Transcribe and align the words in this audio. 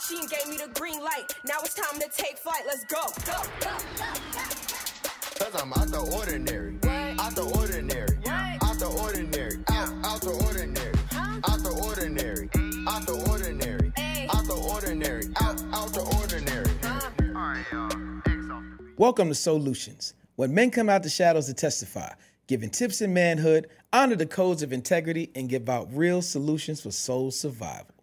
She 0.00 0.16
ain't 0.16 0.30
gave 0.30 0.48
me 0.48 0.56
the 0.56 0.68
green 0.78 1.00
light. 1.00 1.26
Now 1.44 1.56
it's 1.60 1.74
time 1.74 1.98
to 1.98 2.08
take 2.16 2.38
flight. 2.38 2.62
Let's 2.64 2.84
go. 2.84 3.02
Go, 3.26 3.42
go, 3.58 3.70
Cause 5.38 5.60
I'm 5.60 5.72
out 5.72 5.88
the 5.88 5.98
ordinary. 6.16 6.78
Out 7.18 7.34
the 7.34 7.42
ordinary. 7.58 8.16
Out 8.62 8.78
the 8.78 8.86
ordinary. 8.86 9.58
Out, 9.68 9.92
out 10.04 10.20
the 10.20 10.30
ordinary. 10.46 10.94
Out 11.48 11.62
the 11.64 11.70
ordinary. 11.82 12.48
Mm-hmm. 12.48 12.88
Out 12.88 13.06
the 13.06 13.14
ordinary. 13.28 13.92
Out 14.30 14.44
the 14.46 14.54
ordinary. 14.54 15.24
Out, 15.40 15.62
out 15.72 15.92
the 15.92 16.02
ordinary. 16.16 16.70
Welcome 18.98 19.28
to 19.28 19.34
SOULutions, 19.34 20.12
when 20.36 20.54
men 20.54 20.70
come 20.70 20.88
out 20.88 21.02
the 21.02 21.10
shadows 21.10 21.46
to 21.46 21.54
testify, 21.54 22.12
giving 22.46 22.70
tips 22.70 23.00
in 23.00 23.12
manhood, 23.12 23.66
honor 23.92 24.14
the 24.14 24.26
codes 24.26 24.62
of 24.62 24.72
integrity, 24.72 25.32
and 25.34 25.48
give 25.48 25.68
out 25.68 25.88
real 25.92 26.22
solutions 26.22 26.80
for 26.80 26.92
soul 26.92 27.32
survival. 27.32 27.97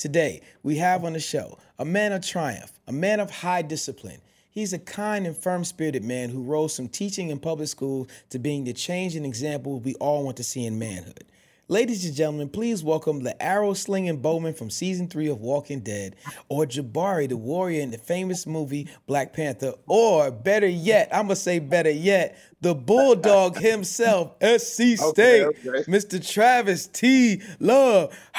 Today, 0.00 0.40
we 0.62 0.76
have 0.76 1.04
on 1.04 1.12
the 1.12 1.20
show 1.20 1.58
a 1.78 1.84
man 1.84 2.14
of 2.14 2.24
triumph, 2.24 2.72
a 2.86 2.92
man 2.92 3.20
of 3.20 3.30
high 3.30 3.60
discipline. 3.60 4.22
He's 4.50 4.72
a 4.72 4.78
kind 4.78 5.26
and 5.26 5.36
firm 5.36 5.62
spirited 5.62 6.02
man 6.02 6.30
who 6.30 6.42
rose 6.42 6.74
from 6.74 6.88
teaching 6.88 7.28
in 7.28 7.38
public 7.38 7.68
schools 7.68 8.08
to 8.30 8.38
being 8.38 8.64
the 8.64 8.72
change 8.72 9.14
and 9.14 9.26
example 9.26 9.78
we 9.78 9.94
all 9.96 10.24
want 10.24 10.38
to 10.38 10.42
see 10.42 10.64
in 10.64 10.78
manhood. 10.78 11.24
Ladies 11.68 12.06
and 12.06 12.14
gentlemen, 12.14 12.48
please 12.48 12.82
welcome 12.82 13.22
the 13.22 13.40
arrow 13.42 13.74
slinging 13.74 14.22
Bowman 14.22 14.54
from 14.54 14.70
season 14.70 15.06
three 15.06 15.28
of 15.28 15.42
Walking 15.42 15.80
Dead, 15.80 16.16
or 16.48 16.64
Jabari, 16.64 17.28
the 17.28 17.36
warrior 17.36 17.82
in 17.82 17.90
the 17.90 17.98
famous 17.98 18.46
movie 18.46 18.88
Black 19.06 19.34
Panther, 19.34 19.74
or 19.86 20.30
better 20.30 20.66
yet, 20.66 21.10
I'm 21.12 21.24
gonna 21.24 21.36
say 21.36 21.58
better 21.58 21.90
yet, 21.90 22.38
the 22.62 22.74
bulldog 22.74 23.58
himself, 23.60 24.32
SC 24.40 24.96
State, 24.96 25.02
Okay, 25.02 25.44
okay. 25.44 25.90
Mr. 25.90 26.26
Travis 26.26 26.86
T. 26.86 27.42
Love. 27.60 28.18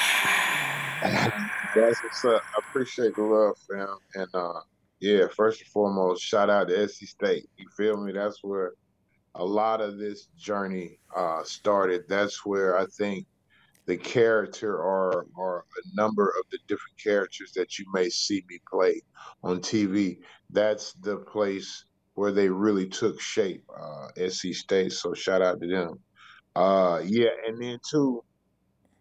That's 1.74 2.02
what's 2.02 2.24
up. 2.24 2.42
I 2.54 2.60
appreciate 2.68 3.14
the 3.16 3.22
love, 3.22 3.56
fam. 3.70 3.96
And 4.14 4.28
uh 4.34 4.60
yeah, 5.00 5.26
first 5.36 5.60
and 5.60 5.68
foremost, 5.68 6.22
shout 6.22 6.50
out 6.50 6.68
to 6.68 6.88
SC 6.88 7.06
State. 7.06 7.46
You 7.56 7.66
feel 7.76 7.96
me? 7.96 8.12
That's 8.12 8.38
where 8.42 8.72
a 9.34 9.44
lot 9.44 9.80
of 9.80 9.98
this 9.98 10.26
journey 10.38 10.98
uh 11.16 11.42
started. 11.44 12.02
That's 12.08 12.44
where 12.44 12.78
I 12.78 12.86
think 12.98 13.26
the 13.86 13.96
character 13.96 14.76
or 14.76 15.26
or 15.36 15.60
a 15.60 15.96
number 16.00 16.28
of 16.28 16.44
the 16.52 16.58
different 16.68 16.98
characters 17.02 17.52
that 17.56 17.78
you 17.78 17.86
may 17.92 18.08
see 18.10 18.44
me 18.48 18.58
play 18.70 19.00
on 19.42 19.60
TV, 19.60 20.18
that's 20.50 20.92
the 20.94 21.16
place 21.18 21.84
where 22.14 22.32
they 22.32 22.48
really 22.48 22.88
took 22.88 23.20
shape, 23.20 23.64
uh 23.80 24.08
SC 24.28 24.52
State. 24.54 24.92
So 24.92 25.14
shout 25.14 25.42
out 25.42 25.60
to 25.60 25.66
them. 25.66 25.94
Uh 26.54 27.02
yeah, 27.04 27.30
and 27.46 27.60
then 27.62 27.78
too, 27.90 28.22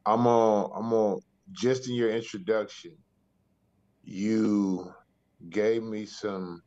I'm 0.06 0.26
on 0.26 0.72
I'm 0.76 0.94
on 0.94 1.22
just 1.52 1.88
in 1.90 1.96
your 1.96 2.12
introduction, 2.12 2.92
you 4.04 4.92
gave 5.50 5.84
me 5.84 6.06
some 6.06 6.62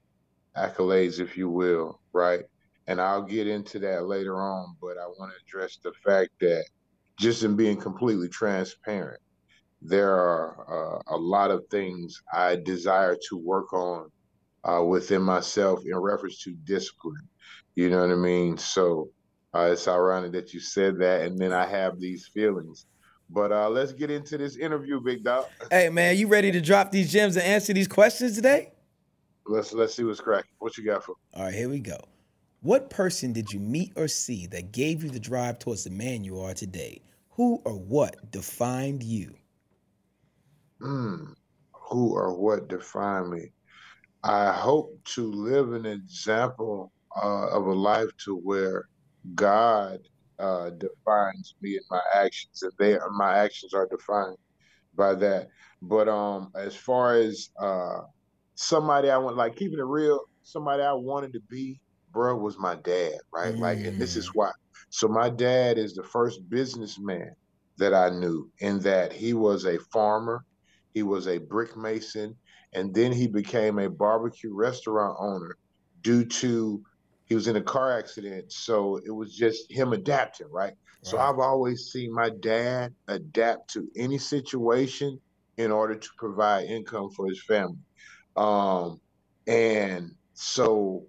accolades, 0.56 1.20
if 1.20 1.36
you 1.36 1.48
will, 1.48 2.00
right? 2.12 2.42
And 2.86 3.00
I'll 3.00 3.22
get 3.22 3.46
into 3.46 3.78
that 3.80 4.06
later 4.06 4.40
on, 4.40 4.76
but 4.80 4.98
I 4.98 5.06
want 5.06 5.32
to 5.32 5.38
address 5.46 5.78
the 5.82 5.92
fact 6.04 6.30
that 6.40 6.64
just 7.18 7.42
in 7.42 7.56
being 7.56 7.80
completely 7.80 8.28
transparent, 8.28 9.20
there 9.82 10.14
are 10.14 10.98
uh, 10.98 11.14
a 11.14 11.16
lot 11.16 11.50
of 11.50 11.64
things 11.70 12.22
I 12.32 12.56
desire 12.56 13.16
to 13.28 13.36
work 13.36 13.72
on 13.72 14.10
uh, 14.64 14.82
within 14.82 15.22
myself 15.22 15.80
in 15.84 15.96
reference 15.96 16.42
to 16.44 16.54
discipline. 16.64 17.28
You 17.74 17.90
know 17.90 18.00
what 18.00 18.10
I 18.10 18.16
mean? 18.16 18.56
So 18.56 19.10
uh, 19.54 19.70
it's 19.72 19.88
ironic 19.88 20.32
that 20.32 20.52
you 20.52 20.60
said 20.60 20.98
that, 20.98 21.22
and 21.22 21.38
then 21.38 21.52
I 21.52 21.66
have 21.66 22.00
these 22.00 22.28
feelings. 22.32 22.86
But 23.30 23.52
uh, 23.52 23.68
let's 23.68 23.92
get 23.92 24.10
into 24.10 24.38
this 24.38 24.56
interview, 24.56 25.00
big 25.00 25.24
dog. 25.24 25.46
Hey 25.70 25.88
man, 25.88 26.16
you 26.16 26.28
ready 26.28 26.52
to 26.52 26.60
drop 26.60 26.92
these 26.92 27.10
gems 27.10 27.36
and 27.36 27.44
answer 27.44 27.72
these 27.72 27.88
questions 27.88 28.36
today? 28.36 28.72
Let's 29.46 29.72
let's 29.72 29.94
see 29.94 30.04
what's 30.04 30.20
cracking. 30.20 30.50
What 30.58 30.76
you 30.78 30.84
got 30.84 31.04
for? 31.04 31.16
All 31.34 31.44
right, 31.44 31.54
here 31.54 31.68
we 31.68 31.80
go. 31.80 31.98
What 32.60 32.88
person 32.88 33.32
did 33.32 33.52
you 33.52 33.60
meet 33.60 33.92
or 33.96 34.08
see 34.08 34.46
that 34.46 34.72
gave 34.72 35.04
you 35.04 35.10
the 35.10 35.20
drive 35.20 35.58
towards 35.58 35.84
the 35.84 35.90
man 35.90 36.24
you 36.24 36.40
are 36.40 36.54
today? 36.54 37.02
Who 37.30 37.60
or 37.64 37.74
what 37.74 38.30
defined 38.30 39.02
you? 39.02 39.34
Mm, 40.80 41.34
who 41.72 42.14
or 42.14 42.32
what 42.32 42.68
defined 42.68 43.30
me? 43.30 43.50
I 44.22 44.52
hope 44.52 44.98
to 45.14 45.30
live 45.30 45.74
an 45.74 45.84
example 45.84 46.92
uh, 47.22 47.48
of 47.48 47.66
a 47.66 47.72
life 47.72 48.08
to 48.24 48.36
where 48.36 48.88
God 49.34 50.00
uh, 50.38 50.70
defines 50.70 51.54
me 51.60 51.76
and 51.76 51.84
my 51.90 52.00
actions, 52.14 52.62
and 52.62 52.72
they 52.78 52.98
my 53.16 53.38
actions 53.38 53.74
are 53.74 53.86
defined 53.86 54.36
by 54.94 55.14
that. 55.14 55.48
But 55.82 56.08
um, 56.08 56.50
as 56.56 56.74
far 56.74 57.14
as 57.14 57.50
uh, 57.60 58.00
somebody 58.54 59.10
I 59.10 59.18
want, 59.18 59.36
like 59.36 59.56
keeping 59.56 59.78
it 59.78 59.84
real, 59.84 60.20
somebody 60.42 60.82
I 60.82 60.92
wanted 60.92 61.32
to 61.34 61.40
be, 61.50 61.80
bro, 62.12 62.36
was 62.36 62.58
my 62.58 62.76
dad, 62.76 63.18
right? 63.32 63.56
Like, 63.56 63.78
and 63.78 63.98
this 64.00 64.16
is 64.16 64.30
why. 64.34 64.50
So 64.90 65.08
my 65.08 65.28
dad 65.28 65.78
is 65.78 65.94
the 65.94 66.04
first 66.04 66.48
businessman 66.48 67.30
that 67.78 67.92
I 67.92 68.10
knew, 68.10 68.50
in 68.60 68.78
that 68.80 69.12
he 69.12 69.34
was 69.34 69.66
a 69.66 69.78
farmer, 69.92 70.44
he 70.94 71.02
was 71.02 71.26
a 71.26 71.38
brick 71.38 71.76
mason, 71.76 72.36
and 72.72 72.94
then 72.94 73.12
he 73.12 73.26
became 73.26 73.78
a 73.78 73.90
barbecue 73.90 74.54
restaurant 74.54 75.16
owner 75.20 75.56
due 76.02 76.24
to 76.24 76.82
he 77.34 77.36
was 77.36 77.48
in 77.48 77.56
a 77.56 77.62
car 77.62 77.98
accident. 77.98 78.52
So 78.52 79.00
it 79.04 79.10
was 79.10 79.34
just 79.34 79.68
him 79.68 79.92
adapting, 79.92 80.46
right? 80.52 80.74
So 81.02 81.18
I've 81.18 81.40
always 81.40 81.90
seen 81.90 82.14
my 82.14 82.30
dad 82.30 82.94
adapt 83.08 83.70
to 83.72 83.88
any 83.96 84.18
situation 84.18 85.20
in 85.56 85.72
order 85.72 85.96
to 85.96 86.08
provide 86.16 86.66
income 86.66 87.10
for 87.10 87.26
his 87.26 87.42
family. 87.42 87.76
Um, 88.36 89.00
and 89.48 90.12
so 90.34 91.06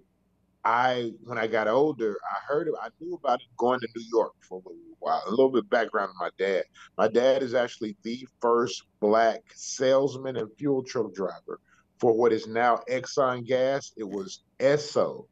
I, 0.64 1.12
when 1.22 1.38
I 1.38 1.46
got 1.46 1.68
older, 1.68 2.18
I 2.28 2.52
heard, 2.52 2.68
I 2.82 2.88
knew 3.00 3.14
about 3.14 3.40
it 3.40 3.46
going 3.56 3.78
to 3.78 3.88
New 3.94 4.04
York 4.12 4.32
for 4.40 4.56
a 4.56 4.68
little 4.68 4.96
while. 4.98 5.22
A 5.28 5.30
little 5.30 5.50
bit 5.50 5.62
of 5.62 5.70
background 5.70 6.10
on 6.10 6.26
my 6.26 6.30
dad. 6.44 6.64
My 6.98 7.06
dad 7.06 7.44
is 7.44 7.54
actually 7.54 7.96
the 8.02 8.26
first 8.40 8.82
black 8.98 9.42
salesman 9.54 10.36
and 10.36 10.48
fuel 10.58 10.82
truck 10.82 11.14
driver 11.14 11.60
for 12.00 12.12
what 12.12 12.32
is 12.32 12.48
now 12.48 12.80
Exxon 12.90 13.46
Gas. 13.46 13.92
It 13.96 14.08
was 14.08 14.42
Esso 14.58 15.26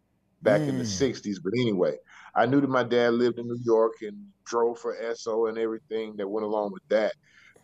back 0.45 0.69
in 0.69 0.79
the 0.79 0.85
Mm. 0.85 0.87
60s. 0.87 1.41
But 1.41 1.55
anyway, 1.59 1.99
I 2.37 2.47
knew 2.47 2.61
that 2.61 2.71
my 2.71 2.85
dad 2.85 3.15
lived 3.15 3.39
in 3.41 3.49
New 3.49 3.61
York 3.65 3.95
and 4.03 4.33
drove 4.47 4.79
for 4.81 4.97
Esso 4.97 5.49
and 5.49 5.59
everything 5.59 6.17
that 6.19 6.29
went 6.29 6.47
along 6.47 6.73
with 6.73 6.85
that. 6.91 7.15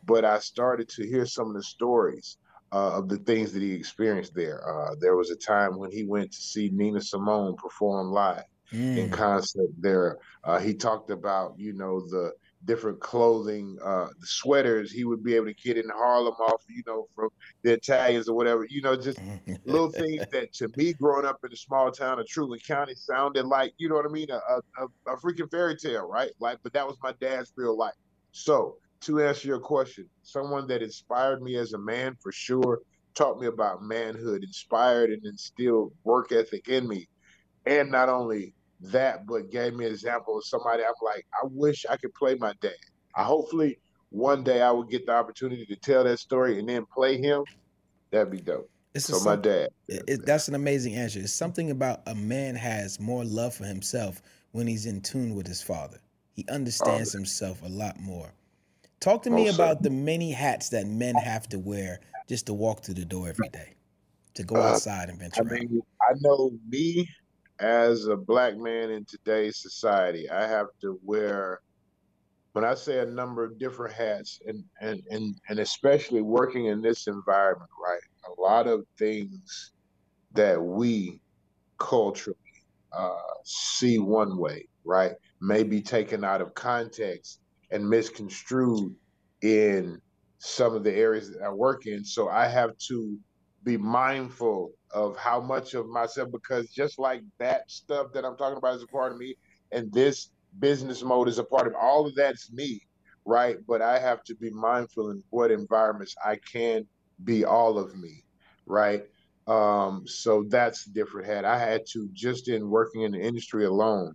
But 0.02 0.24
I 0.24 0.38
started 0.40 0.88
to 0.90 1.06
hear 1.06 1.26
some 1.26 1.48
of 1.48 1.54
the 1.54 1.62
stories 1.62 2.38
uh, 2.72 2.98
of 2.98 3.08
the 3.08 3.18
things 3.18 3.52
that 3.52 3.62
he 3.62 3.72
experienced 3.72 4.34
there. 4.34 4.60
Uh, 4.68 4.94
there 5.00 5.16
was 5.16 5.30
a 5.30 5.36
time 5.36 5.78
when 5.78 5.90
he 5.92 6.04
went 6.06 6.32
to 6.32 6.38
see 6.42 6.70
Nina 6.72 7.00
Simone 7.02 7.56
perform 7.56 8.12
live 8.12 8.44
in 8.94 9.10
Mm. 9.10 9.10
concert 9.10 9.68
there. 9.78 10.18
Uh, 10.44 10.58
he 10.58 10.74
talked 10.74 11.10
about, 11.10 11.54
you 11.58 11.72
know, 11.74 12.00
the 12.00 12.32
different 12.64 13.00
clothing, 13.00 13.76
uh, 13.84 14.06
the 14.18 14.26
sweaters 14.26 14.92
he 14.92 15.04
would 15.04 15.22
be 15.22 15.34
able 15.34 15.46
to 15.46 15.54
get 15.54 15.76
in 15.78 15.88
Harlem 15.94 16.34
off, 16.34 16.62
you 16.68 16.82
know, 16.86 17.06
from 17.14 17.28
the 17.62 17.72
Italians 17.74 18.28
or 18.28 18.36
whatever, 18.36 18.66
you 18.68 18.82
know, 18.82 18.96
just 18.96 19.22
little 19.64 19.90
things 19.98 20.26
that 20.32 20.52
to 20.54 20.68
me 20.76 20.92
growing 20.94 21.26
up 21.26 21.38
in 21.44 21.52
a 21.52 21.56
small 21.56 21.90
town 21.90 22.18
of 22.18 22.26
Treutlen 22.26 22.60
County 22.66 22.94
sounded 22.94 23.46
like, 23.46 23.72
you 23.78 23.88
know 23.88 23.94
what 23.96 24.06
I 24.06 24.10
mean, 24.10 24.30
a, 24.30 24.40
a- 24.78 25.12
a 25.12 25.16
freaking 25.18 25.50
fairy 25.50 25.76
tale, 25.76 26.06
right? 26.08 26.30
Like, 26.40 26.58
but 26.62 26.72
that 26.74 26.86
was 26.86 26.96
my 27.02 27.12
dad's 27.20 27.52
real 27.56 27.76
life. 27.76 27.94
So 28.32 28.76
to 29.02 29.20
answer 29.22 29.48
your 29.48 29.60
question, 29.60 30.08
someone 30.22 30.66
that 30.68 30.82
inspired 30.82 31.42
me 31.42 31.56
as 31.56 31.72
a 31.72 31.78
man 31.78 32.14
for 32.22 32.32
sure, 32.32 32.80
taught 33.14 33.40
me 33.40 33.46
about 33.46 33.82
manhood, 33.82 34.42
inspired 34.44 35.10
and 35.10 35.24
instilled 35.24 35.92
work 36.04 36.32
ethic 36.32 36.68
in 36.68 36.86
me. 36.88 37.06
And 37.66 37.90
not 37.90 38.08
only 38.08 38.54
that, 38.80 39.26
but 39.26 39.50
gave 39.50 39.74
me 39.74 39.86
an 39.86 39.92
example 39.92 40.38
of 40.38 40.44
somebody 40.44 40.82
I'm 40.84 40.92
like, 41.02 41.26
I 41.42 41.46
wish 41.50 41.84
I 41.88 41.96
could 41.96 42.14
play 42.14 42.34
my 42.36 42.54
dad. 42.60 42.74
I 43.14 43.24
hopefully 43.24 43.78
one 44.10 44.42
day 44.44 44.62
I 44.62 44.70
would 44.70 44.88
get 44.88 45.06
the 45.06 45.12
opportunity 45.12 45.66
to 45.66 45.76
tell 45.76 46.04
that 46.04 46.18
story 46.18 46.58
and 46.58 46.68
then 46.68 46.86
play 46.92 47.18
him. 47.18 47.44
That'd 48.10 48.30
be 48.32 48.40
dope. 48.40 48.70
This 48.92 49.06
So 49.06 49.16
is 49.16 49.24
my 49.24 49.36
dad. 49.36 49.70
it- 49.88 50.04
it- 50.08 50.26
that's 50.26 50.48
an 50.48 50.54
amazing 50.54 50.94
answer. 50.94 51.20
It's 51.20 51.32
something 51.32 51.70
about 51.70 52.02
a 52.06 52.14
man 52.14 52.56
has 52.56 52.98
more 52.98 53.24
love 53.24 53.54
for 53.54 53.64
himself 53.64 54.20
when 54.52 54.66
he's 54.66 54.86
in 54.86 55.00
tune 55.00 55.34
with 55.34 55.46
his 55.46 55.62
father. 55.62 56.00
He 56.32 56.44
understands 56.48 57.12
himself 57.12 57.62
a 57.62 57.68
lot 57.68 58.00
more. 58.00 58.32
Talk 59.00 59.22
to 59.24 59.30
me 59.30 59.44
Most 59.44 59.54
about 59.54 59.82
the 59.82 59.90
many 59.90 60.32
hats 60.32 60.68
that 60.70 60.86
men 60.86 61.16
have 61.18 61.48
to 61.50 61.58
wear 61.58 62.00
just 62.28 62.46
to 62.46 62.54
walk 62.54 62.82
through 62.84 62.94
the 62.94 63.04
door 63.04 63.28
every 63.28 63.48
day, 63.48 63.74
to 64.34 64.44
go 64.44 64.56
Uh, 64.56 64.62
outside 64.62 65.08
and 65.08 65.18
venture 65.18 65.40
I 65.40 65.54
out. 65.54 65.60
mean, 65.60 65.82
I 66.02 66.12
know 66.20 66.50
me 66.68 67.08
as 67.60 68.06
a 68.06 68.16
black 68.16 68.56
man 68.56 68.90
in 68.90 69.04
today's 69.04 69.58
society, 69.58 70.28
I 70.30 70.46
have 70.46 70.66
to 70.80 70.98
wear 71.04 71.60
when 72.52 72.64
I 72.64 72.74
say 72.74 72.98
a 72.98 73.06
number 73.06 73.44
of 73.44 73.58
different 73.58 73.94
hats 73.94 74.40
and 74.46 74.64
and 74.80 75.02
and, 75.10 75.36
and 75.48 75.58
especially 75.60 76.22
working 76.22 76.66
in 76.66 76.82
this 76.82 77.06
environment, 77.06 77.70
right? 77.82 78.00
A 78.36 78.40
lot 78.40 78.66
of 78.66 78.84
things 78.98 79.72
that 80.32 80.60
we 80.60 81.20
culturally 81.78 82.36
uh, 82.92 83.14
see 83.44 83.98
one 83.98 84.36
way, 84.36 84.66
right, 84.84 85.12
may 85.40 85.62
be 85.62 85.80
taken 85.80 86.24
out 86.24 86.40
of 86.40 86.54
context 86.54 87.40
and 87.70 87.88
misconstrued 87.88 88.94
in 89.42 90.00
some 90.38 90.74
of 90.74 90.82
the 90.82 90.94
areas 90.94 91.30
that 91.32 91.42
I 91.42 91.50
work 91.50 91.86
in. 91.86 92.04
So 92.04 92.28
I 92.28 92.48
have 92.48 92.76
to 92.88 93.18
be 93.64 93.76
mindful 93.76 94.72
of 94.92 95.16
how 95.16 95.40
much 95.40 95.74
of 95.74 95.88
myself 95.88 96.30
because 96.32 96.70
just 96.70 96.98
like 96.98 97.22
that 97.38 97.70
stuff 97.70 98.08
that 98.14 98.24
I'm 98.24 98.36
talking 98.36 98.58
about 98.58 98.76
is 98.76 98.82
a 98.84 98.88
part 98.88 99.12
of 99.12 99.18
me, 99.18 99.36
and 99.72 99.92
this 99.92 100.30
business 100.60 101.02
mode 101.02 101.28
is 101.28 101.38
a 101.38 101.44
part 101.44 101.66
of 101.68 101.74
all 101.80 102.06
of 102.06 102.14
that's 102.16 102.52
me, 102.52 102.80
right? 103.26 103.58
But 103.68 103.82
I 103.82 103.98
have 103.98 104.24
to 104.24 104.36
be 104.36 104.50
mindful 104.50 105.10
in 105.10 105.22
what 105.30 105.50
environments 105.50 106.14
I 106.24 106.38
can 106.52 106.86
be 107.24 107.44
all 107.44 107.78
of 107.78 107.96
me, 107.96 108.24
right? 108.66 109.04
Um, 109.46 110.04
so 110.06 110.44
that's 110.48 110.86
a 110.86 110.92
different 110.92 111.28
hat. 111.28 111.44
I 111.44 111.58
had 111.58 111.82
to 111.92 112.08
just 112.12 112.48
in 112.48 112.70
working 112.70 113.02
in 113.02 113.12
the 113.12 113.20
industry 113.20 113.66
alone. 113.66 114.14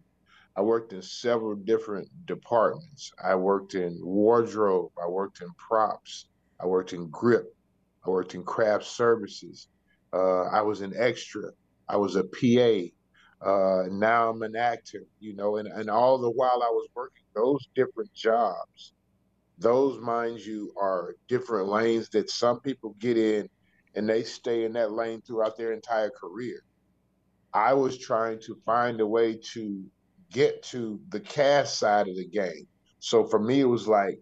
I 0.58 0.62
worked 0.62 0.94
in 0.94 1.02
several 1.02 1.56
different 1.56 2.10
departments. 2.28 3.12
I 3.24 3.36
worked 3.36 3.76
in 3.76 4.00
wardrobe. 4.04 4.92
I 5.04 5.08
worked 5.08 5.42
in 5.42 5.50
props. 5.58 6.28
I 6.62 6.68
worked 6.68 6.94
in 6.94 7.10
grip. 7.10 7.55
I 8.06 8.10
worked 8.10 8.36
in 8.36 8.44
craft 8.44 8.86
services. 8.86 9.68
Uh, 10.14 10.44
I 10.44 10.62
was 10.62 10.82
an 10.82 10.94
extra. 10.96 11.52
I 11.90 11.98
was 11.98 12.16
a 12.16 12.24
PA. 12.24 13.48
Uh, 13.48 13.88
now 13.92 14.30
I'm 14.30 14.42
an 14.42 14.56
actor, 14.56 15.04
you 15.20 15.36
know, 15.36 15.58
and, 15.58 15.68
and 15.68 15.90
all 15.90 16.18
the 16.18 16.32
while 16.32 16.64
I 16.64 16.70
was 16.70 16.88
working 16.96 17.24
those 17.36 17.68
different 17.76 18.14
jobs, 18.14 18.94
those, 19.58 20.00
mind 20.00 20.40
you, 20.40 20.74
are 20.80 21.16
different 21.28 21.68
lanes 21.68 22.10
that 22.10 22.30
some 22.30 22.60
people 22.62 22.96
get 23.00 23.18
in 23.18 23.50
and 23.96 24.10
they 24.10 24.24
stay 24.24 24.66
in 24.66 24.74
that 24.74 24.92
lane 24.92 25.22
throughout 25.22 25.58
their 25.58 25.74
entire 25.74 26.10
career. 26.10 26.62
I 27.54 27.74
was 27.74 27.98
trying 27.98 28.40
to 28.42 28.58
find 28.66 29.00
a 29.00 29.08
way 29.08 29.40
to 29.54 29.84
get 30.32 30.64
to 30.64 31.00
the 31.10 31.20
cast 31.20 31.80
side 31.80 32.08
of 32.08 32.16
the 32.16 32.28
game. 32.28 32.68
So 33.00 33.26
for 33.26 33.40
me, 33.40 33.62
it 33.62 33.66
was 33.66 33.88
like, 33.88 34.20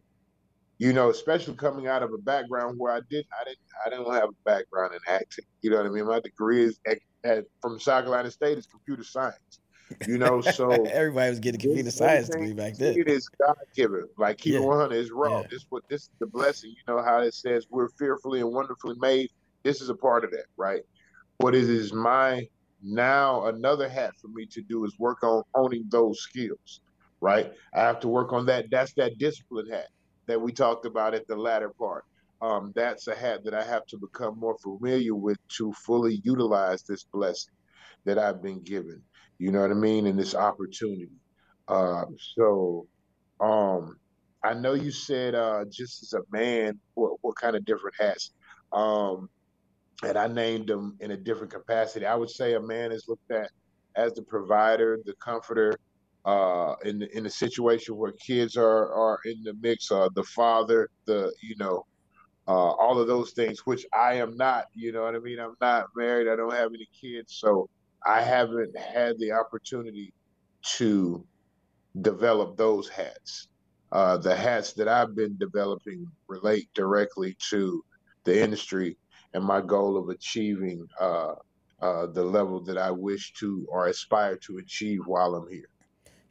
you 0.77 0.93
know, 0.93 1.09
especially 1.09 1.55
coming 1.55 1.87
out 1.87 2.03
of 2.03 2.11
a 2.13 2.17
background 2.17 2.75
where 2.77 2.93
I 2.93 2.99
didn't, 3.09 3.27
I 3.39 3.43
didn't, 3.45 3.59
I 3.85 3.89
didn't 3.89 4.13
have 4.13 4.29
a 4.29 4.43
background 4.49 4.93
in 4.93 4.99
acting. 5.07 5.45
You 5.61 5.71
know 5.71 5.77
what 5.77 5.85
I 5.85 5.89
mean? 5.89 6.05
My 6.05 6.19
degree 6.19 6.63
is 6.63 6.79
at, 6.87 6.97
at, 7.23 7.45
from 7.61 7.79
South 7.79 8.03
Carolina 8.03 8.31
State 8.31 8.57
is 8.57 8.65
computer 8.65 9.03
science. 9.03 9.59
You 10.07 10.17
know, 10.17 10.41
so 10.41 10.71
everybody 10.85 11.29
was 11.29 11.39
getting 11.39 11.61
computer 11.61 11.91
science 11.91 12.29
degree 12.29 12.53
back 12.53 12.77
then. 12.77 12.97
It 12.97 13.07
is 13.07 13.29
God 13.29 13.55
given. 13.75 14.07
Like 14.17 14.39
keep 14.39 14.53
yeah. 14.53 14.59
100 14.61 14.95
is 14.95 15.11
raw. 15.11 15.41
Yeah. 15.41 15.47
This 15.51 15.65
what 15.69 15.83
this 15.89 16.03
is 16.03 16.09
the 16.19 16.25
blessing. 16.25 16.71
You 16.71 16.93
know 16.93 17.03
how 17.03 17.19
it 17.19 17.33
says 17.33 17.67
we're 17.69 17.89
fearfully 17.89 18.39
and 18.39 18.51
wonderfully 18.51 18.95
made. 18.99 19.29
This 19.61 19.81
is 19.81 19.89
a 19.89 19.95
part 19.95 20.23
of 20.23 20.31
that, 20.31 20.45
right? 20.57 20.81
What 21.37 21.53
is 21.53 21.69
is 21.69 21.93
my 21.93 22.47
now 22.81 23.45
another 23.45 23.87
hat 23.87 24.13
for 24.19 24.29
me 24.29 24.45
to 24.47 24.61
do 24.61 24.83
is 24.85 24.97
work 24.97 25.23
on 25.23 25.43
owning 25.53 25.85
those 25.89 26.19
skills, 26.21 26.81
right? 27.21 27.53
I 27.73 27.81
have 27.81 27.99
to 27.99 28.07
work 28.07 28.33
on 28.33 28.45
that. 28.47 28.71
That's 28.71 28.93
that 28.93 29.19
discipline 29.19 29.69
hat 29.69 29.89
that 30.27 30.41
we 30.41 30.51
talked 30.51 30.85
about 30.85 31.13
at 31.13 31.27
the 31.27 31.35
latter 31.35 31.69
part. 31.69 32.05
Um, 32.41 32.73
that's 32.75 33.07
a 33.07 33.15
hat 33.15 33.43
that 33.45 33.53
I 33.53 33.63
have 33.63 33.85
to 33.87 33.97
become 33.97 34.37
more 34.37 34.57
familiar 34.57 35.15
with 35.15 35.37
to 35.57 35.71
fully 35.73 36.21
utilize 36.23 36.83
this 36.83 37.03
blessing 37.05 37.53
that 38.05 38.17
I've 38.17 38.41
been 38.41 38.61
given. 38.61 39.01
You 39.37 39.51
know 39.51 39.61
what 39.61 39.71
I 39.71 39.75
mean? 39.75 40.07
And 40.07 40.19
this 40.19 40.35
opportunity. 40.35 41.09
Uh, 41.67 42.05
so, 42.35 42.87
um, 43.39 43.97
I 44.43 44.53
know 44.53 44.73
you 44.73 44.91
said 44.91 45.35
uh, 45.35 45.63
just 45.71 46.03
as 46.03 46.13
a 46.13 46.21
man, 46.31 46.79
what, 46.95 47.13
what 47.21 47.37
kind 47.37 47.55
of 47.55 47.63
different 47.63 47.95
hats? 47.97 48.31
Um, 48.73 49.29
and 50.03 50.17
I 50.17 50.27
named 50.27 50.67
them 50.67 50.97
in 50.99 51.11
a 51.11 51.17
different 51.17 51.53
capacity. 51.53 52.05
I 52.05 52.15
would 52.15 52.29
say 52.29 52.55
a 52.55 52.59
man 52.59 52.91
is 52.91 53.07
looked 53.07 53.31
at 53.31 53.51
as 53.95 54.13
the 54.13 54.21
provider, 54.21 54.99
the 55.05 55.13
comforter, 55.13 55.77
uh, 56.25 56.75
in 56.85 57.03
in 57.13 57.25
a 57.25 57.29
situation 57.29 57.97
where 57.97 58.13
kids 58.13 58.57
are 58.57 58.93
are 58.93 59.19
in 59.25 59.43
the 59.43 59.53
mix, 59.61 59.91
uh, 59.91 60.09
the 60.15 60.23
father, 60.23 60.89
the 61.05 61.33
you 61.41 61.55
know, 61.57 61.85
uh, 62.47 62.51
all 62.51 62.99
of 62.99 63.07
those 63.07 63.31
things, 63.31 63.59
which 63.65 63.85
I 63.93 64.15
am 64.15 64.37
not. 64.37 64.65
You 64.73 64.91
know 64.91 65.03
what 65.03 65.15
I 65.15 65.19
mean? 65.19 65.39
I'm 65.39 65.55
not 65.61 65.87
married. 65.95 66.27
I 66.29 66.35
don't 66.35 66.53
have 66.53 66.71
any 66.73 66.87
kids, 66.99 67.35
so 67.39 67.69
I 68.05 68.21
haven't 68.21 68.77
had 68.77 69.17
the 69.19 69.31
opportunity 69.31 70.13
to 70.77 71.25
develop 72.01 72.57
those 72.57 72.89
hats. 72.89 73.49
Uh, 73.91 74.17
the 74.17 74.35
hats 74.35 74.73
that 74.73 74.87
I've 74.87 75.15
been 75.15 75.37
developing 75.37 76.07
relate 76.27 76.67
directly 76.73 77.37
to 77.51 77.83
the 78.23 78.41
industry 78.41 78.97
and 79.33 79.43
my 79.43 79.61
goal 79.61 79.97
of 79.97 80.09
achieving 80.09 80.87
uh, 80.99 81.33
uh, 81.81 82.07
the 82.07 82.23
level 82.23 82.63
that 82.63 82.77
I 82.77 82.91
wish 82.91 83.33
to 83.33 83.65
or 83.69 83.87
aspire 83.87 84.37
to 84.47 84.57
achieve 84.57 85.01
while 85.05 85.35
I'm 85.35 85.49
here. 85.49 85.69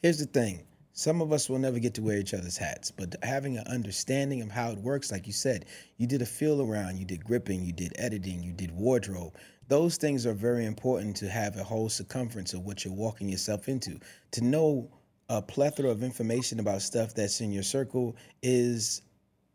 Here's 0.03 0.19
the 0.19 0.27
thing. 0.27 0.67
Some 0.95 1.23
of 1.23 1.33
us 1.33 1.49
will 1.49 1.61
never 1.61 1.79
get 1.79 1.95
to 1.95 2.03
wear 2.03 2.19
each 2.19 2.35
other's 2.35 2.57
hats, 2.57 2.91
but 2.91 3.15
having 3.23 3.57
an 3.57 3.69
understanding 3.69 4.43
of 4.43 4.51
how 4.51 4.73
it 4.73 4.79
works, 4.79 5.13
like 5.13 5.29
you 5.29 5.33
said, 5.33 5.67
you 5.97 6.09
did 6.09 6.23
a 6.23 6.27
feel 6.27 6.61
around, 6.61 6.99
you 6.99 7.05
did 7.05 7.25
gripping, 7.25 7.63
you 7.63 7.73
did 7.73 7.93
editing, 7.97 8.43
you 8.43 8.53
did 8.53 8.73
wardrobe. 8.73 9.37
Those 9.69 9.97
things 9.97 10.27
are 10.27 10.33
very 10.33 10.67
important 10.67 11.15
to 11.19 11.29
have 11.29 11.57
a 11.57 11.63
whole 11.63 11.89
circumference 11.89 12.53
of 12.53 12.63
what 12.63 12.85
you're 12.85 12.93
walking 12.93 13.29
yourself 13.29 13.69
into. 13.69 14.01
To 14.33 14.43
know 14.43 14.91
a 15.29 15.41
plethora 15.41 15.89
of 15.89 16.03
information 16.03 16.59
about 16.59 16.83
stuff 16.83 17.15
that's 17.15 17.41
in 17.41 17.53
your 17.53 17.63
circle 17.63 18.17
is 18.43 19.03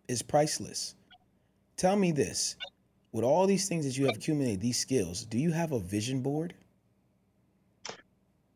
is 0.07 0.21
priceless. 0.21 0.95
Tell 1.75 1.97
me 1.97 2.13
this. 2.13 2.55
With 3.11 3.25
all 3.25 3.47
these 3.47 3.67
things 3.67 3.85
that 3.85 3.97
you 3.97 4.05
have 4.05 4.15
accumulated, 4.15 4.61
these 4.61 4.79
skills, 4.79 5.25
do 5.25 5.37
you 5.37 5.51
have 5.51 5.73
a 5.73 5.79
vision 5.79 6.21
board? 6.21 6.53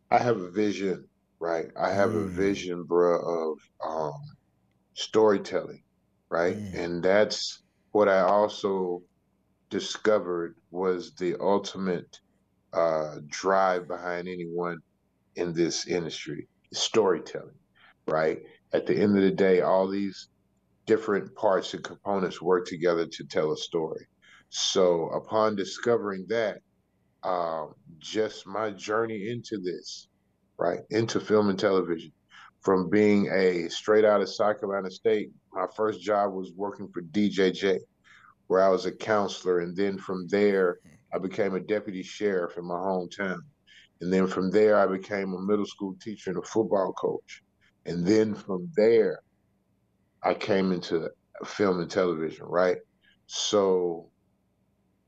I 0.09 0.19
have 0.19 0.37
a 0.37 0.49
vision 0.49 1.09
right? 1.41 1.65
I 1.75 1.91
have 1.91 2.11
mm. 2.11 2.23
a 2.23 2.27
vision, 2.27 2.83
bro, 2.83 3.17
of 3.17 3.57
um, 3.85 4.21
storytelling, 4.93 5.81
right? 6.29 6.55
Mm. 6.55 6.75
And 6.75 7.03
that's 7.03 7.63
what 7.91 8.07
I 8.07 8.21
also 8.21 9.01
discovered 9.71 10.55
was 10.69 11.13
the 11.15 11.35
ultimate 11.41 12.19
uh, 12.73 13.15
drive 13.27 13.87
behind 13.87 14.27
anyone 14.27 14.77
in 15.35 15.51
this 15.51 15.87
industry 15.87 16.47
storytelling, 16.71 17.57
right? 18.07 18.39
At 18.71 18.85
the 18.85 18.95
end 18.95 19.17
of 19.17 19.23
the 19.23 19.31
day, 19.31 19.61
all 19.61 19.87
these 19.87 20.29
different 20.85 21.35
parts 21.35 21.73
and 21.73 21.83
components 21.83 22.41
work 22.41 22.67
together 22.67 23.07
to 23.07 23.23
tell 23.25 23.51
a 23.51 23.57
story. 23.57 24.05
So, 24.49 25.07
upon 25.07 25.55
discovering 25.55 26.25
that, 26.29 26.59
um, 27.23 27.73
just 27.99 28.45
my 28.45 28.71
journey 28.71 29.29
into 29.29 29.57
this 29.57 30.07
right, 30.61 30.81
into 30.91 31.19
film 31.19 31.49
and 31.49 31.59
television. 31.59 32.11
From 32.61 32.89
being 32.89 33.27
a 33.31 33.67
straight 33.69 34.05
out 34.05 34.21
of 34.21 34.29
South 34.29 34.59
Carolina 34.59 34.91
State, 34.91 35.31
my 35.51 35.65
first 35.75 36.01
job 36.01 36.33
was 36.33 36.51
working 36.55 36.87
for 36.93 37.01
DJJ, 37.01 37.79
where 38.45 38.63
I 38.63 38.69
was 38.69 38.85
a 38.85 38.91
counselor. 38.91 39.59
And 39.59 39.75
then 39.75 39.97
from 39.97 40.27
there, 40.27 40.77
I 41.13 41.17
became 41.17 41.55
a 41.55 41.59
deputy 41.59 42.03
sheriff 42.03 42.57
in 42.57 42.65
my 42.65 42.75
hometown. 42.75 43.39
And 44.01 44.13
then 44.13 44.27
from 44.27 44.51
there, 44.51 44.77
I 44.77 44.85
became 44.85 45.33
a 45.33 45.41
middle 45.41 45.65
school 45.65 45.95
teacher 45.99 46.29
and 46.29 46.39
a 46.39 46.47
football 46.47 46.93
coach. 46.93 47.41
And 47.87 48.05
then 48.05 48.35
from 48.35 48.69
there, 48.75 49.19
I 50.23 50.35
came 50.35 50.71
into 50.71 51.09
film 51.43 51.79
and 51.79 51.89
television, 51.89 52.45
right? 52.45 52.77
So 53.25 54.09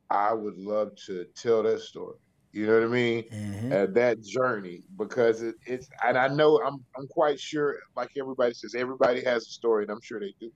I 0.10 0.34
would 0.34 0.58
love 0.58 0.96
to 1.06 1.26
tell 1.36 1.62
that 1.64 1.82
story. 1.82 2.18
You 2.54 2.68
know 2.68 2.76
what 2.76 2.84
I 2.84 2.88
mean? 2.88 3.24
Mm-hmm. 3.24 3.74
Uh, 3.74 3.86
that 3.94 4.22
journey 4.22 4.84
because 4.96 5.42
it, 5.42 5.56
it's 5.66 5.90
and 6.06 6.16
I 6.16 6.28
know 6.28 6.62
I'm 6.64 6.86
I'm 6.96 7.08
quite 7.08 7.40
sure 7.40 7.80
like 7.96 8.12
everybody 8.16 8.54
says 8.54 8.76
everybody 8.76 9.24
has 9.24 9.48
a 9.48 9.50
story 9.50 9.84
and 9.84 9.92
I'm 9.92 10.02
sure 10.02 10.20
they 10.20 10.36
do, 10.40 10.52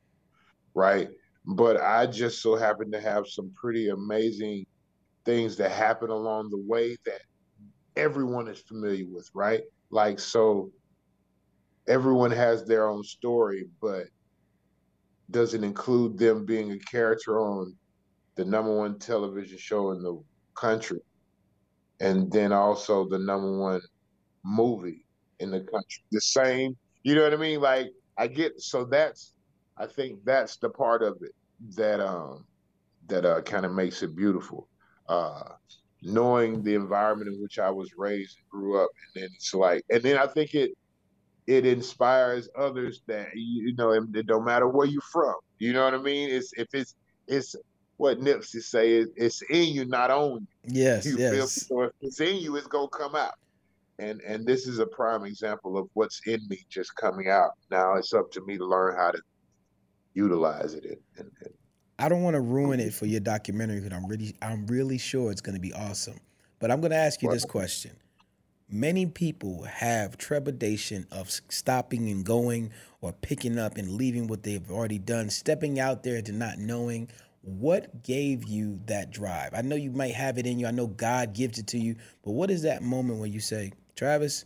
right? 0.76 1.10
But 1.44 1.82
I 1.82 2.06
just 2.06 2.44
so 2.44 2.56
happen 2.56 2.92
to 2.92 3.02
have 3.02 3.26
some 3.28 3.52
pretty 3.56 3.90
amazing 3.90 4.68
things 5.26 5.58
that 5.58 5.72
happen 5.72 6.12
along 6.12 6.52
the 6.52 6.64
way 6.68 6.96
that 7.06 7.22
everyone 7.96 8.48
is 8.48 8.60
familiar 8.60 9.08
with, 9.08 9.28
right? 9.34 9.64
Like 9.90 10.20
so, 10.20 10.70
everyone 11.88 12.32
has 12.32 12.64
their 12.64 12.88
own 12.88 13.04
story, 13.04 13.66
but 13.82 14.04
doesn't 15.32 15.64
include 15.64 16.20
them 16.20 16.46
being 16.46 16.74
a 16.74 16.80
character 16.80 17.40
on 17.40 17.76
the 18.36 18.46
number 18.46 18.78
one 18.78 19.00
television 19.00 19.58
show 19.58 19.92
in 19.92 20.04
the 20.04 20.22
country 20.54 21.00
and 22.00 22.32
then 22.32 22.52
also 22.52 23.08
the 23.10 23.20
number 23.20 23.58
one 23.58 23.82
movie 24.44 25.06
in 25.40 25.52
the 25.52 25.60
country. 25.60 26.04
The 26.12 26.22
same, 26.22 26.78
you 27.04 27.16
know 27.16 27.24
what 27.24 27.34
I 27.34 27.38
mean? 27.38 27.62
Like 27.62 27.88
I 28.18 28.28
get 28.28 28.60
so 28.62 28.86
that's 28.86 29.34
I 29.78 29.88
think 29.88 30.24
that's 30.26 30.58
the 30.58 30.70
part 30.70 31.04
of 31.04 31.18
it 31.22 31.32
that 31.76 32.00
um 32.00 32.46
that 33.08 33.26
uh 33.26 33.42
kind 33.42 33.66
of 33.66 33.74
makes 33.74 34.04
it 34.04 34.16
beautiful. 34.16 34.70
Uh 35.08 35.44
knowing 36.04 36.64
the 36.64 36.76
environment 36.76 37.30
in 37.34 37.42
which 37.42 37.60
I 37.60 37.72
was 37.72 37.92
raised 37.98 38.38
and 38.38 38.50
grew 38.50 38.84
up 38.84 38.90
and 39.16 39.24
then 39.24 39.30
it's 39.36 39.54
like 39.54 39.84
and 39.90 40.02
then 40.04 40.18
I 40.18 40.28
think 40.28 40.54
it 40.54 40.72
it 41.48 41.66
inspires 41.66 42.50
others 42.58 43.02
that 43.08 43.30
you 43.36 43.74
know 43.76 43.92
it, 43.92 44.04
it 44.14 44.28
don't 44.28 44.46
matter 44.46 44.68
where 44.68 44.88
you're 44.88 45.02
from. 45.12 45.36
You 45.60 45.74
know 45.74 45.86
what 45.86 45.94
I 45.94 45.98
mean? 46.00 46.30
It's 46.30 46.52
if 46.58 46.68
it's 46.74 46.96
it's 47.28 47.56
what 47.98 48.20
Nipsey 48.20 48.62
say 48.62 48.94
is 48.94 49.08
it's 49.16 49.42
in 49.50 49.74
you, 49.74 49.86
not 49.86 50.12
on 50.12 50.48
you. 50.64 50.82
Yes, 50.82 51.06
you 51.06 51.18
yes. 51.18 51.34
Feel? 51.34 51.48
So 51.48 51.82
if 51.84 51.92
it's 52.02 52.22
in 52.22 52.38
you, 52.38 52.56
it's 52.56 52.68
gonna 52.68 52.88
come 52.88 53.16
out. 53.16 53.34
And 54.00 54.22
and 54.22 54.46
this 54.46 54.68
is 54.68 54.80
a 54.80 54.86
prime 54.86 55.26
example 55.26 55.78
of 55.78 55.90
what's 55.94 56.22
in 56.28 56.40
me 56.48 56.60
just 56.70 56.96
coming 56.96 57.30
out. 57.30 57.52
Now 57.70 57.96
it's 57.96 58.14
up 58.14 58.32
to 58.34 58.46
me 58.46 58.58
to 58.58 58.66
learn 58.66 58.96
how 58.96 59.12
to 59.12 59.20
utilize 60.14 60.74
it. 60.74 60.86
And, 61.18 61.32
and, 61.42 61.54
I 62.00 62.10
don't 62.10 62.22
want 62.22 62.36
to 62.36 62.42
ruin 62.42 62.80
it 62.80 62.94
for 62.94 63.08
your 63.08 63.20
documentary 63.20 63.80
because 63.80 63.98
I'm 63.98 64.06
really 64.06 64.36
I'm 64.42 64.68
really 64.68 65.00
sure 65.00 65.32
it's 65.32 65.42
going 65.42 65.56
to 65.56 65.62
be 65.62 65.74
awesome. 65.74 66.20
But 66.60 66.70
I'm 66.70 66.80
going 66.80 66.92
to 66.92 66.98
ask 66.98 67.22
you 67.24 67.32
this 67.32 67.46
question. 67.46 67.92
Many 68.70 69.06
people 69.06 69.64
have 69.64 70.18
trepidation 70.18 71.08
of 71.12 71.30
stopping 71.32 72.10
and 72.10 72.26
going 72.26 72.72
or 73.02 73.14
picking 73.14 73.58
up 73.58 73.78
and 73.78 73.92
leaving 73.92 74.28
what 74.28 74.44
they've 74.44 74.70
already 74.70 75.00
done, 75.00 75.30
stepping 75.30 75.80
out 75.80 76.04
there 76.04 76.22
to 76.22 76.32
not 76.32 76.58
knowing 76.58 77.10
what 77.48 78.04
gave 78.04 78.44
you 78.44 78.82
that 78.88 79.10
drive. 79.10 79.54
I 79.54 79.62
know 79.62 79.78
you 79.78 79.92
might 79.92 80.14
have 80.14 80.38
it 80.38 80.46
in 80.46 80.60
you. 80.60 80.68
I 80.68 80.72
know 80.72 80.88
God 80.88 81.34
gives 81.34 81.58
it 81.58 81.68
to 81.68 81.80
you, 81.80 81.96
but 82.22 82.32
what 82.32 82.52
is 82.52 82.64
that 82.64 82.84
moment 82.84 83.20
when 83.20 83.32
you 83.32 83.40
say, 83.40 83.72
"Travis, 83.96 84.44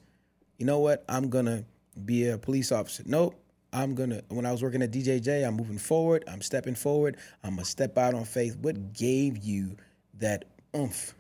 you 0.60 0.68
know 0.68 0.80
what? 0.80 1.04
I'm 1.10 1.30
going 1.30 1.46
to 1.46 1.66
be 2.06 2.28
a 2.28 2.38
police 2.38 2.72
officer." 2.72 3.04
Nope. 3.06 3.36
I'm 3.74 3.96
gonna 3.96 4.22
when 4.28 4.46
I 4.46 4.52
was 4.52 4.62
working 4.62 4.82
at 4.82 4.92
DJJ, 4.92 5.48
I'm 5.48 5.56
moving 5.56 5.78
forward, 5.78 6.26
I'm 6.28 6.42
stepping 6.42 6.76
forward, 6.76 7.16
I'm 7.42 7.52
gonna 7.52 7.64
step 7.64 7.98
out 7.98 8.14
on 8.14 8.26
faith. 8.26 8.58
What 8.58 8.92
gave 8.92 9.38
you 9.38 9.78
that 10.16 10.44
oomph? 10.76 11.16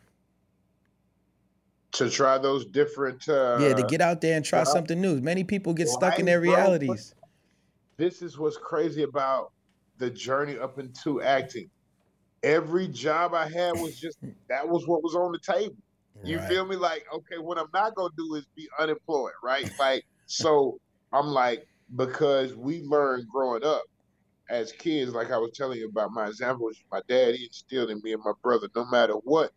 To 1.93 2.09
try 2.09 2.37
those 2.37 2.65
different 2.65 3.27
uh 3.29 3.57
Yeah, 3.61 3.73
to 3.73 3.83
get 3.83 4.01
out 4.01 4.19
there 4.19 4.35
and 4.35 4.43
try 4.43 4.65
something 4.65 4.99
new. 4.99 5.21
Many 5.21 5.45
people 5.45 5.73
get 5.73 5.87
stuck 5.87 6.19
in 6.19 6.25
their 6.25 6.41
realities. 6.41 7.15
This 7.95 8.21
is 8.21 8.37
what's 8.37 8.57
crazy 8.57 9.03
about 9.03 9.53
the 10.01 10.11
journey 10.11 10.59
up 10.59 10.79
into 10.79 11.23
acting. 11.23 11.69
Every 12.43 12.87
job 12.89 13.33
I 13.35 13.47
had 13.49 13.73
was 13.73 13.97
just 13.99 14.17
that 14.49 14.67
was 14.69 14.87
what 14.87 15.03
was 15.03 15.15
on 15.15 15.33
the 15.33 15.53
table. 15.53 15.75
You 16.23 16.39
Right. 16.39 16.41
feel 16.41 16.65
me? 16.67 16.77
Like, 16.77 17.05
okay, 17.13 17.39
what 17.39 17.59
I'm 17.59 17.67
not 17.73 17.95
gonna 17.95 18.11
do 18.17 18.35
is 18.35 18.47
be 18.55 18.69
unemployed, 18.79 19.33
right? 19.43 19.67
Like, 19.79 20.03
so 20.27 20.79
I'm 21.13 21.27
like, 21.27 21.65
because 21.95 22.55
we 22.55 22.81
learned 22.83 23.27
growing 23.33 23.63
up 23.65 23.83
as 24.49 24.73
kids, 24.73 25.13
like 25.13 25.31
I 25.31 25.37
was 25.39 25.51
telling 25.55 25.79
you 25.79 25.89
about 25.89 26.11
my 26.11 26.27
example, 26.27 26.67
was 26.67 26.79
my 26.91 27.01
dad, 27.09 27.35
instilled 27.35 27.91
in 27.91 28.01
me 28.03 28.13
and 28.13 28.23
my 28.25 28.33
brother, 28.43 28.69
no 28.75 28.85
matter 28.85 29.15
what 29.23 29.51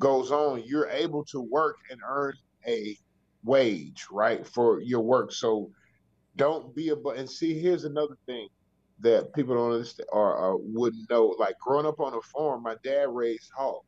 goes 0.00 0.30
on, 0.30 0.62
you're 0.66 0.88
able 0.88 1.24
to 1.26 1.40
work 1.40 1.76
and 1.90 2.00
earn 2.08 2.34
a 2.66 2.96
wage, 3.44 4.06
right, 4.10 4.46
for 4.46 4.80
your 4.80 5.02
work. 5.02 5.32
So 5.32 5.70
don't 6.36 6.74
be 6.74 6.90
a 6.90 6.96
but 6.96 7.18
and 7.18 7.30
see 7.30 7.58
here's 7.60 7.84
another 7.84 8.16
thing 8.26 8.48
that 9.00 9.32
people 9.34 9.54
don't 9.54 9.72
understand 9.72 10.08
or, 10.12 10.34
or 10.34 10.58
wouldn't 10.58 11.08
know. 11.10 11.34
Like 11.38 11.54
growing 11.58 11.86
up 11.86 12.00
on 12.00 12.14
a 12.14 12.22
farm, 12.22 12.62
my 12.62 12.76
dad 12.82 13.08
raised 13.10 13.50
hogs, 13.56 13.86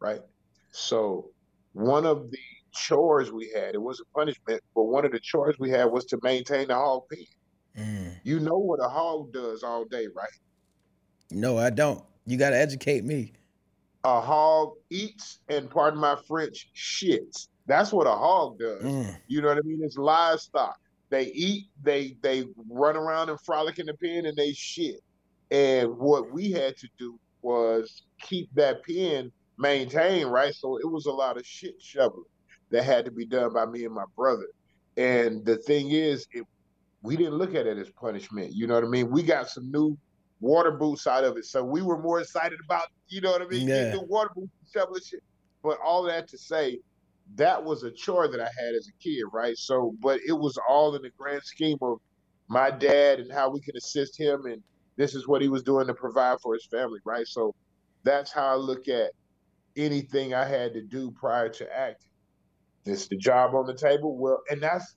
right? 0.00 0.20
So 0.72 1.30
one 1.72 2.06
of 2.06 2.30
the 2.30 2.38
chores 2.72 3.30
we 3.32 3.50
had, 3.54 3.74
it 3.74 3.82
was 3.82 4.00
a 4.00 4.04
punishment, 4.16 4.62
but 4.74 4.84
one 4.84 5.04
of 5.04 5.12
the 5.12 5.20
chores 5.20 5.56
we 5.58 5.70
had 5.70 5.84
was 5.84 6.04
to 6.06 6.18
maintain 6.22 6.68
the 6.68 6.74
hog 6.74 7.02
pen. 7.10 7.24
Mm. 7.78 8.16
You 8.24 8.40
know 8.40 8.58
what 8.58 8.80
a 8.82 8.88
hog 8.88 9.32
does 9.32 9.62
all 9.62 9.84
day, 9.84 10.06
right? 10.14 10.28
No, 11.30 11.58
I 11.58 11.70
don't. 11.70 12.02
You 12.26 12.36
got 12.36 12.50
to 12.50 12.58
educate 12.58 13.04
me. 13.04 13.32
A 14.04 14.20
hog 14.20 14.74
eats 14.90 15.40
and 15.48 15.70
pardon 15.70 16.00
my 16.00 16.16
French, 16.26 16.70
shits. 16.74 17.48
That's 17.66 17.92
what 17.92 18.06
a 18.06 18.12
hog 18.12 18.58
does. 18.58 18.82
Mm. 18.82 19.16
You 19.28 19.42
know 19.42 19.48
what 19.48 19.58
I 19.58 19.60
mean? 19.62 19.80
It's 19.82 19.96
livestock. 19.96 20.78
They 21.10 21.26
eat, 21.26 21.66
they 21.82 22.16
they 22.22 22.44
run 22.68 22.96
around 22.96 23.30
and 23.30 23.40
frolic 23.40 23.78
in 23.78 23.86
the 23.86 23.94
pen 23.94 24.26
and 24.26 24.36
they 24.36 24.52
shit. 24.52 25.00
And 25.50 25.96
what 25.96 26.32
we 26.32 26.50
had 26.50 26.76
to 26.76 26.88
do 26.98 27.18
was 27.42 28.02
keep 28.20 28.52
that 28.54 28.84
pen 28.84 29.32
maintained, 29.58 30.30
right? 30.30 30.54
So 30.54 30.78
it 30.78 30.90
was 30.90 31.06
a 31.06 31.12
lot 31.12 31.36
of 31.36 31.46
shit 31.46 31.80
shoveling 31.80 32.24
that 32.70 32.84
had 32.84 33.04
to 33.06 33.10
be 33.10 33.24
done 33.24 33.52
by 33.52 33.66
me 33.66 33.84
and 33.84 33.94
my 33.94 34.04
brother. 34.16 34.46
And 34.96 35.44
the 35.44 35.56
thing 35.56 35.90
is, 35.92 36.26
it, 36.32 36.44
we 37.02 37.16
didn't 37.16 37.34
look 37.34 37.54
at 37.54 37.66
it 37.66 37.78
as 37.78 37.88
punishment. 37.90 38.52
You 38.52 38.66
know 38.66 38.74
what 38.74 38.84
I 38.84 38.88
mean? 38.88 39.10
We 39.10 39.22
got 39.22 39.48
some 39.48 39.70
new 39.70 39.96
water 40.40 40.72
boots 40.72 41.06
out 41.06 41.24
of 41.24 41.36
it, 41.36 41.44
so 41.44 41.64
we 41.64 41.82
were 41.82 42.00
more 42.00 42.20
excited 42.20 42.58
about, 42.64 42.88
you 43.08 43.20
know 43.20 43.30
what 43.30 43.42
I 43.42 43.46
mean? 43.46 43.68
Yeah. 43.68 43.90
The 43.90 44.02
water 44.02 44.30
boots, 44.34 44.50
and 44.60 44.70
shoveling 44.72 45.02
shit. 45.04 45.22
But 45.62 45.78
all 45.84 46.02
that 46.04 46.28
to 46.28 46.38
say, 46.38 46.80
that 47.36 47.62
was 47.64 47.82
a 47.82 47.90
chore 47.90 48.28
that 48.28 48.40
I 48.40 48.44
had 48.58 48.74
as 48.76 48.88
a 48.88 49.02
kid, 49.02 49.24
right? 49.32 49.56
So, 49.56 49.94
but 50.00 50.20
it 50.26 50.32
was 50.32 50.58
all 50.68 50.94
in 50.96 51.02
the 51.02 51.10
grand 51.18 51.42
scheme 51.44 51.78
of 51.82 51.98
my 52.48 52.70
dad 52.70 53.20
and 53.20 53.32
how 53.32 53.50
we 53.50 53.60
could 53.60 53.76
assist 53.76 54.18
him, 54.18 54.46
and 54.46 54.62
this 54.96 55.14
is 55.14 55.28
what 55.28 55.42
he 55.42 55.48
was 55.48 55.62
doing 55.62 55.86
to 55.86 55.94
provide 55.94 56.38
for 56.42 56.54
his 56.54 56.66
family, 56.66 57.00
right? 57.04 57.26
So, 57.26 57.54
that's 58.04 58.32
how 58.32 58.46
I 58.46 58.54
look 58.54 58.88
at 58.88 59.12
anything 59.76 60.34
I 60.34 60.44
had 60.44 60.72
to 60.74 60.82
do 60.82 61.10
prior 61.12 61.48
to 61.50 61.76
acting. 61.76 62.10
It's 62.86 63.08
the 63.08 63.16
job 63.16 63.54
on 63.54 63.66
the 63.66 63.74
table. 63.74 64.16
Well, 64.16 64.40
and 64.50 64.62
that's 64.62 64.96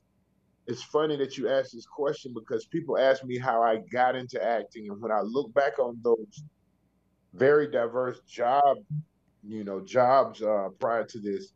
it's 0.67 0.83
funny 0.83 1.17
that 1.17 1.37
you 1.37 1.49
asked 1.49 1.73
this 1.73 1.85
question 1.85 2.33
because 2.33 2.65
people 2.67 2.97
ask 2.97 3.23
me 3.25 3.37
how 3.37 3.61
I 3.61 3.79
got 3.91 4.15
into 4.15 4.43
acting, 4.43 4.89
and 4.89 5.01
when 5.01 5.11
I 5.11 5.21
look 5.21 5.53
back 5.53 5.79
on 5.79 5.99
those 6.03 6.43
very 7.33 7.69
diverse 7.69 8.19
job, 8.27 8.77
you 9.43 9.63
know, 9.63 9.81
jobs 9.81 10.41
uh, 10.41 10.69
prior 10.79 11.03
to 11.05 11.19
this, 11.19 11.53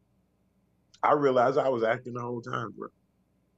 I 1.06 1.14
realized 1.14 1.58
I 1.58 1.70
was 1.70 1.84
acting 1.84 2.14
the 2.14 2.22
whole 2.22 2.42
time, 2.42 2.74
bro. 2.78 2.88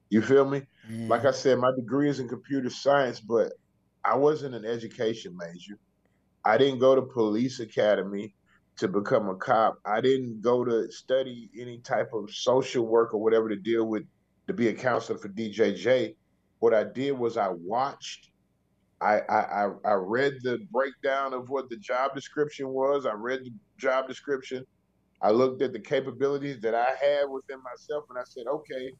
You 0.10 0.22
feel 0.22 0.46
me? 0.46 0.64
Mm. 0.90 1.10
Like 1.10 1.26
I 1.26 1.32
said, 1.32 1.60
my 1.60 1.72
degree 1.76 2.10
is 2.10 2.20
in 2.20 2.28
computer 2.28 2.70
science, 2.70 3.20
but 3.20 3.54
I 4.04 4.16
wasn't 4.16 4.56
an 4.56 4.66
education 4.66 5.36
major. 5.38 5.78
I 6.46 6.58
didn't 6.58 6.80
go 6.80 6.96
to 6.96 7.02
police 7.02 7.60
academy 7.60 8.36
to 8.78 8.88
become 8.88 9.30
a 9.30 9.36
cop. 9.36 9.80
I 9.86 10.02
didn't 10.02 10.42
go 10.42 10.64
to 10.64 10.92
study 10.92 11.50
any 11.60 11.80
type 11.80 12.10
of 12.14 12.30
social 12.32 12.86
work 12.86 13.14
or 13.14 13.22
whatever 13.22 13.50
to 13.50 13.56
deal 13.56 13.86
with 13.88 14.04
to 14.48 14.54
be 14.54 14.70
a 14.70 14.74
counselor 14.74 15.18
for 15.20 15.30
DJJ. 15.30 16.16
What 16.60 16.74
I 16.74 16.84
did 16.86 17.12
was 17.14 17.38
I 17.38 17.50
watched. 17.50 18.30
I, 19.02 19.20
I 19.30 19.66
I 19.66 19.70
I 19.86 19.94
read 19.94 20.34
the 20.42 20.60
breakdown 20.72 21.34
of 21.34 21.50
what 21.50 21.70
the 21.70 21.78
job 21.78 22.16
description 22.16 22.70
was. 22.70 23.06
I 23.06 23.14
read 23.14 23.42
the 23.44 23.52
job 23.78 24.08
description. 24.08 24.64
I 25.22 25.32
looked 25.32 25.62
at 25.62 25.74
the 25.74 25.80
capabilities 25.80 26.60
that 26.62 26.76
I 26.76 26.90
had 27.04 27.26
within 27.30 27.58
myself, 27.64 28.06
and 28.10 28.18
I 28.20 28.24
said, 28.26 28.44
okay, 28.48 28.92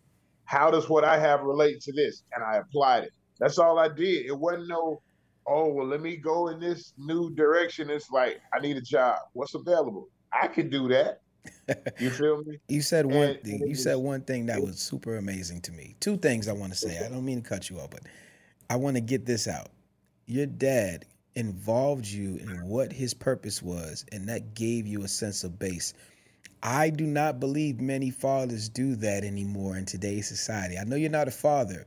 how 0.46 0.72
does 0.72 0.90
what 0.90 1.04
I 1.04 1.20
have 1.20 1.42
relate 1.42 1.80
to 1.82 1.92
this? 1.94 2.24
And 2.34 2.44
I 2.44 2.58
applied 2.58 3.04
it. 3.04 3.12
That's 3.40 3.58
all 3.60 3.78
I 3.78 3.88
did. 3.88 4.26
It 4.26 4.38
wasn't 4.38 4.68
no, 4.70 5.02
oh, 5.46 5.72
well, 5.74 5.86
let 5.86 6.02
me 6.02 6.18
go 6.18 6.48
in 6.48 6.60
this 6.60 6.94
new 6.98 7.30
direction. 7.36 7.90
It's 7.90 8.10
like, 8.10 8.40
I 8.54 8.60
need 8.60 8.78
a 8.78 8.82
job. 8.82 9.18
What's 9.34 9.54
available? 9.54 10.08
I 10.34 10.48
can 10.48 10.70
do 10.70 10.88
that. 10.90 11.22
You 12.00 12.10
feel 12.10 12.44
me? 12.44 12.58
You 12.68 12.82
said 12.82 13.06
one 13.06 13.30
And- 13.30 13.44
thing. 13.44 13.68
You 13.68 13.76
said 13.76 13.96
one 13.96 14.22
thing 14.22 14.48
that 14.48 14.62
was 14.62 14.80
super 14.80 15.16
amazing 15.18 15.62
to 15.62 15.72
me. 15.72 15.96
Two 16.00 16.18
things 16.18 16.48
I 16.48 16.52
want 16.54 16.74
to 16.74 16.78
say. 16.78 16.98
I 17.06 17.10
don't 17.10 17.24
mean 17.26 17.42
to 17.42 17.48
cut 17.48 17.70
you 17.70 17.80
off, 17.80 17.90
but 17.90 18.02
I 18.70 18.76
want 18.76 18.96
to 18.98 19.02
get 19.02 19.26
this 19.26 19.48
out. 19.48 19.70
Your 20.26 20.46
dad 20.46 21.06
involved 21.38 22.06
you 22.08 22.36
in 22.38 22.68
what 22.68 22.92
his 22.92 23.14
purpose 23.14 23.62
was, 23.62 24.04
and 24.12 24.28
that 24.28 24.56
gave 24.56 24.88
you 24.88 25.04
a 25.04 25.08
sense 25.08 25.44
of 25.44 25.60
base. 25.60 25.94
I 26.64 26.90
do 26.90 27.06
not 27.06 27.40
believe 27.40 27.80
many 27.80 28.10
fathers 28.10 28.68
do 28.68 28.96
that 28.98 29.24
anymore 29.24 29.78
in 29.78 29.86
today's 29.86 30.28
society. 30.28 30.78
I 30.78 30.84
know 30.84 30.96
you're 30.96 31.12
not 31.12 31.28
a 31.28 31.32
father, 31.32 31.86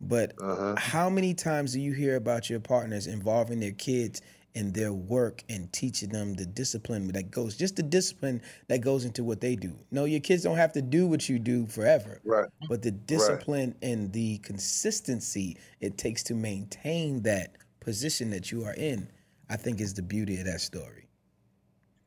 but 0.00 0.32
Uh-huh. 0.40 0.74
how 0.78 1.10
many 1.10 1.34
times 1.34 1.74
do 1.74 1.80
you 1.80 1.92
hear 1.92 2.16
about 2.16 2.48
your 2.48 2.58
partners 2.60 3.06
involving 3.06 3.60
their 3.60 3.72
kids 3.72 4.22
in 4.54 4.72
their 4.72 4.94
work 4.94 5.44
and 5.50 5.70
teaching 5.74 6.08
them 6.08 6.32
the 6.32 6.46
discipline 6.46 7.08
that 7.08 7.30
goes 7.30 7.54
just 7.58 7.76
the 7.76 7.82
discipline 7.82 8.40
that 8.68 8.78
goes 8.80 9.04
into 9.04 9.22
what 9.22 9.42
they 9.42 9.54
do? 9.56 9.78
No, 9.90 10.06
your 10.06 10.20
kids 10.20 10.42
don't 10.42 10.56
have 10.56 10.72
to 10.72 10.80
do 10.82 11.06
what 11.06 11.28
you 11.28 11.38
do 11.38 11.66
forever, 11.66 12.20
Right. 12.24 12.48
but 12.70 12.80
the 12.80 12.90
discipline 12.92 13.74
and 13.82 14.10
the 14.14 14.38
consistency 14.38 15.58
it 15.80 15.98
takes 15.98 16.22
to 16.24 16.34
maintain 16.34 17.20
that 17.24 17.56
position 17.86 18.30
that 18.30 18.50
you 18.50 18.64
are 18.64 18.74
in, 18.74 19.08
I 19.48 19.56
think 19.56 19.80
is 19.80 19.94
the 19.94 20.02
beauty 20.02 20.38
of 20.40 20.46
that 20.46 20.60
story. 20.60 21.08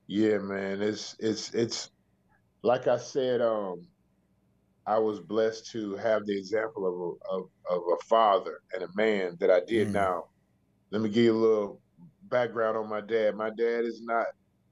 Yeah, 0.07 0.37
man. 0.39 0.81
It's 0.81 1.15
it's 1.19 1.53
it's 1.53 1.89
like 2.61 2.87
I 2.87 2.97
said. 2.97 3.41
Um, 3.41 3.87
I 4.85 4.97
was 4.97 5.19
blessed 5.19 5.71
to 5.71 5.95
have 5.97 6.25
the 6.25 6.37
example 6.37 6.85
of 6.85 6.93
a 6.95 7.35
of, 7.35 7.49
of 7.71 7.83
a 7.93 8.05
father 8.05 8.59
and 8.73 8.83
a 8.83 8.87
man 8.95 9.37
that 9.39 9.49
I 9.49 9.61
did. 9.65 9.89
Mm. 9.89 9.93
Now, 9.93 10.23
let 10.91 11.01
me 11.01 11.09
give 11.09 11.23
you 11.23 11.33
a 11.33 11.45
little 11.45 11.81
background 12.23 12.75
on 12.75 12.89
my 12.89 13.01
dad. 13.01 13.35
My 13.35 13.49
dad 13.49 13.85
is 13.85 14.01
not 14.01 14.25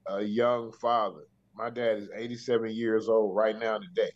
a 0.08 0.22
young 0.22 0.72
father. 0.72 1.22
My 1.54 1.70
dad 1.70 1.98
is 1.98 2.10
87 2.14 2.70
years 2.70 3.08
old 3.08 3.34
right 3.34 3.58
now 3.58 3.78
today. 3.78 4.12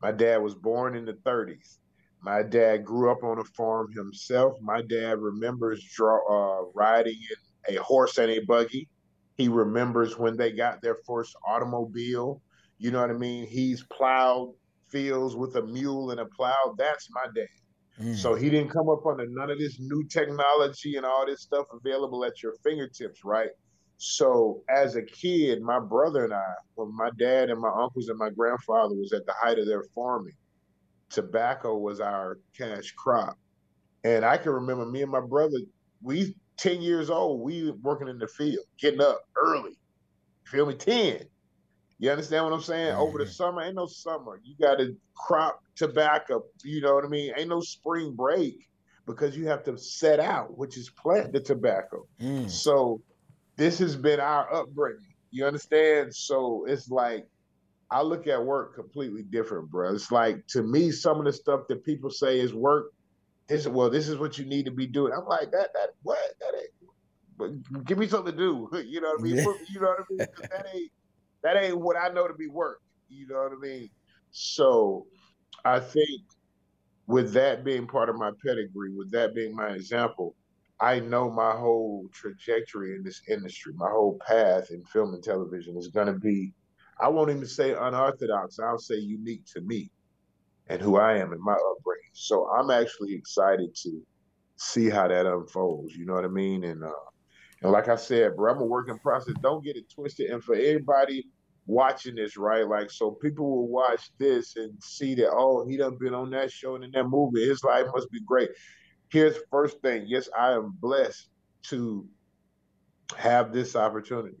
My 0.00 0.12
dad 0.12 0.38
was 0.38 0.54
born 0.54 0.96
in 0.96 1.04
the 1.04 1.18
30s. 1.26 1.78
My 2.24 2.42
dad 2.42 2.86
grew 2.86 3.10
up 3.10 3.22
on 3.22 3.38
a 3.38 3.44
farm 3.44 3.92
himself. 3.92 4.58
My 4.62 4.80
dad 4.80 5.18
remembers 5.18 5.84
draw, 5.94 6.16
uh, 6.26 6.70
riding 6.74 7.18
in 7.68 7.76
a 7.76 7.82
horse 7.82 8.16
and 8.16 8.30
a 8.30 8.38
buggy. 8.40 8.88
He 9.36 9.48
remembers 9.48 10.18
when 10.18 10.34
they 10.34 10.50
got 10.50 10.80
their 10.80 10.96
first 11.06 11.36
automobile. 11.46 12.40
You 12.78 12.92
know 12.92 13.02
what 13.02 13.10
I 13.10 13.14
mean? 13.14 13.46
He's 13.46 13.84
plowed 13.92 14.54
fields 14.88 15.36
with 15.36 15.56
a 15.56 15.62
mule 15.66 16.12
and 16.12 16.20
a 16.20 16.24
plow. 16.24 16.74
That's 16.78 17.10
my 17.10 17.26
dad. 17.34 17.46
Mm. 18.00 18.16
So 18.16 18.34
he 18.34 18.48
didn't 18.48 18.70
come 18.70 18.88
up 18.88 19.04
under 19.04 19.26
none 19.28 19.50
of 19.50 19.58
this 19.58 19.78
new 19.78 20.02
technology 20.04 20.96
and 20.96 21.04
all 21.04 21.26
this 21.26 21.42
stuff 21.42 21.66
available 21.74 22.24
at 22.24 22.42
your 22.42 22.54
fingertips, 22.64 23.22
right? 23.22 23.50
So 23.98 24.62
as 24.70 24.96
a 24.96 25.02
kid, 25.02 25.60
my 25.60 25.78
brother 25.78 26.24
and 26.24 26.32
I, 26.32 26.54
when 26.74 26.96
my 26.96 27.10
dad 27.18 27.50
and 27.50 27.60
my 27.60 27.68
uncles 27.68 28.08
and 28.08 28.18
my 28.18 28.30
grandfather 28.30 28.94
was 28.94 29.12
at 29.12 29.26
the 29.26 29.34
height 29.34 29.58
of 29.58 29.66
their 29.66 29.84
farming, 29.94 30.32
tobacco 31.10 31.76
was 31.76 32.00
our 32.00 32.38
cash 32.56 32.92
crop. 32.92 33.38
And 34.04 34.24
I 34.24 34.36
can 34.36 34.52
remember 34.52 34.84
me 34.86 35.02
and 35.02 35.10
my 35.10 35.20
brother, 35.20 35.58
we 36.02 36.34
10 36.58 36.82
years 36.82 37.10
old, 37.10 37.40
we 37.40 37.70
working 37.82 38.08
in 38.08 38.18
the 38.18 38.28
field, 38.28 38.64
getting 38.78 39.00
up 39.00 39.22
early. 39.36 39.72
Feel 40.44 40.66
me? 40.66 40.74
10. 40.74 41.20
You 41.98 42.10
understand 42.10 42.44
what 42.44 42.52
I'm 42.52 42.60
saying? 42.60 42.92
Mm-hmm. 42.92 43.00
Over 43.00 43.18
the 43.18 43.26
summer, 43.30 43.62
ain't 43.62 43.76
no 43.76 43.86
summer. 43.86 44.40
You 44.42 44.54
got 44.60 44.78
to 44.78 44.96
crop 45.14 45.60
tobacco. 45.74 46.44
You 46.62 46.80
know 46.80 46.94
what 46.94 47.04
I 47.04 47.08
mean? 47.08 47.32
Ain't 47.36 47.48
no 47.48 47.60
spring 47.60 48.14
break 48.14 48.68
because 49.06 49.36
you 49.36 49.46
have 49.46 49.62
to 49.64 49.78
set 49.78 50.20
out, 50.20 50.56
which 50.56 50.76
is 50.76 50.90
plant 50.90 51.32
the 51.32 51.40
tobacco. 51.40 52.06
Mm. 52.20 52.50
So 52.50 53.00
this 53.56 53.78
has 53.78 53.96
been 53.96 54.20
our 54.20 54.52
upbringing. 54.52 55.14
You 55.30 55.46
understand? 55.46 56.14
So 56.14 56.64
it's 56.68 56.90
like 56.90 57.26
I 57.94 58.02
look 58.02 58.26
at 58.26 58.44
work 58.44 58.74
completely 58.74 59.22
different, 59.22 59.70
bro. 59.70 59.94
It's 59.94 60.10
like 60.10 60.44
to 60.48 60.62
me, 60.64 60.90
some 60.90 61.20
of 61.20 61.26
the 61.26 61.32
stuff 61.32 61.60
that 61.68 61.84
people 61.84 62.10
say 62.10 62.40
is 62.40 62.52
work. 62.52 62.92
This 63.46 63.68
well, 63.68 63.88
this 63.88 64.08
is 64.08 64.18
what 64.18 64.36
you 64.36 64.44
need 64.46 64.64
to 64.64 64.72
be 64.72 64.88
doing. 64.88 65.12
I'm 65.12 65.26
like 65.26 65.52
that. 65.52 65.72
That 65.74 65.90
what? 66.02 66.18
That 66.40 66.54
ain't. 66.56 66.90
But 67.38 67.86
give 67.86 67.98
me 67.98 68.08
something 68.08 68.32
to 68.32 68.38
do. 68.38 68.68
You 68.84 69.00
know 69.00 69.10
what 69.10 69.20
I 69.20 69.22
mean? 69.22 69.36
Yeah. 69.36 69.44
You 69.68 69.80
know 69.80 69.88
what 69.88 70.00
I 70.00 70.04
mean? 70.10 70.28
That 70.50 70.66
ain't 70.74 70.92
that 71.44 71.56
ain't 71.62 71.78
what 71.78 71.96
I 71.96 72.08
know 72.08 72.26
to 72.26 72.34
be 72.34 72.48
work. 72.48 72.80
You 73.08 73.28
know 73.28 73.42
what 73.42 73.52
I 73.52 73.60
mean? 73.60 73.90
So 74.32 75.06
I 75.64 75.78
think 75.78 76.22
with 77.06 77.32
that 77.34 77.64
being 77.64 77.86
part 77.86 78.08
of 78.08 78.16
my 78.16 78.32
pedigree, 78.44 78.92
with 78.92 79.12
that 79.12 79.34
being 79.34 79.54
my 79.54 79.68
example, 79.68 80.34
I 80.80 81.00
know 81.00 81.30
my 81.30 81.52
whole 81.52 82.08
trajectory 82.12 82.96
in 82.96 83.04
this 83.04 83.22
industry, 83.28 83.72
my 83.76 83.90
whole 83.90 84.18
path 84.26 84.70
in 84.70 84.84
film 84.84 85.14
and 85.14 85.22
television 85.22 85.76
is 85.76 85.88
going 85.88 86.08
to 86.08 86.18
be, 86.18 86.52
I 87.00 87.08
won't 87.08 87.30
even 87.30 87.46
say 87.46 87.72
unorthodox, 87.72 88.58
I'll 88.58 88.78
say 88.78 88.96
unique 88.96 89.44
to 89.54 89.60
me 89.60 89.90
and 90.68 90.80
who 90.80 90.96
I 90.96 91.16
am 91.18 91.32
and 91.32 91.40
my 91.40 91.52
upbringing. 91.52 92.10
So 92.12 92.48
I'm 92.48 92.70
actually 92.70 93.14
excited 93.14 93.74
to 93.82 94.02
see 94.56 94.88
how 94.88 95.08
that 95.08 95.26
unfolds. 95.26 95.94
You 95.96 96.06
know 96.06 96.14
what 96.14 96.24
I 96.24 96.28
mean? 96.28 96.64
And 96.64 96.82
uh, 96.82 96.90
and 97.62 97.72
like 97.72 97.88
I 97.88 97.96
said, 97.96 98.36
bro, 98.36 98.52
I'm 98.52 98.60
a 98.60 98.64
working 98.64 98.98
process. 98.98 99.34
Don't 99.42 99.64
get 99.64 99.76
it 99.76 99.90
twisted. 99.92 100.30
And 100.30 100.42
for 100.42 100.54
everybody 100.54 101.26
watching 101.66 102.14
this, 102.14 102.36
right? 102.36 102.66
Like, 102.66 102.90
so 102.90 103.12
people 103.12 103.48
will 103.48 103.68
watch 103.68 104.10
this 104.18 104.56
and 104.56 104.72
see 104.82 105.14
that, 105.16 105.30
oh, 105.32 105.66
he 105.66 105.76
done 105.76 105.96
been 105.98 106.14
on 106.14 106.30
that 106.30 106.52
show 106.52 106.74
and 106.74 106.84
in 106.84 106.90
that 106.92 107.04
movie. 107.04 107.46
His 107.46 107.64
life 107.64 107.86
must 107.94 108.10
be 108.10 108.20
great. 108.20 108.50
Here's 109.10 109.36
first 109.50 109.80
thing. 109.80 110.04
Yes, 110.06 110.28
I 110.38 110.52
am 110.52 110.76
blessed 110.80 111.30
to 111.70 112.06
have 113.16 113.52
this 113.52 113.76
opportunity 113.76 114.36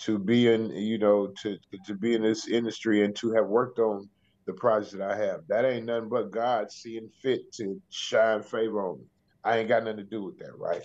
to 0.00 0.18
be 0.18 0.52
in, 0.52 0.70
you 0.70 0.98
know, 0.98 1.28
to 1.42 1.58
to 1.86 1.94
be 1.94 2.14
in 2.14 2.22
this 2.22 2.48
industry 2.48 3.04
and 3.04 3.14
to 3.16 3.32
have 3.34 3.46
worked 3.46 3.78
on 3.78 4.08
the 4.46 4.54
projects 4.54 4.92
that 4.92 5.02
I 5.02 5.16
have. 5.16 5.40
That 5.48 5.64
ain't 5.64 5.86
nothing 5.86 6.08
but 6.08 6.30
God 6.30 6.70
seeing 6.72 7.10
fit 7.22 7.52
to 7.54 7.80
shine 7.90 8.42
favor 8.42 8.88
on 8.88 8.98
me. 9.00 9.04
I 9.44 9.58
ain't 9.58 9.68
got 9.68 9.84
nothing 9.84 9.98
to 9.98 10.04
do 10.04 10.24
with 10.24 10.38
that, 10.38 10.56
right? 10.58 10.82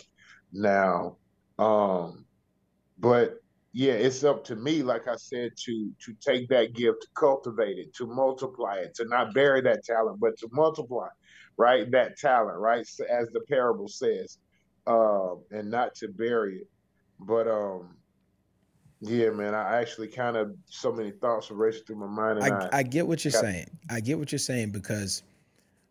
Now, 0.54 1.18
um, 1.60 2.26
but 3.00 3.36
yeah, 3.74 3.94
it's 3.94 4.24
up 4.24 4.46
to 4.46 4.56
me, 4.56 4.84
like 4.84 5.08
I 5.08 5.18
said, 5.18 5.52
to 5.66 5.92
to 6.06 6.14
take 6.26 6.50
that 6.50 6.74
gift, 6.74 7.02
to 7.02 7.08
cultivate 7.18 7.78
it, 7.78 7.94
to 7.96 8.08
multiply 8.08 8.78
it, 8.78 8.96
to 8.96 9.06
not 9.06 9.34
bury 9.34 9.62
that 9.62 9.84
talent, 9.84 10.20
but 10.20 10.38
to 10.40 10.50
multiply, 10.52 11.08
right? 11.58 11.90
That 11.92 12.18
talent, 12.18 12.58
right? 12.60 12.82
As 13.10 13.30
the 13.34 13.42
parable 13.50 13.88
says, 13.90 14.38
uh, 14.88 15.36
and 15.52 15.70
not 15.72 15.96
to 15.96 16.08
bury 16.10 16.58
it. 16.60 16.68
But 17.20 17.48
um, 17.48 17.98
yeah, 19.02 19.30
man, 19.30 19.54
I 19.54 19.80
actually 19.80 20.08
kind 20.08 20.38
of 20.38 20.56
so 20.66 20.92
many 20.92 21.12
thoughts 21.12 21.50
were 21.50 21.58
racing 21.58 21.84
through 21.86 21.98
my 21.98 22.08
mind. 22.08 22.44
I, 22.44 22.50
I, 22.50 22.70
I, 22.80 22.84
get 22.84 23.08
what 23.08 23.24
you're 23.24 23.32
got, 23.32 23.42
saying. 23.42 23.70
I 23.90 24.00
get 24.00 24.18
what 24.18 24.32
you're 24.32 24.40
saying 24.40 24.72
because 24.72 25.24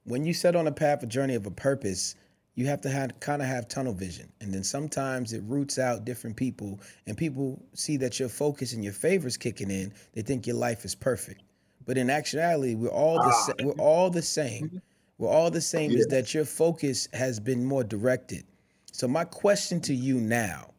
when 0.05 0.25
you 0.25 0.35
set 0.35 0.57
on 0.57 0.67
a 0.67 0.73
path, 0.73 1.03
a 1.03 1.07
journey 1.07 1.35
of 1.35 1.47
a 1.47 1.51
purpose, 1.51 2.15
you 2.55 2.67
have 2.67 2.81
to 2.83 2.89
have 2.89 3.19
kind 3.21 3.43
of 3.43 3.49
have 3.49 3.69
tunnel 3.69 3.93
vision 3.93 4.31
and 4.41 4.53
then 4.53 4.63
sometimes 4.63 5.33
it 5.33 5.43
roots 5.45 5.79
out 5.79 6.05
different 6.05 6.37
people 6.37 6.81
and 7.07 7.17
people 7.17 7.61
see 7.75 7.97
that 7.97 8.21
your 8.21 8.29
focus 8.29 8.73
and 8.73 8.85
your 8.85 8.93
favors 8.93 9.37
kicking 9.37 9.71
in 9.71 9.93
they 10.13 10.23
think 10.23 10.47
your 10.47 10.57
life 10.57 10.85
is 10.85 10.95
perfect 10.95 11.43
but 11.87 11.99
in 11.99 12.11
actuality 12.11 12.75
we're 12.75 12.89
all 12.89 13.17
the 13.17 13.33
ah. 13.33 13.53
we're 13.65 13.73
all 13.73 14.11
the 14.11 14.23
same 14.23 14.81
we're 15.19 15.29
all 15.29 15.51
the 15.51 15.61
same 15.61 15.91
yes. 15.91 16.01
is 16.01 16.07
that 16.07 16.35
your 16.35 16.45
focus 16.45 17.09
has 17.13 17.41
been 17.41 17.65
more 17.65 17.85
directed 17.85 18.45
so 18.93 19.09
my 19.09 19.25
question 19.25 19.81
to 19.81 19.95
you 19.95 20.21
now 20.21 20.71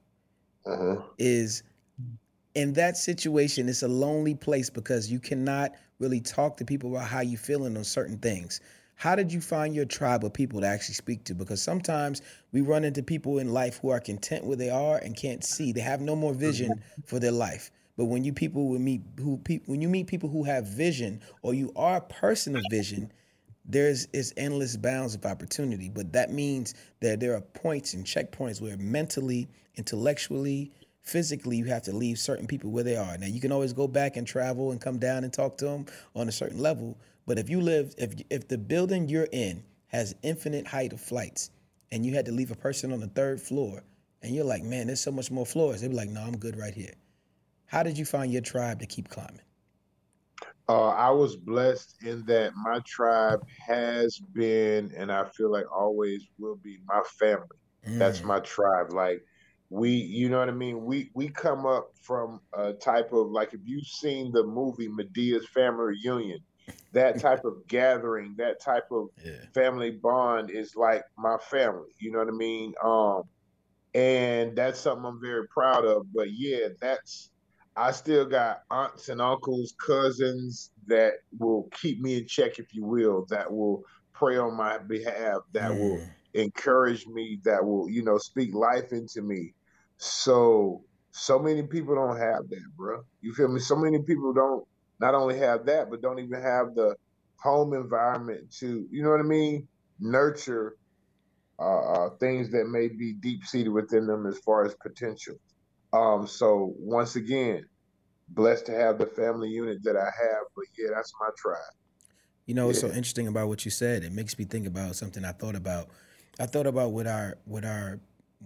uh-huh. 0.65 1.01
is 1.17 1.63
in 2.55 2.73
that 2.73 2.97
situation 2.97 3.69
it's 3.69 3.83
a 3.83 3.87
lonely 3.87 4.35
place 4.35 4.69
because 4.69 5.11
you 5.11 5.19
cannot 5.19 5.73
really 5.99 6.19
talk 6.19 6.57
to 6.57 6.65
people 6.65 6.95
about 6.95 7.07
how 7.07 7.21
you're 7.21 7.37
feeling 7.37 7.77
on 7.77 7.83
certain 7.83 8.17
things 8.17 8.59
how 8.95 9.15
did 9.15 9.31
you 9.31 9.41
find 9.41 9.75
your 9.75 9.85
tribe 9.85 10.23
of 10.23 10.33
people 10.33 10.61
to 10.61 10.67
actually 10.67 10.95
speak 10.95 11.25
to? 11.25 11.35
Because 11.35 11.61
sometimes 11.61 12.21
we 12.51 12.61
run 12.61 12.85
into 12.85 13.03
people 13.03 13.39
in 13.39 13.51
life 13.51 13.79
who 13.81 13.89
are 13.89 13.99
content 13.99 14.45
where 14.45 14.55
they 14.55 14.69
are 14.69 14.97
and 14.97 15.15
can't 15.15 15.43
see. 15.43 15.73
They 15.73 15.81
have 15.81 16.01
no 16.01 16.15
more 16.15 16.33
vision 16.33 16.81
for 17.05 17.19
their 17.19 17.31
life. 17.31 17.71
But 17.97 18.05
when 18.05 18.23
you 18.23 18.33
people 18.33 18.67
will 18.67 18.79
meet 18.79 19.01
who 19.19 19.41
when 19.65 19.81
you 19.81 19.87
meet 19.87 20.07
people 20.07 20.29
who 20.29 20.43
have 20.43 20.67
vision 20.67 21.21
or 21.41 21.53
you 21.53 21.71
are 21.75 21.97
a 21.97 22.01
person 22.01 22.55
of 22.55 22.63
vision, 22.69 23.11
there's 23.65 24.05
is 24.13 24.33
endless 24.37 24.75
bounds 24.75 25.15
of 25.15 25.25
opportunity. 25.25 25.89
But 25.89 26.13
that 26.13 26.31
means 26.31 26.73
that 27.01 27.19
there 27.19 27.35
are 27.35 27.41
points 27.41 27.93
and 27.93 28.05
checkpoints 28.05 28.61
where 28.61 28.77
mentally, 28.77 29.49
intellectually, 29.75 30.71
physically 31.05 31.57
you 31.57 31.65
have 31.65 31.83
to 31.83 31.95
leave 31.95 32.19
certain 32.19 32.47
people 32.47 32.71
where 32.71 32.83
they 32.83 32.97
are. 32.97 33.17
Now 33.17 33.27
you 33.27 33.39
can 33.39 33.51
always 33.51 33.73
go 33.73 33.87
back 33.87 34.17
and 34.17 34.27
travel 34.27 34.71
and 34.71 34.81
come 34.81 34.97
down 34.97 35.23
and 35.23 35.31
talk 35.31 35.57
to 35.59 35.65
them 35.65 35.85
on 36.15 36.27
a 36.27 36.31
certain 36.31 36.59
level, 36.59 36.97
but 37.25 37.39
if 37.39 37.49
you 37.49 37.61
live, 37.61 37.95
if 37.97 38.13
if 38.29 38.47
the 38.47 38.57
building 38.57 39.07
you're 39.07 39.27
in 39.31 39.63
has 39.87 40.15
infinite 40.23 40.67
height 40.67 40.93
of 40.93 40.99
flights, 40.99 41.51
and 41.91 42.05
you 42.05 42.13
had 42.13 42.25
to 42.25 42.31
leave 42.31 42.51
a 42.51 42.55
person 42.55 42.91
on 42.91 42.99
the 42.99 43.07
third 43.07 43.41
floor, 43.41 43.81
and 44.21 44.35
you're 44.35 44.45
like, 44.45 44.63
man, 44.63 44.87
there's 44.87 44.99
so 44.99 45.11
much 45.11 45.31
more 45.31 45.45
floors. 45.45 45.81
They'd 45.81 45.89
be 45.89 45.95
like, 45.95 46.09
no, 46.09 46.21
I'm 46.21 46.37
good 46.37 46.57
right 46.57 46.73
here. 46.73 46.93
How 47.67 47.83
did 47.83 47.97
you 47.97 48.05
find 48.05 48.31
your 48.31 48.41
tribe 48.41 48.79
to 48.79 48.85
keep 48.85 49.09
climbing? 49.09 49.41
Uh, 50.67 50.89
I 50.89 51.11
was 51.11 51.35
blessed 51.35 52.03
in 52.03 52.25
that 52.25 52.53
my 52.55 52.79
tribe 52.85 53.45
has 53.65 54.19
been, 54.33 54.91
and 54.97 55.11
I 55.11 55.25
feel 55.29 55.51
like 55.51 55.65
always 55.71 56.27
will 56.39 56.55
be, 56.55 56.79
my 56.85 57.01
family. 57.19 57.47
Mm. 57.87 57.99
That's 57.99 58.23
my 58.23 58.39
tribe. 58.39 58.91
Like 58.91 59.23
we, 59.69 59.89
you 59.91 60.29
know 60.29 60.39
what 60.39 60.49
I 60.49 60.53
mean. 60.53 60.85
We 60.85 61.11
we 61.13 61.29
come 61.29 61.65
up 61.65 61.91
from 62.01 62.39
a 62.53 62.73
type 62.73 63.11
of 63.13 63.31
like 63.31 63.53
if 63.53 63.61
you've 63.65 63.87
seen 63.87 64.31
the 64.31 64.43
movie 64.43 64.87
Madea's 64.87 65.47
Family 65.47 65.95
Reunion, 66.05 66.39
that 66.93 67.19
type 67.21 67.43
of 67.45 67.67
gathering, 67.67 68.35
that 68.37 68.61
type 68.61 68.85
of 68.91 69.07
yeah. 69.23 69.33
family 69.53 69.91
bond 69.91 70.51
is 70.51 70.75
like 70.75 71.03
my 71.17 71.37
family. 71.49 71.89
You 71.99 72.11
know 72.11 72.19
what 72.19 72.27
I 72.27 72.31
mean? 72.31 72.73
Um, 72.83 73.23
and 73.93 74.55
that's 74.55 74.79
something 74.79 75.05
I'm 75.05 75.21
very 75.21 75.47
proud 75.47 75.85
of. 75.85 76.05
But 76.13 76.31
yeah, 76.31 76.67
that's 76.79 77.31
I 77.75 77.91
still 77.91 78.25
got 78.25 78.63
aunts 78.71 79.09
and 79.09 79.19
uncles, 79.19 79.73
cousins 79.85 80.71
that 80.87 81.15
will 81.37 81.69
keep 81.73 82.01
me 82.01 82.17
in 82.17 82.27
check, 82.27 82.57
if 82.59 82.73
you 82.73 82.85
will, 82.85 83.25
that 83.29 83.51
will 83.51 83.83
pray 84.13 84.37
on 84.37 84.55
my 84.55 84.77
behalf, 84.77 85.39
that 85.51 85.71
will 85.71 85.99
encourage 86.35 87.07
me, 87.07 87.39
that 87.43 87.65
will, 87.65 87.89
you 87.89 88.03
know, 88.03 88.17
speak 88.17 88.53
life 88.53 88.91
into 88.91 89.21
me. 89.21 89.53
So 89.97 90.83
so 91.11 91.39
many 91.39 91.63
people 91.63 91.95
don't 91.95 92.17
have 92.17 92.49
that, 92.49 92.67
bro. 92.75 93.01
You 93.21 93.33
feel 93.33 93.47
me? 93.47 93.59
So 93.61 93.75
many 93.75 94.01
people 94.01 94.33
don't 94.33 94.65
not 94.99 95.15
only 95.15 95.37
have 95.37 95.65
that, 95.65 95.89
but 95.89 96.01
don't 96.01 96.19
even 96.19 96.41
have 96.41 96.75
the 96.75 96.95
home 97.39 97.73
environment 97.73 98.51
to, 98.59 98.85
you 98.91 99.03
know 99.03 99.11
what 99.11 99.19
I 99.19 99.23
mean, 99.23 99.67
nurture 99.99 100.75
uh, 101.59 101.79
uh, 101.91 102.09
things 102.19 102.51
that 102.51 102.65
may 102.67 102.89
be 102.89 103.13
deep 103.13 103.45
seated 103.45 103.69
within 103.69 104.07
them 104.07 104.25
as 104.25 104.37
far 104.39 104.65
as 104.65 104.75
potential. 104.75 105.35
Um, 105.93 106.27
so 106.27 106.73
once 106.77 107.15
again, 107.15 107.63
blessed 108.29 108.65
to 108.65 108.73
have 108.73 108.97
the 108.97 109.07
family 109.07 109.49
unit 109.49 109.77
that 109.83 109.95
I 109.95 110.05
have. 110.05 110.43
But 110.55 110.65
yeah, 110.77 110.89
that's 110.93 111.13
my 111.21 111.29
tribe. 111.37 111.59
You 112.45 112.55
know, 112.55 112.67
what's 112.67 112.81
so 112.81 112.87
interesting 112.87 113.27
about 113.27 113.47
what 113.47 113.63
you 113.63 113.71
said. 113.71 114.03
It 114.03 114.11
makes 114.11 114.37
me 114.37 114.45
think 114.45 114.67
about 114.67 114.95
something 114.95 115.23
I 115.23 115.31
thought 115.31 115.55
about. 115.55 115.89
I 116.39 116.45
thought 116.45 116.67
about 116.67 116.91
with 116.91 117.07
our 117.07 117.37
with 117.47 117.65
our 117.65 117.99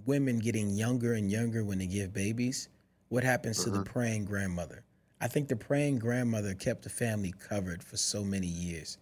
women 0.05 0.39
getting 0.39 0.69
younger 0.69 1.13
and 1.13 1.31
younger 1.31 1.63
when 1.63 1.79
they 1.79 1.87
give 1.87 2.13
babies. 2.13 2.69
What 3.09 3.23
happens 3.23 3.63
to 3.63 3.69
the 3.69 3.79
mm-hmm. 3.79 3.91
praying 3.91 4.25
grandmother? 4.25 4.83
I 5.21 5.27
think 5.27 5.47
the 5.47 5.55
praying 5.55 5.99
grandmother 5.99 6.53
kept 6.53 6.83
the 6.83 6.89
family 6.89 7.33
covered 7.49 7.83
for 7.83 7.97
so 7.97 8.23
many 8.23 8.47
years. 8.47 8.97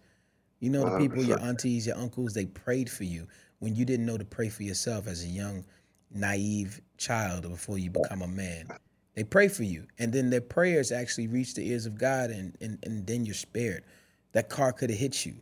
You 0.60 0.70
know, 0.70 0.90
the 0.90 0.98
people, 0.98 1.22
your 1.22 1.38
aunties, 1.40 1.86
your 1.86 1.96
uncles, 1.96 2.32
they 2.32 2.46
prayed 2.46 2.90
for 2.90 3.04
you 3.04 3.28
when 3.60 3.76
you 3.76 3.84
didn't 3.84 4.06
know 4.06 4.18
to 4.18 4.24
pray 4.24 4.48
for 4.48 4.64
yourself 4.64 5.06
as 5.06 5.22
a 5.22 5.28
young, 5.28 5.64
naive 6.12 6.80
child 6.96 7.42
before 7.48 7.78
you 7.78 7.90
become 7.90 8.22
a 8.22 8.26
man. 8.26 8.66
They 9.14 9.22
pray 9.22 9.48
for 9.48 9.62
you. 9.62 9.86
And 9.98 10.12
then 10.12 10.30
their 10.30 10.40
prayers 10.40 10.90
actually 10.90 11.28
reach 11.28 11.54
the 11.54 11.68
ears 11.68 11.86
of 11.86 11.98
God, 11.98 12.30
and, 12.30 12.56
and, 12.60 12.78
and 12.82 13.06
then 13.06 13.24
you're 13.24 13.34
spared. 13.34 13.84
That 14.32 14.48
car 14.48 14.72
could 14.72 14.90
have 14.90 14.98
hit 14.98 15.24
you, 15.24 15.34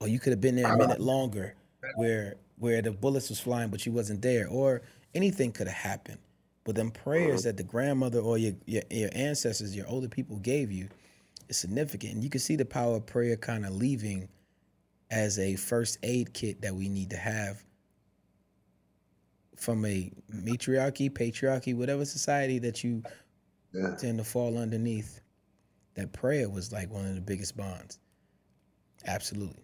or 0.00 0.08
you 0.08 0.18
could 0.18 0.30
have 0.30 0.40
been 0.40 0.56
there 0.56 0.72
a 0.72 0.76
minute 0.76 1.00
longer 1.00 1.54
where 1.96 2.34
where 2.60 2.80
the 2.80 2.92
bullets 2.92 3.28
was 3.28 3.40
flying, 3.40 3.70
but 3.70 3.84
you 3.84 3.90
wasn't 3.90 4.22
there, 4.22 4.46
or 4.48 4.82
anything 5.14 5.50
could 5.50 5.66
have 5.66 5.76
happened. 5.76 6.18
But 6.64 6.76
them 6.76 6.92
prayers 6.92 7.40
uh-huh. 7.40 7.48
that 7.48 7.56
the 7.56 7.64
grandmother 7.64 8.20
or 8.20 8.38
your, 8.38 8.52
your, 8.66 8.82
your 8.90 9.10
ancestors, 9.12 9.74
your 9.74 9.88
older 9.88 10.08
people 10.08 10.36
gave 10.36 10.70
you, 10.70 10.88
is 11.48 11.56
significant. 11.56 12.14
And 12.14 12.22
you 12.22 12.30
can 12.30 12.40
see 12.40 12.54
the 12.54 12.64
power 12.64 12.96
of 12.96 13.06
prayer 13.06 13.36
kind 13.36 13.66
of 13.66 13.72
leaving 13.72 14.28
as 15.10 15.38
a 15.38 15.56
first 15.56 15.98
aid 16.04 16.32
kit 16.34 16.60
that 16.62 16.74
we 16.74 16.88
need 16.88 17.10
to 17.10 17.16
have 17.16 17.64
from 19.56 19.84
a 19.84 20.12
matriarchy, 20.30 21.10
patriarchy, 21.10 21.74
whatever 21.74 22.04
society 22.04 22.58
that 22.60 22.84
you 22.84 23.02
Yeah. 23.72 23.94
tend 23.96 24.18
to 24.18 24.24
fall 24.24 24.58
underneath, 24.58 25.20
that 25.94 26.12
prayer 26.12 26.48
was 26.48 26.72
like 26.72 26.90
one 26.90 27.06
of 27.06 27.14
the 27.14 27.20
biggest 27.20 27.56
bonds. 27.56 27.98
Absolutely. 29.06 29.62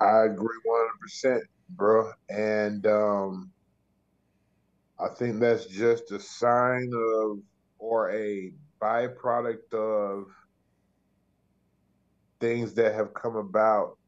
I 0.00 0.24
agree 0.24 0.58
one 0.64 0.80
hundred 0.80 1.00
percent, 1.00 1.44
bro. 1.70 2.12
And 2.28 2.86
um 2.86 3.52
I 5.00 5.08
think 5.18 5.40
that's 5.40 5.66
just 5.66 6.12
a 6.12 6.20
sign 6.20 6.90
of 6.94 7.38
or 7.78 8.10
a 8.12 8.52
byproduct 8.82 9.74
of 9.74 10.24
things 12.40 12.74
that 12.74 12.94
have 12.94 13.14
come 13.14 13.36
about 13.36 13.98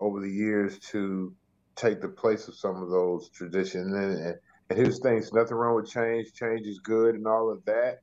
over 0.00 0.20
the 0.20 0.30
years 0.30 0.78
to 0.80 1.34
take 1.76 2.00
the 2.00 2.08
place 2.08 2.48
of 2.48 2.56
some 2.56 2.82
of 2.82 2.90
those 2.90 3.30
traditions. 3.30 3.92
And, 3.92 4.18
and, 4.18 4.36
and 4.70 4.78
here's 4.78 5.00
things, 5.02 5.32
nothing 5.32 5.56
wrong 5.56 5.76
with 5.76 5.90
change. 5.90 6.32
Change 6.34 6.66
is 6.66 6.80
good 6.80 7.14
and 7.16 7.26
all 7.26 7.52
of 7.52 7.64
that. 7.66 7.98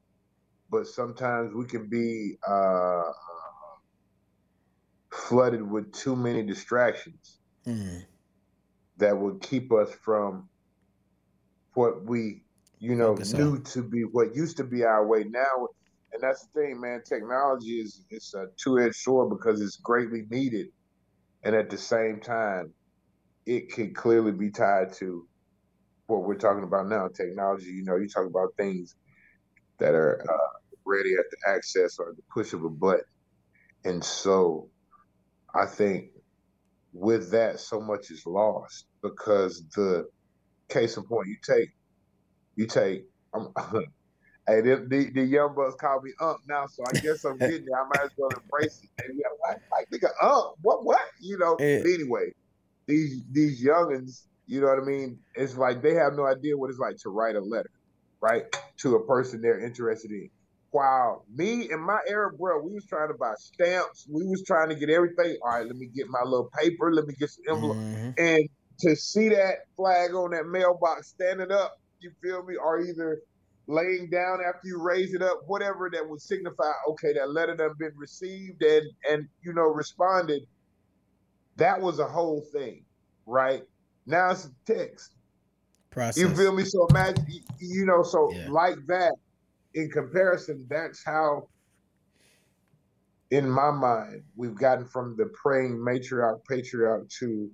But 0.69 0.87
sometimes 0.87 1.53
we 1.53 1.65
can 1.65 1.89
be 1.89 2.35
uh, 2.47 3.03
flooded 5.11 5.69
with 5.69 5.93
too 5.93 6.15
many 6.15 6.43
distractions 6.43 7.39
Mm. 7.67 8.05
That 9.01 9.17
would 9.17 9.41
keep 9.41 9.73
us 9.73 9.91
from 10.03 10.47
what 11.73 12.05
we, 12.05 12.43
you 12.79 12.95
know, 12.95 13.15
knew 13.15 13.53
on. 13.53 13.63
to 13.63 13.83
be 13.83 14.03
what 14.03 14.35
used 14.35 14.57
to 14.57 14.63
be 14.63 14.83
our 14.83 15.05
way 15.05 15.25
now. 15.25 15.67
And 16.13 16.21
that's 16.21 16.47
the 16.47 16.61
thing, 16.61 16.81
man. 16.81 17.01
Technology 17.07 17.79
is 17.79 18.05
it's 18.09 18.33
a 18.33 18.47
two-edged 18.61 18.95
sword 18.95 19.29
because 19.29 19.61
it's 19.61 19.77
greatly 19.77 20.23
needed, 20.29 20.67
and 21.43 21.55
at 21.55 21.69
the 21.69 21.77
same 21.77 22.19
time, 22.19 22.73
it 23.45 23.71
can 23.73 23.93
clearly 23.93 24.31
be 24.31 24.51
tied 24.51 24.93
to 24.93 25.27
what 26.07 26.23
we're 26.23 26.35
talking 26.35 26.63
about 26.63 26.87
now. 26.87 27.07
Technology, 27.07 27.71
you 27.71 27.83
know, 27.83 27.95
you 27.97 28.07
talk 28.09 28.27
about 28.27 28.49
things 28.57 28.95
that 29.79 29.95
are 29.95 30.21
uh, 30.29 30.57
ready 30.85 31.13
at 31.13 31.25
the 31.31 31.49
access 31.49 31.97
or 31.97 32.13
the 32.15 32.23
push 32.33 32.53
of 32.53 32.63
a 32.63 32.69
button, 32.69 33.05
and 33.85 34.03
so 34.03 34.69
I 35.55 35.65
think 35.65 36.11
with 36.93 37.31
that, 37.31 37.59
so 37.61 37.79
much 37.79 38.11
is 38.11 38.25
lost 38.25 38.85
because 39.01 39.63
the 39.75 40.05
case 40.69 40.97
in 40.97 41.03
point, 41.03 41.27
you 41.27 41.37
take, 41.43 41.69
you 42.55 42.67
take, 42.67 43.03
um, 43.33 43.51
hey, 44.47 44.61
the, 44.61 44.85
the, 44.89 45.11
the 45.13 45.23
young 45.23 45.53
bucks 45.55 45.75
call 45.79 46.01
me 46.01 46.11
Ump 46.21 46.39
now, 46.47 46.65
so 46.67 46.83
I 46.85 46.93
guess 46.93 47.23
I'm 47.23 47.37
getting. 47.37 47.65
I 47.75 47.87
might 47.87 48.05
as 48.05 48.11
well 48.17 48.31
embrace 48.41 48.81
it. 48.83 48.89
Maybe 49.07 49.21
I'm 49.25 49.37
like, 49.47 49.61
like 49.71 49.87
nigga, 50.01 50.53
what, 50.61 50.85
what? 50.85 51.01
You 51.19 51.37
know, 51.37 51.57
Yeah. 51.59 51.83
anyway, 51.85 52.31
these, 52.87 53.23
these 53.31 53.63
youngins, 53.63 54.23
you 54.47 54.61
know 54.61 54.67
what 54.67 54.79
I 54.79 54.85
mean? 54.85 55.19
It's 55.35 55.55
like 55.55 55.81
they 55.81 55.93
have 55.93 56.13
no 56.13 56.25
idea 56.25 56.57
what 56.57 56.69
it's 56.69 56.79
like 56.79 56.97
to 57.03 57.09
write 57.09 57.35
a 57.35 57.41
letter, 57.41 57.69
right? 58.21 58.43
To 58.81 58.95
a 58.95 59.05
person 59.05 59.41
they're 59.41 59.63
interested 59.63 60.11
in. 60.11 60.29
While 60.71 61.25
me 61.33 61.69
and 61.69 61.83
my 61.83 61.99
era, 62.07 62.31
bro, 62.31 62.61
we 62.61 62.71
was 62.71 62.85
trying 62.85 63.09
to 63.09 63.13
buy 63.13 63.33
stamps. 63.37 64.07
We 64.09 64.23
was 64.25 64.41
trying 64.47 64.69
to 64.69 64.75
get 64.75 64.89
everything. 64.89 65.37
All 65.43 65.51
right, 65.51 65.65
let 65.65 65.75
me 65.75 65.89
get 65.93 66.07
my 66.09 66.21
little 66.23 66.49
paper. 66.57 66.93
Let 66.93 67.05
me 67.07 67.13
get 67.19 67.29
some 67.29 67.43
envelope. 67.49 67.77
Mhm. 67.77 68.13
And 68.17 68.49
to 68.81 68.95
see 68.95 69.29
that 69.29 69.55
flag 69.75 70.13
on 70.13 70.31
that 70.31 70.47
mailbox 70.47 71.09
standing 71.09 71.51
up, 71.51 71.73
you 71.99 72.11
feel 72.21 72.43
me, 72.43 72.55
or 72.55 72.79
either 72.81 73.19
laying 73.67 74.09
down 74.09 74.39
after 74.45 74.61
you 74.67 74.81
raise 74.81 75.13
it 75.13 75.21
up, 75.21 75.41
whatever 75.47 75.89
that 75.93 76.07
would 76.07 76.19
signify, 76.21 76.71
okay, 76.89 77.13
that 77.13 77.31
letter 77.31 77.55
done 77.55 77.73
been 77.79 77.93
received 77.95 78.61
and 78.63 78.85
and 79.09 79.27
you 79.41 79.53
know 79.53 79.67
responded. 79.67 80.41
That 81.57 81.79
was 81.79 81.99
a 81.99 82.07
whole 82.07 82.41
thing, 82.51 82.83
right? 83.25 83.63
Now 84.05 84.31
it's 84.31 84.45
a 84.45 84.51
text. 84.73 85.11
Process. 85.91 86.17
You 86.21 86.29
feel 86.35 86.53
me? 86.53 86.63
So 86.63 86.87
imagine, 86.87 87.25
you- 87.27 87.43
you 87.59 87.85
know, 87.85 88.01
so 88.01 88.31
Yeah. 88.33 88.49
like 88.49 88.77
that. 88.87 89.13
In 89.73 89.89
comparison, 89.89 90.65
that's 90.69 91.03
how, 91.05 91.47
in 93.29 93.49
my 93.49 93.71
mind, 93.71 94.23
we've 94.35 94.55
gotten 94.55 94.85
from 94.85 95.15
the 95.17 95.27
praying 95.41 95.77
matriarch, 95.77 96.39
patriarch 96.49 97.07
to, 97.19 97.49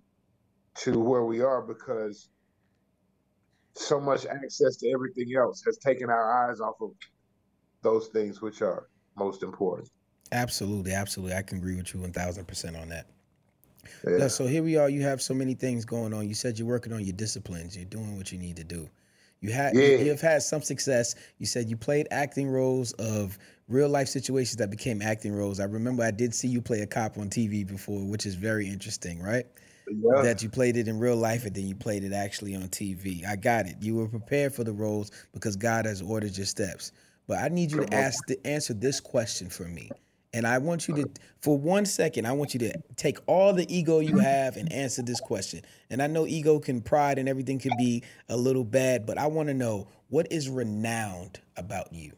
to 0.80 1.00
where 1.00 1.24
we 1.24 1.42
are 1.42 1.62
because 1.62 2.30
so 3.76 4.00
much 4.00 4.26
access 4.26 4.76
to 4.78 4.90
everything 4.92 5.36
else 5.38 5.63
has 5.66 5.78
taken 5.78 6.10
our 6.10 6.50
eyes 6.50 6.60
off 6.60 6.76
of 6.82 6.92
those 7.82 8.08
things 8.08 8.42
which 8.42 8.62
are 8.62 8.88
most 9.16 9.44
important. 9.44 9.90
Absolutely, 10.32 10.94
absolutely. 10.94 11.36
I 11.36 11.42
can 11.42 11.60
agree 11.60 11.76
with 11.76 11.94
you 11.94 12.02
one 12.02 12.12
thousand 12.12 12.48
percent 12.48 12.76
on 12.76 12.90
that. 12.90 13.08
Yeah. 14.06 14.18
Yeah, 14.18 14.28
so 14.28 14.46
here 14.46 14.63
we 14.63 14.76
are. 14.76 14.90
You 14.90 15.02
have 15.04 15.22
so 15.22 15.34
many 15.34 15.54
things 15.54 15.86
going 15.86 16.13
on. 16.13 16.28
You 16.28 16.34
said 16.34 16.60
you're 16.60 16.68
working 16.68 16.92
on 16.92 17.04
your 17.06 17.13
disciplines. 17.13 17.76
You're 17.76 17.86
doing 17.86 18.18
what 18.18 18.32
you 18.32 18.38
need 18.38 18.58
to 18.58 18.63
do. 18.63 18.90
You 19.40 19.52
had 19.52 19.76
Yeah. 19.76 19.98
you've 19.98 20.22
had 20.22 20.42
some 20.42 20.62
success. 20.62 21.16
You 21.38 21.46
said 21.46 21.70
you 21.70 21.78
played 21.78 22.08
acting 22.12 22.50
roles 22.50 22.92
of 22.94 23.38
real 23.70 23.88
life 23.90 24.08
situations 24.08 24.58
that 24.58 24.70
became 24.70 25.02
acting 25.02 25.34
roles. 25.34 25.60
I 25.60 25.66
remember 25.66 26.04
I 26.04 26.12
did 26.12 26.34
see 26.34 26.48
you 26.48 26.62
play 26.62 26.82
a 26.82 26.88
cop 26.88 27.18
on 27.18 27.30
TV 27.30 27.66
before, 27.66 28.04
which 28.04 28.26
is 28.26 28.36
very 28.36 28.68
interesting, 28.68 29.22
right? 29.22 29.46
Yeah. 29.89 30.21
That 30.21 30.43
you 30.43 30.50
played 30.50 30.76
it 30.78 30.88
in 30.88 31.00
real 31.00 31.15
life 31.15 31.45
and 31.45 31.56
then 31.56 31.65
you 31.67 31.76
played 31.76 32.04
it 32.04 32.13
actually 32.13 32.56
on 32.56 32.63
TV. 32.63 33.26
I 33.26 33.36
got 33.36 33.65
it. 33.67 33.78
You 33.82 33.95
were 33.95 34.08
prepared 34.08 34.54
for 34.54 34.63
the 34.63 34.73
roles 34.73 35.12
because 35.34 35.56
God 35.56 35.86
has 35.86 36.02
ordered 36.02 36.36
your 36.36 36.45
steps. 36.45 36.91
But 37.28 37.39
I 37.39 37.50
need 37.50 37.71
you 37.71 37.80
to 37.80 37.86
Come 37.88 38.00
on. 38.00 38.06
ask 38.06 38.26
to 38.28 38.47
answer 38.47 38.73
this 38.73 39.00
question 39.00 39.50
for 39.50 39.63
me. 39.63 39.89
And 40.34 40.45
I 40.45 40.58
want 40.58 40.88
you 40.88 40.95
to, 40.95 41.10
for 41.41 41.58
one 41.58 41.86
second, 41.86 42.26
I 42.26 42.34
want 42.34 42.54
you 42.54 42.60
to 42.62 42.73
take 42.97 43.17
all 43.28 43.54
the 43.54 43.65
ego 43.73 44.00
you 44.00 44.17
have 44.17 44.58
and 44.58 44.71
answer 44.71 45.02
this 45.02 45.21
question. 45.21 45.62
And 45.89 46.02
I 46.02 46.08
know 46.08 46.28
ego 46.28 46.60
can, 46.60 46.82
pride 46.82 47.17
and 47.17 47.30
everything 47.30 47.60
can 47.60 47.71
be 47.78 48.04
a 48.30 48.36
little 48.36 48.65
bad, 48.65 49.06
but 49.06 49.17
I 49.17 49.28
want 49.28 49.47
to 49.47 49.54
know 49.54 49.88
what 50.10 50.32
is 50.32 50.50
renowned 50.50 51.39
about 51.56 51.93
you? 51.93 52.12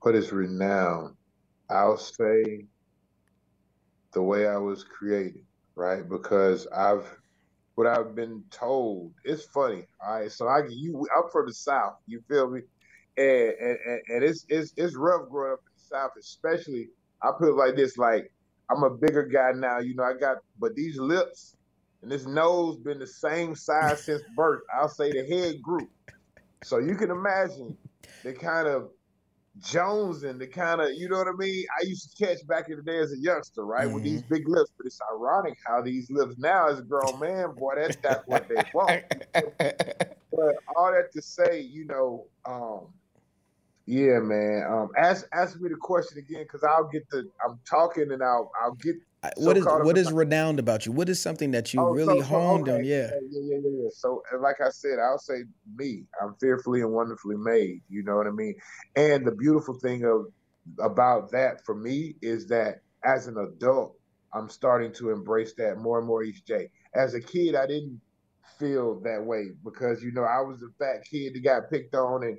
what 0.00 0.14
is 0.14 0.32
renowned? 0.32 1.14
I'll 1.70 1.98
say 1.98 2.66
the 4.12 4.22
way 4.22 4.46
I 4.48 4.56
was 4.58 4.84
created, 4.84 5.44
right? 5.76 6.08
Because 6.08 6.66
I've 6.68 7.10
what 7.74 7.86
I've 7.86 8.14
been 8.14 8.44
told. 8.50 9.12
It's 9.24 9.44
funny, 9.46 9.84
all 10.06 10.20
right. 10.20 10.32
So 10.32 10.46
I 10.48 10.62
you 10.68 11.06
I'm 11.16 11.30
from 11.32 11.46
the 11.46 11.54
South, 11.54 11.94
you 12.06 12.20
feel 12.28 12.50
me? 12.50 12.60
And 13.16 13.52
and, 13.60 13.78
and, 14.08 14.24
it's 14.24 14.44
it's 14.48 14.72
it's 14.76 14.96
rough 14.96 15.28
growing 15.30 15.54
up 15.54 15.60
in 15.60 15.72
the 15.74 15.96
South, 15.96 16.10
especially 16.18 16.88
I 17.22 17.30
put 17.38 17.50
it 17.50 17.54
like 17.56 17.76
this, 17.76 17.96
like 17.96 18.24
I'm 18.70 18.82
a 18.84 18.90
bigger 18.90 19.24
guy 19.24 19.52
now, 19.54 19.80
you 19.80 19.94
know, 19.94 20.04
I 20.04 20.14
got 20.18 20.38
but 20.58 20.74
these 20.76 20.98
lips 20.98 21.56
and 22.02 22.10
this 22.10 22.26
nose 22.26 22.78
been 22.78 22.98
the 22.98 23.06
same 23.06 23.54
size 23.54 24.04
since 24.04 24.22
birth. 24.36 24.60
I'll 24.78 24.88
say 24.88 25.10
the 25.12 25.26
head 25.26 25.56
group. 25.62 25.88
So 26.62 26.78
you 26.78 26.96
can 26.96 27.10
imagine 27.10 27.76
the 28.24 28.34
kind 28.34 28.68
of 28.68 28.88
Jones 29.60 30.24
and 30.24 30.40
the 30.40 30.46
kind 30.46 30.80
of, 30.80 30.88
you 30.94 31.08
know 31.08 31.18
what 31.18 31.28
I 31.28 31.32
mean? 31.32 31.64
I 31.80 31.86
used 31.86 32.16
to 32.16 32.26
catch 32.26 32.46
back 32.46 32.68
in 32.68 32.76
the 32.76 32.82
day 32.82 32.98
as 32.98 33.12
a 33.12 33.18
youngster, 33.18 33.64
right? 33.64 33.90
With 33.90 34.02
these 34.02 34.22
big 34.22 34.48
lips. 34.48 34.72
But 34.76 34.86
it's 34.86 35.00
ironic 35.12 35.56
how 35.66 35.80
these 35.80 36.10
lips 36.10 36.34
now 36.38 36.68
as 36.68 36.80
a 36.80 36.82
grown 36.82 37.18
man, 37.20 37.54
boy, 37.56 37.74
that's 37.76 37.96
that's 37.96 38.26
what 38.26 38.48
they 38.48 38.62
want. 38.72 39.04
But 40.36 40.56
all 40.74 40.90
that 40.90 41.12
to 41.12 41.22
say, 41.22 41.60
you 41.60 41.84
know, 41.84 42.26
um, 42.44 42.88
yeah, 43.86 44.18
man. 44.20 44.64
Um, 44.70 44.88
ask 44.96 45.26
ask 45.32 45.60
me 45.60 45.68
the 45.68 45.76
question 45.76 46.18
again 46.18 46.42
because 46.44 46.64
I'll 46.64 46.88
get 46.88 47.08
the. 47.10 47.28
I'm 47.46 47.58
talking 47.68 48.10
and 48.12 48.22
I'll 48.22 48.50
I'll 48.62 48.74
get. 48.74 48.96
What 49.36 49.56
is 49.56 49.64
what 49.64 49.96
is 49.96 50.12
renowned 50.12 50.58
about 50.58 50.84
you? 50.84 50.92
What 50.92 51.08
is 51.08 51.20
something 51.20 51.50
that 51.52 51.72
you 51.72 51.80
Oh, 51.80 51.90
really 51.90 52.20
so- 52.20 52.26
honed 52.26 52.68
on? 52.68 52.84
Yeah. 52.84 53.10
yeah, 53.10 53.40
yeah, 53.40 53.58
yeah, 53.62 53.70
yeah. 53.82 53.88
So, 53.90 54.22
like 54.40 54.60
I 54.60 54.68
said, 54.68 54.98
I'll 54.98 55.18
say 55.18 55.44
me. 55.76 56.04
I'm 56.22 56.34
fearfully 56.40 56.82
and 56.82 56.92
wonderfully 56.92 57.36
made. 57.38 57.80
You 57.88 58.02
know 58.02 58.16
what 58.16 58.26
I 58.26 58.30
mean? 58.32 58.54
And 58.96 59.26
the 59.26 59.32
beautiful 59.32 59.78
thing 59.80 60.04
of 60.04 60.26
about 60.78 61.30
that 61.30 61.64
for 61.64 61.74
me 61.74 62.16
is 62.20 62.46
that 62.48 62.80
as 63.02 63.26
an 63.26 63.36
adult, 63.38 63.96
I'm 64.34 64.48
starting 64.50 64.92
to 64.94 65.10
embrace 65.10 65.54
that 65.54 65.78
more 65.78 65.98
and 65.98 66.06
more 66.06 66.22
each 66.22 66.44
day. 66.44 66.68
As 66.94 67.14
a 67.14 67.20
kid, 67.20 67.54
I 67.54 67.66
didn't 67.66 68.00
feel 68.58 69.00
that 69.00 69.22
way 69.24 69.46
because 69.64 70.02
you 70.02 70.12
know 70.12 70.22
I 70.24 70.40
was 70.40 70.62
a 70.62 70.68
fat 70.78 71.02
kid 71.10 71.34
that 71.34 71.42
got 71.42 71.70
picked 71.70 71.94
on, 71.94 72.24
and 72.24 72.38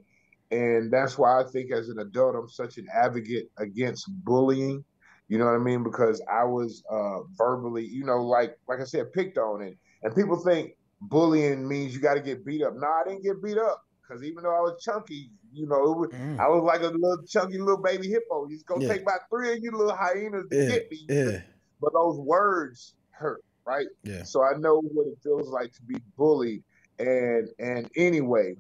and 0.51 0.91
that's 0.91 1.17
why 1.17 1.39
I 1.41 1.43
think 1.45 1.71
as 1.71 1.89
an 1.89 1.99
adult, 1.99 2.35
I'm 2.35 2.47
such 2.49 2.77
an 2.77 2.87
advocate 2.93 3.49
against 3.57 4.05
bullying. 4.23 4.83
You 5.27 5.37
know 5.39 5.45
what 5.45 5.55
I 5.55 5.59
mean? 5.59 5.83
Because 5.83 6.21
I 6.31 6.43
was 6.43 6.83
uh, 6.91 7.19
verbally, 7.35 7.85
you 7.85 8.03
know, 8.05 8.23
like 8.23 8.55
like 8.67 8.79
I 8.79 8.83
said, 8.83 9.11
picked 9.13 9.37
on, 9.37 9.61
it. 9.61 9.77
and 10.03 10.15
people 10.15 10.37
think 10.43 10.73
bullying 11.01 11.67
means 11.67 11.93
you 11.95 11.99
got 12.01 12.13
to 12.15 12.21
get 12.21 12.45
beat 12.45 12.61
up. 12.63 12.73
No, 12.75 12.87
I 12.87 13.03
didn't 13.07 13.23
get 13.23 13.41
beat 13.43 13.57
up 13.57 13.81
because 14.01 14.23
even 14.23 14.43
though 14.43 14.55
I 14.55 14.59
was 14.61 14.81
chunky, 14.83 15.31
you 15.51 15.67
know, 15.67 15.91
it 15.93 15.97
was, 15.97 16.09
Mm. 16.11 16.39
I 16.39 16.47
was 16.47 16.63
like 16.63 16.81
a 16.81 16.87
little 16.95 17.23
chunky 17.27 17.57
little 17.57 17.81
baby 17.81 18.07
hippo. 18.07 18.45
He's 18.47 18.63
gonna 18.63 18.83
Yeah. 18.83 18.89
take 18.93 19.01
about 19.01 19.21
three 19.29 19.51
of 19.53 19.59
you 19.63 19.71
little 19.71 19.95
hyenas 19.95 20.45
to 20.51 20.55
Yeah. 20.55 20.67
get 20.69 20.91
me. 20.91 21.05
Yeah. 21.09 21.41
But 21.81 21.91
those 21.93 22.17
words 22.19 22.93
hurt, 23.09 23.43
right? 23.67 23.85
Yeah. 24.03 24.23
So 24.23 24.43
I 24.43 24.53
know 24.57 24.79
what 24.81 25.07
it 25.07 25.17
feels 25.21 25.49
like 25.49 25.73
to 25.73 25.81
be 25.83 25.95
bullied. 26.17 26.63
And 26.99 27.49
and 27.59 27.89
anyway, 27.97 28.55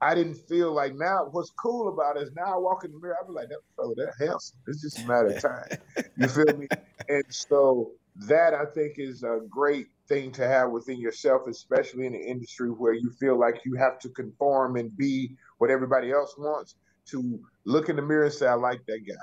I 0.00 0.14
didn't 0.14 0.34
feel 0.34 0.74
like 0.74 0.94
now 0.94 1.28
what's 1.30 1.50
cool 1.50 1.88
about 1.88 2.16
it 2.16 2.24
is 2.24 2.30
now 2.36 2.54
I 2.54 2.58
walk 2.58 2.84
in 2.84 2.92
the 2.92 2.98
mirror, 3.00 3.16
I'll 3.20 3.26
be 3.26 3.32
like, 3.32 3.48
that 3.48 3.60
fella, 3.76 3.94
that 3.94 4.12
handsome. 4.18 4.58
It's 4.66 4.82
just 4.82 4.98
a 5.00 5.06
matter 5.06 5.28
of 5.28 5.40
time. 5.40 6.04
You 6.16 6.28
feel 6.28 6.56
me? 6.56 6.68
And 7.08 7.22
so 7.28 7.92
that 8.26 8.52
I 8.52 8.64
think 8.64 8.94
is 8.98 9.22
a 9.22 9.38
great 9.48 9.86
thing 10.08 10.32
to 10.32 10.48
have 10.48 10.70
within 10.70 10.98
yourself, 10.98 11.42
especially 11.48 12.06
in 12.06 12.14
an 12.14 12.20
industry 12.20 12.68
where 12.68 12.94
you 12.94 13.12
feel 13.20 13.38
like 13.38 13.60
you 13.64 13.74
have 13.74 14.00
to 14.00 14.08
conform 14.08 14.76
and 14.76 14.96
be 14.96 15.36
what 15.58 15.70
everybody 15.70 16.10
else 16.10 16.34
wants. 16.36 16.74
To 17.10 17.38
look 17.64 17.88
in 17.88 17.94
the 17.94 18.02
mirror 18.02 18.24
and 18.24 18.32
say, 18.32 18.48
"I 18.48 18.54
like 18.54 18.84
that 18.86 19.06
guy. 19.06 19.14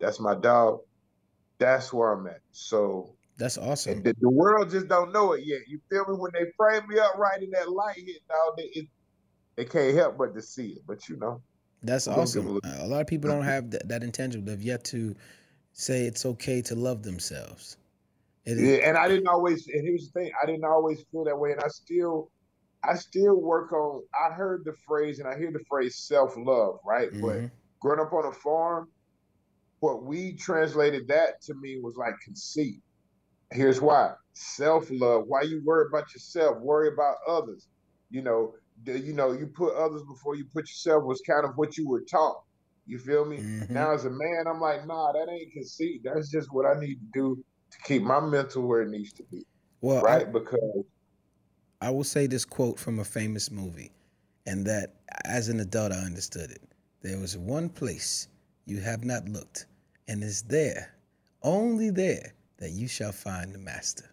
That's 0.00 0.18
my 0.18 0.34
dog. 0.34 0.80
That's 1.58 1.92
where 1.92 2.12
I'm 2.12 2.26
at." 2.26 2.40
So 2.50 3.14
that's 3.36 3.56
awesome. 3.56 4.02
The, 4.02 4.14
the, 4.20 4.28
world 4.28 4.70
just 4.70 4.88
don't 4.88 5.12
know 5.12 5.34
it 5.34 5.44
yet. 5.44 5.60
You 5.68 5.80
feel 5.88 6.04
me? 6.08 6.16
When 6.18 6.32
they 6.34 6.50
frame 6.56 6.82
me 6.88 6.98
up 6.98 7.16
right 7.16 7.40
in 7.40 7.50
that 7.52 7.70
light, 7.70 7.96
hit 7.96 8.26
dog, 8.28 8.54
it, 8.58 8.88
they 9.60 9.66
can't 9.66 9.94
help 9.94 10.16
but 10.16 10.34
to 10.34 10.40
see 10.40 10.68
it. 10.68 10.82
But 10.86 11.06
you 11.08 11.18
know, 11.18 11.42
that's 11.82 12.08
awesome. 12.08 12.60
A, 12.64 12.84
a 12.84 12.86
lot 12.86 13.02
of 13.02 13.06
people 13.06 13.28
don't 13.28 13.44
have 13.54 13.70
that, 13.72 13.88
that 13.88 14.02
intangible. 14.02 14.46
They've 14.46 14.62
yet 14.62 14.84
to 14.84 15.14
say 15.72 16.06
it's 16.06 16.24
okay 16.24 16.62
to 16.62 16.74
love 16.74 17.02
themselves. 17.02 17.76
yeah, 18.46 18.88
and 18.88 18.96
I 18.96 19.06
didn't 19.06 19.28
always. 19.28 19.68
And 19.68 19.86
here's 19.86 20.10
the 20.10 20.20
thing: 20.20 20.32
I 20.42 20.46
didn't 20.46 20.64
always 20.64 21.04
feel 21.12 21.24
that 21.24 21.38
way, 21.38 21.52
and 21.52 21.60
I 21.60 21.68
still, 21.68 22.30
I 22.82 22.94
still 22.94 23.38
work 23.38 23.72
on. 23.72 24.02
I 24.18 24.32
heard 24.32 24.62
the 24.64 24.72
phrase, 24.88 25.18
and 25.18 25.28
I 25.28 25.36
hear 25.36 25.52
the 25.52 25.64
phrase 25.68 25.96
self 25.96 26.34
love, 26.38 26.78
right? 26.86 27.10
Mm-hmm. 27.10 27.20
But 27.20 27.50
growing 27.80 28.00
up 28.00 28.14
on 28.14 28.24
a 28.24 28.32
farm, 28.32 28.88
what 29.80 30.04
we 30.04 30.32
translated 30.32 31.06
that 31.08 31.42
to 31.42 31.54
me 31.54 31.80
was 31.82 31.96
like 31.96 32.14
conceit. 32.24 32.80
Here's 33.52 33.82
why: 33.82 34.12
self 34.32 34.88
love. 34.90 35.24
Why 35.26 35.42
you 35.42 35.60
worry 35.66 35.84
about 35.86 36.14
yourself? 36.14 36.58
Worry 36.60 36.88
about 36.88 37.16
others. 37.28 37.68
You 38.10 38.22
know, 38.22 38.54
the, 38.84 38.98
you 38.98 39.12
know, 39.12 39.32
you 39.32 39.46
put 39.46 39.74
others 39.74 40.02
before 40.02 40.36
you 40.36 40.44
put 40.44 40.68
yourself 40.68 41.04
was 41.04 41.20
kind 41.28 41.44
of 41.44 41.52
what 41.56 41.76
you 41.76 41.88
were 41.88 42.02
taught. 42.02 42.42
You 42.86 42.98
feel 42.98 43.24
me? 43.24 43.38
Mm-hmm. 43.38 43.72
Now 43.72 43.92
as 43.92 44.04
a 44.04 44.10
man, 44.10 44.44
I'm 44.48 44.60
like, 44.60 44.86
nah, 44.86 45.12
that 45.12 45.28
ain't 45.30 45.52
conceit. 45.52 46.02
That's 46.04 46.30
just 46.30 46.52
what 46.52 46.66
I 46.66 46.78
need 46.80 46.96
to 46.96 47.06
do 47.12 47.44
to 47.70 47.78
keep 47.84 48.02
my 48.02 48.20
mental 48.20 48.66
where 48.66 48.82
it 48.82 48.88
needs 48.88 49.12
to 49.14 49.22
be. 49.24 49.44
Well, 49.80 50.02
right? 50.02 50.26
I, 50.26 50.30
because 50.30 50.84
I 51.80 51.90
will 51.90 52.04
say 52.04 52.26
this 52.26 52.44
quote 52.44 52.78
from 52.78 52.98
a 52.98 53.04
famous 53.04 53.50
movie, 53.50 53.92
and 54.46 54.66
that 54.66 54.96
as 55.24 55.48
an 55.48 55.60
adult 55.60 55.92
I 55.92 55.96
understood 55.96 56.50
it. 56.50 56.62
There 57.02 57.18
was 57.18 57.38
one 57.38 57.68
place 57.68 58.28
you 58.66 58.80
have 58.80 59.04
not 59.04 59.26
looked, 59.28 59.66
and 60.08 60.22
it's 60.22 60.42
there, 60.42 60.94
only 61.42 61.90
there, 61.90 62.34
that 62.58 62.70
you 62.70 62.88
shall 62.88 63.12
find 63.12 63.54
the 63.54 63.58
master. 63.58 64.10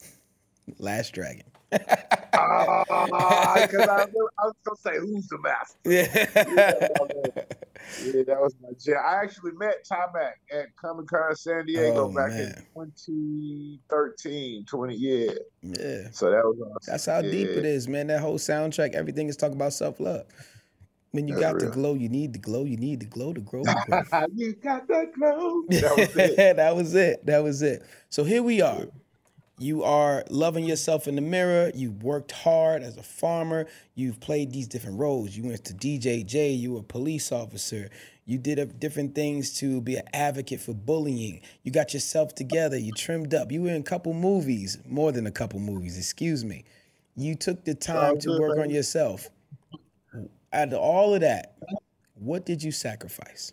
Last 0.78 1.12
Dragon. 1.12 1.51
Because 1.72 1.88
uh, 2.34 2.84
I, 2.92 4.04
I, 4.04 4.46
was 4.46 4.54
gonna 4.64 4.76
say 4.76 4.98
who's 4.98 5.26
the 5.28 5.38
master. 5.38 5.78
Yeah. 5.84 6.08
yeah, 8.04 8.22
that 8.26 8.40
was 8.40 8.54
my 8.62 8.70
jam. 8.78 8.96
I 9.04 9.22
actually 9.22 9.52
met 9.52 9.86
Taimak 9.90 10.32
at 10.52 10.74
Comic 10.76 11.06
Con 11.06 11.34
San 11.34 11.66
Diego 11.66 12.04
oh, 12.04 12.14
back 12.14 12.30
man. 12.30 12.64
in 12.76 12.92
2013, 13.06 14.64
20 14.66 14.94
yeah. 14.94 15.30
Yeah. 15.62 16.08
So 16.12 16.30
that 16.30 16.44
was 16.44 16.58
awesome. 16.60 16.92
That's 16.92 17.06
how 17.06 17.20
yeah. 17.20 17.30
deep 17.30 17.48
it 17.48 17.64
is, 17.64 17.88
man. 17.88 18.08
That 18.08 18.20
whole 18.20 18.38
soundtrack, 18.38 18.92
everything 18.94 19.28
is 19.28 19.36
talking 19.36 19.56
about 19.56 19.72
self 19.72 19.98
love. 19.98 20.26
When 21.12 21.28
you 21.28 21.34
That's 21.34 21.46
got 21.46 21.54
real. 21.56 21.66
the 21.66 21.74
glow, 21.74 21.94
you 21.94 22.08
need 22.08 22.32
the 22.32 22.38
glow, 22.38 22.64
you 22.64 22.78
need 22.78 23.00
the 23.00 23.06
glow 23.06 23.34
to 23.34 23.40
grow. 23.40 23.62
you 24.34 24.54
got 24.54 24.88
that 24.88 25.12
glow. 25.14 25.62
That 25.68 25.96
was 25.96 26.16
it. 26.16 26.56
that 26.56 26.74
was 26.74 26.94
it. 26.94 27.26
That 27.26 27.42
was 27.42 27.62
it. 27.62 27.82
So 28.08 28.24
here 28.24 28.42
we 28.42 28.62
are. 28.62 28.86
You 29.62 29.84
are 29.84 30.24
loving 30.28 30.64
yourself 30.64 31.06
in 31.06 31.14
the 31.14 31.20
mirror. 31.20 31.70
You've 31.72 32.02
worked 32.02 32.32
hard 32.32 32.82
as 32.82 32.96
a 32.96 33.02
farmer. 33.02 33.68
You've 33.94 34.18
played 34.18 34.50
these 34.50 34.66
different 34.66 34.98
roles. 34.98 35.36
You 35.36 35.44
went 35.44 35.64
to 35.66 35.72
DJJ. 35.72 36.58
You 36.58 36.72
were 36.72 36.80
a 36.80 36.82
police 36.82 37.30
officer. 37.30 37.88
You 38.24 38.38
did 38.38 38.80
different 38.80 39.14
things 39.14 39.52
to 39.60 39.80
be 39.80 39.94
an 39.94 40.08
advocate 40.12 40.60
for 40.60 40.74
bullying. 40.74 41.42
You 41.62 41.70
got 41.70 41.94
yourself 41.94 42.34
together. 42.34 42.76
You 42.76 42.90
trimmed 42.92 43.34
up. 43.34 43.52
You 43.52 43.62
were 43.62 43.70
in 43.70 43.80
a 43.80 43.84
couple 43.84 44.14
movies, 44.14 44.78
more 44.84 45.12
than 45.12 45.28
a 45.28 45.30
couple 45.30 45.60
movies, 45.60 45.96
excuse 45.96 46.44
me. 46.44 46.64
You 47.14 47.36
took 47.36 47.64
the 47.64 47.76
time 47.76 48.18
to 48.18 48.38
work 48.40 48.58
on 48.58 48.68
yourself. 48.68 49.28
Out 50.52 50.72
of 50.72 50.80
all 50.80 51.14
of 51.14 51.20
that, 51.20 51.54
what 52.14 52.44
did 52.44 52.64
you 52.64 52.72
sacrifice? 52.72 53.52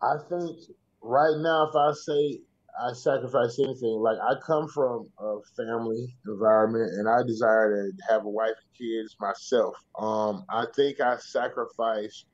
I 0.00 0.18
think 0.28 0.56
right 1.02 1.36
now, 1.38 1.68
if 1.68 1.74
I 1.74 1.92
say 1.94 2.40
I 2.82 2.92
sacrifice 2.94 3.58
anything. 3.60 4.00
Like 4.02 4.18
I 4.22 4.34
come 4.46 4.68
from 4.68 5.08
a 5.20 5.38
family 5.56 6.16
environment, 6.26 6.92
and 6.98 7.08
I 7.08 7.22
desire 7.26 7.70
to 7.90 7.92
have 8.12 8.24
a 8.26 8.30
wife 8.30 8.50
and 8.50 8.78
kids 8.78 9.16
myself. 9.20 9.76
Um, 9.98 10.44
I 10.50 10.66
think 10.76 11.00
I 11.00 11.16
sacrificed 11.18 12.26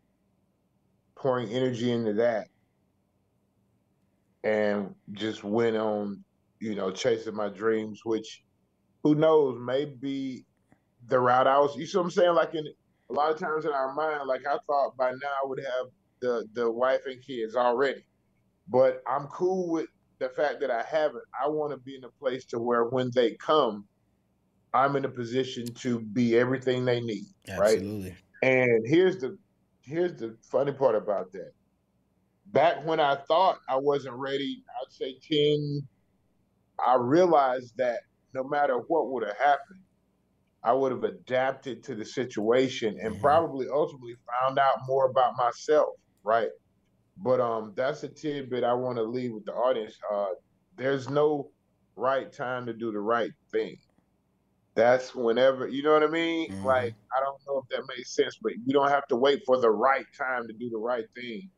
pouring 1.17 1.51
energy 1.51 1.93
into 1.93 2.15
that, 2.15 2.49
and 4.45 4.95
just 5.13 5.45
went 5.45 5.77
on, 5.77 6.25
you 6.61 6.75
know, 6.75 6.91
chasing 6.93 7.35
my 7.37 7.49
dreams. 7.51 8.01
Which, 8.05 8.43
who 9.05 9.15
knows, 9.17 9.59
may 9.61 9.87
be 9.87 10.45
the 11.07 11.21
route 11.21 11.47
I 11.49 11.59
was. 11.61 11.77
You 11.77 11.87
see 11.87 11.99
what 11.99 12.05
I'm 12.05 12.11
saying? 12.13 12.35
Like 12.35 12.55
in 12.55 12.67
a 13.11 13.15
lot 13.15 13.33
of 13.33 13.39
times 13.39 13.65
in 13.67 13.73
our 13.73 13.95
mind, 13.95 14.29
like 14.29 14.43
I 14.47 14.59
thought 14.67 14.97
by 14.99 15.11
now 15.13 15.33
I 15.45 15.47
would 15.47 15.61
have 15.61 15.87
the 16.23 16.47
the 16.55 16.71
wife 16.71 17.03
and 17.07 17.23
kids 17.27 17.57
already. 17.57 18.07
But 18.69 19.03
I'm 19.09 19.27
cool 19.29 19.71
with 19.71 19.89
the 20.25 20.31
fact 20.31 20.61
that 20.61 20.71
I 20.71 20.83
haven't, 20.83 21.25
I 21.41 21.49
want 21.49 21.73
to 21.73 21.77
be 21.77 21.97
in 21.97 22.05
a 22.05 22.09
place 22.09 22.45
to 22.47 22.59
where 22.59 22.85
when 22.85 23.11
they 23.15 23.33
come, 23.35 23.85
I'm 24.73 24.97
in 24.97 25.05
a 25.05 25.09
position 25.09 25.67
to 25.75 26.01
be 26.01 26.37
everything 26.37 26.85
they 26.85 27.01
need. 27.01 27.27
Absolutely. 27.49 28.11
Right. 28.11 28.19
And 28.43 28.87
here's 28.87 29.19
the 29.19 29.39
here's 29.83 30.15
the 30.15 30.37
funny 30.51 30.73
part 30.73 30.95
about 30.95 31.31
that. 31.33 31.53
Back 32.47 32.85
when 32.87 33.01
I 33.01 33.17
thought 33.17 33.59
I 33.69 33.77
wasn't 33.77 34.15
ready, 34.15 34.63
I'd 34.81 34.93
say 34.93 35.17
10, 35.31 35.87
I 36.85 36.97
realized 36.99 37.77
that 37.77 38.01
no 38.35 38.45
matter 38.45 38.79
what 38.89 39.11
would 39.11 39.27
have 39.27 39.37
happened, 39.37 39.81
I 40.63 40.73
would 40.73 40.93
have 40.93 41.05
adapted 41.05 41.83
to 41.85 41.95
the 41.95 42.05
situation 42.05 42.99
and 43.01 43.13
mm-hmm. 43.13 43.23
probably 43.23 43.67
ultimately 43.69 44.17
found 44.41 44.59
out 44.59 44.79
more 44.87 45.07
about 45.07 45.35
myself, 45.37 45.91
right? 46.23 46.49
But 47.17 47.41
um, 47.41 47.73
that's 47.77 48.03
a 48.03 48.09
tidbit 48.09 48.65
I 48.65 48.75
want 48.75 48.97
to 48.99 49.05
leave 49.05 49.33
with 49.33 49.45
the 49.45 49.53
audience. 49.53 49.97
Uh, 50.13 50.27
there's 50.77 51.09
no 51.09 51.51
right 51.97 52.33
time 52.33 52.67
to 52.67 52.73
do 52.73 52.91
the 52.91 52.99
right 52.99 53.31
thing. 53.53 53.77
That's 54.75 55.15
whenever 55.15 55.69
you 55.69 55.85
know 55.85 55.93
what 55.93 56.03
I 56.03 56.09
mean. 56.09 56.51
Mm-hmm. 56.51 56.65
Like 56.65 56.95
I 57.17 57.23
don't 57.23 57.39
know 57.47 57.63
if 57.63 57.69
that 57.77 57.85
makes 57.97 58.15
sense, 58.15 58.39
but 58.43 58.53
you 58.65 58.73
don't 58.73 58.91
have 58.91 59.07
to 59.09 59.17
wait 59.17 59.43
for 59.47 59.61
the 59.61 59.71
right 59.71 60.07
time 60.19 60.49
to 60.49 60.53
do 60.53 60.69
the 60.69 60.79
right 60.79 61.05
thing. 61.15 61.49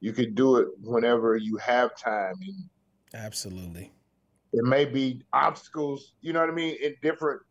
You 0.00 0.12
could 0.12 0.34
do 0.34 0.56
it 0.56 0.68
whenever 0.82 1.36
you 1.36 1.56
have 1.56 1.96
time. 1.96 2.34
And 2.40 2.68
Absolutely. 3.14 3.92
It 4.52 4.64
may 4.64 4.84
be 4.84 5.22
obstacles, 5.32 6.14
you 6.20 6.32
know 6.32 6.40
what 6.40 6.50
I 6.50 6.54
mean, 6.54 6.76
in 6.82 6.94
different 7.02 7.42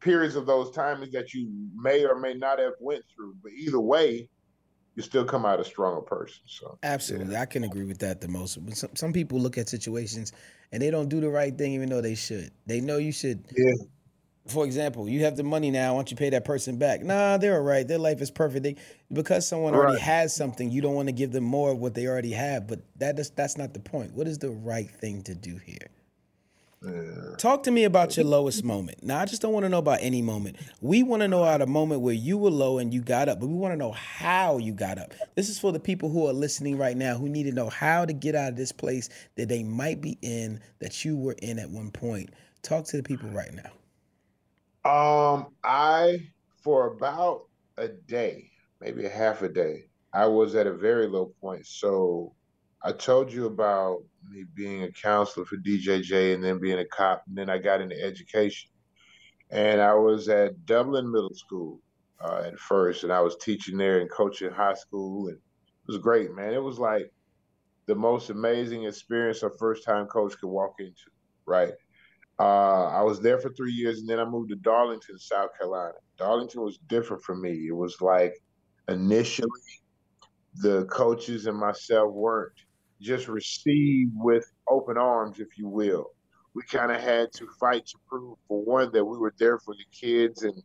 periods 0.00 0.36
of 0.36 0.46
those 0.46 0.70
times 0.72 1.10
that 1.12 1.32
you 1.32 1.50
may 1.74 2.04
or 2.04 2.18
may 2.18 2.34
not 2.34 2.58
have 2.58 2.72
went 2.80 3.04
through. 3.14 3.34
But 3.42 3.52
either 3.52 3.80
way, 3.80 4.28
you 4.94 5.02
still 5.02 5.24
come 5.24 5.46
out 5.46 5.60
a 5.60 5.64
stronger 5.64 6.00
person. 6.00 6.42
So 6.46 6.78
absolutely, 6.82 7.34
yeah. 7.34 7.42
I 7.42 7.46
can 7.46 7.64
agree 7.64 7.84
with 7.84 7.98
that 7.98 8.20
the 8.20 8.28
most. 8.28 8.58
Some, 8.76 8.90
some 8.94 9.12
people 9.12 9.40
look 9.40 9.58
at 9.58 9.68
situations 9.68 10.32
and 10.70 10.82
they 10.82 10.90
don't 10.90 11.08
do 11.08 11.20
the 11.20 11.28
right 11.28 11.56
thing, 11.56 11.72
even 11.72 11.88
though 11.88 12.00
they 12.00 12.14
should. 12.14 12.50
They 12.66 12.80
know 12.80 12.98
you 12.98 13.12
should. 13.12 13.44
Yeah. 13.56 13.86
For 14.48 14.64
example, 14.64 15.08
you 15.08 15.22
have 15.24 15.36
the 15.36 15.44
money 15.44 15.70
now. 15.70 15.92
Why 15.92 15.98
don't 15.98 16.10
you 16.10 16.16
pay 16.16 16.30
that 16.30 16.44
person 16.44 16.76
back? 16.76 17.02
Nah, 17.02 17.36
they're 17.36 17.54
all 17.54 17.62
right. 17.62 17.86
Their 17.86 17.98
life 17.98 18.20
is 18.20 18.30
perfect. 18.30 18.64
They, 18.64 18.74
because 19.12 19.46
someone 19.46 19.72
right. 19.72 19.78
already 19.78 20.00
has 20.00 20.34
something, 20.34 20.68
you 20.68 20.82
don't 20.82 20.96
want 20.96 21.06
to 21.06 21.12
give 21.12 21.30
them 21.30 21.44
more 21.44 21.70
of 21.70 21.78
what 21.78 21.94
they 21.94 22.08
already 22.08 22.32
have. 22.32 22.66
But 22.66 22.80
that 22.96 23.18
is 23.18 23.30
that's 23.30 23.56
not 23.56 23.72
the 23.72 23.80
point. 23.80 24.14
What 24.14 24.26
is 24.26 24.38
the 24.38 24.50
right 24.50 24.90
thing 24.90 25.22
to 25.22 25.34
do 25.34 25.58
here? 25.64 25.90
Talk 27.38 27.62
to 27.64 27.70
me 27.70 27.84
about 27.84 28.16
your 28.16 28.26
lowest 28.26 28.62
moment. 28.64 29.02
Now, 29.02 29.20
I 29.20 29.24
just 29.24 29.42
don't 29.42 29.52
want 29.52 29.64
to 29.64 29.68
know 29.68 29.78
about 29.78 29.98
any 30.00 30.22
moment. 30.22 30.56
We 30.80 31.02
want 31.02 31.22
to 31.22 31.28
know 31.28 31.42
about 31.42 31.62
a 31.62 31.66
moment 31.66 32.00
where 32.00 32.14
you 32.14 32.38
were 32.38 32.50
low 32.50 32.78
and 32.78 32.92
you 32.92 33.00
got 33.00 33.28
up, 33.28 33.40
but 33.40 33.48
we 33.48 33.54
want 33.54 33.72
to 33.72 33.76
know 33.76 33.92
how 33.92 34.58
you 34.58 34.72
got 34.72 34.98
up. 34.98 35.12
This 35.34 35.48
is 35.48 35.58
for 35.58 35.72
the 35.72 35.80
people 35.80 36.08
who 36.08 36.28
are 36.28 36.32
listening 36.32 36.78
right 36.78 36.96
now 36.96 37.16
who 37.16 37.28
need 37.28 37.44
to 37.44 37.52
know 37.52 37.68
how 37.68 38.04
to 38.04 38.12
get 38.12 38.34
out 38.34 38.50
of 38.50 38.56
this 38.56 38.72
place 38.72 39.08
that 39.36 39.48
they 39.48 39.62
might 39.62 40.00
be 40.00 40.18
in 40.22 40.60
that 40.80 41.04
you 41.04 41.16
were 41.16 41.36
in 41.42 41.58
at 41.58 41.70
one 41.70 41.90
point. 41.90 42.30
Talk 42.62 42.84
to 42.86 42.96
the 42.96 43.02
people 43.02 43.28
right 43.30 43.52
now. 43.54 43.70
Um, 44.84 45.48
I 45.64 46.28
for 46.62 46.86
about 46.88 47.48
a 47.76 47.88
day, 47.88 48.50
maybe 48.80 49.04
a 49.04 49.10
half 49.10 49.42
a 49.42 49.48
day, 49.48 49.84
I 50.12 50.26
was 50.26 50.54
at 50.54 50.66
a 50.66 50.74
very 50.74 51.06
low 51.06 51.32
point. 51.40 51.66
So 51.66 52.34
I 52.84 52.92
told 52.92 53.32
you 53.32 53.46
about 53.46 54.02
me 54.28 54.44
being 54.54 54.82
a 54.82 54.90
counselor 54.90 55.46
for 55.46 55.56
DJJ 55.56 56.34
and 56.34 56.42
then 56.42 56.58
being 56.58 56.80
a 56.80 56.84
cop, 56.86 57.22
and 57.28 57.36
then 57.36 57.48
I 57.48 57.58
got 57.58 57.80
into 57.80 58.00
education. 58.02 58.70
And 59.50 59.80
I 59.80 59.94
was 59.94 60.28
at 60.28 60.66
Dublin 60.66 61.10
Middle 61.10 61.34
School 61.34 61.80
uh, 62.20 62.42
at 62.46 62.58
first, 62.58 63.04
and 63.04 63.12
I 63.12 63.20
was 63.20 63.36
teaching 63.36 63.76
there 63.76 64.00
and 64.00 64.10
coaching 64.10 64.50
high 64.50 64.74
school, 64.74 65.28
and 65.28 65.36
it 65.36 65.86
was 65.86 65.98
great, 65.98 66.34
man. 66.34 66.54
It 66.54 66.62
was 66.62 66.78
like 66.78 67.12
the 67.86 67.94
most 67.94 68.30
amazing 68.30 68.84
experience 68.84 69.42
a 69.42 69.50
first 69.58 69.84
time 69.84 70.06
coach 70.06 70.34
could 70.40 70.48
walk 70.48 70.74
into, 70.80 71.10
right? 71.46 71.72
Uh, 72.40 72.86
I 72.86 73.02
was 73.02 73.20
there 73.20 73.38
for 73.38 73.50
three 73.50 73.72
years, 73.72 74.00
and 74.00 74.08
then 74.08 74.18
I 74.18 74.24
moved 74.24 74.50
to 74.50 74.56
Darlington, 74.56 75.18
South 75.18 75.50
Carolina. 75.56 75.94
Darlington 76.16 76.62
was 76.62 76.78
different 76.88 77.22
for 77.22 77.36
me. 77.36 77.68
It 77.68 77.76
was 77.76 78.00
like 78.00 78.34
initially 78.88 79.48
the 80.56 80.84
coaches 80.86 81.46
and 81.46 81.56
myself 81.56 82.12
weren't 82.12 82.52
just 83.02 83.28
received 83.28 84.12
with 84.14 84.50
open 84.68 84.96
arms, 84.96 85.40
if 85.40 85.58
you 85.58 85.68
will. 85.68 86.10
We 86.54 86.62
kind 86.64 86.92
of 86.92 87.00
had 87.00 87.32
to 87.34 87.48
fight 87.58 87.86
to 87.86 87.98
prove, 88.08 88.36
for 88.46 88.62
one, 88.62 88.92
that 88.92 89.04
we 89.04 89.18
were 89.18 89.34
there 89.38 89.58
for 89.58 89.74
the 89.74 89.84
kids 89.90 90.42
and 90.42 90.62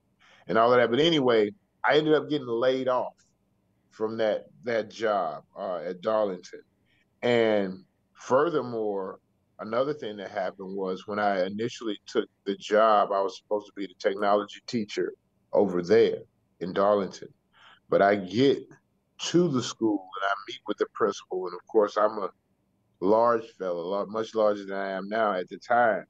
and 0.47 0.58
all 0.58 0.71
of 0.71 0.80
that. 0.80 0.89
But 0.89 1.00
anyway, 1.00 1.52
I 1.84 1.97
ended 1.97 2.13
up 2.13 2.30
getting 2.30 2.47
laid 2.47 2.88
off 2.88 3.13
from 3.91 4.17
that 4.17 4.45
that 4.63 4.89
job 4.91 5.43
uh, 5.58 5.78
at 5.78 6.02
Darlington, 6.02 6.62
and 7.21 7.84
furthermore, 8.13 9.19
another 9.60 9.93
thing 9.93 10.17
that 10.17 10.32
happened 10.32 10.76
was 10.76 11.08
when 11.08 11.19
I 11.19 11.45
initially 11.45 12.00
took 12.06 12.30
the 12.45 12.56
job, 12.56 13.12
I 13.12 13.21
was 13.21 13.38
supposed 13.38 13.67
to 13.67 13.73
be 13.76 13.88
the 13.88 13.93
technology 14.00 14.60
teacher 14.67 15.13
over 15.54 15.82
there 15.82 16.19
in 16.60 16.73
Darlington, 16.73 17.30
but 17.89 18.02
I 18.02 18.15
get 18.15 18.67
to 19.19 19.47
the 19.47 19.63
school 19.63 20.08
and 20.21 20.30
I 20.30 20.34
meet 20.47 20.60
with 20.67 20.77
the 20.77 20.86
principal, 20.93 21.47
and 21.47 21.53
of 21.53 21.65
course 21.67 21.97
I'm 21.97 22.17
a 22.19 22.30
large 22.99 23.45
fellow, 23.60 24.06
much 24.08 24.36
larger 24.36 24.65
than 24.65 24.77
I 24.77 24.91
am 24.91 25.08
now 25.10 25.34
at 25.34 25.49
the 25.49 25.58
time. 25.58 26.06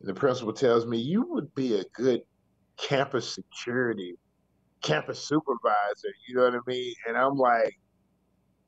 And 0.00 0.08
the 0.08 0.14
principal 0.14 0.52
tells 0.52 0.86
me, 0.86 0.98
You 0.98 1.26
would 1.30 1.54
be 1.54 1.76
a 1.76 1.84
good 1.94 2.22
campus 2.76 3.34
security, 3.34 4.16
campus 4.82 5.24
supervisor, 5.24 6.08
you 6.28 6.36
know 6.36 6.44
what 6.44 6.54
I 6.54 6.58
mean? 6.66 6.94
And 7.08 7.16
I'm 7.16 7.36
like, 7.36 7.74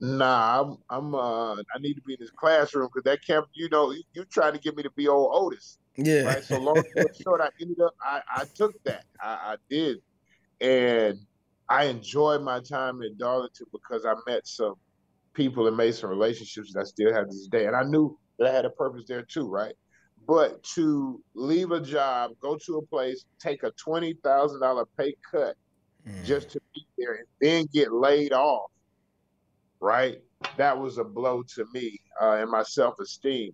Nah, 0.00 0.60
I'm, 0.60 0.76
I'm 0.90 1.14
uh, 1.14 1.54
I 1.54 1.78
need 1.80 1.94
to 1.94 2.02
be 2.02 2.14
in 2.14 2.18
this 2.20 2.30
classroom 2.30 2.88
because 2.92 3.04
that 3.04 3.24
camp, 3.24 3.46
you 3.54 3.68
know, 3.70 3.90
you, 3.92 4.02
you 4.12 4.24
trying 4.24 4.52
to 4.52 4.58
get 4.58 4.76
me 4.76 4.82
to 4.82 4.90
be 4.90 5.08
old 5.08 5.30
Otis. 5.32 5.78
Yeah. 5.96 6.22
Right. 6.22 6.44
So 6.44 6.58
long 6.58 6.82
story 6.90 7.08
short, 7.22 7.40
I 7.40 7.48
ended 7.60 7.80
up, 7.80 7.94
I, 8.02 8.20
I 8.36 8.44
took 8.54 8.74
that. 8.84 9.04
I, 9.22 9.28
I 9.28 9.56
did. 9.70 9.98
And 10.60 11.18
I 11.68 11.84
enjoyed 11.84 12.42
my 12.42 12.60
time 12.60 13.02
in 13.02 13.16
Darlington 13.16 13.66
because 13.72 14.04
I 14.04 14.14
met 14.26 14.46
some 14.46 14.74
people 15.32 15.66
and 15.66 15.76
made 15.76 15.94
some 15.94 16.10
relationships 16.10 16.72
that 16.72 16.80
I 16.80 16.84
still 16.84 17.12
have 17.12 17.26
this 17.26 17.48
day. 17.48 17.66
And 17.66 17.76
I 17.76 17.82
knew 17.82 18.18
that 18.38 18.48
I 18.48 18.54
had 18.54 18.64
a 18.64 18.70
purpose 18.70 19.04
there 19.08 19.22
too, 19.22 19.48
right? 19.48 19.74
But 20.26 20.62
to 20.74 21.20
leave 21.34 21.70
a 21.70 21.80
job, 21.80 22.32
go 22.40 22.56
to 22.66 22.78
a 22.78 22.86
place, 22.86 23.24
take 23.38 23.62
a 23.62 23.70
twenty 23.72 24.14
thousand 24.24 24.60
dollar 24.60 24.86
pay 24.98 25.14
cut 25.30 25.56
mm. 26.08 26.24
just 26.24 26.50
to 26.50 26.60
be 26.74 26.86
there, 26.96 27.14
and 27.14 27.26
then 27.40 27.66
get 27.72 27.92
laid 27.92 28.32
off, 28.32 28.70
right? 29.80 30.18
That 30.56 30.78
was 30.78 30.98
a 30.98 31.04
blow 31.04 31.42
to 31.54 31.66
me 31.74 31.98
uh, 32.20 32.38
and 32.40 32.50
my 32.50 32.62
self 32.62 32.98
esteem. 33.00 33.52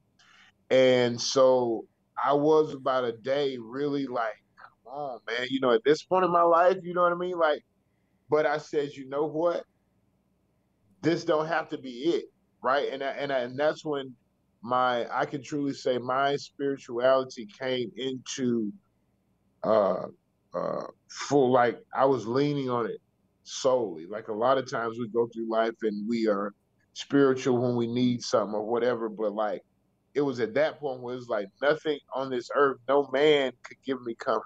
And 0.71 1.21
so 1.21 1.87
I 2.23 2.33
was 2.35 2.75
about 2.75 3.05
a 3.05 3.13
day 3.13 3.57
really 3.59 4.07
like, 4.07 4.35
come 4.57 4.93
on, 4.95 5.21
man. 5.27 5.49
You 5.51 5.61
know, 5.61 5.73
at 5.73 5.83
this 5.85 6.05
point 6.05 6.25
in 6.25 6.31
my 6.31 6.43
life, 6.43 6.77
you 6.83 6.95
know 6.95 7.03
what 7.03 7.13
I 7.13 7.17
mean? 7.17 7.37
Like, 7.39 7.65
but 8.31 8.47
I 8.47 8.59
said, 8.59 8.91
you 8.93 9.09
know 9.09 9.27
what? 9.27 9.65
this 11.03 11.25
don't 11.25 11.47
have 11.47 11.69
to 11.71 11.79
be 11.79 11.91
it, 11.91 12.25
right? 12.63 12.89
And 12.93 13.03
and 13.03 13.33
and 13.33 13.59
that's 13.59 13.85
when 13.85 14.15
my 14.63 15.07
I 15.11 15.25
can 15.25 15.43
truly 15.43 15.73
say 15.73 15.99
my 15.99 16.37
spirituality 16.37 17.49
came 17.59 17.91
into 17.97 18.73
uh 19.63 20.07
uh 20.55 20.85
full 21.11 21.51
like 21.51 21.81
I 21.95 22.05
was 22.05 22.27
leaning 22.27 22.71
on 22.71 22.87
it 22.87 23.01
solely. 23.45 24.07
Like 24.07 24.29
a 24.29 24.35
lot 24.35 24.59
of 24.59 24.71
times 24.71 24.99
we 24.99 25.09
go 25.09 25.29
through 25.33 25.51
life 25.51 25.75
and 25.83 26.09
we 26.09 26.29
are 26.29 26.53
spiritual 26.93 27.59
when 27.59 27.77
we 27.77 27.87
need 27.87 28.23
something 28.23 28.55
or 28.55 28.67
whatever, 28.67 29.09
but 29.09 29.33
like 29.33 29.63
it 30.15 30.21
was 30.21 30.41
at 30.41 30.55
that 30.55 30.81
point 30.81 31.01
where 31.01 31.15
it 31.15 31.19
was 31.19 31.29
like 31.29 31.49
nothing 31.63 31.99
on 32.15 32.31
this 32.31 32.51
earth, 32.55 32.79
no 32.89 33.09
man 33.13 33.53
could 33.63 33.79
give 33.87 34.03
me 34.03 34.15
comfort. 34.17 34.45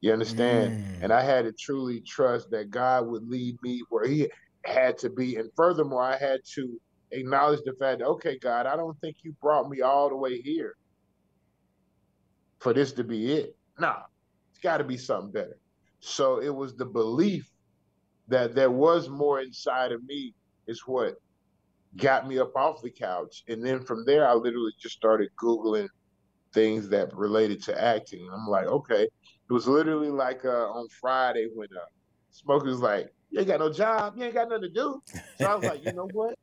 You 0.00 0.12
understand? 0.12 0.78
Mm. 0.78 1.04
And 1.04 1.12
I 1.12 1.22
had 1.22 1.44
to 1.44 1.52
truly 1.52 2.00
trust 2.00 2.50
that 2.50 2.70
God 2.70 3.06
would 3.08 3.28
lead 3.28 3.56
me 3.62 3.82
where 3.88 4.06
he 4.06 4.28
had 4.64 4.98
to 4.98 5.10
be. 5.10 5.36
And 5.36 5.50
furthermore, 5.56 6.02
I 6.02 6.16
had 6.16 6.40
to 6.54 6.80
acknowledge 7.10 7.60
the 7.64 7.74
fact 7.74 8.00
that, 8.00 8.06
okay, 8.06 8.38
God, 8.38 8.66
I 8.66 8.76
don't 8.76 8.98
think 9.00 9.16
you 9.22 9.34
brought 9.40 9.68
me 9.68 9.80
all 9.80 10.08
the 10.08 10.16
way 10.16 10.40
here 10.40 10.76
for 12.60 12.72
this 12.72 12.92
to 12.92 13.04
be 13.04 13.32
it. 13.32 13.56
Nah, 13.78 14.02
it's 14.50 14.60
got 14.60 14.78
to 14.78 14.84
be 14.84 14.96
something 14.96 15.32
better. 15.32 15.58
So 16.00 16.40
it 16.40 16.54
was 16.54 16.74
the 16.76 16.86
belief 16.86 17.50
that 18.28 18.54
there 18.54 18.70
was 18.70 19.08
more 19.08 19.40
inside 19.40 19.90
of 19.90 20.04
me 20.04 20.34
is 20.66 20.82
what 20.86 21.14
got 21.96 22.28
me 22.28 22.38
up 22.38 22.54
off 22.54 22.82
the 22.82 22.90
couch. 22.90 23.42
And 23.48 23.64
then 23.64 23.82
from 23.82 24.04
there, 24.04 24.28
I 24.28 24.34
literally 24.34 24.72
just 24.80 24.94
started 24.94 25.30
Googling 25.42 25.88
things 26.52 26.88
that 26.90 27.14
related 27.16 27.62
to 27.64 27.82
acting. 27.82 28.28
I'm 28.32 28.46
like, 28.46 28.66
okay. 28.66 29.08
It 29.48 29.52
was 29.52 29.66
literally 29.66 30.10
like 30.10 30.44
uh, 30.44 30.68
on 30.70 30.88
Friday 31.00 31.48
when 31.54 31.68
uh, 31.74 31.84
Smokey 32.30 32.68
was 32.68 32.80
like, 32.80 33.08
you 33.30 33.40
ain't 33.40 33.48
got 33.48 33.60
no 33.60 33.72
job. 33.72 34.14
You 34.16 34.24
ain't 34.24 34.34
got 34.34 34.48
nothing 34.48 34.62
to 34.62 34.70
do. 34.70 35.02
So 35.36 35.46
I 35.46 35.54
was 35.54 35.64
like, 35.64 35.84
you 35.84 35.92
know 35.92 36.08
what? 36.12 36.34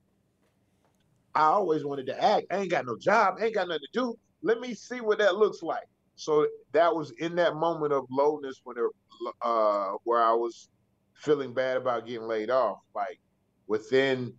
I 1.36 1.44
always 1.44 1.84
wanted 1.84 2.08
to 2.08 2.24
act. 2.24 2.48
I 2.52 2.58
ain't 2.58 2.72
got 2.72 2.86
no 2.86 2.98
job. 2.98 3.36
I 3.40 3.46
ain't 3.46 3.56
got 3.56 3.68
nothing 3.68 3.82
to 3.94 4.00
do. 4.00 4.16
Let 4.42 4.60
me 4.60 4.74
see 4.74 5.02
what 5.02 5.20
that 5.20 5.36
looks 5.36 5.62
like. 5.62 5.84
So 6.16 6.48
that 6.72 6.96
was 6.96 7.12
in 7.20 7.36
that 7.36 7.56
moment 7.56 7.92
of 7.92 8.06
lowness 8.10 8.62
when 8.64 8.78
it, 8.78 8.84
uh, 9.42 9.94
where 10.04 10.22
I 10.24 10.32
was 10.32 10.70
feeling 11.16 11.54
bad 11.54 11.78
about 11.78 12.08
getting 12.08 12.28
laid 12.28 12.50
off. 12.50 12.80
Like 12.96 13.20
within, 13.68 14.34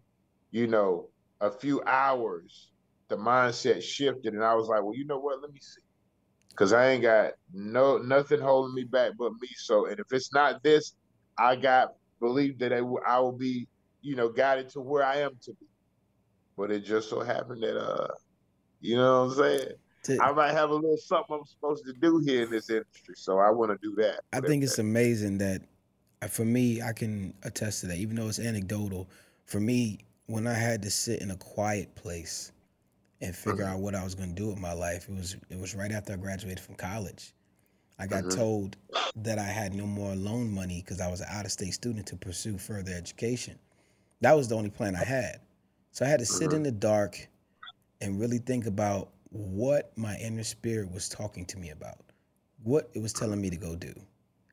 you 0.50 0.66
know, 0.66 1.08
a 1.40 1.50
few 1.50 1.82
hours, 1.84 2.70
the 3.08 3.16
mindset 3.16 3.82
shifted, 3.82 4.32
and 4.34 4.42
I 4.42 4.54
was 4.54 4.68
like, 4.68 4.82
well, 4.82 4.94
you 4.94 5.06
know 5.06 5.18
what? 5.18 5.42
Let 5.42 5.52
me 5.52 5.60
see, 5.60 5.82
because 6.56 6.72
I 6.72 6.88
ain't 6.88 7.02
got 7.02 7.32
no 7.52 7.98
nothing 7.98 8.40
holding 8.40 8.74
me 8.74 8.84
back 8.84 9.12
but 9.18 9.32
me. 9.40 9.48
So, 9.56 9.86
and 9.86 10.00
if 10.00 10.06
it's 10.10 10.32
not 10.32 10.62
this, 10.62 10.94
I 11.38 11.54
got 11.54 11.94
believe 12.18 12.58
that 12.60 12.72
I 12.72 12.80
will, 12.80 13.00
I 13.06 13.20
will 13.20 13.32
be, 13.32 13.68
you 14.00 14.16
know, 14.16 14.30
guided 14.30 14.70
to 14.70 14.80
where 14.80 15.04
I 15.04 15.18
am 15.18 15.36
to 15.42 15.52
be. 15.52 15.66
But 16.56 16.70
it 16.70 16.80
just 16.80 17.10
so 17.10 17.20
happened 17.20 17.62
that, 17.62 17.78
uh, 17.78 18.08
you 18.80 18.96
know 18.96 19.26
what 19.26 19.32
I'm 19.32 19.36
saying? 19.36 19.68
To, 20.04 20.22
I 20.22 20.32
might 20.32 20.52
have 20.52 20.70
a 20.70 20.74
little 20.74 20.96
something 20.96 21.36
I'm 21.38 21.44
supposed 21.44 21.84
to 21.84 21.92
do 21.92 22.22
here 22.24 22.44
in 22.44 22.50
this 22.50 22.70
industry, 22.70 23.14
so 23.16 23.38
I 23.38 23.50
want 23.50 23.72
to 23.72 23.78
do 23.86 23.94
that. 23.96 24.20
I 24.32 24.40
think 24.40 24.62
it's 24.64 24.78
amazing 24.78 25.38
that, 25.38 25.62
uh, 26.22 26.28
for 26.28 26.46
me, 26.46 26.80
I 26.80 26.94
can 26.94 27.34
attest 27.42 27.80
to 27.80 27.88
that, 27.88 27.98
even 27.98 28.16
though 28.16 28.28
it's 28.28 28.38
anecdotal. 28.38 29.10
For 29.44 29.60
me, 29.60 29.98
when 30.26 30.46
I 30.46 30.54
had 30.54 30.80
to 30.82 30.90
sit 30.90 31.20
in 31.20 31.30
a 31.30 31.36
quiet 31.36 31.94
place 31.96 32.52
and 33.20 33.34
figure 33.34 33.64
mm-hmm. 33.64 33.74
out 33.74 33.80
what 33.80 33.94
I 33.94 34.04
was 34.04 34.14
going 34.14 34.28
to 34.28 34.34
do 34.34 34.48
with 34.48 34.58
my 34.58 34.72
life, 34.72 35.08
it 35.08 35.14
was 35.14 35.36
it 35.50 35.58
was 35.58 35.74
right 35.74 35.92
after 35.92 36.12
I 36.12 36.16
graduated 36.16 36.60
from 36.60 36.74
college. 36.74 37.32
I 37.98 38.06
got 38.06 38.24
mm-hmm. 38.24 38.38
told 38.38 38.76
that 39.16 39.38
I 39.38 39.44
had 39.46 39.72
no 39.72 39.86
more 39.86 40.14
loan 40.14 40.52
money 40.52 40.82
because 40.82 41.00
I 41.00 41.08
was 41.08 41.20
an 41.20 41.28
out 41.30 41.46
of 41.46 41.52
state 41.52 41.72
student 41.72 42.06
to 42.08 42.16
pursue 42.16 42.58
further 42.58 42.92
education. 42.92 43.58
That 44.20 44.36
was 44.36 44.48
the 44.48 44.54
only 44.54 44.70
plan 44.70 44.96
I 44.96 45.04
had. 45.04 45.40
So 45.92 46.04
I 46.04 46.08
had 46.08 46.20
to 46.20 46.26
sit 46.26 46.48
mm-hmm. 46.48 46.56
in 46.56 46.62
the 46.62 46.72
dark 46.72 47.26
and 48.02 48.20
really 48.20 48.38
think 48.38 48.66
about 48.66 49.08
what 49.30 49.96
my 49.96 50.16
inner 50.16 50.44
spirit 50.44 50.92
was 50.92 51.08
talking 51.08 51.46
to 51.46 51.58
me 51.58 51.70
about, 51.70 51.98
what 52.62 52.90
it 52.94 53.00
was 53.00 53.12
telling 53.12 53.40
me 53.40 53.50
to 53.50 53.56
go 53.56 53.74
do. 53.76 53.94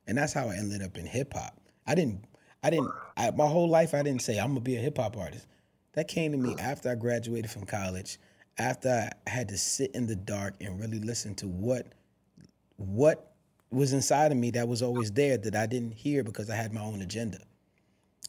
And 0.08 0.17
that's 0.17 0.34
how 0.34 0.47
I 0.47 0.56
ended 0.56 0.82
up 0.82 0.97
in 0.97 1.06
hip 1.06 1.34
hop. 1.34 1.58
I 1.86 1.95
didn't, 1.95 2.23
I 2.63 2.69
didn't, 2.69 2.91
I, 3.17 3.32
my 3.32 3.47
whole 3.47 3.69
life, 3.69 3.93
I 3.93 4.04
didn't 4.04 4.21
say 4.21 4.39
I'm 4.39 4.49
gonna 4.49 4.62
be 4.62 4.78
a 4.78 4.80
hip 4.80 4.97
hop 4.97 5.17
artist. 5.17 5.47
That 5.93 6.08
came 6.08 6.32
to 6.32 6.38
me 6.38 6.56
after 6.60 6.89
I 6.89 6.95
graduated 6.95 7.52
from 7.52 7.65
college, 7.65 8.17
after 8.57 9.09
I 9.25 9.29
had 9.29 9.49
to 9.49 9.57
sit 9.57 9.95
in 9.95 10.05
the 10.05 10.15
dark 10.15 10.55
and 10.61 10.79
really 10.79 10.99
listen 10.99 11.35
to 11.35 11.47
what, 11.47 11.87
what 12.77 13.33
was 13.71 13.93
inside 13.93 14.31
of 14.31 14.37
me 14.37 14.51
that 14.51 14.67
was 14.67 14.81
always 14.81 15.11
there 15.11 15.37
that 15.37 15.55
I 15.55 15.65
didn't 15.65 15.93
hear 15.93 16.23
because 16.23 16.49
I 16.49 16.55
had 16.55 16.73
my 16.73 16.81
own 16.81 17.01
agenda. 17.01 17.39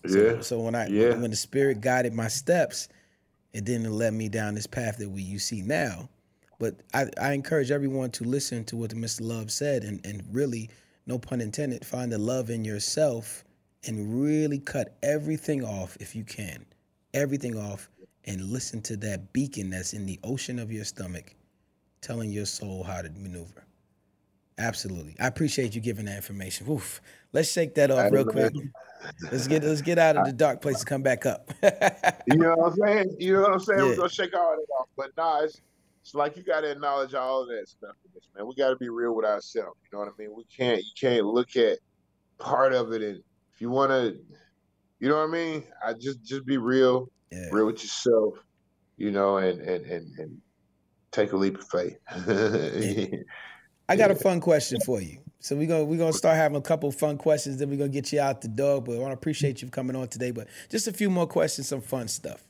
So, 0.06 0.18
yeah. 0.18 0.40
So 0.40 0.60
when 0.60 0.74
I 0.74 0.86
yeah. 0.88 1.14
when 1.14 1.30
the 1.30 1.36
spirit 1.36 1.80
guided 1.80 2.12
my 2.12 2.28
steps, 2.28 2.88
it 3.52 3.64
didn't 3.64 3.92
let 3.92 4.12
me 4.12 4.28
down 4.28 4.54
this 4.54 4.66
path 4.66 4.98
that 4.98 5.08
we 5.08 5.22
you 5.22 5.38
see 5.38 5.62
now. 5.62 6.08
But 6.58 6.76
I, 6.92 7.06
I 7.20 7.32
encourage 7.32 7.70
everyone 7.70 8.10
to 8.12 8.24
listen 8.24 8.64
to 8.66 8.76
what 8.76 8.90
Mr. 8.90 9.20
Love 9.22 9.50
said 9.50 9.82
and, 9.82 10.04
and 10.04 10.22
really, 10.30 10.70
no 11.06 11.18
pun 11.18 11.40
intended, 11.40 11.84
find 11.84 12.12
the 12.12 12.18
love 12.18 12.50
in 12.50 12.64
yourself 12.64 13.44
and 13.86 14.22
really 14.22 14.58
cut 14.58 14.96
everything 15.02 15.64
off 15.64 15.96
if 16.00 16.14
you 16.14 16.24
can. 16.24 16.64
Everything 17.12 17.56
off 17.56 17.88
and 18.26 18.50
listen 18.50 18.80
to 18.82 18.96
that 18.98 19.32
beacon 19.32 19.70
that's 19.70 19.92
in 19.92 20.06
the 20.06 20.18
ocean 20.24 20.58
of 20.58 20.72
your 20.72 20.84
stomach 20.84 21.34
telling 22.00 22.30
your 22.30 22.46
soul 22.46 22.82
how 22.82 23.02
to 23.02 23.10
maneuver. 23.10 23.64
Absolutely. 24.58 25.16
I 25.18 25.26
appreciate 25.26 25.74
you 25.74 25.80
giving 25.80 26.04
that 26.04 26.16
information. 26.16 26.68
Oof. 26.70 27.00
Let's 27.32 27.50
shake 27.50 27.74
that 27.74 27.90
off 27.90 28.12
real 28.12 28.24
quick. 28.24 28.52
Let's 29.30 29.48
get 29.48 29.64
let's 29.64 29.82
get 29.82 29.98
out 29.98 30.16
of 30.16 30.24
the 30.24 30.32
dark 30.32 30.62
place 30.62 30.78
and 30.78 30.86
come 30.86 31.02
back 31.02 31.26
up. 31.26 31.52
you 32.26 32.36
know 32.36 32.54
what 32.54 32.72
I'm 32.72 32.78
saying? 32.78 33.16
You 33.18 33.34
know 33.34 33.42
what 33.42 33.52
I'm 33.52 33.60
saying? 33.60 33.80
Yeah. 33.80 33.86
We're 33.86 33.96
gonna 33.96 34.08
shake 34.08 34.34
all 34.36 34.56
that 34.56 34.74
off. 34.78 34.88
But 34.96 35.10
nah, 35.16 35.40
it's, 35.40 35.60
it's 36.00 36.14
like 36.14 36.36
you 36.36 36.42
gotta 36.42 36.70
acknowledge 36.70 37.14
all 37.14 37.42
of 37.42 37.48
that 37.48 37.68
stuff 37.68 37.96
in 38.04 38.12
this, 38.14 38.28
man. 38.34 38.46
We 38.46 38.54
gotta 38.54 38.76
be 38.76 38.88
real 38.88 39.14
with 39.14 39.26
ourselves. 39.26 39.76
You 39.82 39.98
know 39.98 40.04
what 40.04 40.14
I 40.16 40.22
mean? 40.22 40.34
We 40.34 40.44
can't 40.44 40.78
you 40.78 40.92
can't 40.98 41.26
look 41.26 41.56
at 41.56 41.78
part 42.38 42.72
of 42.72 42.92
it 42.92 43.02
and 43.02 43.22
if 43.52 43.60
you 43.60 43.70
wanna 43.70 44.14
you 45.00 45.08
know 45.08 45.16
what 45.16 45.28
I 45.28 45.32
mean? 45.32 45.64
I 45.84 45.92
just 45.92 46.24
just 46.24 46.46
be 46.46 46.56
real, 46.56 47.10
yeah. 47.30 47.48
real 47.50 47.66
with 47.66 47.82
yourself, 47.82 48.34
you 48.96 49.10
know, 49.10 49.38
and 49.38 49.60
and 49.60 49.84
and, 49.86 50.18
and 50.18 50.40
take 51.10 51.32
a 51.32 51.36
leap 51.36 51.58
of 51.58 51.66
faith. 51.68 51.98
I 53.88 53.96
got 53.96 54.10
a 54.10 54.14
fun 54.14 54.40
question 54.40 54.80
for 54.84 55.00
you. 55.00 55.18
So 55.40 55.54
we're 55.56 55.68
gonna 55.68 55.84
we're 55.84 55.98
gonna 55.98 56.12
start 56.12 56.36
having 56.36 56.56
a 56.56 56.62
couple 56.62 56.90
fun 56.90 57.18
questions, 57.18 57.58
then 57.58 57.68
we're 57.68 57.76
gonna 57.76 57.90
get 57.90 58.12
you 58.12 58.20
out 58.20 58.40
the 58.40 58.48
door. 58.48 58.80
But 58.80 58.96
I 58.96 58.98
wanna 58.98 59.14
appreciate 59.14 59.60
you 59.60 59.68
coming 59.68 59.94
on 59.94 60.08
today. 60.08 60.30
But 60.30 60.48
just 60.70 60.88
a 60.88 60.92
few 60.92 61.10
more 61.10 61.26
questions, 61.26 61.68
some 61.68 61.82
fun 61.82 62.08
stuff. 62.08 62.42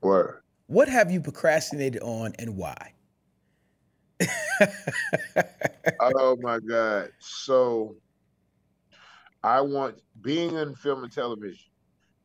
Where? 0.00 0.42
What 0.68 0.88
have 0.88 1.10
you 1.10 1.20
procrastinated 1.20 2.02
on 2.02 2.34
and 2.38 2.56
why? 2.56 2.94
oh 6.00 6.36
my 6.40 6.58
God. 6.60 7.10
So 7.18 7.96
I 9.42 9.60
want 9.60 10.00
being 10.20 10.56
in 10.56 10.74
film 10.74 11.04
and 11.04 11.12
television, 11.12 11.70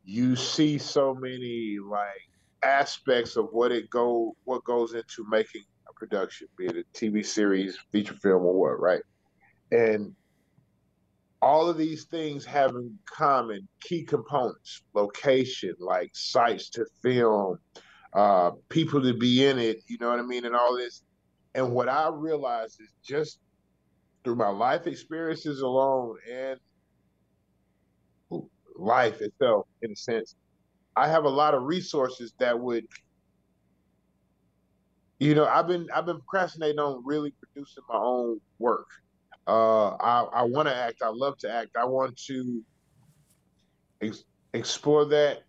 you 0.03 0.36
see 0.36 0.78
so 0.78 1.14
many 1.14 1.78
like 1.80 2.30
aspects 2.64 3.36
of 3.36 3.49
what 3.51 3.72
it 3.72 3.89
go 3.89 4.36
what 4.45 4.64
goes 4.64 4.93
into 4.93 5.26
making 5.30 5.64
a 5.89 5.93
production, 5.93 6.47
be 6.57 6.66
it 6.66 6.78
a 6.78 6.97
TV 6.97 7.26
series, 7.26 7.78
feature 7.91 8.16
film, 8.16 8.43
or 8.43 8.57
what, 8.57 8.80
right? 8.80 9.01
And 9.72 10.16
all 11.43 11.70
of 11.70 11.78
these 11.78 12.05
things 12.05 12.45
have 12.45 12.70
in 12.72 12.97
common 13.05 13.68
key 13.82 14.01
components 14.03 14.82
location 14.93 15.76
like 15.78 16.09
sites 16.14 16.70
to 16.70 16.86
film 17.01 17.57
uh, 18.14 18.51
people 18.70 19.01
to 19.01 19.14
be 19.14 19.45
in 19.45 19.59
it 19.59 19.84
you 19.88 19.97
know 19.99 20.09
what 20.09 20.20
i 20.20 20.24
mean 20.24 20.45
and 20.45 20.55
all 20.55 20.78
this 20.78 21.03
and 21.53 21.70
what 21.70 21.89
i 21.89 22.09
realized 22.09 22.80
is 22.80 22.93
just 23.03 23.39
through 24.24 24.38
my 24.38 24.47
life 24.47 24.88
experiences 24.88 25.59
alone 25.59 26.16
and 26.32 26.57
life 28.78 29.21
itself 29.21 29.67
in 29.82 29.91
a 29.91 29.95
sense 29.95 30.36
i 30.95 31.07
have 31.07 31.26
a 31.26 31.30
lot 31.30 31.53
of 31.53 31.63
resources 31.63 32.34
that 32.39 32.59
would 32.59 32.86
you 35.19 35.36
know 35.36 35.45
i've 35.45 35.67
been 35.67 35.88
i've 35.93 36.05
been 36.05 36.19
procrastinating 36.19 36.80
on 36.80 37.01
really 37.05 37.34
producing 37.41 37.84
my 37.89 37.97
own 37.97 38.39
work 38.59 38.88
uh, 39.47 39.89
I, 39.89 40.21
I 40.34 40.43
want 40.43 40.67
to 40.69 40.76
act. 40.76 41.01
I 41.01 41.09
love 41.09 41.38
to 41.39 41.51
act. 41.51 41.71
I 41.78 41.86
want 41.86 42.17
to 42.28 42.61
ex- 44.01 44.24
explore 44.53 45.05
that 45.05 45.39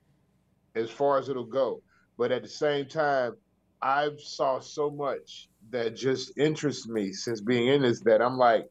as 0.75 0.91
far 0.91 1.19
as 1.19 1.29
it'll 1.29 1.45
go. 1.45 1.81
But 2.19 2.33
at 2.33 2.43
the 2.43 2.49
same 2.49 2.87
time, 2.87 3.35
I've 3.83 4.19
saw 4.19 4.61
so 4.61 4.91
much 4.91 5.49
that 5.71 5.95
just 5.95 6.37
interests 6.39 6.89
me 6.89 7.13
since 7.13 7.41
being 7.41 7.69
in 7.69 7.83
this 7.83 8.01
that 8.05 8.23
I'm 8.23 8.37
like, 8.37 8.65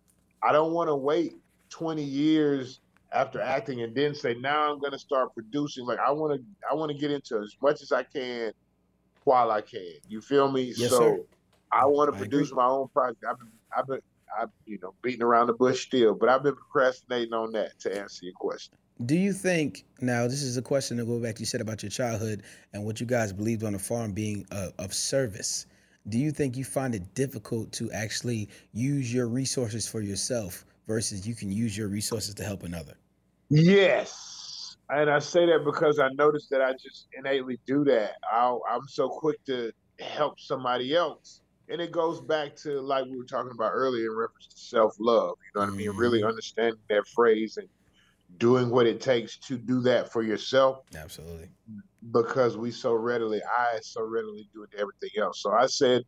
I 0.44 0.52
don't 0.52 0.74
want 0.74 0.90
to 0.90 0.96
wait 0.96 1.34
20 1.72 2.04
years 2.04 2.82
after 3.14 3.40
acting 3.40 3.82
and 3.82 3.96
then 3.96 4.16
say 4.16 4.34
now 4.36 4.72
I'm 4.72 4.80
going 4.80 4.92
to 4.92 5.00
start 5.00 5.34
producing. 5.34 5.86
Like 5.86 6.00
I 6.00 6.12
want 6.12 6.34
to, 6.34 6.46
I 6.70 6.74
want 6.74 6.92
to 6.92 6.98
get 6.98 7.12
into 7.12 7.40
as 7.40 7.56
much 7.62 7.82
as 7.82 7.92
I 7.92 8.04
can 8.04 8.52
while 9.24 9.52
I 9.52 9.62
can. 9.62 9.94
You 10.08 10.22
feel 10.22 10.52
me? 10.52 10.74
Yes, 10.76 10.90
so 10.90 11.00
sir. 11.00 11.20
I 11.72 11.86
want 11.86 12.12
to 12.12 12.18
produce 12.18 12.50
agree. 12.50 12.64
my 12.64 12.68
own 12.68 12.88
project. 12.90 13.24
I've 13.30 13.40
been, 13.40 13.52
I've 13.76 13.88
been, 13.88 14.02
I, 14.38 14.46
you 14.66 14.80
know, 14.82 14.94
beating 15.02 15.24
around 15.24 15.48
the 15.48 15.54
bush 15.54 15.86
still, 15.86 16.16
but 16.16 16.30
I've 16.30 16.44
been 16.44 16.56
procrastinating 16.56 17.34
on 17.34 17.52
that 17.54 17.80
to 17.82 17.96
answer 17.96 18.26
your 18.26 18.34
question. 18.34 18.76
Do 19.06 19.16
you 19.16 19.34
think 19.34 19.86
now 20.02 20.28
this 20.28 20.44
is 20.44 20.58
a 20.58 20.62
question 20.62 20.98
to 20.98 21.06
go 21.06 21.20
back 21.20 21.36
to 21.36 21.40
you 21.42 21.46
said 21.46 21.62
about 21.62 21.82
your 21.82 21.90
childhood 21.90 22.44
and 22.74 22.86
what 22.86 23.00
you 23.00 23.06
guys 23.06 23.34
believed 23.34 23.64
on 23.64 23.74
the 23.74 23.80
farm 23.80 24.12
being 24.12 24.46
uh, 24.52 24.70
of 24.80 24.94
service? 24.94 25.66
Do 26.10 26.18
you 26.18 26.32
think 26.32 26.58
you 26.58 26.64
find 26.64 26.94
it 26.94 27.14
difficult 27.16 27.72
to 27.74 27.92
actually 27.92 28.50
use 28.72 29.14
your 29.14 29.28
resources 29.28 29.88
for 29.88 30.02
yourself 30.02 30.66
versus 30.88 31.28
you 31.28 31.34
can 31.34 31.52
use 31.52 31.78
your 31.78 31.88
resources 31.88 32.34
to 32.36 32.44
help 32.44 32.64
another? 32.64 32.94
Yes. 33.50 34.76
And 34.90 35.10
I 35.10 35.20
say 35.20 35.46
that 35.48 35.64
because 35.66 36.00
I 36.00 36.10
noticed 36.16 36.50
that 36.52 36.62
I 36.62 36.74
just 36.74 37.08
innately 37.18 37.60
do 37.66 37.84
that. 37.86 38.16
i 38.32 38.58
I'm 38.70 38.88
so 38.88 39.10
quick 39.10 39.38
to 39.48 39.72
help 40.00 40.40
somebody 40.40 40.96
else. 40.96 41.42
And 41.70 41.82
it 41.82 41.92
goes 41.92 42.22
back 42.22 42.56
to 42.64 42.82
like 42.82 43.06
we 43.06 43.18
were 43.18 43.26
talking 43.26 43.52
about 43.54 43.72
earlier 43.74 44.06
in 44.12 44.18
reference 44.18 44.48
to 44.50 44.58
self 44.60 44.94
love. 45.00 45.36
You 45.56 45.60
know 45.62 45.66
what 45.66 45.74
I 45.74 45.78
mean? 45.78 45.92
Really 45.96 46.22
Mhm. 46.22 46.28
understanding 46.28 46.82
that 46.90 47.08
phrase 47.16 47.58
and 47.58 47.68
doing 48.38 48.70
what 48.70 48.88
it 48.88 49.02
takes 49.02 49.38
to 49.40 49.58
do 49.58 49.82
that 49.82 50.12
for 50.12 50.24
yourself 50.24 50.80
Absolutely. 50.96 51.50
because 52.12 52.58
we 52.58 52.72
so 52.72 52.94
readily, 52.94 53.42
I 53.44 53.80
so 53.82 54.04
readily 54.04 54.50
do 54.54 54.64
it 54.64 54.72
to 54.72 54.78
everything 54.80 55.22
else. 55.22 55.42
So 55.42 55.52
I 55.52 55.68
said, 55.68 56.04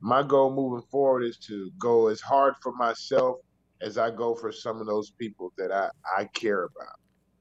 my 0.00 0.22
goal 0.22 0.54
moving 0.54 0.86
forward 0.90 1.24
is 1.24 1.38
to 1.48 1.70
go 1.78 2.08
as 2.08 2.20
hard 2.20 2.54
for 2.62 2.72
myself 2.74 3.36
as 3.84 3.98
I 3.98 4.10
go 4.10 4.34
for 4.34 4.50
some 4.50 4.80
of 4.80 4.86
those 4.86 5.10
people 5.10 5.52
that 5.58 5.70
I, 5.70 5.90
I 6.18 6.24
care 6.26 6.64
about. 6.64 6.98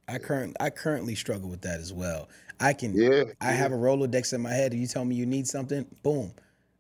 I 0.08 0.18
current 0.18 0.58
I 0.60 0.70
currently 0.70 1.16
struggle 1.16 1.50
with 1.50 1.62
that 1.62 1.80
as 1.80 1.94
well. 1.94 2.28
I 2.60 2.74
can 2.74 2.94
Yeah. 2.94 3.24
I 3.42 3.52
have 3.52 3.72
a 3.72 3.76
Rolodex 3.76 4.34
in 4.34 4.42
my 4.42 4.52
head. 4.52 4.74
and 4.74 4.82
You 4.82 4.88
tell 4.88 5.06
me 5.06 5.16
you 5.16 5.26
need 5.26 5.48
something, 5.48 5.86
boom. 6.04 6.34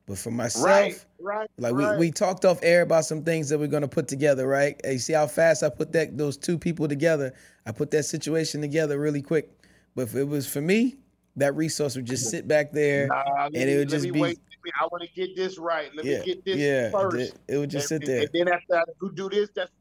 But 0.05 0.18
for 0.18 0.32
myself, 0.32 0.66
right, 0.66 1.05
right. 1.22 1.49
Like 1.57 1.74
right. 1.76 1.93
we, 1.97 2.07
we 2.07 2.11
talked 2.11 2.43
off 2.43 2.59
air 2.61 2.82
about 2.82 3.05
some 3.05 3.24
things 3.24 3.47
that 3.47 3.57
we're 3.57 3.68
gonna 3.68 3.88
put 3.88 4.09
together, 4.09 4.45
right? 4.45 4.76
Hey, 4.84 4.97
see 4.97 5.14
how 5.14 5.28
fast 5.28 5.64
I 5.64 5.70
put 5.70 5.93
that 5.93 6.18
those 6.18 6.36
two 6.36 6.57
people 6.57 6.89
together. 6.89 7.34
I 7.66 7.72
put 7.72 7.89
that 7.91 8.03
situation 8.03 8.59
together 8.59 8.99
really 8.99 9.22
quick. 9.22 9.49
But 9.95 10.03
if 10.03 10.16
it 10.16 10.26
was 10.28 10.45
for 10.45 10.59
me, 10.59 10.97
that 11.38 11.55
resource 11.55 11.95
would 11.95 12.05
just 12.05 12.30
sit 12.30 12.45
back 12.49 12.74
there. 12.74 13.07
Nah, 13.07 13.45
and 13.45 13.53
me- 13.53 13.61
it 13.61 13.78
would 13.78 13.89
just 13.89 14.11
be- 14.11 14.20
wait. 14.20 14.39
I 14.80 14.86
want 14.91 15.03
to 15.03 15.09
get 15.14 15.36
this 15.36 15.57
right. 15.57 15.89
Let 15.95 16.05
yeah, 16.05 16.20
me 16.20 16.26
get 16.26 16.45
this 16.45 16.57
yeah. 16.57 16.91
first. 16.91 17.18
It, 17.18 17.39
it 17.47 17.57
would 17.57 17.70
just 17.70 17.91
and, 17.91 18.01
sit 18.03 18.07
there. 18.07 18.22
And 18.22 18.30
then 18.34 18.47
after 18.47 18.76
I 18.78 18.84
do 18.99 19.11
do 19.14 19.30
this, 19.30 19.49
that's 19.55 19.72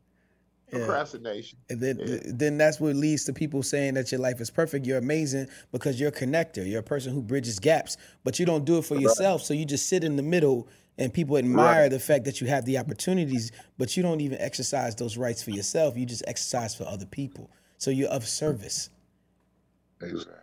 Yeah. 0.72 0.78
procrastination. 0.78 1.59
And 1.70 1.80
then, 1.80 1.99
Yeah. 1.99 2.07
th- 2.07 2.22
then 2.26 2.59
that's 2.59 2.80
what 2.80 2.97
leads 2.97 3.24
to 3.24 3.33
people 3.33 3.62
saying 3.62 3.95
that 3.95 4.11
your 4.11 4.20
life 4.20 4.41
is 4.41 4.51
perfect. 4.51 4.87
You're 4.87 4.99
amazing 4.99 5.49
because 5.70 6.01
you're 6.01 6.09
a 6.09 6.12
connector. 6.12 6.68
You're 6.68 6.80
a 6.80 6.83
person 6.85 7.12
who 7.12 7.22
bridges 7.22 7.59
gaps, 7.59 7.97
but 8.24 8.39
you 8.39 8.47
don't 8.47 8.64
do 8.64 8.78
it 8.78 8.85
for 8.85 8.97
yourself. 8.97 9.43
So 9.43 9.55
you 9.55 9.64
just 9.64 9.89
sit 9.89 10.03
in 10.03 10.16
the 10.16 10.22
middle, 10.22 10.68
and 10.99 11.12
people 11.12 11.37
admire 11.39 11.83
Right. 11.83 11.91
the 11.91 11.99
fact 11.99 12.24
that 12.24 12.41
you 12.41 12.47
have 12.49 12.64
the 12.64 12.78
opportunities, 12.78 13.51
but 13.78 13.97
you 13.97 14.03
don't 14.03 14.20
even 14.20 14.39
exercise 14.39 14.95
those 14.95 15.16
rights 15.16 15.43
for 15.43 15.51
yourself. 15.51 15.97
You 15.97 16.07
just 16.07 16.22
exercise 16.26 16.74
for 16.74 16.85
other 16.85 17.07
people. 17.07 17.51
So 17.78 17.91
you're 17.91 18.11
of 18.11 18.26
service. 18.28 18.91
Exactly. 20.01 20.35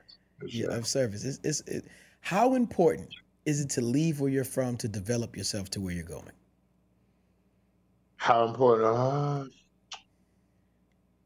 You're 0.47 0.71
of 0.71 0.87
service. 0.87 1.23
It's, 1.23 1.39
it's, 1.43 1.61
it, 1.61 1.85
how 2.21 2.55
important 2.55 3.09
is 3.49 3.59
it 3.61 3.69
to 3.71 3.81
leave 3.81 4.19
where 4.19 4.29
you're 4.29 4.43
from 4.57 4.77
to 4.77 4.87
develop 4.87 5.35
yourself 5.35 5.69
to 5.71 5.81
where 5.81 5.93
you're 5.93 6.03
going? 6.17 6.31
How 8.17 8.47
important? 8.47 8.87
Uh, 8.87 9.45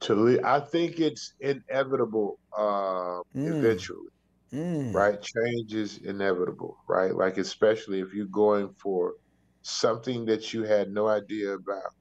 to 0.02 0.16
leave, 0.16 0.44
I 0.44 0.60
think 0.60 1.00
it's 1.00 1.34
inevitable. 1.40 2.40
Uh, 2.58 3.22
Mm. 3.36 3.48
eventually. 3.58 4.10
Mm. 4.52 4.94
right? 4.94 5.20
Change 5.20 5.74
is 5.74 5.98
inevitable, 5.98 6.78
right? 6.88 7.16
Like 7.16 7.38
especially 7.40 8.00
if 8.02 8.14
you're 8.14 8.28
going 8.44 8.70
for 8.84 9.14
something 9.64 10.26
that 10.26 10.54
you 10.54 10.64
had 10.64 10.92
no 10.92 11.08
idea 11.08 11.54
about. 11.54 11.92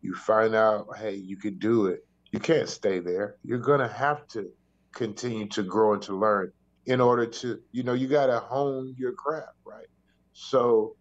You 0.00 0.14
find 0.14 0.54
out, 0.54 0.86
hey, 0.96 1.14
you 1.16 1.36
can 1.36 1.58
do 1.58 1.86
it. 1.88 2.00
You 2.32 2.40
can't 2.40 2.68
stay 2.68 2.98
there. 3.00 3.36
You're 3.44 3.58
gonna 3.70 3.88
have 3.88 4.26
to 4.28 4.50
continue 4.94 5.46
to 5.48 5.62
grow 5.62 5.92
and 5.92 6.02
to 6.04 6.18
learn 6.18 6.52
in 6.86 7.00
order 7.00 7.26
to, 7.26 7.60
you 7.72 7.82
know, 7.82 7.92
you 7.92 8.08
gotta 8.08 8.38
hone 8.38 8.94
your 8.98 9.12
craft, 9.12 9.56
right? 9.64 9.86
So 10.32 10.96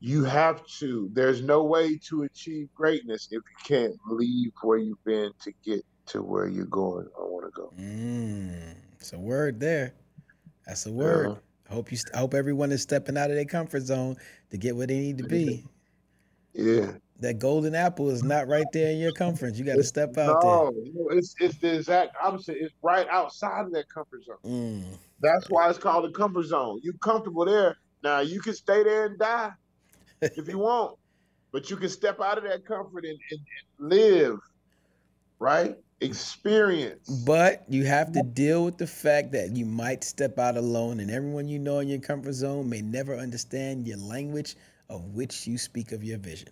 you 0.00 0.24
have 0.24 0.66
to, 0.78 1.10
there's 1.12 1.42
no 1.42 1.64
way 1.64 1.98
to 2.08 2.22
achieve 2.22 2.68
greatness 2.74 3.28
if 3.30 3.42
you 3.42 3.64
can't 3.64 3.94
leave 4.06 4.52
where 4.62 4.78
you've 4.78 5.04
been 5.04 5.32
to 5.42 5.52
get 5.64 5.84
to 6.06 6.22
where 6.22 6.48
you're 6.48 6.64
going 6.66 7.06
or 7.16 7.30
want 7.30 7.46
to 7.46 7.50
go. 7.50 7.72
Mm, 7.78 8.74
it's 8.98 9.12
a 9.12 9.18
word 9.18 9.60
there. 9.60 9.94
That's 10.66 10.86
a 10.86 10.92
word. 10.92 11.36
I 11.68 11.74
hope 11.74 11.92
you. 11.92 11.98
I 12.14 12.18
hope 12.18 12.34
everyone 12.34 12.72
is 12.72 12.82
stepping 12.82 13.16
out 13.16 13.30
of 13.30 13.36
their 13.36 13.44
comfort 13.44 13.82
zone 13.82 14.16
to 14.50 14.58
get 14.58 14.74
where 14.74 14.86
they 14.86 14.98
need 14.98 15.18
to 15.18 15.24
be. 15.24 15.64
Yeah. 16.52 16.92
That 17.20 17.38
golden 17.38 17.74
apple 17.74 18.08
is 18.10 18.22
not 18.22 18.48
right 18.48 18.66
there 18.72 18.90
in 18.92 18.98
your 18.98 19.12
comfort. 19.12 19.54
You 19.54 19.64
got 19.64 19.76
to 19.76 19.84
step 19.84 20.16
out 20.16 20.42
No, 20.42 20.70
no, 20.94 21.08
it's 21.10 21.34
it's 21.38 21.58
the 21.58 21.76
exact 21.76 22.16
opposite. 22.22 22.56
It's 22.58 22.74
right 22.82 23.06
outside 23.10 23.66
of 23.66 23.72
that 23.72 23.88
comfort 23.88 24.24
zone. 24.24 24.36
Mm, 24.44 24.84
That's 25.20 25.46
why 25.50 25.68
it's 25.68 25.78
called 25.78 26.04
the 26.04 26.12
comfort 26.16 26.44
zone. 26.44 26.80
You 26.82 26.94
comfortable 26.94 27.44
there. 27.44 27.76
Now 28.02 28.20
you 28.20 28.40
can 28.40 28.54
stay 28.54 28.82
there 28.82 29.06
and 29.06 29.18
die 29.18 29.50
if 30.22 30.48
you 30.48 30.58
want, 30.58 30.96
but 31.52 31.68
you 31.68 31.76
can 31.76 31.90
step 31.90 32.20
out 32.20 32.38
of 32.38 32.44
that 32.44 32.64
comfort 32.64 33.04
and, 33.04 33.18
and, 33.30 33.40
and 33.80 33.90
live, 33.90 34.38
right? 35.38 35.76
Experience. 36.02 37.06
but 37.26 37.62
you 37.68 37.84
have 37.84 38.10
to 38.12 38.22
deal 38.22 38.64
with 38.64 38.78
the 38.78 38.86
fact 38.86 39.32
that 39.32 39.54
you 39.54 39.66
might 39.66 40.02
step 40.02 40.38
out 40.38 40.56
alone, 40.56 40.98
and 41.00 41.10
everyone 41.10 41.46
you 41.46 41.58
know 41.58 41.80
in 41.80 41.88
your 41.88 42.00
comfort 42.00 42.32
zone 42.32 42.70
may 42.70 42.80
never 42.80 43.14
understand 43.14 43.86
your 43.86 43.98
language 43.98 44.56
of 44.88 45.04
which 45.14 45.46
you 45.46 45.58
speak 45.58 45.92
of 45.92 46.02
your 46.02 46.16
vision. 46.16 46.48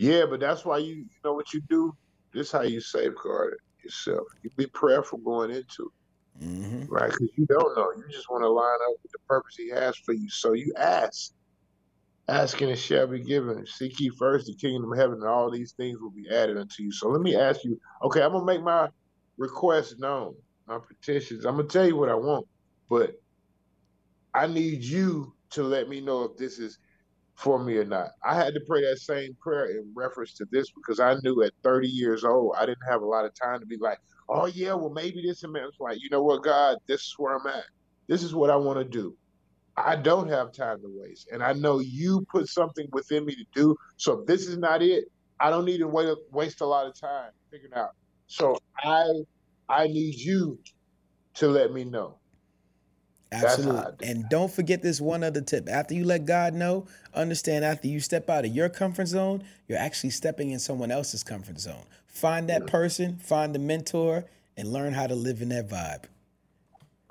Yeah, 0.00 0.26
but 0.30 0.40
that's 0.40 0.64
why 0.64 0.78
you, 0.78 0.94
you 0.96 1.06
know 1.24 1.34
what 1.34 1.52
you 1.54 1.62
do. 1.70 1.92
This 2.34 2.48
is 2.48 2.52
how 2.52 2.62
you 2.62 2.80
safeguard 2.80 3.54
it 3.54 3.60
yourself. 3.84 4.26
You 4.42 4.50
be 4.56 4.68
prayerful 4.74 5.20
going 5.20 5.50
into 5.50 5.64
it. 5.80 6.02
hmm 6.40 6.84
right? 6.88 7.10
Because 7.10 7.30
you 7.36 7.46
don't 7.46 7.76
know. 7.76 7.90
You 7.96 8.04
just 8.12 8.30
want 8.30 8.42
to 8.44 8.50
line 8.50 8.78
up 8.90 8.96
with 9.02 9.12
the 9.12 9.18
purpose 9.28 9.54
He 9.58 9.70
has 9.70 9.96
for 10.06 10.14
you. 10.14 10.28
So 10.30 10.54
you 10.54 10.72
ask. 10.78 11.32
Asking 12.28 12.70
it 12.70 12.76
shall 12.76 13.06
be 13.06 13.22
given. 13.22 13.66
Seek 13.66 14.00
ye 14.00 14.10
first 14.18 14.46
the 14.46 14.54
kingdom 14.56 14.90
of 14.90 14.98
heaven, 14.98 15.16
and 15.20 15.28
all 15.28 15.50
these 15.50 15.74
things 15.76 15.98
will 16.00 16.10
be 16.12 16.26
added 16.30 16.56
unto 16.56 16.82
you. 16.82 16.90
So 16.92 17.08
let 17.10 17.20
me 17.20 17.36
ask 17.36 17.62
you. 17.64 17.78
Okay, 18.02 18.22
I'm 18.22 18.32
gonna 18.32 18.46
make 18.46 18.62
my 18.62 18.88
request 19.36 19.96
known, 19.98 20.34
my 20.66 20.78
petitions. 20.88 21.44
I'm 21.44 21.56
gonna 21.56 21.68
tell 21.68 21.86
you 21.86 21.96
what 21.96 22.08
I 22.08 22.14
want, 22.14 22.46
but 22.88 23.12
I 24.34 24.46
need 24.48 24.84
you 24.84 25.34
to 25.52 25.64
let 25.64 25.88
me 25.88 26.00
know 26.00 26.24
if 26.24 26.36
this 26.38 26.58
is 26.58 26.78
for 27.40 27.62
me 27.64 27.76
or 27.78 27.86
not. 27.86 28.10
I 28.24 28.36
had 28.36 28.54
to 28.54 28.60
pray 28.68 28.82
that 28.82 28.98
same 29.00 29.36
prayer 29.42 29.66
in 29.66 29.92
reference 29.96 30.34
to 30.36 30.46
this 30.52 30.68
because 30.72 31.00
I 31.00 31.16
knew 31.24 31.42
at 31.44 31.52
30 31.64 31.88
years 31.88 32.24
old 32.24 32.56
I 32.58 32.66
didn't 32.66 32.88
have 32.90 33.02
a 33.02 33.06
lot 33.06 33.26
of 33.26 33.32
time 33.42 33.60
to 33.60 33.66
be 33.66 33.78
like, 33.80 33.98
oh 34.30 34.46
yeah, 34.46 34.74
well 34.74 34.90
maybe 34.90 35.22
this 35.26 35.44
and 35.44 35.54
that. 35.56 35.70
Like, 35.80 35.98
you 36.02 36.10
know 36.10 36.22
what, 36.24 36.44
God, 36.44 36.78
this 36.88 37.00
is 37.02 37.14
where 37.18 37.36
I'm 37.36 37.46
at. 37.48 37.64
This 38.08 38.24
is 38.24 38.34
what 38.34 38.50
I 38.50 38.56
want 38.56 38.78
to 38.80 38.86
do. 38.86 39.16
I 39.76 39.96
don't 39.96 40.28
have 40.30 40.52
time 40.52 40.78
to 40.82 40.88
waste. 40.90 41.28
And 41.32 41.42
I 41.42 41.54
know 41.54 41.80
you 41.80 42.24
put 42.32 42.48
something 42.48 42.86
within 42.92 43.26
me 43.26 43.34
to 43.36 43.46
do. 43.54 43.76
So 43.98 44.20
if 44.20 44.26
this 44.26 44.46
is 44.46 44.58
not 44.58 44.82
it, 44.82 45.06
I 45.40 45.50
don't 45.50 45.66
need 45.66 45.80
to 45.80 45.88
wait, 45.88 46.08
waste 46.32 46.62
a 46.62 46.66
lot 46.66 46.86
of 46.86 46.94
time 47.00 47.30
figuring 47.52 47.74
out. 47.76 47.90
So 48.28 48.58
I 48.84 49.04
I 49.68 49.88
need 49.88 50.16
you 50.16 50.60
to 51.36 51.48
let 51.48 51.72
me 51.72 51.84
know. 51.84 52.19
Absolutely. 53.32 54.08
And 54.08 54.28
don't 54.28 54.50
forget 54.50 54.82
this 54.82 55.00
one 55.00 55.22
other 55.22 55.40
tip. 55.40 55.68
After 55.68 55.94
you 55.94 56.04
let 56.04 56.26
God 56.26 56.52
know, 56.54 56.86
understand 57.14 57.64
after 57.64 57.86
you 57.86 58.00
step 58.00 58.28
out 58.28 58.44
of 58.44 58.54
your 58.54 58.68
comfort 58.68 59.06
zone, 59.06 59.44
you're 59.68 59.78
actually 59.78 60.10
stepping 60.10 60.50
in 60.50 60.58
someone 60.58 60.90
else's 60.90 61.22
comfort 61.22 61.60
zone. 61.60 61.84
Find 62.06 62.48
that 62.48 62.66
person, 62.66 63.18
find 63.18 63.54
the 63.54 63.60
mentor, 63.60 64.24
and 64.56 64.72
learn 64.72 64.92
how 64.92 65.06
to 65.06 65.14
live 65.14 65.42
in 65.42 65.50
that 65.50 65.68
vibe. 65.68 66.04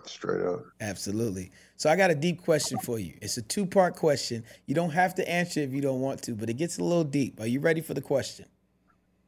Straight 0.05 0.45
up. 0.45 0.65
Absolutely. 0.81 1.51
So 1.77 1.89
I 1.89 1.95
got 1.95 2.11
a 2.11 2.15
deep 2.15 2.43
question 2.43 2.79
for 2.79 2.99
you. 2.99 3.13
It's 3.21 3.37
a 3.37 3.41
two 3.41 3.65
part 3.65 3.95
question. 3.95 4.43
You 4.65 4.75
don't 4.75 4.89
have 4.89 5.15
to 5.15 5.29
answer 5.29 5.61
if 5.61 5.71
you 5.71 5.81
don't 5.81 6.01
want 6.01 6.21
to, 6.23 6.33
but 6.33 6.49
it 6.49 6.55
gets 6.55 6.79
a 6.79 6.83
little 6.83 7.03
deep. 7.03 7.39
Are 7.39 7.47
you 7.47 7.59
ready 7.59 7.81
for 7.81 7.93
the 7.93 8.01
question? 8.01 8.45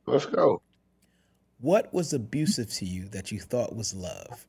Let's 0.05 0.25
go. 0.25 0.61
What 1.59 1.93
was 1.93 2.11
abusive 2.11 2.73
to 2.73 2.85
you 2.85 3.07
that 3.09 3.31
you 3.31 3.39
thought 3.39 3.75
was 3.75 3.93
love? 3.93 4.45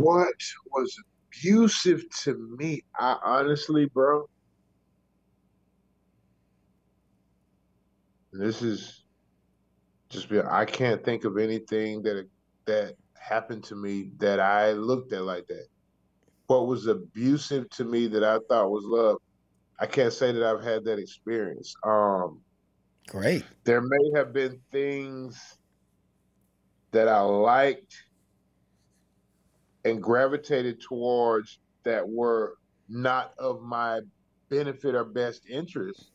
What 0.00 0.34
was 0.72 0.96
abusive 1.32 2.02
to 2.22 2.56
me? 2.58 2.82
I 2.98 3.16
honestly, 3.24 3.86
bro. 3.86 4.28
This 8.32 8.62
is 8.62 9.04
just 10.10 10.28
be 10.28 10.40
I 10.40 10.64
can't 10.64 11.04
think 11.04 11.24
of 11.24 11.38
anything 11.38 12.02
that 12.02 12.28
that 12.66 12.94
happened 13.18 13.64
to 13.64 13.76
me 13.76 14.10
that 14.18 14.40
I 14.40 14.72
looked 14.72 15.12
at 15.12 15.22
like 15.22 15.46
that. 15.48 15.66
What 16.46 16.66
was 16.66 16.86
abusive 16.86 17.68
to 17.70 17.84
me 17.84 18.06
that 18.08 18.24
I 18.24 18.38
thought 18.48 18.70
was 18.70 18.84
love? 18.84 19.18
I 19.80 19.86
can't 19.86 20.12
say 20.12 20.32
that 20.32 20.42
I've 20.42 20.64
had 20.64 20.84
that 20.84 20.98
experience. 20.98 21.74
Um 21.84 22.40
Great. 23.08 23.44
There 23.64 23.80
may 23.80 24.10
have 24.16 24.32
been 24.32 24.60
things 24.70 25.56
that 26.90 27.08
I 27.08 27.20
liked 27.20 27.94
and 29.84 30.02
gravitated 30.02 30.80
towards 30.80 31.58
that 31.84 32.06
were 32.06 32.58
not 32.88 33.32
of 33.38 33.62
my 33.62 34.00
benefit 34.48 34.94
or 34.94 35.04
best 35.04 35.46
interest. 35.48 36.10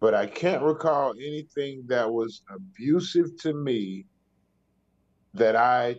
But 0.00 0.14
I 0.14 0.26
can't 0.26 0.62
recall 0.62 1.12
anything 1.12 1.84
that 1.86 2.10
was 2.10 2.42
abusive 2.52 3.36
to 3.42 3.54
me 3.54 4.04
that 5.34 5.54
I 5.54 5.96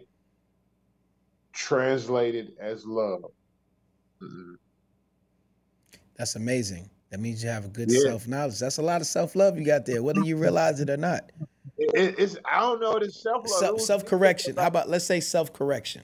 translated 1.54 2.54
as 2.60 2.86
love. 2.86 3.32
Mm-hmm. 4.22 4.54
That's 6.18 6.36
amazing. 6.36 6.90
That 7.12 7.20
means 7.20 7.44
you 7.44 7.50
have 7.50 7.66
a 7.66 7.70
good 7.70 7.92
yeah. 7.92 8.02
self 8.02 8.28
knowledge. 8.28 8.60
That's 8.60 8.78
a 8.78 8.82
lot 8.82 9.00
of 9.00 9.08
self 9.08 9.36
love 9.36 9.58
you 9.58 9.66
got 9.66 9.86
there, 9.86 10.02
whether 10.04 10.22
you 10.22 10.36
realize 10.36 10.80
it 10.80 10.90
or 10.90 10.98
not. 10.98 11.32
It, 11.78 12.16
it's 12.18 12.38
I 12.44 12.60
don't 12.60 12.82
know. 12.82 12.94
It's 12.94 13.22
self 13.22 13.46
love. 13.62 13.80
Self 13.82 14.06
correction. 14.06 14.56
How 14.56 14.68
about 14.68 14.90
let's 14.90 15.06
say 15.06 15.20
self 15.20 15.54
correction? 15.54 16.04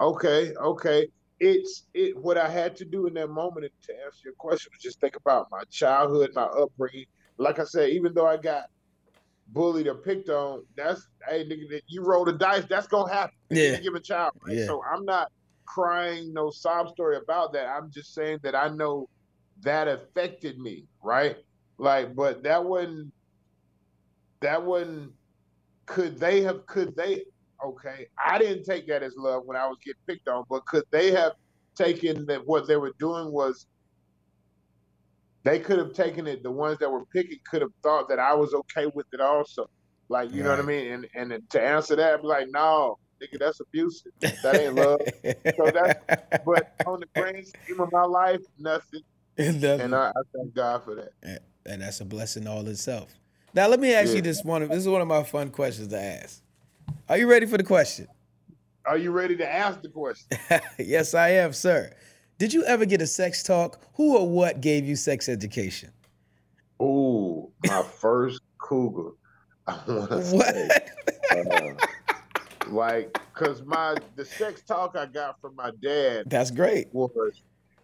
Okay, 0.00 0.52
okay. 0.54 1.06
It's 1.40 1.84
it. 1.94 2.16
What 2.16 2.38
I 2.38 2.48
had 2.48 2.76
to 2.76 2.84
do 2.84 3.06
in 3.06 3.14
that 3.14 3.28
moment 3.28 3.66
to 3.86 3.92
answer 4.04 4.20
your 4.24 4.34
question 4.34 4.70
was 4.72 4.82
just 4.82 5.00
think 5.00 5.16
about 5.16 5.48
my 5.50 5.62
childhood, 5.70 6.30
my 6.34 6.44
upbringing. 6.44 7.06
Like 7.38 7.58
I 7.58 7.64
said, 7.64 7.90
even 7.90 8.14
though 8.14 8.26
I 8.26 8.36
got 8.36 8.64
bullied 9.48 9.88
or 9.88 9.96
picked 9.96 10.28
on, 10.28 10.64
that's 10.76 11.08
hey 11.28 11.44
nigga, 11.44 11.80
you 11.88 12.04
roll 12.04 12.24
the 12.24 12.32
dice. 12.32 12.64
That's 12.68 12.86
gonna 12.86 13.12
happen. 13.12 13.34
Yeah, 13.50 13.78
give 13.80 13.94
a 13.94 14.00
child. 14.00 14.32
Right? 14.46 14.58
Yeah. 14.58 14.66
So 14.66 14.82
I'm 14.84 15.04
not 15.04 15.32
crying 15.66 16.32
no 16.32 16.50
sob 16.50 16.90
story 16.90 17.16
about 17.16 17.52
that. 17.54 17.66
I'm 17.66 17.90
just 17.90 18.14
saying 18.14 18.38
that 18.42 18.54
I 18.54 18.68
know 18.68 19.08
that 19.62 19.88
affected 19.88 20.58
me, 20.58 20.84
right? 21.02 21.36
Like, 21.78 22.14
but 22.14 22.42
that 22.42 22.64
wasn't 22.64 23.12
that 24.40 24.62
wasn't 24.62 25.12
could 25.86 26.18
they 26.18 26.42
have 26.42 26.66
could 26.66 26.94
they 26.96 27.24
okay, 27.64 28.06
I 28.24 28.38
didn't 28.38 28.64
take 28.64 28.86
that 28.88 29.02
as 29.02 29.14
love 29.16 29.44
when 29.44 29.56
I 29.56 29.66
was 29.66 29.78
getting 29.84 30.00
picked 30.06 30.28
on, 30.28 30.44
but 30.48 30.64
could 30.66 30.84
they 30.90 31.10
have 31.12 31.32
taken 31.74 32.26
that 32.26 32.46
what 32.46 32.66
they 32.66 32.76
were 32.76 32.92
doing 32.98 33.32
was 33.32 33.66
they 35.44 35.58
could 35.58 35.78
have 35.78 35.92
taken 35.92 36.26
it, 36.26 36.42
the 36.42 36.50
ones 36.50 36.78
that 36.78 36.90
were 36.90 37.04
picking 37.06 37.38
could 37.50 37.62
have 37.62 37.72
thought 37.82 38.08
that 38.08 38.18
I 38.18 38.34
was 38.34 38.54
okay 38.54 38.86
with 38.94 39.06
it 39.12 39.20
also. 39.20 39.68
Like, 40.08 40.30
you 40.30 40.42
right. 40.42 40.44
know 40.44 40.50
what 40.50 40.60
I 40.60 40.66
mean? 40.66 40.92
And 40.92 41.32
and 41.32 41.50
to 41.50 41.60
answer 41.60 41.96
that, 41.96 42.14
I'd 42.14 42.22
be 42.22 42.26
like, 42.26 42.46
no, 42.50 42.98
nigga, 43.22 43.38
that's 43.38 43.60
abusive. 43.60 44.12
That 44.20 44.56
ain't 44.56 44.74
love. 44.74 45.00
so 45.56 45.70
that's 45.70 46.44
but 46.44 46.74
on 46.86 47.00
the 47.00 47.06
grand 47.20 47.46
scheme 47.46 47.80
of 47.80 47.90
my 47.92 48.04
life, 48.04 48.40
nothing. 48.58 49.02
and 49.38 49.94
I, 49.94 50.08
I, 50.10 50.22
thank 50.36 50.54
God 50.54 50.84
for 50.84 50.94
that. 50.96 51.12
And, 51.22 51.40
and 51.64 51.82
that's 51.82 52.00
a 52.00 52.04
blessing 52.04 52.46
all 52.46 52.66
itself. 52.68 53.14
Now 53.54 53.68
let 53.68 53.80
me 53.80 53.94
ask 53.94 54.10
yeah. 54.10 54.16
you 54.16 54.22
this 54.22 54.42
one. 54.44 54.66
This 54.68 54.78
is 54.78 54.88
one 54.88 55.00
of 55.00 55.08
my 55.08 55.22
fun 55.22 55.50
questions 55.50 55.88
to 55.88 55.98
ask. 55.98 56.42
Are 57.08 57.18
you 57.18 57.28
ready 57.28 57.46
for 57.46 57.58
the 57.58 57.64
question? 57.64 58.06
Are 58.84 58.96
you 58.96 59.10
ready 59.10 59.36
to 59.36 59.52
ask 59.52 59.82
the 59.82 59.88
question? 59.88 60.38
yes, 60.78 61.14
I 61.14 61.30
am, 61.30 61.52
sir. 61.52 61.94
Did 62.38 62.52
you 62.52 62.64
ever 62.64 62.84
get 62.84 63.00
a 63.00 63.06
sex 63.06 63.42
talk? 63.42 63.80
Who 63.94 64.16
or 64.16 64.28
what 64.28 64.60
gave 64.60 64.84
you 64.84 64.96
sex 64.96 65.28
education? 65.28 65.92
Oh, 66.80 67.52
my 67.66 67.82
first 68.00 68.40
cougar. 68.58 69.10
I 69.66 69.78
want 69.86 70.10
to 70.10 70.22
say, 70.24 70.68
uh, 71.30 71.86
like, 72.68 73.16
cause 73.34 73.62
my 73.62 73.94
the 74.16 74.24
sex 74.24 74.62
talk 74.62 74.96
I 74.96 75.06
got 75.06 75.40
from 75.40 75.54
my 75.54 75.70
dad. 75.80 76.24
That's 76.26 76.50
great. 76.50 76.88
Was 76.92 77.42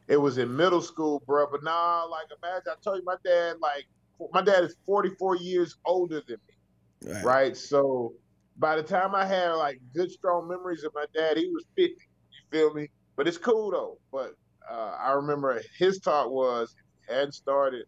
it 0.08 0.16
was 0.16 0.38
in 0.38 0.56
middle 0.56 0.80
school, 0.80 1.22
bro? 1.24 1.46
But 1.48 1.62
nah, 1.62 2.04
like 2.10 2.26
imagine 2.42 2.72
I 2.72 2.74
told 2.82 2.98
you 2.98 3.04
my 3.04 3.14
dad, 3.24 3.56
like 3.60 3.86
my 4.32 4.42
dad 4.42 4.64
is 4.64 4.74
forty 4.86 5.10
four 5.10 5.36
years 5.36 5.76
older 5.84 6.20
than 6.26 6.38
me, 6.48 7.12
right? 7.12 7.24
right? 7.24 7.56
So 7.56 8.14
by 8.58 8.76
the 8.76 8.82
time 8.82 9.14
I 9.14 9.24
had 9.24 9.52
like 9.52 9.80
good 9.94 10.10
strong 10.10 10.48
memories 10.48 10.84
of 10.84 10.92
my 10.94 11.04
dad, 11.14 11.36
he 11.36 11.48
was 11.48 11.64
50. 11.76 11.94
You 11.94 11.96
feel 12.50 12.74
me? 12.74 12.90
But 13.16 13.28
it's 13.28 13.38
cool 13.38 13.70
though. 13.70 13.98
But 14.12 14.34
uh, 14.68 14.96
I 15.00 15.12
remember 15.12 15.60
his 15.78 15.98
talk 16.00 16.30
was 16.30 16.74
if 16.74 17.08
you 17.08 17.14
hadn't 17.14 17.34
started, 17.34 17.84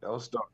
don't 0.00 0.20
start. 0.20 0.48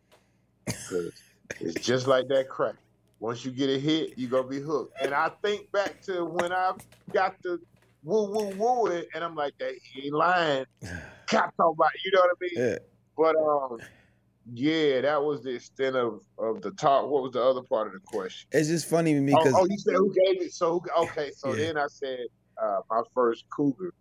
It's 1.60 1.84
just 1.84 2.06
like 2.06 2.28
that 2.28 2.48
crack. 2.48 2.76
Once 3.20 3.44
you 3.44 3.50
get 3.50 3.68
a 3.68 3.78
hit, 3.78 4.14
you're 4.16 4.30
gonna 4.30 4.46
be 4.46 4.60
hooked. 4.60 5.00
And 5.02 5.12
I 5.12 5.30
think 5.42 5.70
back 5.72 6.00
to 6.02 6.24
when 6.24 6.52
I 6.52 6.72
got 7.12 7.34
the 7.42 7.58
woo 8.04 8.30
woo 8.30 8.54
woo 8.56 8.86
it, 8.86 9.08
and 9.14 9.24
I'm 9.24 9.34
like, 9.34 9.58
that 9.58 9.74
he 9.82 10.06
ain't 10.06 10.14
lying. 10.14 10.66
Got 11.30 11.52
about, 11.58 11.90
you 12.04 12.10
know 12.12 12.20
what 12.20 12.30
I 12.30 12.34
mean? 12.40 12.50
Yeah. 12.54 12.78
But 13.16 13.36
um 13.36 13.78
yeah, 14.52 15.00
that 15.00 15.22
was 15.22 15.42
the 15.42 15.54
extent 15.54 15.96
of 15.96 16.22
of 16.38 16.62
the 16.62 16.70
talk. 16.72 17.08
What 17.08 17.22
was 17.22 17.32
the 17.32 17.42
other 17.42 17.62
part 17.62 17.86
of 17.86 17.92
the 17.92 18.00
question? 18.00 18.48
It's 18.52 18.68
just 18.68 18.88
funny 18.88 19.14
to 19.14 19.20
me 19.20 19.32
because 19.32 19.54
oh, 19.54 19.62
oh, 19.62 19.66
you 19.68 19.78
said 19.78 19.94
who 19.94 20.12
gave 20.12 20.42
it? 20.42 20.52
So 20.52 20.82
okay, 20.96 21.30
so 21.36 21.54
yeah. 21.54 21.66
then 21.66 21.78
I 21.78 21.86
said 21.88 22.26
uh, 22.62 22.80
my 22.90 23.02
first 23.14 23.44
cougar. 23.50 23.92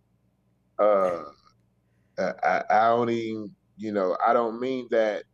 Uh, 0.78 1.24
I, 2.18 2.62
I 2.70 2.88
don't 2.88 3.10
even, 3.10 3.50
you 3.76 3.92
know, 3.92 4.16
I 4.26 4.32
don't 4.32 4.60
mean 4.60 4.88
that 4.90 5.24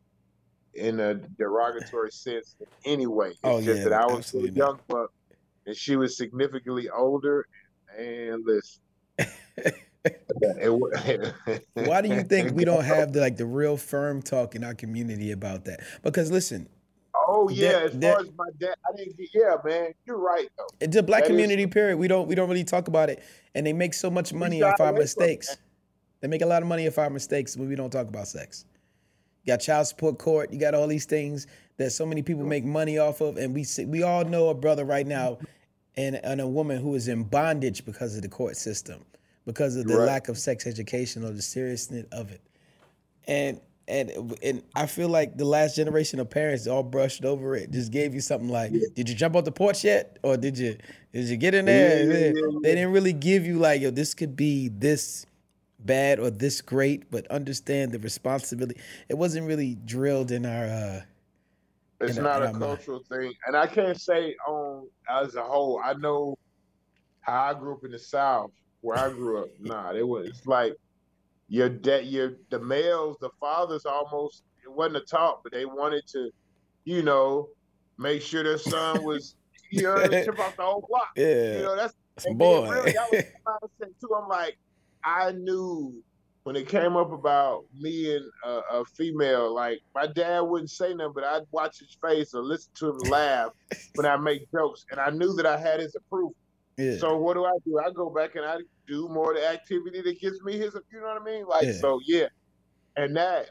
in 0.74 1.00
a 1.00 1.14
derogatory 1.14 2.10
sense 2.10 2.56
in 2.60 2.66
any 2.92 3.06
way. 3.06 3.28
It's 3.28 3.38
oh, 3.44 3.60
just 3.62 3.78
yeah, 3.78 3.88
that 3.88 3.92
I 3.92 4.06
was 4.06 4.34
a 4.34 4.50
young 4.50 4.80
buck 4.88 5.12
and 5.66 5.76
she 5.76 5.96
was 5.96 6.16
significantly 6.16 6.88
older. 6.90 7.46
And 7.96 8.44
listen, 8.44 8.80
Why 11.74 12.02
do 12.02 12.08
you 12.08 12.22
think 12.24 12.54
we 12.54 12.64
don't 12.64 12.84
have 12.84 13.12
the 13.12 13.20
like 13.20 13.36
the 13.36 13.46
real 13.46 13.76
firm 13.76 14.20
talk 14.20 14.54
in 14.54 14.62
our 14.62 14.74
community 14.74 15.32
about 15.32 15.64
that? 15.64 15.80
Because 16.02 16.30
listen. 16.30 16.68
Oh 17.26 17.48
yeah, 17.48 17.88
that, 17.92 17.94
as 17.94 18.12
far 18.12 18.20
as 18.20 18.30
my 18.36 18.48
dad, 18.58 18.74
I 18.86 18.96
didn't 18.96 19.16
get. 19.16 19.28
Yeah, 19.32 19.56
man, 19.64 19.94
you're 20.04 20.18
right 20.18 20.48
though. 20.58 20.66
It's 20.80 20.94
the 20.94 21.02
black 21.02 21.22
that 21.22 21.28
community, 21.28 21.62
is, 21.62 21.70
period. 21.70 21.96
We 21.96 22.06
don't 22.06 22.28
we 22.28 22.34
don't 22.34 22.48
really 22.48 22.64
talk 22.64 22.88
about 22.88 23.08
it, 23.08 23.22
and 23.54 23.66
they 23.66 23.72
make 23.72 23.94
so 23.94 24.10
much 24.10 24.34
money 24.34 24.62
off 24.62 24.80
our 24.80 24.92
mistakes. 24.92 25.56
They 26.20 26.28
make 26.28 26.42
a 26.42 26.46
lot 26.46 26.62
of 26.62 26.68
money 26.68 26.86
off 26.86 26.98
our 26.98 27.08
mistakes 27.08 27.56
when 27.56 27.68
we 27.68 27.76
don't 27.76 27.90
talk 27.90 28.08
about 28.08 28.28
sex. 28.28 28.66
You 29.44 29.52
got 29.52 29.58
child 29.58 29.86
support 29.86 30.18
court. 30.18 30.52
You 30.52 30.58
got 30.58 30.74
all 30.74 30.86
these 30.86 31.06
things 31.06 31.46
that 31.78 31.90
so 31.90 32.04
many 32.04 32.22
people 32.22 32.44
make 32.44 32.64
money 32.64 32.98
off 32.98 33.22
of, 33.22 33.38
and 33.38 33.54
we 33.54 33.64
we 33.86 34.02
all 34.02 34.24
know 34.24 34.48
a 34.48 34.54
brother 34.54 34.84
right 34.84 35.06
now, 35.06 35.38
and 35.96 36.16
and 36.16 36.42
a 36.42 36.48
woman 36.48 36.78
who 36.82 36.94
is 36.94 37.08
in 37.08 37.24
bondage 37.24 37.86
because 37.86 38.16
of 38.16 38.22
the 38.22 38.28
court 38.28 38.56
system 38.56 39.02
because 39.44 39.76
of 39.76 39.86
the 39.86 39.96
right. 39.96 40.06
lack 40.06 40.28
of 40.28 40.38
sex 40.38 40.66
education 40.66 41.24
or 41.24 41.30
the 41.30 41.42
seriousness 41.42 42.06
of 42.12 42.30
it. 42.30 42.40
And 43.26 43.60
and 43.86 44.36
and 44.42 44.62
I 44.74 44.86
feel 44.86 45.08
like 45.08 45.36
the 45.36 45.44
last 45.44 45.76
generation 45.76 46.18
of 46.18 46.30
parents 46.30 46.66
all 46.66 46.82
brushed 46.82 47.24
over 47.24 47.54
it. 47.54 47.70
Just 47.70 47.92
gave 47.92 48.14
you 48.14 48.20
something 48.20 48.48
like, 48.48 48.70
yeah. 48.72 48.86
"Did 48.94 49.08
you 49.08 49.14
jump 49.14 49.36
off 49.36 49.44
the 49.44 49.52
porch 49.52 49.84
yet?" 49.84 50.18
Or 50.22 50.36
"Did 50.36 50.56
you 50.56 50.76
did 51.12 51.26
you 51.26 51.36
get 51.36 51.54
in 51.54 51.66
there?" 51.66 52.04
Yeah, 52.04 52.32
yeah, 52.34 52.58
they 52.62 52.74
didn't 52.74 52.92
really 52.92 53.12
give 53.12 53.46
you 53.46 53.58
like, 53.58 53.80
"Yo, 53.80 53.90
this 53.90 54.14
could 54.14 54.36
be 54.36 54.68
this 54.68 55.26
bad 55.80 56.18
or 56.18 56.30
this 56.30 56.62
great," 56.62 57.10
but 57.10 57.26
understand 57.30 57.92
the 57.92 57.98
responsibility. 57.98 58.80
It 59.08 59.18
wasn't 59.18 59.46
really 59.46 59.74
drilled 59.84 60.30
in 60.30 60.46
our. 60.46 60.64
uh 60.64 61.00
It's 62.00 62.16
in 62.16 62.24
not 62.24 62.42
our, 62.42 62.48
a 62.48 62.58
cultural 62.58 63.02
mind. 63.10 63.22
thing, 63.22 63.32
and 63.46 63.56
I 63.56 63.66
can't 63.66 64.00
say 64.00 64.34
on 64.46 64.88
as 65.10 65.34
a 65.34 65.42
whole. 65.42 65.80
I 65.84 65.92
know 65.94 66.38
how 67.20 67.50
I 67.50 67.54
grew 67.54 67.74
up 67.74 67.84
in 67.84 67.90
the 67.90 67.98
South, 67.98 68.50
where 68.84 68.98
I 68.98 69.08
grew 69.08 69.42
up, 69.42 69.48
nah, 69.60 69.92
it 69.94 70.06
was 70.06 70.28
it's 70.28 70.46
like 70.46 70.74
your 71.48 71.70
dad, 71.70 72.04
your 72.04 72.34
the 72.50 72.60
males, 72.60 73.16
the 73.18 73.30
fathers 73.40 73.86
almost 73.86 74.42
it 74.62 74.70
wasn't 74.70 74.96
a 74.96 75.00
talk, 75.00 75.40
but 75.42 75.52
they 75.52 75.64
wanted 75.64 76.06
to, 76.08 76.30
you 76.84 77.02
know, 77.02 77.48
make 77.96 78.20
sure 78.20 78.42
their 78.42 78.58
son 78.58 79.02
was 79.02 79.36
you 79.70 79.82
know 79.82 79.94
off 79.94 80.10
the 80.10 80.54
whole 80.58 80.84
block. 80.86 81.08
Yeah. 81.16 81.56
You 81.56 81.62
know, 81.62 81.76
that's 81.76 81.94
Some 82.18 82.36
boy. 82.36 82.70
Really, 82.70 82.92
that 82.92 83.10
was 83.10 83.24
my 83.46 83.52
mindset 83.52 83.92
too. 84.00 84.14
I'm 84.14 84.28
like, 84.28 84.58
I 85.02 85.32
knew 85.32 85.94
when 86.42 86.54
it 86.54 86.68
came 86.68 86.94
up 86.94 87.10
about 87.10 87.64
me 87.80 88.16
and 88.16 88.24
a, 88.44 88.60
a 88.70 88.84
female, 88.84 89.54
like 89.54 89.80
my 89.94 90.06
dad 90.06 90.40
wouldn't 90.40 90.70
say 90.70 90.92
nothing, 90.92 91.12
but 91.14 91.24
I'd 91.24 91.44
watch 91.52 91.78
his 91.78 91.96
face 92.06 92.34
or 92.34 92.42
listen 92.42 92.70
to 92.74 92.90
him 92.90 92.98
laugh 93.10 93.52
when 93.94 94.04
I 94.04 94.18
make 94.18 94.50
jokes, 94.52 94.84
and 94.90 95.00
I 95.00 95.08
knew 95.08 95.32
that 95.36 95.46
I 95.46 95.56
had 95.56 95.80
his 95.80 95.94
approval. 95.94 96.34
Yeah. 96.76 96.96
So 96.98 97.16
what 97.16 97.34
do 97.34 97.44
I 97.44 97.56
do? 97.64 97.78
I 97.78 97.90
go 97.90 98.10
back 98.10 98.34
and 98.34 98.44
I 98.44 98.58
do 98.86 99.08
more 99.08 99.32
of 99.32 99.38
the 99.38 99.48
activity 99.48 100.00
that 100.02 100.20
gives 100.20 100.42
me 100.42 100.58
his. 100.58 100.74
You 100.92 101.00
know 101.00 101.06
what 101.06 101.22
I 101.22 101.24
mean? 101.24 101.46
Like 101.46 101.64
Yeah. 101.64 101.72
so, 101.72 102.00
yeah. 102.04 102.26
And 102.96 103.16
that, 103.16 103.50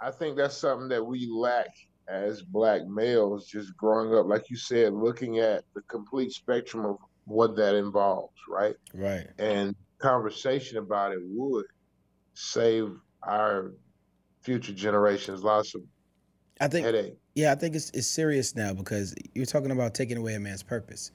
I 0.00 0.10
think 0.10 0.36
that's 0.36 0.56
something 0.56 0.88
that 0.88 1.04
we 1.04 1.28
lack 1.30 1.68
as 2.08 2.42
black 2.42 2.86
males, 2.86 3.46
just 3.46 3.76
growing 3.76 4.14
up, 4.14 4.26
like 4.26 4.48
you 4.48 4.56
said, 4.56 4.92
looking 4.92 5.38
at 5.38 5.64
the 5.74 5.82
complete 5.82 6.32
spectrum 6.32 6.84
of 6.84 6.98
what 7.24 7.56
that 7.56 7.74
involves, 7.74 8.34
right? 8.48 8.76
right. 8.94 9.26
And 9.38 9.74
conversation 9.98 10.78
about 10.78 11.12
it 11.12 11.18
would 11.22 11.66
save 12.34 12.92
our 13.22 13.72
future 14.42 14.72
generations 14.72 15.42
lots 15.42 15.74
of 15.74 15.82
I 16.60 16.68
think 16.68 16.86
headache. 16.86 17.16
Yeah, 17.34 17.52
I 17.52 17.54
think 17.54 17.74
it's 17.74 17.90
it's 17.90 18.06
serious 18.06 18.54
now 18.54 18.72
because 18.72 19.14
you're 19.34 19.46
talking 19.46 19.70
about 19.70 19.94
taking 19.94 20.16
away 20.16 20.34
a 20.34 20.40
man's 20.40 20.62
purpose. 20.62 21.10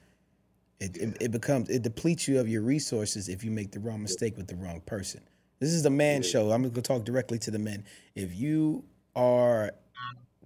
It, 0.82 0.96
it, 0.96 1.16
it 1.20 1.30
becomes 1.30 1.68
it 1.70 1.82
depletes 1.82 2.26
you 2.26 2.40
of 2.40 2.48
your 2.48 2.62
resources 2.62 3.28
if 3.28 3.44
you 3.44 3.52
make 3.52 3.70
the 3.70 3.78
wrong 3.78 4.02
mistake 4.02 4.36
with 4.36 4.48
the 4.48 4.56
wrong 4.56 4.80
person. 4.80 5.20
This 5.60 5.70
is 5.70 5.84
the 5.84 5.90
man 5.90 6.22
Yeah. 6.22 6.28
show. 6.28 6.50
I'm 6.50 6.62
gonna 6.68 6.82
talk 6.82 7.04
directly 7.04 7.38
to 7.40 7.52
the 7.52 7.58
men. 7.58 7.84
If 8.16 8.34
you 8.34 8.84
are 9.14 9.72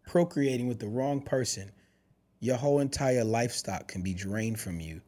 procreating 0.06 0.68
with 0.68 0.78
the 0.78 0.88
wrong 0.88 1.22
person, 1.22 1.70
your 2.40 2.56
whole 2.56 2.80
entire 2.80 3.24
livestock 3.24 3.88
can 3.88 4.02
be 4.02 4.12
drained 4.12 4.60
from 4.60 4.78
you 4.78 5.00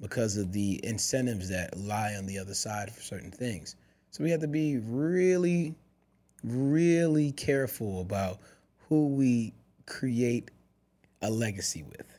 because 0.00 0.36
of 0.36 0.52
the 0.52 0.80
incentives 0.84 1.48
that 1.48 1.78
lie 1.78 2.14
on 2.16 2.26
the 2.26 2.38
other 2.38 2.54
side 2.54 2.92
for 2.92 3.00
certain 3.00 3.30
things. 3.30 3.76
So 4.10 4.24
we 4.24 4.30
have 4.30 4.40
to 4.40 4.48
be 4.48 4.78
really, 4.78 5.76
really 6.42 7.30
careful 7.32 8.00
about 8.00 8.40
who 8.88 9.08
we 9.08 9.54
create 9.86 10.50
a 11.22 11.30
legacy 11.30 11.84
with. 11.84 12.15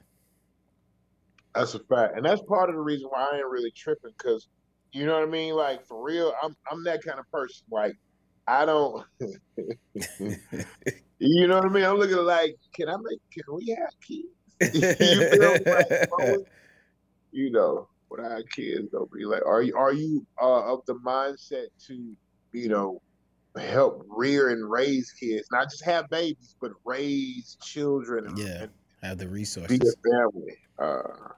That's 1.57 1.73
a 1.73 1.79
fact, 1.79 2.17
and 2.17 2.25
that's 2.25 2.41
part 2.43 2.69
of 2.69 2.75
the 2.75 2.81
reason 2.81 3.07
why 3.09 3.29
I 3.31 3.37
ain't 3.37 3.47
really 3.49 3.71
tripping. 3.75 4.11
Cause 4.17 4.47
you 4.93 5.05
know 5.05 5.13
what 5.13 5.27
I 5.27 5.31
mean. 5.31 5.55
Like 5.55 5.85
for 5.85 6.03
real, 6.03 6.33
I'm 6.41 6.55
I'm 6.71 6.83
that 6.85 7.03
kind 7.03 7.19
of 7.19 7.25
person. 7.31 7.65
Like 7.71 7.93
I 8.47 8.65
don't. 8.65 9.05
you 11.19 11.47
know 11.47 11.57
what 11.57 11.65
I 11.65 11.69
mean? 11.69 11.83
I'm 11.83 11.97
looking 11.97 12.17
like, 12.17 12.55
can 12.73 12.89
I 12.89 12.95
make? 12.97 13.19
Can 13.33 13.55
we 13.55 13.75
have 13.77 13.93
kids? 14.07 14.27
you 14.73 14.95
feel? 14.95 15.57
Like, 15.65 16.39
you 17.31 17.51
know 17.51 17.87
what 18.07 18.19
our 18.19 18.41
kids 18.55 18.87
gonna 18.91 19.05
be 19.13 19.25
like? 19.25 19.45
Are 19.45 19.61
you 19.61 19.75
are 19.75 19.93
you 19.93 20.25
uh, 20.41 20.73
of 20.73 20.81
the 20.87 20.95
mindset 20.95 21.67
to 21.87 22.15
you 22.53 22.69
know 22.69 23.01
help 23.57 24.05
rear 24.09 24.49
and 24.49 24.69
raise 24.69 25.11
kids, 25.11 25.47
not 25.51 25.69
just 25.69 25.83
have 25.85 26.09
babies, 26.09 26.55
but 26.61 26.71
raise 26.85 27.57
children 27.61 28.27
and, 28.27 28.37
Yeah. 28.37 28.63
and 28.63 28.71
Have 29.03 29.17
the 29.17 29.27
resources. 29.27 29.79
be 29.79 29.87
a 29.87 30.11
family? 30.11 30.57
Uh, 30.79 31.29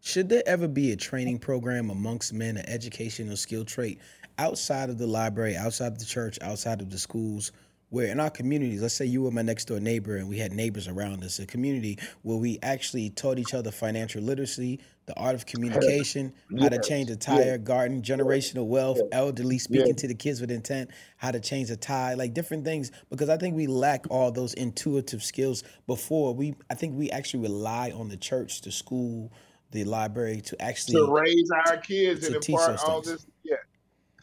Should 0.00 0.28
there 0.28 0.42
ever 0.46 0.68
be 0.68 0.92
a 0.92 0.96
training 0.96 1.38
program 1.38 1.90
amongst 1.90 2.32
men, 2.32 2.56
an 2.56 2.68
educational 2.68 3.36
skill 3.36 3.64
trait 3.64 4.00
outside 4.38 4.90
of 4.90 4.98
the 4.98 5.06
library, 5.06 5.56
outside 5.56 5.92
of 5.92 5.98
the 5.98 6.04
church, 6.04 6.38
outside 6.40 6.80
of 6.80 6.90
the 6.90 6.98
schools, 6.98 7.52
where 7.94 8.08
in 8.08 8.18
our 8.18 8.28
communities, 8.28 8.82
let's 8.82 8.92
say 8.94 9.04
you 9.06 9.22
were 9.22 9.30
my 9.30 9.40
next 9.40 9.66
door 9.66 9.78
neighbor 9.78 10.16
and 10.16 10.28
we 10.28 10.36
had 10.36 10.52
neighbors 10.52 10.88
around 10.88 11.22
us, 11.22 11.38
a 11.38 11.46
community 11.46 11.96
where 12.22 12.36
we 12.36 12.58
actually 12.60 13.08
taught 13.08 13.38
each 13.38 13.54
other 13.54 13.70
financial 13.70 14.20
literacy, 14.20 14.80
the 15.06 15.16
art 15.16 15.36
of 15.36 15.46
communication, 15.52 16.32
how 16.58 16.68
to 16.68 16.80
change 16.82 17.08
a 17.08 17.14
tire, 17.14 17.44
yes. 17.44 17.58
garden, 17.58 18.02
generational 18.02 18.66
wealth, 18.66 18.98
elderly 19.12 19.60
speaking 19.60 19.86
Yes. 19.86 20.00
to 20.00 20.08
the 20.08 20.14
kids 20.16 20.40
with 20.40 20.50
intent, 20.50 20.90
how 21.18 21.30
to 21.30 21.38
change 21.38 21.70
a 21.70 21.76
tie, 21.76 22.14
like 22.14 22.34
different 22.34 22.64
things. 22.64 22.90
Because 23.10 23.28
I 23.28 23.36
think 23.36 23.54
we 23.54 23.68
lack 23.68 24.06
all 24.10 24.32
those 24.32 24.54
intuitive 24.54 25.22
skills 25.22 25.62
before 25.86 26.34
we. 26.34 26.56
I 26.68 26.74
think 26.74 26.98
we 26.98 27.12
actually 27.12 27.44
rely 27.44 27.92
on 27.92 28.08
the 28.08 28.16
church, 28.16 28.62
the 28.62 28.72
school, 28.72 29.32
the 29.70 29.84
library 29.84 30.40
to 30.46 30.60
actually. 30.60 30.94
to 30.94 31.12
raise 31.12 31.48
our 31.68 31.76
kids 31.76 32.26
to 32.26 32.34
and 32.34 32.44
impart 32.48 32.80
all 32.88 33.02
things. 33.02 33.22
this. 33.22 33.26
Yeah. 33.44 33.56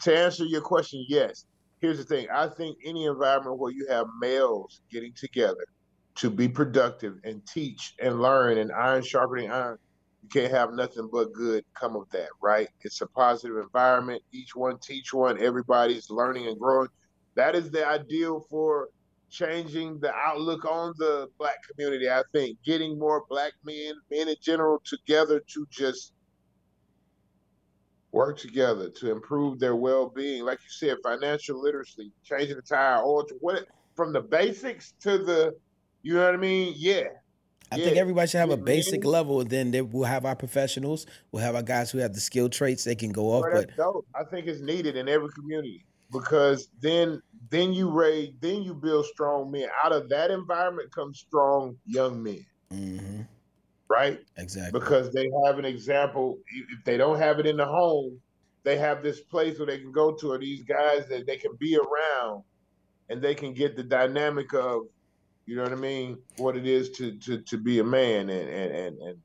To 0.02 0.18
answer 0.18 0.44
your 0.44 0.62
question, 0.62 1.06
yes. 1.08 1.46
Here's 1.82 1.98
the 1.98 2.04
thing. 2.04 2.28
I 2.32 2.48
think 2.48 2.78
any 2.86 3.06
environment 3.06 3.58
where 3.58 3.72
you 3.72 3.88
have 3.90 4.06
males 4.20 4.82
getting 4.92 5.14
together 5.14 5.66
to 6.16 6.30
be 6.30 6.48
productive 6.48 7.16
and 7.24 7.46
teach 7.48 7.96
and 8.00 8.22
learn 8.22 8.60
and 8.60 8.72
iron 8.72 9.02
sharpening 9.02 9.50
iron, 9.50 9.80
you 10.22 10.30
can't 10.30 10.52
have 10.52 10.74
nothing 10.74 11.10
but 11.12 11.34
good 11.34 11.66
come 11.74 11.96
of 11.96 12.08
that, 12.12 12.30
right? 12.40 12.68
It's 12.82 13.02
a 13.02 13.08
positive 13.08 13.58
environment. 13.58 14.22
Each 14.32 14.56
one 14.56 14.78
teach 14.78 15.12
one. 15.12 15.42
Everybody's 15.42 16.12
learning 16.12 16.48
and 16.48 16.60
growing. 16.60 16.90
That 17.36 17.56
is 17.56 17.72
the 17.72 17.88
ideal 17.88 18.46
for 18.48 18.90
changing 19.32 20.00
the 20.00 20.14
outlook 20.14 20.66
on 20.66 20.94
the 20.98 21.30
black 21.40 21.58
community. 21.68 22.10
I 22.10 22.22
think 22.32 22.62
getting 22.64 23.00
more 23.00 23.24
black 23.28 23.54
men, 23.64 23.94
men 24.12 24.28
in 24.28 24.36
general, 24.40 24.82
together 24.86 25.42
to 25.54 25.68
just 25.72 26.14
work 28.12 28.38
together 28.38 28.90
to 28.90 29.12
improve 29.12 29.60
their 29.60 29.76
well-being. 29.76 30.44
Like 30.44 30.60
you 30.60 30.70
said, 30.70 30.98
financial 31.04 31.62
literacy, 31.62 32.12
changing 32.24 32.56
the 32.56 32.62
tire, 32.62 33.02
oil, 33.04 33.26
to 33.26 33.36
what 33.40 33.66
from 33.96 34.14
the 34.14 34.22
basics 34.22 34.94
to 35.02 35.18
the, 35.18 35.56
you 36.04 36.16
know 36.16 36.26
what 36.26 36.34
I 36.34 36.38
mean? 36.38 36.74
Yeah, 36.78 37.04
I 37.72 37.78
think 37.78 37.98
everybody 37.98 38.28
should 38.28 38.40
have 38.40 38.50
a 38.50 38.58
basic 38.58 39.06
level, 39.06 39.44
then 39.46 39.72
they, 39.72 39.82
we'll 39.82 40.04
have 40.04 40.26
our 40.26 40.36
professionals. 40.36 41.06
We'll 41.32 41.44
have 41.44 41.56
our 41.56 41.64
guys 41.64 41.90
who 41.90 42.00
have 42.00 42.14
the 42.14 42.20
skill 42.20 42.50
traits 42.50 42.84
they 42.84 42.96
can 42.96 43.12
go 43.12 43.28
off. 43.32 43.46
But. 43.52 43.72
I 44.16 44.24
think 44.26 44.48
it's 44.48 44.62
needed 44.62 44.98
in 44.98 45.08
every 45.08 45.30
community 45.30 45.86
because 46.12 46.68
then 46.82 47.22
then 47.50 47.74
you 47.74 47.90
raise 47.90 48.34
then 48.42 48.64
you 48.64 48.74
build 48.74 49.06
strong 49.06 49.52
men. 49.52 49.68
Out 49.84 49.94
of 49.94 50.10
that 50.10 50.32
environment 50.32 50.94
comes 50.94 51.20
strong 51.20 51.78
young 51.86 52.22
men, 52.22 52.46
Mhm, 52.72 53.28
right? 53.92 54.20
exactly. 54.38 54.80
because 54.80 55.12
they 55.12 55.30
have 55.46 55.60
an 55.60 55.66
example. 55.66 56.38
If 56.76 56.84
they 56.86 56.98
don't 56.98 57.20
have 57.20 57.40
it 57.40 57.46
in 57.46 57.58
the 57.58 57.66
home, 57.66 58.20
they 58.64 58.78
have 58.78 59.04
this 59.04 59.20
place 59.22 59.58
where 59.60 59.66
they 59.68 59.80
can 59.80 59.92
go 59.92 60.14
to, 60.20 60.32
or 60.32 60.40
these 60.40 60.64
guys 60.64 61.08
that 61.10 61.26
they 61.28 61.38
can 61.38 61.52
be 61.60 61.78
around, 61.78 62.44
and 63.10 63.22
they 63.22 63.36
can 63.36 63.54
get 63.54 63.76
the 63.76 63.84
dynamic 63.84 64.54
of, 64.54 64.84
you 65.46 65.56
know 65.56 65.64
what 65.64 65.74
I 65.74 65.76
mean, 65.76 66.18
what 66.38 66.56
it 66.56 66.66
is 66.66 66.92
to 66.92 67.18
to 67.26 67.42
to 67.42 67.58
be 67.58 67.80
a 67.80 67.84
man 67.84 68.30
and 68.30 68.50
and 68.50 68.72
and, 68.84 68.98
and 69.02 69.18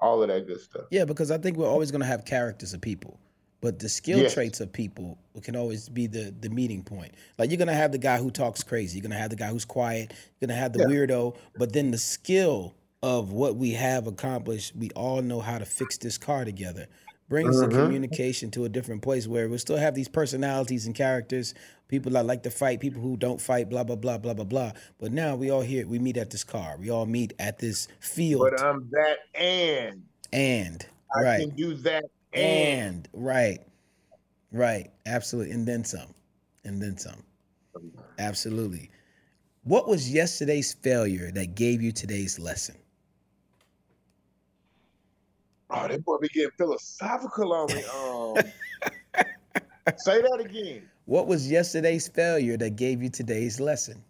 all 0.00 0.22
of 0.22 0.28
that 0.28 0.46
good 0.46 0.60
stuff. 0.60 0.84
Yeah, 0.90 1.04
because 1.04 1.30
I 1.30 1.38
think 1.38 1.56
we're 1.56 1.68
always 1.68 1.90
going 1.90 2.02
to 2.02 2.06
have 2.06 2.24
characters 2.24 2.72
of 2.72 2.80
people, 2.80 3.18
but 3.60 3.80
the 3.80 3.88
skill 3.88 4.20
Yes. 4.20 4.34
traits 4.34 4.60
of 4.60 4.72
people 4.72 5.18
can 5.42 5.56
always 5.56 5.88
be 5.88 6.06
the 6.06 6.32
the 6.40 6.50
meeting 6.50 6.82
point. 6.84 7.14
Like 7.38 7.50
you're 7.50 7.56
going 7.64 7.68
to 7.68 7.74
have 7.74 7.90
the 7.90 7.98
guy 7.98 8.18
who 8.18 8.30
talks 8.30 8.62
crazy, 8.62 8.98
you're 8.98 9.02
going 9.08 9.12
to 9.18 9.18
have 9.18 9.30
the 9.30 9.36
guy 9.36 9.48
who's 9.48 9.64
quiet, 9.64 10.12
you're 10.12 10.46
going 10.46 10.56
to 10.56 10.62
have 10.62 10.72
the 10.72 10.80
Yeah. 10.80 10.86
weirdo, 10.86 11.36
but 11.56 11.72
then 11.72 11.90
the 11.90 11.98
skill 11.98 12.74
of 13.02 13.32
what 13.32 13.56
we 13.56 13.72
have 13.72 14.06
accomplished, 14.06 14.74
we 14.76 14.90
all 14.90 15.22
know 15.22 15.40
how 15.40 15.58
to 15.58 15.64
fix 15.64 15.98
this 15.98 16.18
car 16.18 16.44
together. 16.44 16.86
Brings 17.28 17.60
the 17.60 17.68
Mhm. 17.68 17.74
communication 17.74 18.50
to 18.52 18.64
a 18.64 18.68
different 18.70 19.02
place 19.02 19.26
where 19.28 19.48
we 19.48 19.58
still 19.58 19.76
have 19.76 19.94
these 19.94 20.08
personalities 20.08 20.86
and 20.86 20.94
characters, 20.94 21.54
people 21.86 22.12
that 22.12 22.24
like 22.24 22.42
to 22.44 22.50
fight, 22.50 22.80
people 22.80 23.02
who 23.02 23.18
don't 23.18 23.40
fight, 23.40 23.68
blah 23.68 23.84
blah 23.84 23.96
blah 23.96 24.16
blah 24.16 24.32
blah 24.32 24.44
blah. 24.46 24.72
But 24.98 25.12
now 25.12 25.36
we 25.36 25.50
all 25.50 25.60
here, 25.60 25.86
we 25.86 25.98
meet 25.98 26.16
at 26.16 26.30
this 26.30 26.42
car, 26.42 26.76
we 26.78 26.90
all 26.90 27.04
meet 27.06 27.34
at 27.38 27.58
this 27.58 27.86
field, 28.00 28.48
But 28.50 28.60
I'm 28.62 28.88
that, 28.90 29.18
and. 29.34 30.02
And 30.32 30.86
I 31.14 31.22
right. 31.22 31.40
can 31.40 31.50
do 31.50 31.74
that, 31.74 32.04
and, 32.32 33.06
and 33.06 33.08
right. 33.12 33.60
Right. 34.50 34.90
Absolutely. 35.06 35.52
And 35.52 35.66
then 35.66 35.84
some. 35.84 36.14
And 36.64 36.80
then 36.80 36.96
some. 36.96 37.22
Absolutely. 38.18 38.90
What 39.64 39.86
was 39.88 40.10
yesterday's 40.10 40.72
failure 40.72 41.30
that 41.32 41.54
gave 41.54 41.82
you 41.82 41.92
today's 41.92 42.38
lesson 42.38 42.76
oh, 45.70 45.88
that 45.88 46.04
boy 46.04 46.16
be 46.20 46.28
getting 46.28 46.50
philosophical 46.56 47.52
on 47.52 47.66
me. 47.68 47.84
Um, 47.84 49.24
say 49.98 50.20
that 50.20 50.40
again. 50.40 50.88
what 51.06 51.26
was 51.26 51.50
yesterday's 51.50 52.08
failure 52.08 52.56
that 52.56 52.76
gave 52.76 53.02
you 53.02 53.08
today's 53.08 53.58
lesson 53.60 54.02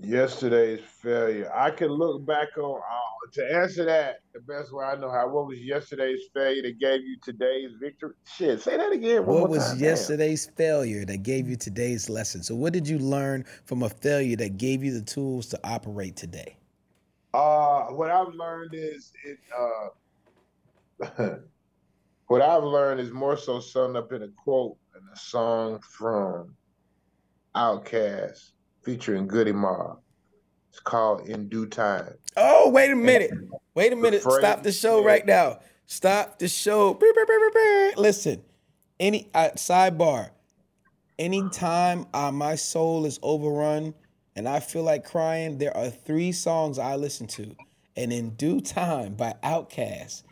Yesterday's 0.00 0.80
failure. 0.80 1.50
I 1.54 1.70
can 1.70 1.88
look 1.88 2.24
back 2.26 2.56
on 2.56 2.80
uh, 2.80 3.30
to 3.34 3.54
answer 3.54 3.84
that 3.84 4.20
the 4.32 4.40
best 4.40 4.72
way 4.72 4.84
I 4.84 4.96
know 4.96 5.10
how. 5.10 5.28
What 5.28 5.46
was 5.46 5.60
yesterday's 5.60 6.22
failure 6.34 6.62
that 6.62 6.80
gave 6.80 7.02
you 7.02 7.18
today's 7.22 7.72
victory? 7.80 8.14
Shit, 8.24 8.60
say 8.62 8.76
that 8.76 8.90
again. 8.90 9.24
What 9.26 9.48
was 9.48 9.70
time. 9.70 9.78
Yesterday's 9.78 10.46
failure 10.56 11.04
that 11.04 11.22
gave 11.22 11.48
you 11.48 11.56
today's 11.56 12.08
lesson 12.08 12.42
so 12.42 12.54
what 12.54 12.72
did 12.72 12.88
you 12.88 12.98
learn 12.98 13.44
from 13.64 13.82
a 13.82 13.88
failure 13.88 14.36
that 14.36 14.56
gave 14.56 14.82
you 14.82 14.92
the 14.92 15.04
tools 15.04 15.46
to 15.48 15.60
operate 15.62 16.16
today 16.16 16.56
Uh, 17.34 17.84
what 17.86 18.10
I've 18.10 18.34
learned 18.34 18.74
is 18.74 19.12
it. 19.24 19.38
Uh, 19.58 21.36
what 22.26 22.42
I've 22.42 22.62
learned 22.62 23.00
is 23.00 23.10
more 23.10 23.36
so 23.36 23.58
summed 23.60 23.96
up 23.96 24.12
in 24.12 24.22
a 24.22 24.28
quote 24.28 24.76
in 24.94 25.02
a 25.12 25.16
song 25.16 25.80
from 25.80 26.54
Outkast 27.56 28.52
featuring 28.82 29.26
Goodie 29.26 29.52
Mob. 29.52 30.00
It's 30.70 30.80
called 30.80 31.28
"In 31.28 31.48
Due 31.48 31.66
Time." 31.66 32.14
Oh, 32.36 32.68
wait 32.70 32.90
a 32.90 32.96
minute. 32.96 33.30
Wait 33.74 33.92
a 33.92 33.96
minute. 33.96 34.22
Stop 34.22 34.62
the 34.62 34.72
show 34.72 35.02
right 35.02 35.24
now. 35.24 35.60
Stop 35.86 36.38
the 36.38 36.48
show. 36.48 36.98
Listen, 37.96 38.42
any 39.00 39.30
uh, 39.34 39.50
sidebar. 39.56 40.30
Anytime 41.18 42.06
uh, 42.12 42.32
my 42.32 42.56
soul 42.56 43.04
is 43.04 43.18
overrun 43.22 43.94
and 44.34 44.48
I 44.48 44.60
feel 44.60 44.82
like 44.82 45.04
crying, 45.04 45.58
there 45.58 45.76
are 45.76 45.90
three 45.90 46.32
songs 46.32 46.78
I 46.78 46.96
listen 46.96 47.26
to. 47.28 47.54
And 47.96 48.12
in 48.12 48.30
due 48.30 48.60
time 48.60 49.14
by 49.14 49.34
Outkast. 49.42 50.22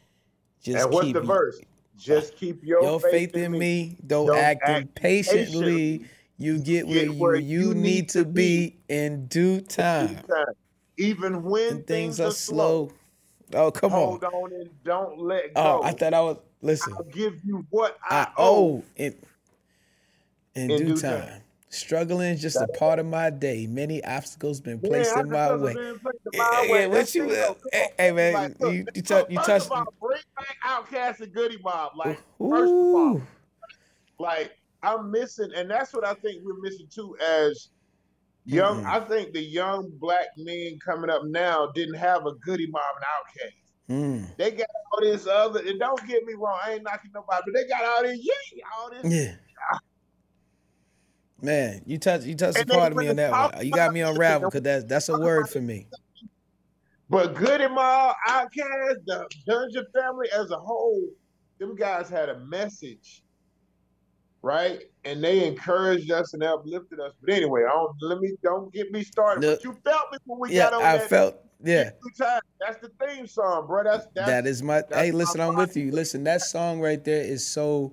Just 0.62 0.84
and 0.84 0.92
what's 0.92 1.07
keep 1.07 1.14
the 1.14 1.20
verse? 1.20 1.61
Just 1.98 2.36
keep 2.36 2.64
your, 2.64 2.82
your 2.82 3.01
faith, 3.01 3.32
faith, 3.32 3.36
in 3.36 3.53
me. 3.53 3.59
me. 3.59 3.96
Don't, 4.07 4.28
Don't 4.28 4.38
act, 4.38 4.68
impatiently. 4.68 5.98
patiently. 5.98 6.07
You 6.38 6.59
get, 6.59 6.88
where, 6.88 7.05
you, 7.05 7.12
where 7.12 7.36
you, 7.36 7.61
you, 7.68 7.74
need 7.74 8.09
to 8.11 8.24
be, 8.24 8.78
in 8.88 9.26
due 9.26 9.61
time. 9.61 10.20
Even 10.96 11.42
when 11.42 11.82
things, 11.82 12.16
things, 12.16 12.20
are 12.20 12.30
slow. 12.30 12.92
slow. 13.51 13.66
Oh, 13.66 13.70
come 13.70 13.90
Hold 13.90 14.24
on. 14.24 14.30
Hold 14.30 14.53
on 14.53 14.61
and 14.61 14.70
don't 14.82 15.18
let 15.18 15.44
oh, 15.57 15.62
go. 15.62 15.80
Oh, 15.82 15.82
I 15.82 15.92
thought 15.92 16.14
I 16.14 16.20
was 16.20 16.38
listen. 16.62 16.94
I'll 16.96 17.05
give 17.05 17.34
you 17.44 17.66
what 17.70 17.98
I, 18.09 18.22
I 18.22 18.32
owe. 18.38 18.82
In, 18.96 19.14
in, 20.55 20.70
in 20.70 20.78
due, 20.78 20.78
due 20.94 21.01
time. 21.01 21.26
time. 21.26 21.42
Struggling 21.72 22.30
is 22.30 22.42
just 22.42 22.56
a 22.56 22.66
part 22.66 22.98
of 22.98 23.06
my 23.06 23.30
day. 23.30 23.64
Many 23.68 24.02
obstacles 24.02 24.60
been 24.60 24.80
placed 24.80 25.12
yeah, 25.14 25.22
in 25.22 25.30
my 25.30 25.54
way. 25.54 25.74
My 26.34 26.66
yeah, 26.68 26.86
what 26.86 27.14
you, 27.14 27.28
hey, 27.28 27.86
hey, 27.96 28.10
man, 28.10 28.34
like, 28.34 28.60
look, 28.60 28.72
you, 28.72 28.86
you, 28.92 29.02
touch, 29.02 29.26
you 29.30 29.38
touched. 29.38 29.68
Bring 29.68 30.20
back 30.36 30.56
Outkast 30.66 31.20
and 31.20 31.32
Goodie 31.32 31.60
Mob. 31.62 31.92
Like 31.94 32.20
Ooh. 32.40 32.50
first 32.50 32.72
of 32.72 32.76
all, 32.76 33.22
like 34.18 34.50
I'm 34.82 35.12
missing, 35.12 35.50
and 35.54 35.70
that's 35.70 35.94
what 35.94 36.04
I 36.04 36.14
think 36.14 36.42
we're 36.44 36.60
missing 36.60 36.88
too. 36.92 37.16
As 37.24 37.68
young, 38.44 38.82
mm. 38.82 38.86
I 38.86 38.98
think 39.06 39.32
the 39.32 39.42
young 39.42 39.92
black 40.00 40.26
men 40.36 40.76
coming 40.84 41.08
up 41.08 41.22
now 41.26 41.70
didn't 41.72 41.94
have 41.94 42.26
a 42.26 42.32
Goodie 42.44 42.66
Mob 42.66 42.82
and 43.88 44.18
Outkast. 44.18 44.26
Mm. 44.28 44.36
They 44.38 44.50
got 44.50 44.66
all 44.92 45.02
this 45.02 45.28
other, 45.28 45.60
and 45.60 45.78
don't 45.78 46.04
get 46.08 46.24
me 46.24 46.34
wrong, 46.34 46.58
I 46.64 46.72
ain't 46.72 46.82
knocking 46.82 47.12
nobody, 47.14 47.42
but 47.46 47.54
they 47.54 47.68
got 47.68 47.84
all 47.84 48.02
this, 48.02 48.18
yeah, 48.20 48.62
all 48.76 48.90
this. 48.90 49.12
Yeah 49.12 49.34
Man, 51.43 51.82
you 51.86 51.99
touch 51.99 52.24
you 52.24 52.34
touched 52.34 52.59
a 52.59 52.66
part 52.66 52.93
of 52.93 52.99
me 52.99 53.09
on 53.09 53.16
that 53.16 53.30
one. 53.30 53.66
You 53.66 53.72
got 53.72 53.93
me 53.93 54.01
unraveled 54.01 54.53
because 54.53 54.62
that's 54.62 54.84
that's 54.84 55.09
a 55.09 55.18
word 55.18 55.49
for 55.49 55.61
me. 55.61 55.86
But 57.09 57.34
Goodie 57.34 57.68
Mob, 57.68 58.14
Outkast, 58.28 59.05
the 59.07 59.28
Dungeon 59.47 59.84
family 59.93 60.28
as 60.32 60.51
a 60.53 60.57
whole, 60.57 61.03
them 61.59 61.74
guys 61.74 62.09
had 62.09 62.28
a 62.28 62.38
message, 62.38 63.24
right? 64.43 64.82
And 65.05 65.22
they 65.22 65.45
encouraged 65.47 66.12
us 66.12 66.34
and 66.34 66.43
uplifted 66.45 67.01
us. 67.01 67.12
But 67.20 67.34
anyway, 67.34 67.62
I 67.68 67.72
don't 67.72 67.97
let 68.03 68.20
me 68.20 68.32
don't 68.45 68.72
get 68.72 68.93
me 68.93 69.03
started. 69.03 69.41
No, 69.41 69.55
but 69.57 69.64
you 69.64 69.76
felt 69.84 70.12
me 70.12 70.18
when 70.24 70.38
we 70.38 70.55
yeah, 70.55 70.70
got 70.70 70.74
on 70.74 70.82
I 70.82 70.99
that. 70.99 71.09
felt 71.09 71.36
yeah. 71.62 71.91
That's 72.18 72.80
the 72.80 72.91
theme 73.07 73.26
song, 73.26 73.66
bro. 73.66 73.84
That's, 73.84 74.07
that's 74.14 74.28
that 74.28 74.47
is 74.47 74.62
my. 74.62 74.82
Hey, 74.91 75.11
listen, 75.11 75.41
I'm 75.41 75.57
with 75.57 75.76
you. 75.76 75.91
Listen, 75.91 76.24
that 76.24 76.43
song 76.43 76.80
right 76.80 77.03
there 77.03 77.22
is 77.22 77.47
so 77.47 77.93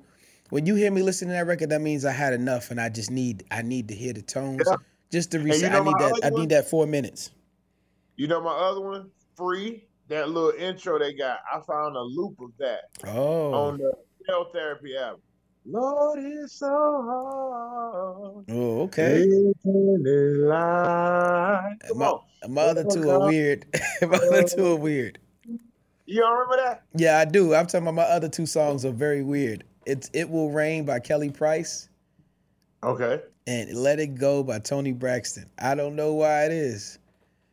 when 0.50 0.66
you 0.66 0.76
hear 0.76 0.91
me 0.91 1.02
listen 1.02 1.28
to 1.28 1.34
that 1.34 1.48
record, 1.48 1.70
that 1.70 1.82
means 1.82 2.06
I 2.06 2.12
had 2.12 2.34
enough, 2.34 2.72
and 2.72 2.80
I 2.80 2.89
just 2.89 3.12
need 3.12 3.43
I 3.52 3.62
need 3.62 3.88
to 3.89 3.95
hear 3.95 4.14
the 4.14 4.22
tones 4.22 4.64
yeah. 4.66 4.76
just 5.12 5.32
to 5.32 5.39
reset. 5.39 5.62
You 5.62 5.70
know 5.70 5.82
I 5.82 5.86
need 5.86 6.00
that. 6.00 6.20
I 6.24 6.30
need 6.30 6.50
that 6.50 6.70
four 6.70 6.88
minutes. 6.88 7.32
You 8.16 8.28
know 8.28 8.41
my 8.41 8.52
other 8.52 8.82
one, 8.82 9.10
free. 9.36 9.84
That 10.10 10.30
little 10.30 10.54
intro 10.58 10.98
they 10.98 11.14
got, 11.14 11.39
I 11.54 11.60
found 11.60 11.98
a 11.98 12.02
loop 12.02 12.39
of 12.39 12.52
that. 12.60 12.84
Oh. 13.06 13.54
On 13.54 13.78
the 13.78 13.91
Hell 14.28 14.50
Therapy 14.54 14.95
album. 14.95 15.22
Lord, 15.70 16.20
it's 16.24 16.54
so 16.54 16.68
hard. 16.68 18.45
Oh, 18.50 18.82
okay. 18.84 19.28
Come 19.64 20.04
my, 21.98 22.06
on. 22.06 22.22
my 22.48 22.62
other 22.62 22.86
two 22.86 23.10
are 23.10 23.28
weird. 23.28 23.66
my 24.02 24.16
other 24.16 24.43
two 24.43 24.72
are 24.72 24.78
weird. 24.78 25.20
You 26.06 26.22
don't 26.22 26.32
remember 26.32 26.56
that? 26.64 26.84
Yeah, 26.95 27.20
I 27.20 27.26
do. 27.26 27.54
I'm 27.54 27.68
talking 27.68 27.86
about 27.86 27.95
my 27.95 28.04
other 28.04 28.30
two 28.30 28.45
songs 28.45 28.86
are 28.86 28.91
very 28.91 29.24
weird. 29.24 29.66
It's 29.88 30.10
It 30.12 30.30
Will 30.30 30.52
Rain 30.52 30.84
by 30.84 31.00
Kelly 31.00 31.32
Price. 31.32 31.88
Okay. 32.84 33.22
And 33.48 33.74
Let 33.74 34.00
It 34.00 34.16
Go 34.16 34.44
by 34.44 34.60
Toni 34.60 34.92
Braxton. 34.92 35.50
I 35.60 35.76
don't 35.76 35.96
know 35.96 36.14
why 36.14 36.44
it 36.44 36.52
is. 36.52 37.00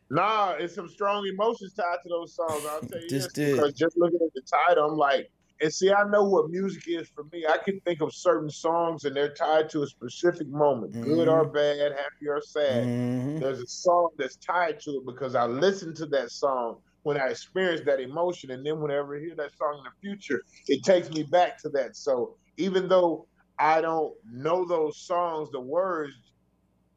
Nah, 0.09 0.51
it's 0.59 0.75
some 0.75 0.89
strong 0.89 1.25
emotions 1.25 1.73
tied 1.73 1.97
to 2.03 2.09
those 2.09 2.35
songs. 2.35 2.63
I'll 2.69 2.81
tell 2.81 3.01
you 3.01 3.09
just 3.09 3.33
this, 3.33 3.53
because 3.53 3.73
just 3.73 3.97
looking 3.97 4.19
at 4.21 4.33
the 4.35 4.41
title, 4.41 4.89
I'm 4.91 4.97
like, 4.97 5.31
and 5.61 5.73
see, 5.73 5.93
I 5.93 6.03
know 6.09 6.25
what 6.25 6.49
music 6.49 6.83
is 6.87 7.07
for 7.07 7.23
me. 7.31 7.45
I 7.49 7.57
can 7.57 7.79
think 7.79 8.01
of 8.01 8.13
certain 8.13 8.49
songs 8.49 9.05
and 9.05 9.15
they're 9.15 9.33
tied 9.33 9.69
to 9.69 9.83
a 9.83 9.87
specific 9.87 10.49
moment, 10.49 10.91
mm-hmm. 10.91 11.05
good 11.05 11.29
or 11.29 11.45
bad, 11.45 11.93
happy 11.93 12.27
or 12.27 12.41
sad. 12.41 12.83
Mm-hmm. 12.83 13.39
There's 13.39 13.61
a 13.61 13.67
song 13.67 14.09
that's 14.17 14.35
tied 14.35 14.81
to 14.81 14.91
it 14.91 15.05
because 15.05 15.33
I 15.33 15.45
listened 15.45 15.95
to 15.97 16.05
that 16.07 16.31
song 16.31 16.79
when 17.05 17.21
I 17.21 17.27
experience 17.27 17.81
that 17.85 17.99
emotion. 17.99 18.49
And 18.49 18.65
then 18.65 18.81
whenever 18.81 19.15
I 19.15 19.19
hear 19.19 19.35
that 19.35 19.55
song 19.55 19.77
in 19.77 19.83
the 19.83 19.91
future, 20.01 20.41
it 20.67 20.83
takes 20.83 21.07
me 21.11 21.21
back 21.21 21.59
to 21.59 21.69
that. 21.69 21.95
So 21.95 22.35
even 22.57 22.87
though 22.87 23.27
I 23.59 23.79
don't 23.79 24.13
know 24.25 24.65
those 24.65 25.05
songs, 25.05 25.51
the 25.51 25.61
words, 25.61 26.13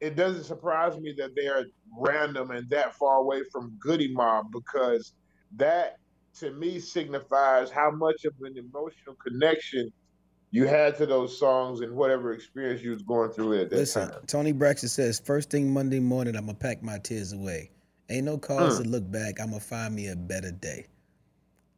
it 0.01 0.15
doesn't 0.15 0.45
surprise 0.45 0.97
me 0.97 1.13
that 1.19 1.35
they 1.35 1.47
are 1.47 1.63
random 1.95 2.49
and 2.49 2.67
that 2.71 2.95
far 2.95 3.17
away 3.17 3.43
from 3.51 3.77
Goodie 3.79 4.11
Mob 4.11 4.47
because 4.51 5.13
that 5.57 5.97
to 6.39 6.53
me 6.53 6.79
signifies 6.79 7.69
how 7.69 7.91
much 7.91 8.25
of 8.25 8.33
an 8.41 8.57
emotional 8.57 9.15
connection 9.23 9.91
you 10.49 10.65
had 10.65 10.97
to 10.97 11.05
those 11.05 11.37
songs 11.37 11.81
and 11.81 11.93
whatever 11.95 12.33
experience 12.33 12.81
you 12.81 12.89
was 12.89 13.03
going 13.03 13.29
through 13.29 13.61
at 13.61 13.69
that 13.69 13.75
Listen, 13.75 14.09
time. 14.09 14.21
Toni 14.25 14.53
Braxton 14.53 14.89
says, 14.89 15.21
first 15.23 15.51
thing 15.51 15.71
Monday 15.71 15.99
morning, 15.99 16.35
I'm 16.35 16.47
gonna 16.47 16.57
pack 16.57 16.81
my 16.81 16.97
tears 16.97 17.31
away. 17.31 17.69
Ain't 18.09 18.25
no 18.25 18.37
cause 18.37 18.79
mm. 18.79 18.83
to 18.83 18.89
look 18.89 19.09
back. 19.11 19.39
I'm 19.39 19.49
gonna 19.49 19.59
find 19.59 19.95
me 19.95 20.07
a 20.07 20.15
better 20.15 20.51
day. 20.51 20.87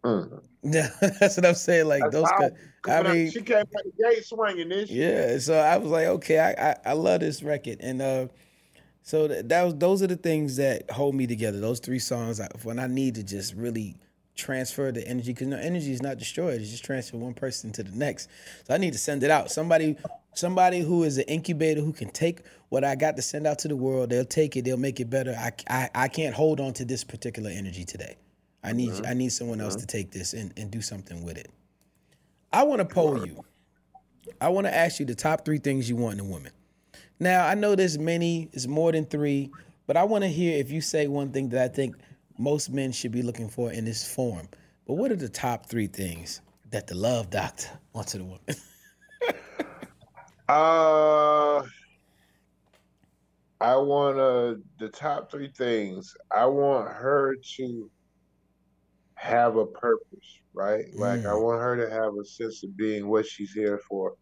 Mm. 0.04 0.42
Yeah, 0.64 0.90
that's 1.20 1.38
what 1.38 1.46
I'm 1.46 1.56
saying. 1.56 1.88
Like 1.88 2.04
that's 2.10 2.14
those, 2.14 2.52
I 2.88 3.04
mean, 3.04 3.32
she 3.32 3.42
came 3.42 3.58
out 3.58 3.68
the 3.72 3.92
gate 3.98 4.26
swinging 4.26 4.70
this. 4.70 4.90
Yeah, 4.90 5.38
so 5.40 5.56
I 5.56 5.78
was 5.78 5.92
like, 5.92 6.08
okay, 6.08 6.40
I, 6.40 6.72
I, 6.72 6.76
I 6.86 6.94
love 6.94 7.20
this 7.20 7.44
record, 7.44 7.78
and 7.82 8.02
uh, 8.02 8.28
so 9.04 9.28
that, 9.28 9.50
that 9.50 9.64
was 9.64 9.76
those 9.76 10.02
are 10.02 10.08
the 10.08 10.16
things 10.16 10.58
that 10.58 10.90
hold 10.90 11.16
me 11.16 11.28
together. 11.28 11.60
Those 11.60 11.80
three 11.80 12.00
songs, 12.00 12.40
I, 12.40 12.48
when 12.64 12.80
I 12.80 12.88
need 12.88 13.16
to 13.16 13.24
just 13.24 13.54
really 13.54 13.96
transfer 14.42 14.92
the 14.92 15.08
energy, 15.08 15.34
because 15.34 15.48
no 15.48 15.58
energy 15.58 15.92
is 15.92 16.02
not 16.02 16.18
destroyed; 16.18 16.60
it's 16.60 16.72
just 16.72 16.84
transfer 16.84 17.18
one 17.18 17.34
person 17.34 17.72
to 17.74 17.84
the 17.84 17.92
next. 17.92 18.30
So 18.68 18.74
I 18.74 18.78
need 18.78 18.94
to 18.94 19.00
send 19.00 19.24
it 19.24 19.32
out. 19.32 19.52
Somebody 19.52 19.98
somebody 20.34 20.82
who 20.82 21.04
is 21.04 21.18
an 21.18 21.26
incubator 21.26 21.82
who 21.82 21.94
can 21.94 22.10
take 22.10 22.42
what 22.70 22.84
I 22.84 22.96
got 22.96 23.16
to 23.18 23.22
send 23.22 23.46
out 23.46 23.60
to 23.60 23.68
the 23.68 23.76
world, 23.76 24.10
they'll 24.10 24.24
take 24.24 24.56
it, 24.56 24.64
they'll 24.64 24.78
make 24.78 25.00
it 25.00 25.10
better. 25.10 25.36
I, 25.38 25.52
I, 25.70 25.90
I 25.94 26.08
can't 26.08 26.34
hold 26.34 26.60
on 26.62 26.74
to 26.74 26.86
this 26.86 27.04
particular 27.04 27.50
energy 27.50 27.84
today. 27.84 28.18
I 28.64 28.74
need 28.74 28.92
mm-hmm. 28.92 29.06
I 29.06 29.14
need 29.14 29.32
someone 29.32 29.60
else 29.60 29.76
mm-hmm. 29.76 29.82
to 29.82 29.88
take 29.88 30.12
this 30.12 30.34
and, 30.34 30.54
and 30.58 30.72
do 30.72 30.82
something 30.82 31.24
with 31.24 31.38
it. 31.38 31.50
I 32.54 32.64
want 32.64 32.80
to 32.80 32.86
poll 32.86 33.26
you. 33.26 33.44
I 34.40 34.50
want 34.50 34.68
to 34.68 34.76
ask 34.76 35.00
you 35.00 35.06
the 35.06 35.16
top 35.16 35.46
three 35.46 35.58
things 35.58 35.90
you 35.90 35.96
want 35.96 36.16
in 36.16 36.20
a 36.22 36.30
woman. 36.30 36.52
Now 37.20 37.46
I 37.46 37.56
know 37.56 37.76
there's 37.76 37.98
many, 37.98 38.50
it's 38.54 38.68
more 38.68 38.92
than 38.92 39.06
three, 39.06 39.52
but 39.88 39.98
I 39.98 40.04
want 40.04 40.24
to 40.24 40.28
hear 40.28 40.58
if 40.58 40.72
you 40.72 40.82
say 40.82 41.08
one 41.08 41.32
thing 41.32 41.50
that 41.50 41.62
I 41.62 41.68
think 41.68 41.96
most 42.42 42.72
men 42.72 42.92
should 42.92 43.12
be 43.12 43.22
looking 43.22 43.50
for 43.50 43.72
in 43.72 43.86
this 43.86 44.12
form. 44.14 44.48
But 44.88 44.96
what 44.96 45.12
are 45.12 45.16
the 45.16 45.30
top 45.30 45.68
three 45.68 45.88
things 45.88 46.42
that 46.72 46.88
the 46.88 46.96
love 46.96 47.30
doctor 47.30 47.70
wants 47.94 48.16
in 48.16 48.22
a 48.22 48.26
woman? 48.26 48.40
Uh, 50.50 51.64
I 53.62 53.78
want 53.78 54.20
uh, 54.20 54.56
the 54.80 54.90
top 54.90 55.32
three 55.32 55.50
things. 55.56 56.14
I 56.36 56.46
want 56.46 56.90
her 56.90 57.38
to 57.58 57.90
have 59.16 59.56
a 59.56 59.66
purpose, 59.66 60.40
right? 60.54 60.86
Mm. 60.94 61.00
Like 61.00 61.20
I 61.22 61.36
mm. 61.36 61.44
want 61.44 61.62
her 61.62 61.78
to 61.78 61.90
have 61.94 62.14
a 62.20 62.26
sense 62.26 62.64
of 62.64 62.76
being 62.76 63.08
what 63.08 63.26
she's 63.26 63.54
here 63.54 63.80
for. 63.88 64.16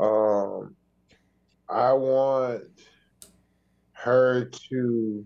Um, 0.00 0.74
I 1.68 1.92
want 1.92 2.64
her 3.92 4.46
to 4.46 5.24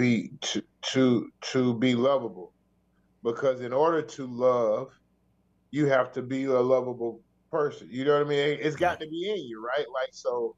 be 0.00 0.30
to 0.42 0.62
to 0.92 1.28
to 1.52 1.78
be 1.78 1.94
lovable 1.94 2.54
because 3.24 3.60
in 3.62 3.72
order 3.72 4.02
to 4.02 4.26
love 4.26 4.88
you 5.72 5.86
have 5.86 6.12
to 6.12 6.22
be 6.22 6.44
a 6.46 6.60
lovable 6.60 7.22
person. 7.52 7.88
You 7.90 8.04
know 8.04 8.14
what 8.18 8.26
I 8.26 8.30
mean? 8.30 8.58
It's 8.60 8.76
got 8.76 9.00
to 9.00 9.08
be 9.08 9.30
in 9.30 9.46
you, 9.48 9.64
right? 9.64 9.86
Like 9.94 10.10
so. 10.12 10.56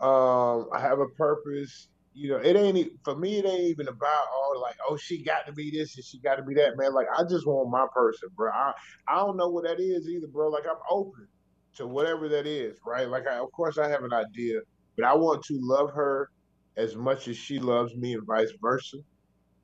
Um, 0.00 0.68
I 0.74 0.80
have 0.80 1.00
a 1.00 1.08
purpose. 1.16 1.88
You 2.14 2.30
know, 2.30 2.36
it 2.38 2.56
ain't 2.56 2.90
for 3.04 3.16
me. 3.16 3.38
It 3.38 3.46
ain't 3.46 3.70
even 3.70 3.88
about 3.88 4.26
all 4.34 4.60
like, 4.62 4.76
oh, 4.88 4.96
she 4.96 5.22
got 5.24 5.46
to 5.46 5.52
be 5.52 5.70
this 5.70 5.96
and 5.96 6.04
she 6.04 6.20
got 6.20 6.36
to 6.36 6.44
be 6.44 6.54
that, 6.56 6.76
man. 6.76 6.94
Like, 6.94 7.08
I 7.16 7.22
just 7.24 7.46
want 7.46 7.70
my 7.70 7.86
person, 7.94 8.28
bro. 8.36 8.50
I 8.52 8.72
I 9.08 9.16
don't 9.16 9.36
know 9.36 9.48
what 9.50 9.64
that 9.64 9.80
is 9.80 10.08
either, 10.08 10.28
bro. 10.28 10.48
Like, 10.50 10.64
I'm 10.68 10.78
open 10.90 11.28
to 11.76 11.86
whatever 11.88 12.28
that 12.30 12.46
is, 12.46 12.78
right? 12.86 13.08
Like, 13.08 13.26
I, 13.28 13.38
of 13.38 13.50
course, 13.52 13.78
I 13.78 13.88
have 13.88 14.04
an 14.04 14.12
idea, 14.12 14.60
but 14.96 15.06
I 15.06 15.14
want 15.14 15.44
to 15.46 15.58
love 15.60 15.90
her 15.94 16.28
as 16.76 16.96
much 16.96 17.28
as 17.28 17.36
she 17.36 17.58
loves 17.58 17.94
me 17.94 18.14
and 18.14 18.26
vice 18.26 18.52
versa. 18.60 18.98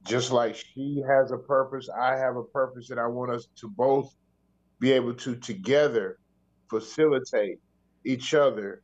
Just 0.06 0.32
like 0.32 0.56
she 0.56 1.02
has 1.06 1.30
a 1.30 1.36
purpose, 1.36 1.88
I 1.90 2.16
have 2.16 2.36
a 2.36 2.44
purpose, 2.44 2.90
and 2.90 2.98
I 2.98 3.06
want 3.06 3.32
us 3.32 3.48
to 3.56 3.68
both 3.68 4.14
be 4.78 4.92
able 4.92 5.14
to 5.14 5.36
together 5.36 6.18
facilitate 6.70 7.58
each 8.04 8.32
other 8.32 8.82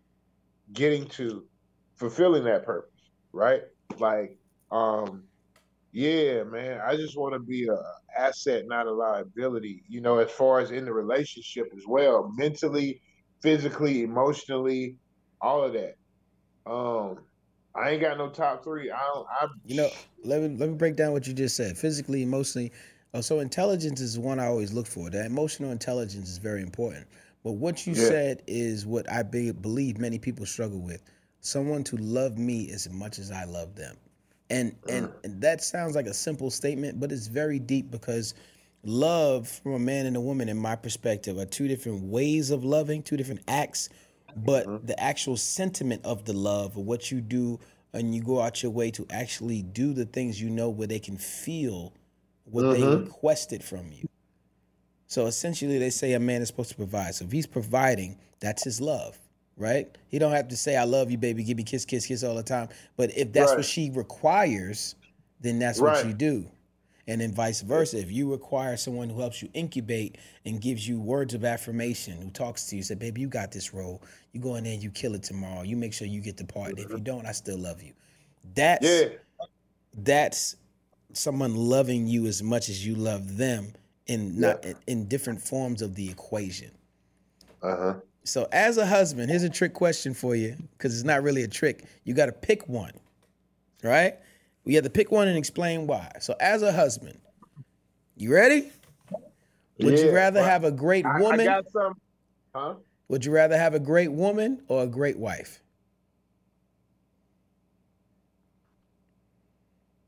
getting 0.73 1.07
to 1.07 1.47
fulfilling 1.95 2.45
that 2.45 2.67
purpose, 2.67 3.11
right? 3.33 3.63
Like, 3.99 4.39
um, 4.71 5.25
yeah, 5.93 6.43
man, 6.43 6.81
I 6.85 6.97
just 6.97 7.17
want 7.17 7.33
to 7.33 7.39
be 7.39 7.67
a 7.67 8.21
asset, 8.21 8.65
not 8.67 8.87
a 8.87 8.93
liability. 8.93 9.85
You 9.89 10.03
know, 10.03 10.19
as 10.19 10.31
far 10.31 10.61
as 10.61 10.71
in 10.71 10.85
the 10.85 10.93
relationship 10.93 11.69
as 11.75 11.85
well, 11.87 12.31
mentally, 12.37 13.01
physically, 13.43 14.03
emotionally, 14.03 14.97
all 15.41 15.63
of 15.63 15.73
that. 15.73 15.95
Um, 16.67 17.21
I 17.77 17.91
ain't 17.91 18.01
got 18.01 18.19
no 18.19 18.31
top 18.31 18.65
three. 18.65 18.91
I 18.91 18.99
don't. 19.15 19.27
I 19.41 19.47
You 19.65 19.75
know, 19.77 19.93
let 20.25 20.43
me 20.43 20.57
let 20.57 20.69
me 20.69 20.77
break 20.77 20.97
down 20.97 21.13
what 21.13 21.27
you 21.27 21.35
just 21.35 21.57
said. 21.57 21.77
Physically, 21.79 22.23
emotionally. 22.23 22.73
Uh, 23.15 23.23
so 23.23 23.41
intelligence 23.41 24.01
is 24.01 24.19
one 24.19 24.41
I 24.41 24.47
always 24.47 24.73
look 24.73 24.87
for. 24.87 25.11
That 25.11 25.27
emotional 25.27 25.73
intelligence 25.73 26.29
is 26.29 26.39
very 26.39 26.63
important. 26.63 27.07
But 27.45 27.53
what 27.53 27.87
you 27.87 27.95
Yeah. 27.95 28.09
said 28.09 28.43
is 28.47 28.87
what 28.87 29.11
I 29.11 29.23
be, 29.23 29.53
believe 29.53 29.99
many 29.99 30.19
people 30.19 30.47
struggle 30.47 30.81
with. 30.81 31.03
Someone 31.41 31.85
to 31.85 31.97
love 31.97 32.39
me 32.39 32.71
as 32.73 32.91
much 32.91 33.19
as 33.19 33.31
I 33.31 33.45
love 33.45 33.75
them. 33.77 33.97
And, 34.51 34.77
and 34.89 35.11
and 35.25 35.41
that 35.43 35.63
sounds 35.63 35.95
like 35.97 36.07
a 36.07 36.15
simple 36.15 36.51
statement, 36.51 37.01
but 37.01 37.11
it's 37.13 37.27
very 37.27 37.59
deep 37.59 37.91
because 37.91 38.35
love 38.85 39.49
from 39.49 39.73
a 39.75 39.79
man 39.79 40.07
and 40.07 40.17
a 40.17 40.21
woman, 40.21 40.49
in 40.49 40.59
my 40.59 40.77
perspective, 40.77 41.39
are 41.39 41.47
two 41.47 41.69
different 41.69 42.03
ways 42.05 42.51
of 42.51 42.65
loving, 42.65 43.03
two 43.03 43.17
different 43.17 43.41
acts. 43.49 43.89
But 44.37 44.67
mm-hmm. 44.67 44.87
the 44.87 45.01
actual 45.01 45.37
sentiment 45.37 46.05
of 46.05 46.25
the 46.25 46.35
love, 46.35 46.77
or 46.77 46.85
what 46.85 47.11
you 47.11 47.21
do, 47.21 47.59
and 47.93 48.15
you 48.15 48.23
go 48.23 48.41
out 48.41 48.63
your 48.63 48.73
way 48.73 48.91
to 48.93 49.07
actually 49.09 49.63
do 49.63 49.95
the 49.95 50.05
things 50.05 50.41
you 50.41 50.51
know 50.51 50.69
where 50.69 50.87
they 50.87 50.99
can 50.99 51.17
feel 51.17 51.93
what 52.45 52.73
they 52.73 52.81
mm-hmm. 52.81 53.05
requested 53.05 53.65
from 53.65 53.91
you. 53.91 54.07
So 55.07 55.27
essentially, 55.27 55.79
they 55.79 55.91
say 55.91 56.13
a 56.13 56.21
man 56.21 56.43
is 56.43 56.49
supposed 56.49 56.71
to 56.71 56.77
provide. 56.77 57.15
So 57.15 57.25
if 57.25 57.33
he's 57.33 57.47
providing, 57.47 58.19
that's 58.41 58.65
his 58.65 58.81
love, 58.81 59.17
right? 59.57 59.97
He 60.09 60.19
don't 60.19 60.33
have 60.33 60.49
to 60.49 60.57
say 60.57 60.77
"I 60.77 60.85
love 60.85 61.11
you, 61.11 61.17
baby," 61.17 61.43
give 61.43 61.57
me 61.57 61.63
kiss, 61.63 61.85
kiss, 61.85 62.07
kiss 62.07 62.23
all 62.23 62.35
the 62.35 62.43
time. 62.43 62.69
But 62.97 63.17
if 63.17 63.33
that's 63.33 63.51
Right. 63.51 63.59
what 63.59 63.67
she 63.67 63.91
requires, 63.91 64.97
then 65.41 65.59
that's 65.59 65.81
what 65.81 66.05
you 66.07 66.13
do. 66.13 66.47
And 67.09 67.21
then 67.21 67.33
vice 67.33 67.61
versa. 67.61 67.99
If 67.99 68.11
you 68.11 68.31
require 68.31 68.77
someone 68.77 69.09
who 69.09 69.21
helps 69.21 69.41
you 69.43 69.49
incubate 69.55 70.19
and 70.45 70.61
gives 70.61 70.89
you 70.89 71.01
words 71.01 71.35
of 71.35 71.45
affirmation, 71.45 72.21
who 72.21 72.31
talks 72.31 72.67
to 72.67 72.77
you, 72.77 72.83
say, 72.83 72.97
"Baby, 72.97 73.21
you 73.21 73.29
got 73.29 73.53
this 73.53 73.73
role. 73.73 74.03
You 74.33 74.41
go 74.41 74.57
in 74.57 74.65
there 74.65 74.73
and 74.75 74.83
you 74.83 74.91
kill 74.91 75.15
it 75.15 75.23
tomorrow. 75.23 75.63
You 75.63 75.77
make 75.77 75.93
sure 75.93 76.09
you 76.09 76.21
get 76.21 76.37
the 76.37 76.45
part. 76.45 76.79
If 76.79 76.91
you 76.91 77.01
don't, 77.01 77.27
I 77.27 77.33
still 77.33 77.59
love 77.59 77.83
you." 77.83 77.93
That's 78.55 78.85
yeah, 78.85 79.09
that's 79.95 80.57
someone 81.13 81.55
loving 81.55 82.07
you 82.07 82.27
as 82.27 82.43
much 82.43 82.69
as 82.69 82.85
you 82.87 82.95
love 82.95 83.37
them 83.37 83.73
in 84.07 84.41
not 84.41 84.65
Yeah. 84.65 84.71
in, 84.71 84.77
in 84.87 85.09
different 85.09 85.41
forms 85.43 85.83
of 85.83 85.95
the 85.95 86.09
equation. 86.11 86.71
uh 87.63 87.77
huh. 87.77 87.95
So 88.25 88.49
as 88.53 88.77
a 88.77 88.87
husband, 88.87 89.31
here's 89.31 89.45
a 89.45 89.51
trick 89.51 89.73
question 89.73 90.13
for 90.13 90.35
you 90.35 90.57
because 90.73 90.95
it's 90.95 91.05
not 91.05 91.23
really 91.23 91.43
a 91.43 91.49
trick. 91.49 91.85
You 92.05 92.15
got 92.15 92.27
to 92.27 92.33
pick 92.33 92.69
one, 92.69 92.93
right? 93.83 94.17
We 94.67 94.75
have 94.75 94.83
to 94.83 94.91
pick 94.91 95.13
one 95.13 95.29
and 95.29 95.39
explain 95.39 95.87
why. 95.87 96.11
So 96.21 96.35
as 96.41 96.63
a 96.63 96.73
husband, 96.73 97.21
you 98.17 98.35
ready? 98.35 98.73
Would 99.79 99.99
you 99.99 100.13
rather 100.13 100.43
have 100.43 100.65
a 100.65 100.73
great 100.73 101.07
I, 101.07 101.19
I 101.19 101.21
woman? 101.21 101.47
got 101.47 101.71
some, 101.71 101.95
huh? 102.53 102.75
Would 103.09 103.25
you 103.25 103.31
rather 103.31 103.57
have 103.57 103.75
a 103.75 103.79
great 103.79 104.11
woman 104.11 104.63
or 104.67 104.83
a 104.83 104.87
great 104.87 105.19
wife? 105.19 105.61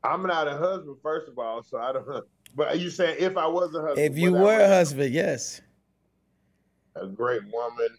I'm 0.03 0.23
not 0.23 0.47
a 0.49 0.57
husband, 0.57 0.97
first 1.01 1.29
of 1.29 1.39
all, 1.39 1.63
so 1.63 1.77
I 1.77 1.93
don't. 1.93 2.25
But 2.55 2.67
are 2.69 2.75
you 2.75 2.89
saying 2.89 3.17
if 3.19 3.37
I 3.37 3.47
was 3.47 3.73
a 3.75 3.81
husband? 3.81 4.11
If 4.11 4.17
you 4.17 4.33
were 4.33 4.59
a 4.59 4.67
husband, 4.67 5.13
yes. 5.13 5.61
a 6.95 7.07
great 7.07 7.43
woman 7.53 7.89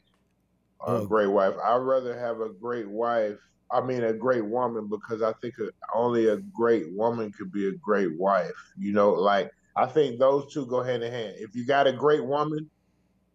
or 0.81 0.95
Oh. 0.97 1.05
a 1.05 1.07
great 1.07 1.29
wife. 1.29 1.55
I'd 1.63 1.77
rather 1.77 2.19
have 2.19 2.41
a 2.41 2.51
great 2.51 2.89
wife. 2.89 3.39
I 3.73 3.81
mean, 3.81 4.03
a 4.03 4.13
great 4.13 4.45
woman 4.45 4.89
because 4.89 5.23
I 5.23 5.33
think 5.41 5.55
only 5.95 6.29
a 6.29 6.39
great 6.39 6.93
woman 6.95 7.33
could 7.33 7.53
be 7.53 7.69
a 7.69 7.73
great 7.73 8.19
wife. 8.19 8.53
You 8.77 8.93
know, 8.93 9.13
like 9.13 9.53
I 9.77 9.87
think 9.87 10.19
those 10.19 10.53
two 10.53 10.67
go 10.67 10.83
hand 10.83 11.03
in 11.05 11.13
hand. 11.13 11.37
If 11.39 11.55
you 11.55 11.65
got 11.67 11.87
a 11.87 11.93
great 11.93 12.25
woman, 12.25 12.69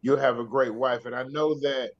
you'll 0.01 0.17
have 0.19 0.39
a 0.39 0.45
great 0.45 0.73
wife. 0.73 1.05
And 1.05 1.15
I 1.15 1.23
know 1.23 1.55
that 1.61 1.91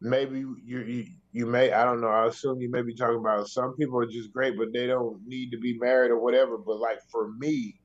maybe 0.00 0.38
you 0.38 0.56
you 0.64 1.06
you 1.32 1.46
may 1.46 1.72
I 1.72 1.84
don't 1.84 2.00
know. 2.00 2.08
I 2.08 2.26
assume 2.26 2.60
you 2.60 2.70
may 2.70 2.82
be 2.82 2.94
talking 2.94 3.18
about 3.18 3.48
some 3.48 3.74
people 3.76 3.98
are 3.98 4.06
just 4.06 4.32
great, 4.32 4.56
but 4.56 4.72
they 4.72 4.86
don't 4.86 5.20
need 5.26 5.50
to 5.50 5.58
be 5.58 5.78
married 5.78 6.10
or 6.10 6.18
whatever. 6.18 6.56
But 6.56 6.78
like 6.78 7.00
for 7.10 7.32
me, 7.38 7.78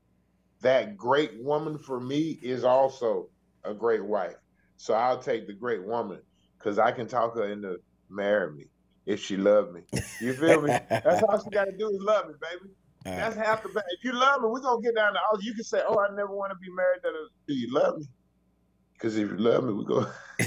that 0.62 0.96
great 0.96 1.32
woman 1.42 1.78
for 1.78 2.00
me 2.00 2.38
is 2.42 2.64
also 2.64 3.28
a 3.64 3.74
great 3.74 4.04
wife. 4.04 4.36
So 4.78 4.94
I'll 4.94 5.18
take 5.18 5.46
the 5.46 5.52
great 5.54 5.84
woman 5.84 6.20
because 6.58 6.78
I 6.78 6.92
can 6.92 7.06
talk 7.06 7.36
her 7.36 7.50
into 7.50 7.76
marrying 8.08 8.56
me 8.56 8.66
if 9.06 9.22
she 9.22 9.36
love 9.36 9.72
me. 9.72 9.82
You 10.20 10.34
feel 10.34 10.62
me? 10.62 10.76
That's 10.90 11.22
all 11.22 11.42
she 11.42 11.50
got 11.50 11.66
to 11.66 11.76
do 11.76 11.88
is 11.88 11.98
love 12.00 12.28
me, 12.28 12.34
baby. 12.40 12.72
That's 13.04 13.36
half 13.36 13.62
the 13.62 13.68
battle. 13.68 13.82
If 13.98 14.04
you 14.04 14.12
love 14.12 14.42
me, 14.42 14.48
we're 14.48 14.60
gonna 14.60 14.82
get 14.82 14.96
down 14.96 15.12
to 15.12 15.18
all. 15.30 15.40
You 15.40 15.54
can 15.54 15.62
say, 15.62 15.80
"Oh, 15.86 15.98
I 16.00 16.08
never 16.14 16.34
want 16.34 16.50
to 16.50 16.58
be 16.58 16.68
married." 16.74 17.02
To 17.02 17.28
do 17.46 17.54
you 17.54 17.72
love 17.72 17.98
me? 17.98 18.06
Because 18.94 19.16
if 19.16 19.30
you 19.30 19.36
love 19.36 19.64
me, 19.64 19.72
we 19.72 19.84
go. 19.84 20.06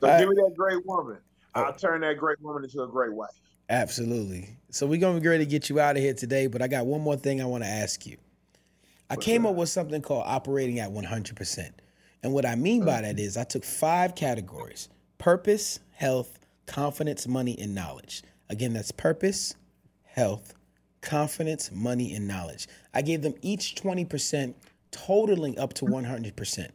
So 0.00 0.08
I- 0.08 0.18
give 0.18 0.28
me 0.28 0.36
that 0.36 0.54
great 0.56 0.84
woman. 0.86 1.18
I'll 1.54 1.74
turn 1.74 2.00
that 2.00 2.16
great 2.16 2.40
woman 2.40 2.64
into 2.64 2.82
a 2.82 2.88
great 2.88 3.12
wife. 3.12 3.28
Absolutely. 3.68 4.56
So 4.70 4.86
we're 4.86 5.00
gonna 5.00 5.20
be 5.20 5.28
ready 5.28 5.44
to 5.44 5.50
get 5.50 5.68
you 5.68 5.78
out 5.78 5.96
of 5.96 6.02
here 6.02 6.14
today, 6.14 6.46
but 6.46 6.62
I 6.62 6.68
got 6.68 6.86
one 6.86 7.02
more 7.02 7.16
thing 7.16 7.42
I 7.42 7.44
want 7.44 7.62
to 7.64 7.68
ask 7.68 8.06
you. 8.06 8.16
I 9.10 9.16
came 9.16 9.44
up 9.44 9.56
with 9.56 9.68
something 9.68 10.00
called 10.00 10.24
operating 10.26 10.78
at 10.78 10.90
100%. 10.90 11.70
And 12.22 12.32
what 12.32 12.46
I 12.46 12.54
mean 12.54 12.84
by 12.84 12.92
uh-huh. 12.92 13.00
that 13.02 13.18
is 13.18 13.36
I 13.36 13.44
took 13.44 13.64
five 13.64 14.14
categories 14.14 14.88
purpose, 15.18 15.80
health, 15.92 16.39
confidence, 16.66 17.26
money, 17.26 17.56
and 17.58 17.74
knowledge. 17.74 18.22
Again, 18.48 18.72
that's 18.72 18.92
purpose, 18.92 19.54
health, 20.04 20.54
confidence, 21.00 21.70
money, 21.72 22.14
and 22.14 22.26
knowledge. 22.26 22.68
I 22.92 23.02
gave 23.02 23.22
them 23.22 23.34
each 23.42 23.74
20%, 23.76 24.54
totaling 24.90 25.58
up 25.58 25.72
to 25.74 25.84
100%. 25.84 26.70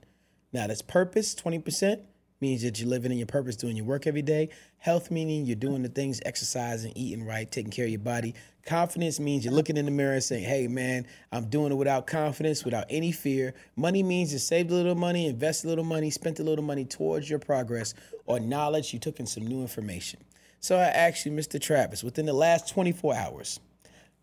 Now, 0.53 0.67
that's 0.67 0.81
purpose, 0.81 1.36
20%, 1.36 2.01
means 2.41 2.63
that 2.63 2.79
you're 2.79 2.89
living 2.89 3.11
in 3.11 3.17
your 3.17 3.27
purpose, 3.27 3.55
doing 3.55 3.75
your 3.75 3.86
work 3.86 4.07
every 4.07 4.21
day. 4.21 4.49
Health, 4.77 5.09
meaning 5.09 5.45
you're 5.45 5.55
doing 5.55 5.81
the 5.81 5.89
things, 5.89 6.21
exercising, 6.25 6.93
eating 6.95 7.25
right, 7.25 7.49
taking 7.51 7.71
care 7.71 7.86
of 7.86 7.91
your 7.91 7.99
body. 7.99 8.36
Confidence 8.65 9.19
means 9.19 9.45
you're 9.45 9.53
looking 9.53 9.77
in 9.77 9.86
the 9.86 9.91
mirror 9.91 10.13
and 10.13 10.23
saying, 10.23 10.43
hey, 10.43 10.67
man, 10.67 11.05
I'm 11.31 11.49
doing 11.49 11.71
it 11.71 11.75
without 11.75 12.07
confidence, 12.07 12.65
without 12.65 12.86
any 12.89 13.11
fear. 13.11 13.53
Money 13.75 14.03
means 14.03 14.33
you 14.33 14.39
saved 14.39 14.71
a 14.71 14.73
little 14.73 14.95
money, 14.95 15.27
invested 15.27 15.67
a 15.67 15.69
little 15.69 15.83
money, 15.83 16.09
spent 16.09 16.39
a 16.39 16.43
little 16.43 16.65
money 16.65 16.86
towards 16.86 17.29
your 17.29 17.39
progress, 17.39 17.93
or 18.25 18.39
knowledge, 18.39 18.93
you 18.93 18.99
took 18.99 19.19
in 19.19 19.25
some 19.25 19.45
new 19.45 19.61
information. 19.61 20.19
So 20.59 20.77
I 20.77 20.86
asked 20.86 21.25
you, 21.25 21.31
Mr. 21.31 21.61
Travis, 21.61 22.03
within 22.03 22.25
the 22.25 22.33
last 22.33 22.69
24 22.69 23.13
hours, 23.13 23.59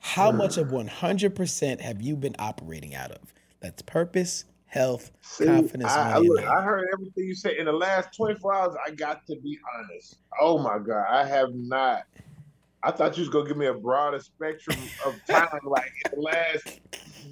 how 0.01 0.33
much 0.33 0.57
of 0.57 0.69
100% 0.69 1.81
have 1.81 2.03
you 2.03 2.17
been 2.17 2.35
operating 2.41 2.97
out 2.97 3.13
of? 3.13 3.33
That's 3.61 3.81
purpose, 3.83 4.45
health, 4.73 5.11
See, 5.21 5.45
confidence, 5.45 5.93
I, 5.93 6.13
I, 6.13 6.19
look, 6.19 6.45
I 6.45 6.63
heard 6.63 6.87
everything 6.95 7.25
you 7.25 7.35
said. 7.35 7.57
In 7.57 7.67
the 7.67 7.73
last 7.73 8.17
24 8.17 8.55
hours, 8.55 8.75
I 8.87 8.91
got 8.93 9.21
to 9.27 9.37
be 9.41 9.59
honest. 9.77 10.17
Oh 10.41 10.59
my 10.59 10.79
God, 10.79 11.05
I 11.11 11.27
have 11.27 11.51
not. 11.53 12.05
I 12.83 12.91
thought 12.91 13.17
you 13.19 13.21
was 13.21 13.29
gonna 13.29 13.47
give 13.47 13.59
me 13.59 13.67
a 13.67 13.75
broader 13.75 14.19
spectrum 14.19 14.79
of 15.05 15.15
time. 15.31 15.47
like 15.65 15.93
in 16.07 16.13
the 16.15 16.21
last, 16.23 16.81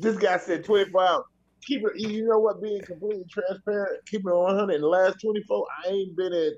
this 0.01 0.17
guy 0.19 0.37
said 0.37 0.65
24 0.65 1.03
hours. 1.03 1.25
Keep 1.63 1.85
it. 1.87 1.99
You 1.99 2.29
know 2.29 2.39
what? 2.39 2.63
Being 2.63 2.83
completely 2.83 3.25
transparent, 3.31 4.05
keep 4.07 4.21
it 4.21 4.35
100. 4.35 4.75
In 4.75 4.81
the 4.83 4.87
last 4.87 5.17
24, 5.23 5.67
I 5.87 5.89
ain't 5.89 6.17
been 6.17 6.53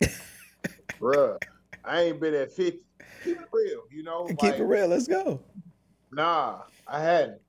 at, 0.00 0.08
bruh. 1.00 1.38
I 1.84 2.02
ain't 2.02 2.20
been 2.20 2.34
at 2.34 2.52
50. 2.52 2.78
Keep 3.24 3.40
it 3.40 3.48
real, 3.52 3.82
you 3.90 4.04
know. 4.04 4.26
Keep 4.26 4.42
like, 4.42 4.58
it 4.60 4.64
real. 4.64 4.86
Let's 4.86 5.08
go. 5.08 5.40
Nah, 6.12 6.60
I 6.86 7.00
hadn't. 7.00 7.40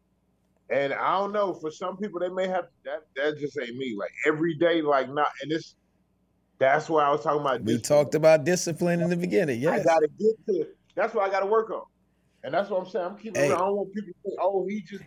And 0.70 0.94
I 0.94 1.20
don't 1.20 1.34
know. 1.34 1.54
For 1.54 1.72
some 1.72 1.98
people, 1.98 2.20
they 2.20 2.30
may 2.30 2.48
have 2.48 2.66
that. 2.86 3.02
That 3.16 3.38
just 3.38 3.58
ain't 3.60 3.76
me. 3.76 3.96
Like 3.98 4.12
every 4.26 4.56
day, 4.56 4.82
like 4.82 5.10
not. 5.10 5.28
And 5.42 5.52
this. 5.52 5.76
That's 6.60 6.88
why 6.88 7.04
I 7.04 7.12
was 7.12 7.24
talking 7.24 7.42
about. 7.42 7.62
We 7.62 7.78
discipline. 7.78 7.82
talked 7.82 8.16
about 8.16 8.44
discipline 8.46 9.02
in 9.02 9.10
the 9.10 9.18
beginning. 9.18 9.60
Yes. 9.60 9.82
I 9.82 9.84
gotta 9.84 10.08
get 10.20 10.46
to. 10.48 10.68
That's 10.96 11.14
what 11.14 11.28
I 11.28 11.32
gotta 11.32 11.46
work 11.46 11.70
on. 11.72 11.84
And 12.44 12.54
that's 12.54 12.70
what 12.70 12.80
I'm 12.80 12.90
saying. 12.90 13.06
I'm 13.06 13.18
keeping. 13.18 13.42
Hey. 13.42 13.52
I 13.52 13.58
don't 13.58 13.76
want 13.76 13.94
people 13.94 14.14
to 14.14 14.30
think, 14.30 14.36
oh, 14.42 14.66
he 14.68 14.82
just 14.82 15.04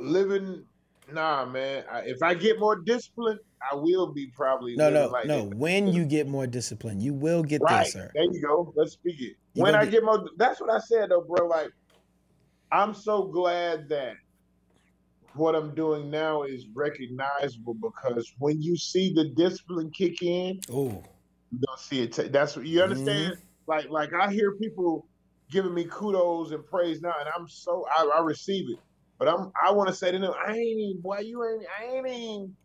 living. 0.00 0.64
Nah, 1.12 1.44
man. 1.44 1.84
I, 1.90 2.00
if 2.00 2.22
I 2.22 2.34
get 2.34 2.58
more 2.58 2.76
discipline, 2.76 3.38
I 3.70 3.74
will 3.74 4.12
be 4.12 4.30
probably. 4.34 4.76
no, 4.76 4.90
no, 4.90 5.08
like 5.08 5.26
no. 5.26 5.48
that. 5.48 5.56
When 5.56 5.88
you 5.88 6.04
get 6.04 6.28
more 6.28 6.46
discipline, 6.46 7.00
you 7.00 7.14
will 7.14 7.42
get 7.42 7.62
there, 7.68 7.84
sir. 7.84 8.10
There 8.14 8.24
you 8.24 8.42
go. 8.42 8.72
Let's 8.76 8.92
speak 8.92 9.20
it. 9.20 9.36
You 9.54 9.62
when 9.62 9.74
I 9.74 9.84
be- 9.84 9.92
get 9.92 10.04
more, 10.04 10.28
that's 10.36 10.60
what 10.60 10.70
I 10.70 10.78
said 10.78 11.10
though, 11.10 11.22
bro. 11.22 11.46
Like, 11.46 11.70
I'm 12.72 12.94
so 12.94 13.24
glad 13.24 13.88
that 13.90 14.14
what 15.36 15.54
I'm 15.54 15.74
doing 15.74 16.10
now 16.10 16.42
is 16.42 16.66
recognizable 16.74 17.74
because 17.74 18.32
when 18.38 18.60
you 18.60 18.76
see 18.76 19.12
the 19.14 19.28
discipline 19.30 19.90
kick 19.90 20.22
in, 20.22 20.60
Oh, 20.70 21.02
you 21.52 21.58
don't 21.66 21.78
see 21.78 22.02
it. 22.02 22.12
ta- 22.12 22.24
that's 22.30 22.56
what 22.56 22.66
you 22.66 22.82
understand. 22.82 23.34
Mm-hmm. 23.34 23.40
like 23.70 23.88
like 23.90 24.12
I 24.12 24.32
hear 24.32 24.52
people 24.56 25.06
giving 25.50 25.72
me 25.74 25.84
kudos 25.88 26.50
and 26.50 26.66
praise 26.66 27.00
now, 27.00 27.14
and 27.20 27.28
I'm 27.36 27.48
so 27.48 27.84
I, 27.96 28.10
I 28.16 28.20
receive 28.22 28.64
it. 28.70 28.78
But 29.18 29.28
I'm 29.28 29.50
I 29.64 29.72
want 29.72 29.88
to 29.88 29.94
say 29.94 30.10
to 30.12 30.18
them, 30.18 30.32
I 30.46 30.52
ain't 30.52 30.58
even 30.80 31.00
boy, 31.00 31.18
you 31.20 31.42
ain't 31.44 31.64
I 31.80 31.96
ain't 31.96 32.06
even 32.08 32.56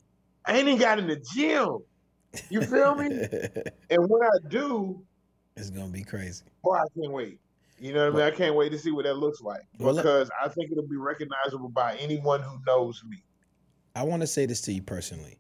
I 0.46 0.58
ain't 0.58 0.68
even 0.68 0.80
got 0.80 1.00
in 1.00 1.08
the 1.08 1.24
gym. 1.34 1.78
You 2.50 2.62
feel 2.62 2.96
me? 2.96 3.06
and 3.90 4.10
when 4.10 4.22
I 4.24 4.48
do, 4.50 5.04
it's 5.56 5.70
gonna 5.70 5.92
be 5.92 6.04
crazy. 6.04 6.44
Boy, 6.64 6.76
I 6.76 6.84
can't 7.00 7.12
wait. 7.14 7.40
You 7.82 7.94
know 7.94 8.06
what 8.06 8.14
well, 8.14 8.24
I 8.24 8.26
mean? 8.26 8.34
I 8.34 8.38
can't 8.38 8.56
wait 8.56 8.70
to 8.70 8.78
see 8.78 8.92
what 8.92 9.06
that 9.06 9.16
looks 9.16 9.42
like 9.42 9.64
well, 9.80 9.96
because 9.96 10.30
I 10.40 10.48
think 10.50 10.72
it'll 10.72 10.88
be 10.88 10.98
recognizable 10.98 11.68
by 11.68 11.96
anyone 11.96 12.40
who 12.40 12.60
knows 12.68 13.04
me. 13.10 13.24
I 13.96 14.04
want 14.04 14.22
to 14.22 14.28
say 14.28 14.46
this 14.46 14.62
to 14.62 14.72
you 14.72 14.84
personally. 14.84 15.40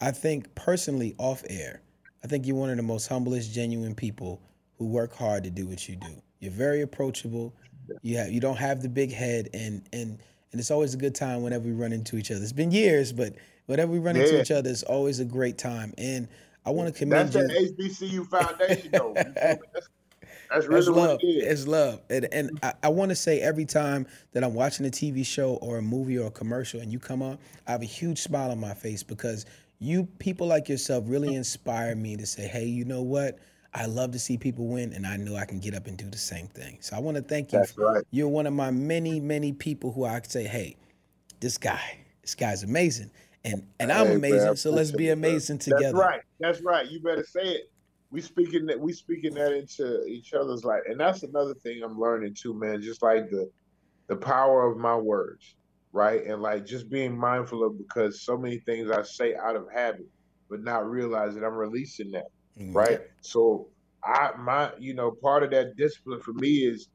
I 0.00 0.10
think 0.10 0.52
personally, 0.56 1.14
off 1.18 1.44
air, 1.48 1.82
I 2.24 2.26
think 2.26 2.46
you're 2.46 2.56
one 2.56 2.70
of 2.70 2.76
the 2.76 2.82
most 2.82 3.06
humblest, 3.06 3.52
genuine 3.52 3.94
people 3.94 4.42
who 4.76 4.86
work 4.86 5.14
hard 5.14 5.44
to 5.44 5.50
do 5.50 5.68
what 5.68 5.88
you 5.88 5.94
do. 5.94 6.20
You're 6.40 6.50
very 6.50 6.82
approachable. 6.82 7.54
You 8.02 8.18
have 8.18 8.32
you 8.32 8.40
don't 8.40 8.58
have 8.58 8.82
the 8.82 8.88
big 8.88 9.12
head, 9.12 9.48
and 9.54 9.88
and 9.92 10.18
and 10.50 10.60
it's 10.60 10.72
always 10.72 10.94
a 10.94 10.98
good 10.98 11.14
time 11.14 11.42
whenever 11.42 11.64
we 11.64 11.72
run 11.72 11.92
into 11.92 12.16
each 12.16 12.32
other. 12.32 12.42
It's 12.42 12.52
been 12.52 12.72
years, 12.72 13.12
but 13.12 13.36
whenever 13.66 13.92
we 13.92 14.00
run 14.00 14.16
yeah. 14.16 14.22
into 14.22 14.40
each 14.40 14.50
other, 14.50 14.68
it's 14.68 14.82
always 14.82 15.20
a 15.20 15.24
great 15.24 15.58
time. 15.58 15.94
And 15.96 16.26
I 16.66 16.70
want 16.70 16.92
to 16.92 16.98
commend 16.98 17.32
That's 17.32 17.52
you. 17.52 17.70
That's 17.78 18.00
HBCU 18.00 18.26
foundation, 18.26 18.90
though. 18.92 19.12
That's, 19.14 19.88
that's 20.50 20.66
really 20.66 20.80
That's 20.80 20.88
love. 20.88 21.20
It 21.22 21.26
is. 21.26 21.60
It's 21.60 21.68
love. 21.68 22.00
And, 22.10 22.28
and 22.32 22.58
I, 22.62 22.72
I 22.84 22.88
want 22.88 23.10
to 23.10 23.16
say 23.16 23.40
every 23.40 23.64
time 23.64 24.06
that 24.32 24.44
I'm 24.44 24.54
watching 24.54 24.86
a 24.86 24.90
TV 24.90 25.24
show 25.24 25.54
or 25.56 25.78
a 25.78 25.82
movie 25.82 26.18
or 26.18 26.28
a 26.28 26.30
commercial 26.30 26.80
and 26.80 26.92
you 26.92 26.98
come 26.98 27.22
on, 27.22 27.38
I 27.66 27.72
have 27.72 27.82
a 27.82 27.86
huge 27.86 28.18
smile 28.18 28.50
on 28.50 28.58
my 28.58 28.74
face 28.74 29.02
because 29.02 29.46
you 29.78 30.04
people 30.18 30.46
like 30.46 30.68
yourself 30.68 31.04
really 31.06 31.34
inspire 31.34 31.94
me 31.94 32.16
to 32.16 32.26
say, 32.26 32.46
hey, 32.46 32.64
you 32.64 32.84
know 32.84 33.02
what? 33.02 33.38
I 33.74 33.86
love 33.86 34.12
to 34.12 34.18
see 34.18 34.38
people 34.38 34.66
win, 34.66 34.94
and 34.94 35.06
I 35.06 35.18
know 35.18 35.36
I 35.36 35.44
can 35.44 35.60
get 35.60 35.74
up 35.74 35.86
and 35.86 35.96
do 35.96 36.08
the 36.08 36.18
same 36.18 36.48
thing. 36.48 36.78
So 36.80 36.96
I 36.96 37.00
want 37.00 37.16
to 37.18 37.22
thank 37.22 37.52
you. 37.52 37.58
That's 37.58 37.76
right. 37.76 38.02
You're 38.10 38.28
one 38.28 38.46
of 38.46 38.54
my 38.54 38.70
many, 38.70 39.20
many 39.20 39.52
people 39.52 39.92
who 39.92 40.04
I 40.04 40.18
could 40.20 40.30
say, 40.30 40.44
hey, 40.44 40.76
this 41.40 41.58
guy, 41.58 41.98
this 42.22 42.34
guy's 42.34 42.62
amazing. 42.62 43.10
And 43.44 43.66
and 43.78 43.92
I'm 43.92 44.10
amazing, 44.10 44.44
man, 44.44 44.56
so 44.56 44.70
let's 44.70 44.90
be 44.90 45.10
amazing 45.10 45.58
together. 45.58 45.92
That's 45.92 45.94
right. 45.94 46.20
That's 46.40 46.62
right. 46.62 46.90
You 46.90 47.00
better 47.00 47.24
say 47.24 47.42
it 47.42 47.70
we 48.10 48.20
speaking 48.20 48.66
that 48.66 48.80
we 48.80 48.92
speaking 48.92 49.34
that 49.34 49.52
into 49.52 50.04
each 50.06 50.32
other's 50.32 50.64
life, 50.64 50.82
and 50.86 50.98
that's 50.98 51.22
another 51.22 51.54
thing 51.54 51.82
I'm 51.84 51.98
learning 51.98 52.34
too, 52.34 52.54
man. 52.54 52.80
Just 52.80 53.02
like 53.02 53.28
the 53.30 53.50
the 54.08 54.16
power 54.16 54.70
of 54.70 54.78
my 54.78 54.96
words, 54.96 55.56
right, 55.92 56.24
and 56.24 56.40
like 56.40 56.64
just 56.64 56.88
being 56.88 57.16
mindful 57.16 57.64
of 57.64 57.76
because 57.76 58.22
so 58.22 58.36
many 58.36 58.58
things 58.58 58.90
I 58.90 59.02
say 59.02 59.34
out 59.34 59.56
of 59.56 59.66
habit, 59.72 60.06
but 60.48 60.62
not 60.62 60.88
realizing 60.88 61.44
I'm 61.44 61.54
releasing 61.54 62.10
that, 62.12 62.28
mm-hmm. 62.58 62.72
right. 62.72 63.00
So 63.20 63.68
I 64.02 64.30
my 64.38 64.72
you 64.78 64.94
know 64.94 65.10
part 65.10 65.42
of 65.42 65.50
that 65.50 65.76
discipline 65.76 66.20
for 66.20 66.32
me 66.32 66.66
is 66.66 66.88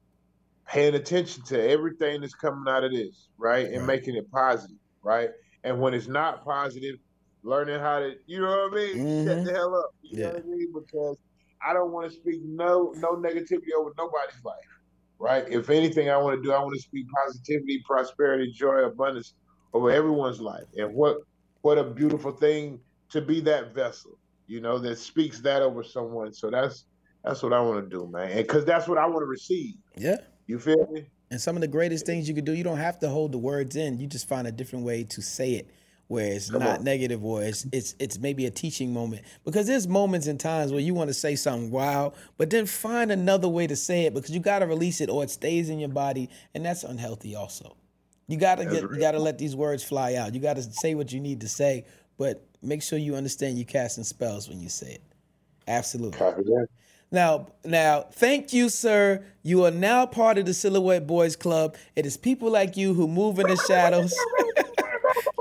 paying 0.68 0.96
attention 0.96 1.44
to 1.44 1.70
everything 1.70 2.22
that's 2.22 2.34
coming 2.34 2.72
out 2.74 2.84
of 2.84 2.92
this, 2.92 3.28
right, 3.38 3.68
and 3.68 3.80
right. 3.80 3.88
making 4.00 4.16
it 4.16 4.32
positive, 4.32 4.78
right. 5.04 5.30
And 5.64 5.80
when 5.80 5.94
it's 5.94 6.08
not 6.08 6.44
positive, 6.44 6.96
learning 7.44 7.80
how 7.80 8.00
to, 8.00 8.16
you 8.26 8.42
know 8.42 8.48
what 8.48 8.74
I 8.74 8.76
mean? 8.76 8.98
Mm-hmm. 8.98 9.28
Shut 9.28 9.46
the 9.46 9.52
hell 9.52 9.76
up. 9.76 9.94
You 10.02 10.20
yeah. 10.20 10.28
know 10.28 10.34
what 10.34 10.44
I 10.44 10.48
mean? 10.48 10.74
Because 10.74 11.18
I 11.66 11.74
don't 11.74 11.92
want 11.92 12.10
to 12.10 12.16
speak 12.16 12.42
no 12.44 12.94
no 12.98 13.16
negativity 13.16 13.72
over 13.78 13.92
nobody's 13.98 14.44
life. 14.44 14.56
Right? 15.20 15.46
If 15.48 15.70
anything 15.70 16.10
I 16.10 16.18
want 16.18 16.38
to 16.38 16.44
do, 16.44 16.52
I 16.52 16.60
want 16.60 16.76
to 16.76 16.82
speak 16.82 17.06
positivity, 17.26 17.84
prosperity, 17.86 18.52
joy, 18.52 18.84
abundance 18.84 19.36
over 19.74 19.90
everyone's 19.92 20.42
life. 20.42 20.66
And 20.78 20.94
what 20.94 21.18
what 21.62 21.78
a 21.78 21.84
beautiful 21.84 22.32
thing 22.32 22.80
to 23.10 23.22
be 23.22 23.40
that 23.42 23.74
vessel, 23.74 24.18
you 24.48 24.60
know, 24.60 24.80
that 24.80 24.98
speaks 24.98 25.40
that 25.42 25.62
over 25.62 25.84
someone. 25.84 26.34
So 26.34 26.50
that's 26.50 26.86
that's 27.24 27.42
what 27.42 27.54
I 27.54 27.62
want 27.62 27.90
to 27.90 27.90
do, 27.90 28.10
man. 28.12 28.32
And 28.32 28.48
cause 28.48 28.66
that's 28.66 28.88
what 28.88 28.98
I 28.98 29.06
want 29.06 29.22
to 29.22 29.28
receive. 29.28 29.76
Yeah. 29.96 30.18
You 30.48 30.60
feel 30.60 30.88
me? 30.92 31.06
And 31.32 31.40
some 31.40 31.56
of 31.56 31.62
the 31.62 31.68
greatest 31.68 32.06
things 32.06 32.28
you 32.28 32.36
could 32.36 32.46
do, 32.46 32.54
you 32.54 32.66
don't 32.66 32.78
have 32.78 33.00
to 33.00 33.10
hold 33.10 33.32
the 33.32 33.38
words 33.38 33.78
in. 33.78 33.98
You 33.98 34.08
just 34.08 34.28
find 34.28 34.46
a 34.46 34.52
different 34.52 34.84
way 34.84 35.06
to 35.06 35.22
say 35.22 35.54
it 35.54 35.70
where 36.08 36.34
it's 36.34 36.50
Come 36.50 36.62
not 36.62 36.80
on. 36.80 36.84
negative 36.84 37.24
or 37.24 37.44
it's 37.44 37.66
it's 37.72 37.96
it's 38.00 38.20
maybe 38.20 38.46
a 38.46 38.52
teaching 38.52 38.94
moment 38.94 39.24
because 39.44 39.68
there's 39.68 39.88
moments 39.88 40.28
and 40.28 40.40
times 40.40 40.72
where 40.72 40.82
you 40.82 40.94
want 40.94 41.10
to 41.10 41.14
say 41.14 41.36
something 41.36 41.72
wow 41.72 42.14
but 42.38 42.50
then 42.50 42.66
find 42.66 43.12
another 43.12 43.48
way 43.48 43.68
to 43.68 43.76
say 43.76 44.06
it 44.06 44.14
because 44.14 44.32
you 44.32 44.40
got 44.40 44.60
to 44.60 44.68
release 44.68 45.02
it 45.02 45.10
or 45.10 45.24
it 45.24 45.30
stays 45.30 45.70
in 45.70 45.80
your 45.80 45.90
body 45.90 46.30
and 46.54 46.66
that's 46.66 46.84
unhealthy 46.84 47.36
also 47.36 47.76
you 48.28 48.38
got 48.38 48.56
to 48.56 48.66
get 48.66 48.82
you 48.84 49.00
got 49.00 49.12
to 49.12 49.20
let 49.20 49.38
these 49.38 49.56
words 49.56 49.84
fly 49.84 50.16
out 50.16 50.34
you 50.34 50.40
got 50.40 50.56
to 50.56 50.64
say 50.64 50.94
what 50.94 51.12
you 51.12 51.20
need 51.20 51.42
to 51.42 51.48
say 51.48 51.86
but 52.18 52.46
make 52.62 52.84
sure 52.84 53.00
you 53.00 53.16
understand 53.16 53.58
you're 53.58 53.66
casting 53.66 54.04
spells 54.04 54.50
when 54.50 54.60
you 54.60 54.70
say 54.70 54.94
it 54.94 55.04
absolutely 55.68 56.20
now, 57.14 57.50
now, 57.64 58.08
thank 58.12 58.54
you, 58.54 58.70
sir. 58.70 59.24
You 59.44 59.66
are 59.66 59.72
now 59.72 60.08
part 60.08 60.40
of 60.40 60.48
the 60.48 60.54
Silhouette 60.56 61.06
Boys 61.06 61.36
Club. 61.36 61.76
It 61.96 62.08
is 62.08 62.18
people 62.18 62.50
like 62.50 62.76
you 62.76 62.96
who 62.96 63.08
move 63.08 63.38
in 63.38 63.46
the 63.46 63.56
shadows. 63.68 64.18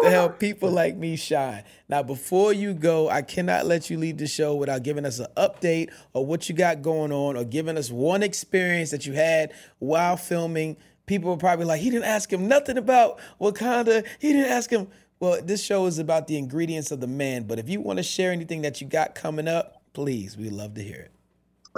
to 0.02 0.10
help 0.10 0.38
people 0.38 0.70
like 0.70 0.96
me 0.96 1.16
shine. 1.16 1.64
Now, 1.88 2.02
before 2.02 2.52
you 2.52 2.74
go, 2.74 3.08
I 3.08 3.22
cannot 3.22 3.66
let 3.66 3.90
you 3.90 3.98
leave 3.98 4.18
the 4.18 4.26
show 4.26 4.54
without 4.54 4.82
giving 4.82 5.04
us 5.04 5.18
an 5.18 5.26
update 5.36 5.90
of 6.14 6.26
what 6.26 6.48
you 6.48 6.54
got 6.54 6.82
going 6.82 7.12
on 7.12 7.36
or 7.36 7.44
giving 7.44 7.76
us 7.76 7.90
one 7.90 8.22
experience 8.22 8.90
that 8.90 9.06
you 9.06 9.12
had 9.12 9.52
while 9.78 10.16
filming. 10.16 10.76
People 11.06 11.30
were 11.30 11.36
probably 11.36 11.64
like, 11.64 11.80
he 11.80 11.90
didn't 11.90 12.04
ask 12.04 12.32
him 12.32 12.48
nothing 12.48 12.78
about 12.78 13.18
Wakanda. 13.40 14.06
He 14.18 14.32
didn't 14.32 14.50
ask 14.50 14.70
him. 14.70 14.88
Well, 15.20 15.40
this 15.42 15.62
show 15.62 15.86
is 15.86 15.98
about 15.98 16.26
the 16.26 16.36
ingredients 16.36 16.90
of 16.90 17.00
the 17.00 17.06
man. 17.06 17.44
But 17.44 17.58
if 17.58 17.68
you 17.68 17.80
want 17.80 17.98
to 17.98 18.02
share 18.02 18.32
anything 18.32 18.62
that 18.62 18.80
you 18.80 18.88
got 18.88 19.14
coming 19.14 19.46
up, 19.46 19.82
please, 19.92 20.36
we'd 20.36 20.52
love 20.52 20.74
to 20.74 20.82
hear 20.82 20.96
it. 20.96 21.12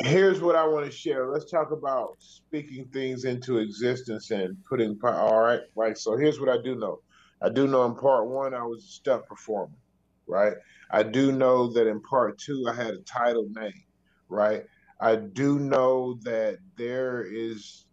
Here's 0.01 0.41
what 0.41 0.57
I 0.57 0.67
want 0.67 0.87
to 0.87 0.91
share. 0.91 1.29
Let's 1.29 1.49
talk 1.49 1.71
about 1.71 2.17
speaking 2.19 2.87
things 2.87 3.25
into 3.25 3.59
existence 3.59 4.31
and 4.31 4.57
putting. 4.69 4.99
All 5.05 5.41
right, 5.41 5.61
right. 5.77 5.97
So 5.97 6.17
here's 6.17 6.41
what 6.41 6.49
I 6.49 6.61
do 6.61 6.75
know. 6.75 7.01
I 7.43 7.51
do 7.51 7.67
know 7.67 7.85
in 7.87 7.95
part 7.97 8.29
one 8.29 8.55
I 8.55 8.63
was 8.65 8.85
a 8.85 8.89
stunt 8.89 9.27
performer, 9.27 9.77
right? 10.27 10.55
I 10.91 11.03
do 11.03 11.33
know 11.33 11.73
that 11.73 11.87
in 11.87 12.01
part 12.03 12.39
two 12.39 12.67
I 12.71 12.75
had 12.75 12.95
a 12.95 13.03
title 13.03 13.49
name, 13.51 13.85
right? 14.29 14.65
I 15.01 15.17
do 15.17 15.59
know 15.59 16.19
that 16.25 16.59
there 16.77 17.23
is 17.23 17.87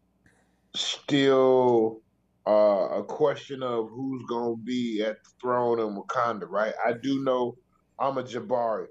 still 0.75 2.01
uh, 2.47 2.89
a 2.99 3.03
question 3.03 3.63
of 3.63 3.89
who's 3.89 4.23
going 4.29 4.57
to 4.57 4.63
be 4.63 5.03
at 5.03 5.17
the 5.23 5.29
throne 5.41 5.79
in 5.79 5.95
Wakanda, 5.95 6.47
right? 6.49 6.73
I 6.85 6.93
do 6.93 7.23
know 7.23 7.57
I'm 7.99 8.17
a 8.17 8.23
Jabari. 8.23 8.87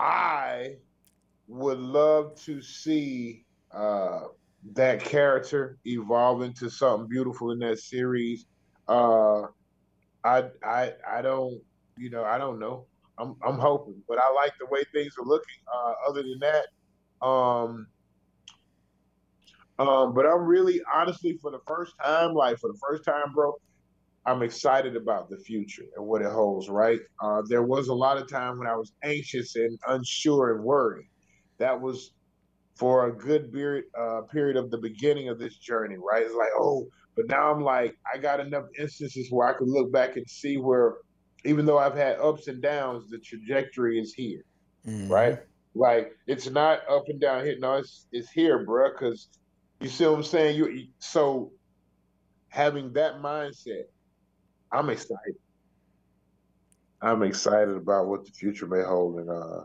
I 0.00 0.76
would 1.48 1.78
love 1.78 2.36
to 2.42 2.62
see 2.62 3.44
uh, 3.72 4.22
that 4.74 5.00
character 5.00 5.78
evolve 5.86 6.42
into 6.42 6.70
something 6.70 7.08
beautiful 7.08 7.52
in 7.52 7.60
that 7.60 7.78
series. 7.80 8.46
Uh, 8.88 9.42
I 10.26 10.44
I 10.64 10.92
I 11.08 11.22
don't 11.22 11.60
you 11.96 12.10
know 12.10 12.24
I 12.24 12.38
don't 12.38 12.58
know. 12.58 12.86
I'm 13.18 13.36
I'm 13.42 13.58
hoping, 13.58 14.02
but 14.08 14.18
I 14.18 14.30
like 14.32 14.52
the 14.58 14.66
way 14.66 14.82
things 14.92 15.14
are 15.18 15.24
looking. 15.24 15.56
Uh, 15.72 15.92
other 16.08 16.22
than 16.22 16.38
that, 16.40 17.26
um, 17.26 17.86
um, 19.78 20.14
but 20.14 20.26
I'm 20.26 20.44
really 20.44 20.80
honestly 20.94 21.38
for 21.40 21.50
the 21.50 21.60
first 21.66 21.94
time, 22.02 22.34
like 22.34 22.58
for 22.58 22.68
the 22.68 22.78
first 22.78 23.04
time, 23.04 23.32
bro, 23.34 23.54
I'm 24.26 24.42
excited 24.42 24.96
about 24.96 25.30
the 25.30 25.38
future 25.38 25.84
and 25.96 26.06
what 26.06 26.22
it 26.22 26.30
holds. 26.30 26.68
Right? 26.68 27.00
Uh, 27.22 27.42
there 27.48 27.62
was 27.62 27.88
a 27.88 27.94
lot 27.94 28.18
of 28.18 28.28
time 28.28 28.58
when 28.58 28.66
I 28.66 28.76
was 28.76 28.92
anxious 29.04 29.56
and 29.56 29.78
unsure 29.88 30.56
and 30.56 30.64
worried. 30.64 31.08
That 31.58 31.80
was 31.80 32.12
for 32.74 33.06
a 33.06 33.16
good 33.16 33.50
period 33.52 33.84
uh, 33.98 34.22
period 34.22 34.56
of 34.56 34.70
the 34.70 34.78
beginning 34.78 35.30
of 35.30 35.38
this 35.38 35.56
journey. 35.56 35.96
Right? 35.96 36.24
It's 36.24 36.34
like, 36.34 36.50
oh, 36.58 36.86
but 37.16 37.28
now 37.28 37.50
I'm 37.50 37.62
like, 37.62 37.96
I 38.12 38.18
got 38.18 38.40
enough 38.40 38.66
instances 38.78 39.28
where 39.30 39.48
I 39.48 39.56
can 39.56 39.66
look 39.66 39.90
back 39.90 40.16
and 40.16 40.28
see 40.28 40.58
where, 40.58 40.96
even 41.44 41.64
though 41.64 41.78
I've 41.78 41.96
had 41.96 42.18
ups 42.20 42.46
and 42.46 42.60
downs, 42.60 43.08
the 43.08 43.18
trajectory 43.18 43.98
is 43.98 44.12
here, 44.12 44.44
mm-hmm. 44.86 45.10
right? 45.10 45.38
Like 45.74 46.12
it's 46.26 46.48
not 46.48 46.80
up 46.88 47.04
and 47.08 47.20
down 47.20 47.44
here. 47.44 47.56
No, 47.58 47.74
it's 47.74 48.06
it's 48.12 48.30
here, 48.30 48.64
bro. 48.64 48.90
Because 48.90 49.28
you 49.80 49.88
see 49.88 50.06
what 50.06 50.14
I'm 50.14 50.22
saying. 50.22 50.56
You 50.56 50.86
so 50.98 51.52
having 52.48 52.92
that 52.94 53.20
mindset, 53.20 53.84
I'm 54.72 54.90
excited. 54.90 55.36
I'm 57.02 57.22
excited 57.22 57.76
about 57.76 58.06
what 58.06 58.24
the 58.24 58.32
future 58.32 58.66
may 58.66 58.82
hold, 58.82 59.20
and 59.20 59.30
uh, 59.30 59.64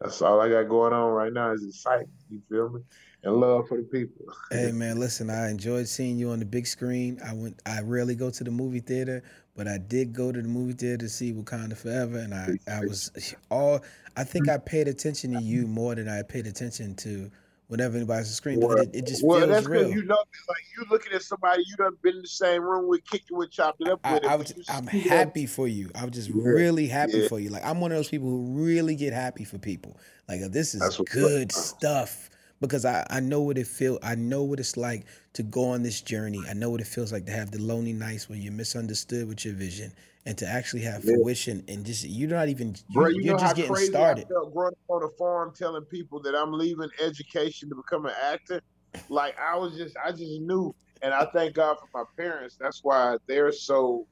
that's 0.00 0.22
all 0.22 0.40
I 0.40 0.48
got 0.48 0.68
going 0.68 0.94
on 0.94 1.10
right 1.12 1.32
now 1.32 1.52
is 1.52 1.64
excitement. 1.64 2.10
You 2.30 2.40
feel 2.48 2.70
me? 2.70 2.80
And 3.24 3.36
love 3.36 3.68
for 3.68 3.76
the 3.76 3.84
people. 3.84 4.26
hey 4.50 4.72
man, 4.72 4.98
listen, 4.98 5.30
I 5.30 5.48
enjoyed 5.50 5.86
seeing 5.86 6.18
you 6.18 6.30
on 6.30 6.40
the 6.40 6.44
big 6.44 6.66
screen. 6.66 7.20
I 7.24 7.32
went 7.34 7.60
I 7.64 7.80
rarely 7.80 8.16
go 8.16 8.30
to 8.30 8.44
the 8.44 8.50
movie 8.50 8.80
theater, 8.80 9.22
but 9.54 9.68
I 9.68 9.78
did 9.78 10.12
go 10.12 10.32
to 10.32 10.42
the 10.42 10.48
movie 10.48 10.72
theater 10.72 10.98
to 10.98 11.08
see 11.08 11.32
Wakanda 11.32 11.76
Forever 11.76 12.18
and 12.18 12.34
I, 12.34 12.58
I 12.68 12.80
was 12.80 13.34
all 13.50 13.80
I 14.16 14.24
think 14.24 14.48
I 14.48 14.58
paid 14.58 14.88
attention 14.88 15.32
to 15.34 15.40
you 15.40 15.66
more 15.68 15.94
than 15.94 16.08
I 16.08 16.22
paid 16.22 16.48
attention 16.48 16.96
to 16.96 17.30
whenever 17.68 17.96
anybody's 17.96 18.26
on 18.26 18.32
screen. 18.32 18.60
Well, 18.60 18.76
it, 18.76 18.90
it, 18.92 19.06
just 19.06 19.24
well, 19.24 19.38
feels 19.38 19.50
that's 19.50 19.66
real. 19.66 19.88
You 19.88 20.04
know, 20.04 20.18
like 20.48 20.58
you 20.76 20.84
looking 20.90 21.12
at 21.12 21.22
somebody 21.22 21.62
you 21.66 21.76
done 21.76 21.96
been 22.02 22.16
in 22.16 22.22
the 22.22 22.28
same 22.28 22.62
room 22.62 22.86
with, 22.88 23.02
kicked 23.04 23.30
it 23.30 23.34
with, 23.34 23.50
chopped 23.50 23.80
it 23.80 23.88
up 23.88 24.00
I, 24.04 24.14
with. 24.14 24.26
I, 24.26 24.32
I 24.32 24.36
was, 24.36 24.52
I'm 24.68 24.86
happy 24.86 25.46
for 25.46 25.68
you. 25.68 25.90
I'm 25.94 26.10
just 26.10 26.28
yeah. 26.28 26.42
really 26.42 26.88
happy 26.88 27.18
yeah. 27.18 27.28
for 27.28 27.38
you. 27.38 27.50
Like 27.50 27.64
I'm 27.64 27.80
one 27.80 27.92
of 27.92 27.96
those 27.96 28.08
people 28.08 28.28
who 28.28 28.64
really 28.64 28.96
get 28.96 29.12
happy 29.12 29.44
for 29.44 29.58
people. 29.58 29.96
Like 30.28 30.40
this 30.50 30.74
is 30.74 31.00
good 31.12 31.52
stuff 31.52 32.28
because 32.62 32.86
I, 32.86 33.06
I 33.10 33.20
know 33.20 33.42
what 33.42 33.58
it 33.58 33.66
feel 33.66 33.98
I 34.02 34.14
know 34.14 34.42
what 34.44 34.60
it's 34.60 34.78
like 34.78 35.04
to 35.34 35.42
go 35.42 35.64
on 35.70 35.82
this 35.82 36.00
journey. 36.00 36.46
I 36.48 36.54
know 36.54 36.70
what 36.70 36.80
it 36.80 36.86
feels 36.86 37.12
like 37.12 37.26
to 37.26 37.32
have 37.32 37.50
the 37.50 37.60
lonely 37.60 37.92
nights 37.92 38.28
when 38.30 38.40
you're 38.40 38.52
misunderstood 38.52 39.28
with 39.28 39.44
your 39.44 39.54
vision 39.54 39.92
and 40.24 40.38
to 40.38 40.46
actually 40.46 40.82
have 40.82 41.04
Yeah. 41.04 41.16
fruition 41.16 41.64
and 41.68 41.84
just 41.84 42.04
you're 42.04 42.30
not 42.30 42.48
even 42.48 42.74
you, 42.88 42.94
Bro, 42.94 43.08
you 43.10 43.22
you're 43.24 43.34
just 43.36 43.56
how 43.56 43.62
getting 43.62 43.76
started. 43.76 44.26
I 44.26 44.32
felt 44.32 44.54
growing 44.54 44.72
up 44.72 44.94
on 44.96 45.02
a 45.02 45.08
farm 45.18 45.52
telling 45.56 45.84
people 45.86 46.22
that 46.22 46.34
I'm 46.34 46.52
leaving 46.52 46.88
education 47.00 47.68
to 47.68 47.74
become 47.74 48.06
an 48.06 48.14
actor. 48.22 48.60
Like 49.08 49.34
I 49.38 49.56
was 49.58 49.76
just, 49.76 49.96
I 50.02 50.10
just 50.10 50.22
knew, 50.40 50.74
and 51.02 51.12
I 51.12 51.26
thank 51.34 51.54
God 51.54 51.76
for 51.80 51.88
my 51.92 52.04
parents. 52.22 52.56
That's 52.58 52.80
why 52.82 53.16
they're 53.28 53.52
so 53.52 54.06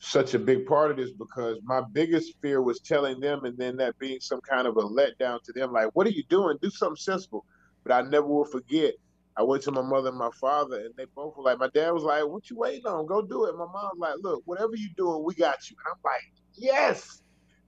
such 0.00 0.34
a 0.34 0.38
big 0.38 0.66
part 0.66 0.90
of 0.90 0.96
this 0.96 1.12
because 1.12 1.58
my 1.62 1.82
biggest 1.92 2.34
fear 2.42 2.62
was 2.62 2.80
telling 2.80 3.20
them, 3.20 3.44
and 3.44 3.56
then 3.58 3.76
that 3.76 3.98
being 3.98 4.18
some 4.20 4.40
kind 4.48 4.66
of 4.66 4.76
a 4.76 4.82
letdown 4.82 5.40
to 5.44 5.52
them. 5.54 5.72
Like, 5.72 5.90
what 5.94 6.06
are 6.06 6.10
you 6.10 6.24
doing? 6.28 6.56
Do 6.62 6.70
something 6.70 6.96
sensible. 6.96 7.44
But 7.84 7.92
I 7.92 8.02
never 8.08 8.26
will 8.26 8.44
forget. 8.44 8.94
I 9.36 9.42
went 9.42 9.62
to 9.64 9.72
my 9.72 9.82
mother 9.82 10.08
and 10.10 10.18
my 10.18 10.30
father, 10.40 10.80
and 10.80 10.94
they 10.96 11.06
both 11.14 11.36
were 11.36 11.44
like, 11.44 11.58
my 11.58 11.68
dad 11.74 11.92
was 11.92 12.02
like, 12.02 12.26
"What 12.26 12.50
you 12.50 12.56
waiting 12.56 12.86
on? 12.86 13.06
Go 13.06 13.22
do 13.22 13.46
it." 13.46 13.52
My 13.52 13.66
mom 13.66 13.90
was 13.94 13.98
like, 13.98 14.16
"Look, 14.22 14.42
whatever 14.44 14.74
you 14.74 14.90
doing, 14.96 15.22
we 15.24 15.34
got 15.34 15.56
you." 15.70 15.76
And 15.86 15.92
I'm 15.92 16.00
like, 16.04 16.22
"Yes," 16.56 17.22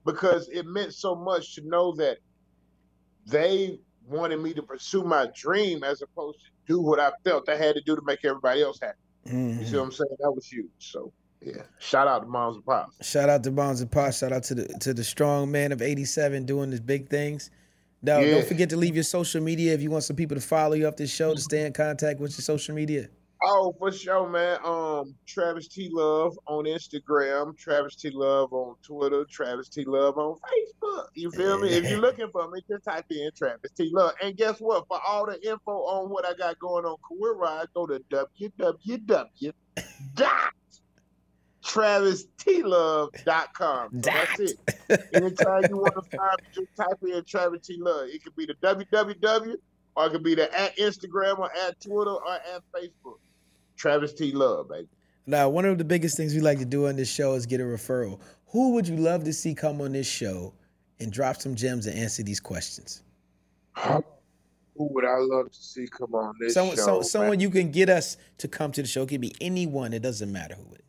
because 0.05 0.49
it 0.51 0.66
meant 0.66 0.95
so 0.95 1.14
much 1.14 1.55
to 1.55 1.62
know 1.66 1.95
that 1.97 2.18
they 3.26 3.78
wanted 4.07 4.41
me 4.41 4.55
to 4.55 4.62
pursue 4.62 5.05
my 5.05 5.28
dream 5.35 5.85
as 5.85 6.03
opposed 6.03 6.39
to 6.41 6.74
do 6.74 6.80
what 6.83 7.01
I 7.01 7.12
felt 7.24 7.49
I 7.49 7.57
had 7.57 7.74
to 7.76 7.83
do 7.83 7.95
to 7.97 8.03
make 8.05 8.24
everybody 8.24 8.62
else 8.62 8.78
happy. 8.83 8.97
You 9.59 9.64
Mhm. 9.64 9.66
see 9.66 9.76
what 9.76 9.85
I'm 9.85 9.93
saying? 9.93 10.16
That 10.20 10.33
was 10.33 10.47
huge. 10.47 10.70
So 10.78 11.12
yeah, 11.45 11.62
shout 11.78 12.09
out 12.09 12.20
to 12.20 12.26
moms 12.28 12.57
and 12.57 12.64
pops. 12.64 13.07
Shout 13.07 13.28
out 13.28 13.43
to 13.45 13.51
Moms 13.51 13.80
and 13.80 13.90
Pots. 13.90 14.18
Shout 14.18 14.32
out 14.32 14.43
to 14.45 14.55
the 14.55 14.68
to 14.80 14.95
the 14.95 15.05
strong 15.05 15.51
man 15.51 15.72
of 15.72 15.82
'87 15.82 16.45
doing 16.47 16.70
his 16.70 16.80
big 16.80 17.09
things. 17.09 17.51
No, 18.03 18.18
Yeah. 18.18 18.32
don't 18.32 18.47
forget 18.47 18.68
to 18.70 18.76
leave 18.76 18.95
your 18.97 19.05
social 19.05 19.40
media 19.40 19.72
if 19.74 19.80
you 19.82 19.90
want 19.90 20.05
some 20.05 20.16
people 20.16 20.36
to 20.36 20.40
follow 20.40 20.74
you 20.74 20.88
up 20.88 20.97
this 20.97 21.11
show 21.12 21.34
to 21.34 21.40
stay 21.40 21.64
in 21.66 21.72
contact 21.72 22.18
with 22.20 22.32
your 22.32 22.43
social 22.43 22.74
media. 22.74 23.09
Oh, 23.45 23.74
for 23.76 23.90
sure, 23.90 24.28
man. 24.28 24.59
Um, 24.64 25.16
Travis 25.26 25.66
T 25.66 25.88
Love 25.93 26.38
on 26.47 26.64
Instagram, 26.64 27.57
Travis 27.59 27.97
T 27.97 28.11
Love 28.12 28.53
on 28.53 28.76
Twitter, 28.84 29.24
Travis 29.28 29.68
T 29.68 29.84
Love 29.84 30.16
on 30.16 30.34
Facebook. 30.36 31.07
You 31.14 31.30
feel 31.32 31.59
me? 31.59 31.68
If 31.70 31.90
you're 31.90 31.99
looking 32.09 32.28
for 32.30 32.49
me, 32.51 32.61
just 32.70 32.84
type 32.84 33.05
in 33.11 33.30
Travis 33.36 33.72
T 33.76 33.90
Love. 33.93 34.12
And 34.22 34.36
guess 34.36 34.59
what? 34.61 34.86
For 34.86 35.01
all 35.07 35.26
the 35.26 35.40
info 35.45 35.72
on 35.72 36.09
what 36.11 36.24
I 36.24 36.34
got 36.34 36.59
going 36.61 36.84
on 36.84 36.97
Career 37.09 37.34
Ride, 37.34 37.66
go 37.74 37.86
to 37.86 38.01
www. 38.11 39.53
Dot 41.75 43.55
TravisTLove.com. 43.55 43.91
So 43.93 44.11
that's 44.11 44.41
it. 44.41 44.59
Anytime 45.14 45.62
you 45.70 45.79
want 45.79 45.95
to 45.95 46.16
find 46.16 46.37
me, 46.41 46.49
just 46.55 46.77
type 46.77 46.99
in 47.03 47.25
Travis 47.25 47.66
T 47.66 47.77
Love. 47.79 48.09
It 48.09 48.23
could 48.25 48.37
be 48.37 48.47
the 48.47 48.55
www 48.55 49.57
or 49.95 50.07
it 50.07 50.11
could 50.11 50.23
be 50.23 50.35
the 50.35 50.59
at 50.59 50.77
Instagram 50.77 51.39
or 51.39 51.51
at 51.66 51.81
Twitter 51.81 52.11
or 52.11 52.35
at 52.35 52.62
Facebook. 52.75 53.18
Travis 53.77 54.12
T 54.12 54.33
Love, 54.33 54.68
baby. 54.68 54.89
Now, 55.27 55.49
one 55.49 55.64
of 55.64 55.79
the 55.79 55.85
biggest 55.85 56.16
things 56.16 56.35
we 56.35 56.41
like 56.41 56.59
to 56.59 56.64
do 56.64 56.89
on 56.89 56.97
this 56.97 57.11
show 57.11 57.35
is 57.35 57.47
get 57.47 57.61
a 57.61 57.64
referral. 57.64 58.18
Who 58.49 58.73
would 58.75 58.89
you 58.89 58.97
love 58.97 59.25
to 59.25 59.33
see 59.33 59.55
come 59.55 59.81
on 59.81 59.93
this 59.93 60.07
show 60.07 60.53
and 61.01 61.12
drop 61.12 61.41
some 61.41 61.55
gems 61.55 61.87
and 61.87 61.97
answer 61.99 62.23
these 62.23 62.41
questions? 62.41 63.03
Who 63.77 64.89
would 64.95 65.05
I 65.05 65.18
love 65.18 65.51
to 65.53 65.62
see 65.62 65.87
come 65.87 66.14
on 66.14 66.35
this 66.41 66.55
Someone, 66.55 66.77
show? 66.77 66.83
so, 66.83 66.95
man? 66.95 67.05
someone 67.05 67.41
you 67.41 67.51
can 67.51 67.70
get 67.70 67.89
us 67.89 68.16
to 68.39 68.49
come 68.49 68.73
to 68.73 68.83
the 68.83 68.89
show. 68.89 69.03
It 69.03 69.11
could 69.11 69.20
be 69.20 69.35
anyone. 69.41 69.93
It 69.93 70.03
doesn't 70.03 70.33
matter 70.33 70.55
who 70.55 70.75
it 70.75 70.81
is. 70.81 70.82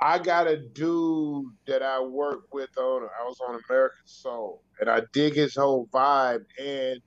I 0.00 0.18
got 0.18 0.46
a 0.46 0.56
dude 0.56 1.46
that 1.66 1.82
I 1.82 2.00
work 2.00 2.52
with 2.52 2.70
on. 2.78 3.02
I 3.02 3.24
was 3.24 3.38
on 3.46 3.60
American 3.68 4.06
Soul, 4.06 4.62
and 4.80 4.88
I 4.88 5.02
dig 5.12 5.34
his 5.34 5.56
whole 5.56 5.88
vibe. 5.92 6.44
And 6.60 7.00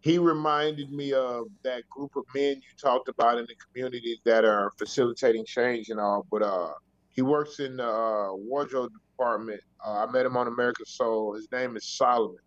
he 0.00 0.18
reminded 0.18 0.90
me 0.90 1.12
of 1.12 1.46
that 1.62 1.88
group 1.88 2.16
of 2.16 2.24
men 2.34 2.56
you 2.56 2.62
talked 2.80 3.08
about 3.08 3.38
in 3.38 3.46
the 3.46 3.54
community 3.54 4.20
that 4.24 4.44
are 4.44 4.72
facilitating 4.76 5.44
change 5.46 5.88
and 5.88 6.00
all. 6.00 6.26
But 6.30 6.42
uh, 6.42 6.72
he 7.10 7.22
works 7.22 7.60
in 7.60 7.76
the 7.76 7.88
uh, 7.88 8.34
wardrobe 8.34 8.92
department. 9.12 9.60
Uh, 9.84 10.04
I 10.06 10.10
met 10.10 10.26
him 10.26 10.36
on 10.36 10.48
American 10.48 10.86
Soul. 10.86 11.34
His 11.34 11.48
name 11.52 11.76
is 11.76 11.84
Solomon. 11.84 12.38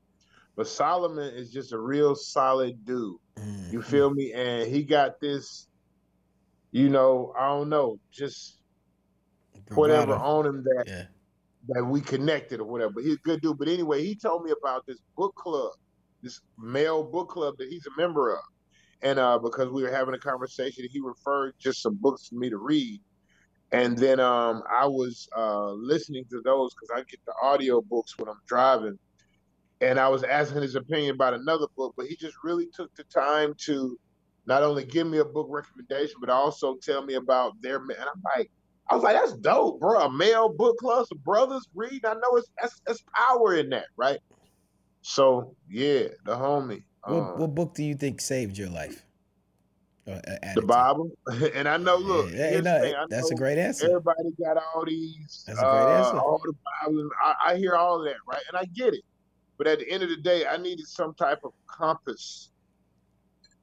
But 0.57 0.67
Solomon 0.67 1.33
is 1.35 1.51
just 1.51 1.71
a 1.71 1.79
real 1.79 2.15
solid 2.15 2.83
dude. 2.83 3.15
Mm. 3.37 3.71
You 3.71 3.81
feel 3.81 4.09
me? 4.13 4.33
And 4.33 4.69
he 4.69 4.83
got 4.83 5.21
this, 5.21 5.67
you 6.71 6.89
know, 6.89 7.33
I 7.39 7.47
don't 7.47 7.69
know, 7.69 7.99
just 8.11 8.56
whatever 9.75 10.15
on 10.15 10.45
him 10.45 10.63
that 10.63 10.83
Yeah. 10.87 11.05
that 11.69 11.83
we 11.83 12.01
connected 12.01 12.59
or 12.59 12.65
whatever. 12.65 12.93
But 12.93 13.03
he's 13.03 13.15
a 13.15 13.19
good 13.23 13.41
dude. 13.41 13.57
But 13.57 13.67
anyway, 13.67 14.03
he 14.03 14.15
told 14.15 14.43
me 14.43 14.51
about 14.51 14.85
this 14.85 14.99
book 15.17 15.35
club, 15.35 15.71
this 16.21 16.39
male 16.57 17.03
book 17.03 17.29
club 17.29 17.55
that 17.57 17.67
he's 17.69 17.85
a 17.85 18.01
member 18.01 18.33
of. 18.33 18.43
And 19.01 19.19
uh, 19.19 19.37
because 19.39 19.69
we 19.69 19.83
were 19.83 19.91
having 19.91 20.15
a 20.15 20.19
conversation, 20.19 20.87
he 20.89 20.99
referred 20.99 21.53
just 21.59 21.81
some 21.81 21.95
books 21.95 22.27
for 22.27 22.35
me 22.35 22.49
to 22.49 22.57
read. 22.57 23.01
And 23.71 23.97
then 23.97 24.19
um, 24.19 24.63
I 24.71 24.85
was 24.87 25.27
uh, 25.35 25.71
listening 25.71 26.23
to 26.31 26.41
those 26.45 26.73
because 26.73 26.89
I 26.95 26.99
get 27.09 27.19
the 27.25 27.33
audio 27.41 27.81
books 27.81 28.17
when 28.17 28.29
I'm 28.29 28.39
driving. 28.47 28.97
And 29.81 29.99
I 29.99 30.07
was 30.07 30.23
asking 30.23 30.61
his 30.63 30.75
opinion 30.75 31.15
about 31.15 31.33
another 31.33 31.67
book, 31.75 31.93
but 31.97 32.07
he 32.07 32.15
just 32.15 32.35
really 32.43 32.67
took 32.73 32.95
the 32.95 33.03
time 33.03 33.53
to 33.65 33.99
not 34.47 34.63
only 34.63 34.85
give 34.85 35.05
me 35.05 35.19
a 35.19 35.25
book 35.25 35.47
recommendation, 35.49 36.15
but 36.19 36.29
also 36.29 36.77
tell 36.81 37.05
me 37.05 37.15
about 37.15 37.53
their. 37.61 37.75
And 37.75 37.91
I'm 37.91 38.23
like, 38.35 38.49
I 38.89 38.95
was 38.95 39.03
like, 39.03 39.15
that's 39.15 39.33
dope, 39.33 39.79
bro. 39.79 39.99
A 40.01 40.11
male 40.11 40.49
book 40.49 40.77
club, 40.77 41.05
some 41.07 41.17
brothers 41.19 41.67
read. 41.75 42.05
I 42.05 42.13
know 42.13 42.35
it's 42.37 42.47
that's, 42.61 42.81
that's 42.85 43.03
power 43.13 43.55
in 43.55 43.69
that, 43.69 43.85
right? 43.97 44.19
So 45.01 45.55
yeah, 45.69 46.07
the 46.25 46.35
homie, 46.35 46.83
What, 47.03 47.15
um, 47.17 47.39
what 47.39 47.55
book 47.55 47.75
do 47.75 47.83
you 47.83 47.95
think 47.95 48.21
saved 48.21 48.57
your 48.57 48.69
life? 48.69 49.03
Or, 50.05 50.13
uh, 50.15 50.53
the? 50.55 50.61
Bible. 50.61 51.09
and 51.53 51.67
I 51.67 51.75
know, 51.77 51.97
look, 51.97 52.31
Yeah, 52.31 52.51
the 52.57 52.61
no, 52.61 52.79
thing, 52.79 52.95
I 52.95 53.05
that's 53.09 53.29
a 53.31 53.35
great 53.35 53.57
answer. 53.57 53.87
Everybody 53.87 54.29
got 54.41 54.57
all 54.73 54.85
these, 54.85 55.43
That's 55.47 55.59
a 55.59 55.63
great 55.63 55.83
uh, 55.83 55.97
answer. 55.99 56.17
all 56.19 56.41
the 56.43 56.53
Bible. 56.85 57.09
I, 57.21 57.33
I 57.51 57.57
hear 57.57 57.75
all 57.75 57.99
of 57.99 58.05
that, 58.05 58.15
right? 58.27 58.41
And 58.47 58.57
I 58.57 58.65
get 58.73 58.93
it. 58.93 59.03
But 59.57 59.67
at 59.67 59.79
the 59.79 59.89
end 59.91 60.03
of 60.03 60.09
the 60.09 60.17
day, 60.17 60.45
I 60.45 60.57
needed 60.57 60.87
some 60.87 61.13
type 61.15 61.39
of 61.43 61.51
compass. 61.67 62.51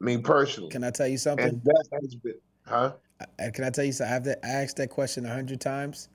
Me 0.00 0.18
personally, 0.18 0.70
Can 0.70 0.84
I 0.84 0.90
tell 0.90 1.06
you 1.06 1.16
something? 1.16 1.46
and 1.46 1.62
that 1.64 1.88
has 2.02 2.14
been, 2.16 2.34
huh? 2.66 2.94
I- 3.20 3.50
Can 3.50 3.64
I 3.64 3.70
tell 3.70 3.84
you 3.84 3.92
something? 3.92 4.14
I've 4.14 4.26
I 4.44 4.62
asked 4.62 4.76
that 4.78 4.90
question 4.90 5.24
a 5.26 5.32
hundred 5.32 5.60
times, 5.60 6.08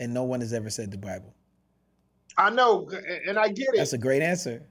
and 0.00 0.12
no 0.14 0.24
one 0.24 0.40
has 0.40 0.52
ever 0.52 0.70
said 0.70 0.90
the 0.90 0.98
Bible. 0.98 1.34
I 2.38 2.50
know, 2.50 2.88
and- 3.28 3.38
I 3.38 3.48
get 3.48 3.68
it. 3.74 3.76
That's 3.76 3.92
a 3.94 3.98
great 3.98 4.22
answer. 4.22 4.62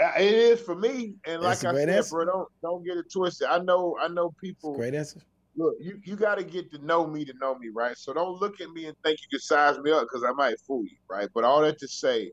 Uh, 0.00 0.12
It 0.18 0.34
is 0.34 0.60
for 0.60 0.74
me, 0.74 1.14
and 1.26 1.40
like 1.42 1.60
That's 1.60 1.64
a 1.64 1.68
I 1.68 1.74
said, 1.74 1.88
answer. 1.88 2.10
bro, 2.10 2.24
don't 2.26 2.48
don't 2.62 2.84
get 2.84 2.96
it 2.96 3.06
twisted. 3.12 3.48
I 3.48 3.58
know, 3.58 3.96
I 4.00 4.08
know 4.08 4.26
It's 4.28 4.36
a 4.36 4.40
people. 4.40 4.74
great 4.76 4.94
answer. 4.94 5.20
Look, 5.56 5.74
you 5.80 6.00
you 6.04 6.16
got 6.16 6.34
to 6.36 6.44
get 6.44 6.70
to 6.72 6.78
know 6.84 7.06
me 7.06 7.24
to 7.24 7.32
know 7.40 7.56
me, 7.56 7.68
right? 7.72 7.96
So 7.96 8.12
don't 8.12 8.40
look 8.40 8.60
at 8.60 8.70
me 8.70 8.86
and 8.86 8.96
think 9.04 9.20
you 9.20 9.28
can 9.30 9.40
size 9.40 9.78
me 9.78 9.92
up 9.92 10.02
because 10.02 10.24
I 10.24 10.32
might 10.32 10.58
fool 10.60 10.82
you, 10.84 10.96
right? 11.08 11.28
But 11.32 11.44
all 11.44 11.60
that 11.62 11.78
to 11.78 11.86
say, 11.88 12.32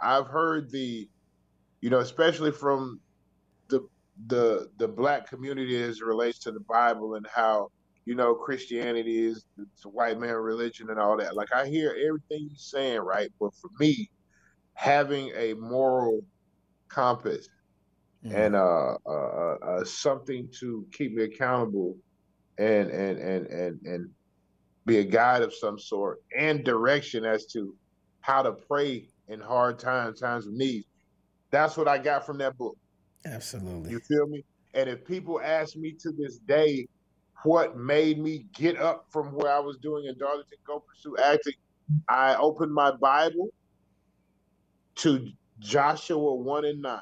I've 0.00 0.26
heard 0.28 0.70
the, 0.70 1.08
you 1.80 1.90
know, 1.90 1.98
especially 1.98 2.52
from 2.52 3.00
the 4.26 4.68
the 4.78 4.88
black 4.88 5.28
community 5.28 5.80
as 5.82 5.98
it 5.98 6.04
relates 6.04 6.38
to 6.40 6.52
the 6.52 6.60
Bible 6.60 7.14
and 7.16 7.26
how 7.34 7.68
you 8.04 8.14
know 8.14 8.34
Christianity 8.34 9.26
is 9.26 9.46
it's 9.58 9.84
a 9.84 9.88
white 9.88 10.18
man 10.18 10.34
religion 10.36 10.90
and 10.90 10.98
all 11.00 11.16
that. 11.18 11.36
Like 11.36 11.52
I 11.54 11.66
hear 11.68 11.90
everything 11.90 12.48
you're 12.48 12.56
saying, 12.56 13.00
right? 13.00 13.30
But 13.40 13.52
for 13.60 13.70
me, 13.80 14.10
having 14.74 15.32
a 15.36 15.54
moral 15.54 16.22
compass 16.90 17.48
Mhm. 18.22 18.32
and 18.36 18.56
uh, 18.56 18.96
uh, 19.06 19.56
uh, 19.66 19.84
something 19.84 20.48
to 20.60 20.86
keep 20.92 21.14
me 21.14 21.24
accountable 21.24 21.96
and 22.58 22.90
and 22.90 23.18
and 23.18 23.46
and 23.48 23.80
and 23.84 24.10
be 24.86 24.98
a 24.98 25.04
guide 25.04 25.42
of 25.42 25.54
some 25.54 25.78
sort 25.78 26.18
and 26.36 26.64
direction 26.64 27.24
as 27.24 27.46
to 27.46 27.76
how 28.20 28.42
to 28.42 28.52
pray 28.52 29.08
in 29.28 29.40
hard 29.40 29.78
times, 29.78 30.20
times 30.20 30.46
of 30.46 30.52
need. 30.54 30.84
That's 31.52 31.76
what 31.76 31.88
I 31.88 31.98
got 31.98 32.26
from 32.26 32.38
that 32.38 32.56
book. 32.58 32.76
Absolutely. 33.24 33.90
You 33.90 34.00
feel 34.00 34.26
me? 34.26 34.44
And 34.74 34.88
if 34.88 35.04
people 35.04 35.40
ask 35.40 35.76
me 35.76 35.94
to 36.00 36.12
this 36.12 36.38
day 36.38 36.86
what 37.44 37.76
made 37.76 38.18
me 38.18 38.46
get 38.54 38.78
up 38.78 39.04
from 39.12 39.32
where 39.34 39.52
I 39.52 39.58
was 39.60 39.78
doing 39.82 40.06
in 40.06 40.16
Darlington, 40.18 40.58
go 40.66 40.80
pursue 40.88 41.16
acting, 41.18 41.54
I 42.08 42.36
opened 42.36 42.72
my 42.72 42.92
Bible 42.96 43.48
to 44.96 45.28
Joshua 45.58 46.34
1 46.34 46.64
and 46.64 46.80
9. 46.82 47.00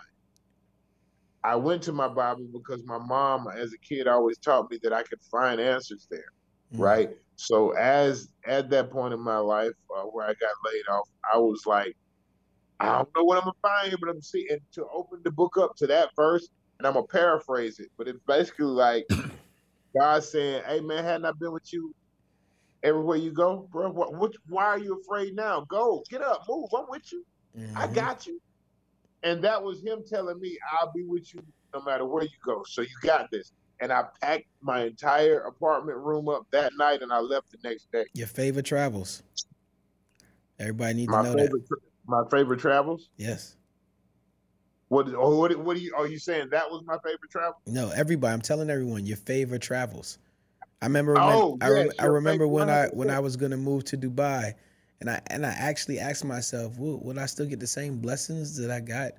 I 1.45 1.57
went 1.57 1.83
to 1.85 1.93
my 1.93 2.09
Bible 2.09 2.47
because 2.53 2.83
my 2.85 2.99
mom, 2.99 3.47
as 3.49 3.73
a 3.73 3.79
kid, 3.79 4.07
always 4.09 4.39
taught 4.39 4.71
me 4.71 4.79
that 4.83 4.93
I 4.93 5.03
could 5.03 5.21
find 5.31 5.61
answers 5.61 6.07
there, 6.11 6.25
Mhm. 6.73 6.79
right? 6.81 7.11
So 7.37 7.71
as 7.73 8.29
at 8.45 8.71
that 8.71 8.91
point 8.91 9.15
in 9.15 9.21
my 9.21 9.39
life 9.39 9.73
uh, 9.97 10.03
where 10.05 10.27
I 10.27 10.35
got 10.35 10.55
laid 10.65 10.89
off, 10.91 11.09
I 11.33 11.39
was 11.39 11.63
like, 11.67 11.95
I 12.81 12.93
don't 12.97 13.09
know 13.17 13.25
what 13.25 13.39
I'm 13.39 13.45
gonna 13.45 13.53
find 13.63 13.89
here, 13.89 13.99
but 14.01 14.11
I'm 14.11 14.23
seeing 14.23 14.47
to 14.75 14.87
open 14.95 15.21
the 15.25 15.31
book 15.33 15.57
up 15.59 15.73
to 15.79 15.87
that 15.89 16.11
verse, 16.17 16.49
and 16.79 16.87
I'm 16.87 16.95
gonna 16.95 17.07
paraphrase 17.07 17.79
it, 17.81 17.89
but 17.99 18.09
it's 18.09 18.21
basically 18.27 18.67
like 18.67 19.05
God 19.99 20.23
saying, 20.25 20.63
"Hey 20.67 20.81
man, 20.81 21.05
hadn't 21.05 21.27
I 21.27 21.33
been 21.39 21.53
with 21.53 21.73
you 21.73 21.93
everywhere 22.83 23.17
you 23.17 23.33
go, 23.33 23.69
bro? 23.73 23.91
What, 23.91 24.15
what, 24.15 24.33
why 24.49 24.67
are 24.67 24.79
you 24.79 25.01
afraid 25.05 25.35
now? 25.35 25.65
Go, 25.69 26.03
get 26.11 26.23
up, 26.23 26.43
move. 26.49 26.69
I'm 26.77 26.85
with 26.89 27.03
you. 27.13 27.25
I 27.77 27.87
Mhm. 27.89 27.95
got 27.95 28.27
you." 28.27 28.39
And 29.25 29.43
that 29.43 29.63
was 29.63 29.83
him 29.83 30.05
telling 30.09 30.39
me, 30.39 30.57
I'll 30.79 30.93
be 30.95 31.05
with 31.05 31.35
you 31.35 31.41
no 31.75 31.83
matter 31.83 32.07
where 32.07 32.23
you 32.23 32.29
go. 32.47 32.63
So 32.69 32.83
you 32.83 32.89
got 33.03 33.27
this. 33.33 33.51
And 33.81 33.93
I 33.93 34.05
packed 34.23 34.45
my 34.63 34.85
entire 34.85 35.41
apartment 35.41 35.99
room 35.99 36.29
up 36.29 36.45
that 36.53 36.73
night 36.77 37.03
and 37.03 37.13
I 37.13 37.19
left 37.19 37.51
the 37.51 37.59
next 37.69 37.89
day. 37.93 38.07
Your 38.15 38.29
favorite 38.29 38.65
travels. 38.65 39.23
Everybody 40.61 40.95
needs 40.95 41.11
My 41.11 41.23
to 41.23 41.29
know 41.29 41.35
that. 41.35 41.51
My 42.09 42.23
favorite 42.31 42.61
travels. 42.61 43.11
Yes. 43.17 43.57
What? 44.89 45.07
Oh, 45.15 45.39
what? 45.39 45.55
What 45.59 45.77
are 45.77 45.81
you? 45.81 45.95
Are 45.97 46.07
you 46.07 46.19
saying 46.19 46.49
that 46.51 46.71
was 46.71 46.83
my 46.87 46.97
favorite 47.05 47.31
travel? 47.31 47.61
No, 47.67 47.91
everybody. 47.91 48.33
I'm 48.33 48.41
telling 48.41 48.71
everyone 48.71 49.05
your 49.07 49.19
favorite 49.19 49.63
travels. 49.63 50.19
I 50.81 50.87
remember 50.87 51.19
when 51.19 51.23
Oh, 51.23 51.59
I, 51.61 51.69
yes, 51.69 51.95
I 51.99 52.05
your 52.05 52.13
remember 52.15 52.49
when 52.49 52.71
I 52.71 52.87
100%. 52.87 52.95
when 52.95 53.11
I 53.11 53.21
was 53.21 53.37
gonna 53.37 53.57
move 53.59 53.85
to 53.85 53.99
Dubai, 53.99 54.55
and 55.01 55.11
I 55.11 55.21
and 55.29 55.45
I 55.45 55.51
actually 55.51 55.99
asked 55.99 56.25
myself, 56.25 56.79
would, 56.79 57.19
I 57.19 57.27
still 57.27 57.47
get 57.47 57.61
the 57.61 57.67
same 57.67 58.01
blessings 58.01 58.57
that 58.57 58.71
I 58.71 58.81
got 58.81 59.13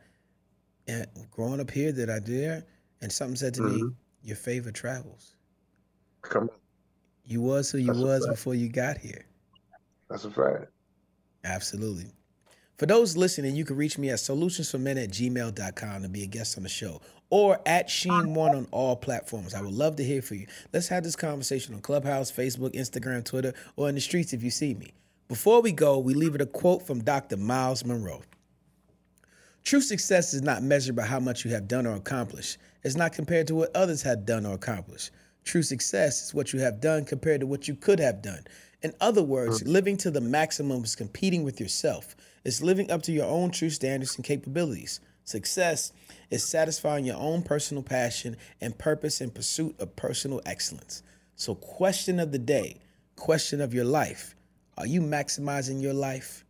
and 0.88 1.08
growing 1.32 1.60
up 1.60 1.72
here 1.72 1.92
that 1.92 2.10
I 2.10 2.20
did? 2.20 2.66
And 3.02 3.12
something 3.12 3.36
said 3.38 3.54
to 3.56 3.62
me, 3.62 3.82
Mhm. 3.84 3.96
your 4.24 4.36
favorite 4.38 4.76
travels. 4.76 5.36
Come 6.22 6.50
on, 6.50 6.60
You 7.24 7.42
was 7.42 7.72
who 7.72 7.78
you 7.78 7.94
That's 7.94 8.00
was 8.00 8.28
before 8.28 8.56
you 8.56 8.68
got 8.70 8.98
here. 8.98 9.26
that's 10.10 10.26
a 10.26 10.32
fact. 10.32 10.72
Absolutely. 11.44 12.12
For 12.80 12.86
those 12.86 13.18
listening, 13.18 13.58
you 13.58 13.66
can 13.66 13.76
reach 13.76 13.98
me 13.98 14.10
at 14.10 14.20
solutionsformen 14.20 15.04
at 15.04 15.10
gmail.com 15.10 16.02
to 16.02 16.08
be 16.08 16.24
a 16.24 16.28
guest 16.28 16.56
on 16.56 16.64
the 16.64 16.70
show 16.70 17.02
or 17.30 17.60
at 17.66 17.90
Sheen1 17.90 18.38
on 18.38 18.68
all 18.72 18.96
platforms. 18.96 19.54
I 19.54 19.62
would 19.62 19.74
love 19.74 19.98
to 19.98 20.04
hear 20.04 20.22
from 20.22 20.38
you. 20.38 20.48
Let's 20.72 20.88
have 20.88 21.04
this 21.04 21.18
conversation 21.18 21.76
on 21.76 21.82
Clubhouse, 21.82 22.32
Facebook, 22.32 22.74
Instagram, 22.74 23.26
Twitter, 23.26 23.54
or 23.76 23.90
in 23.90 23.96
the 23.96 24.02
streets 24.02 24.32
if 24.32 24.44
you 24.44 24.50
see 24.50 24.76
me. 24.76 24.94
Before 25.28 25.62
we 25.62 25.74
go, 25.74 26.00
we 26.00 26.14
leave 26.14 26.36
it 26.36 26.42
a 26.42 26.46
quote 26.46 26.88
from 26.88 27.04
Dr. 27.04 27.36
Myles 27.36 27.84
Munroe. 27.84 28.22
True 29.66 29.82
success 29.82 30.34
is 30.34 30.42
not 30.42 30.64
measured 30.64 30.96
by 30.96 31.04
how 31.04 31.20
much 31.20 31.44
you 31.44 31.52
have 31.52 31.68
done 31.68 31.86
or 31.86 31.98
accomplished. 31.98 32.60
It's 32.86 32.96
not 32.96 33.12
compared 33.12 33.48
to 33.48 33.56
what 33.56 33.76
others 33.76 34.02
have 34.04 34.26
done 34.26 34.46
or 34.46 34.54
accomplished. 34.54 35.12
True 35.44 35.64
success 35.64 36.28
is 36.28 36.34
what 36.34 36.54
you 36.54 36.60
have 36.62 36.80
done 36.80 37.04
compared 37.04 37.42
to 37.42 37.46
what 37.48 37.68
you 37.68 37.76
could 37.76 38.00
have 38.00 38.22
done. 38.22 38.46
In 38.82 38.94
other 39.02 39.22
words, 39.22 39.60
mm-hmm. 39.60 39.70
living 39.70 39.98
to 39.98 40.12
the 40.12 40.22
maximum 40.22 40.86
is 40.86 40.96
competing 40.96 41.44
with 41.44 41.60
yourself. 41.60 42.16
It's 42.44 42.62
living 42.62 42.92
up 42.92 43.02
to 43.04 43.12
your 43.12 43.26
own 43.26 43.52
true 43.52 43.70
standards 43.70 44.16
and 44.16 44.26
capabilities. 44.26 45.00
Success 45.24 45.92
is 46.30 46.44
satisfying 46.44 47.06
your 47.06 47.18
own 47.18 47.44
personal 47.44 47.84
passion 47.84 48.38
and 48.60 48.78
purpose 48.78 49.22
in 49.22 49.30
pursuit 49.30 49.80
of 49.80 49.96
personal 49.96 50.42
excellence. 50.46 51.04
So, 51.36 51.56
question 51.56 52.20
of 52.20 52.32
the 52.32 52.40
day, 52.40 52.80
question 53.16 53.62
of 53.62 53.74
your 53.74 53.86
life 53.86 54.36
are 54.78 54.88
you 54.88 55.02
maximizing 55.02 55.82
your 55.82 55.94
life? 55.94 56.46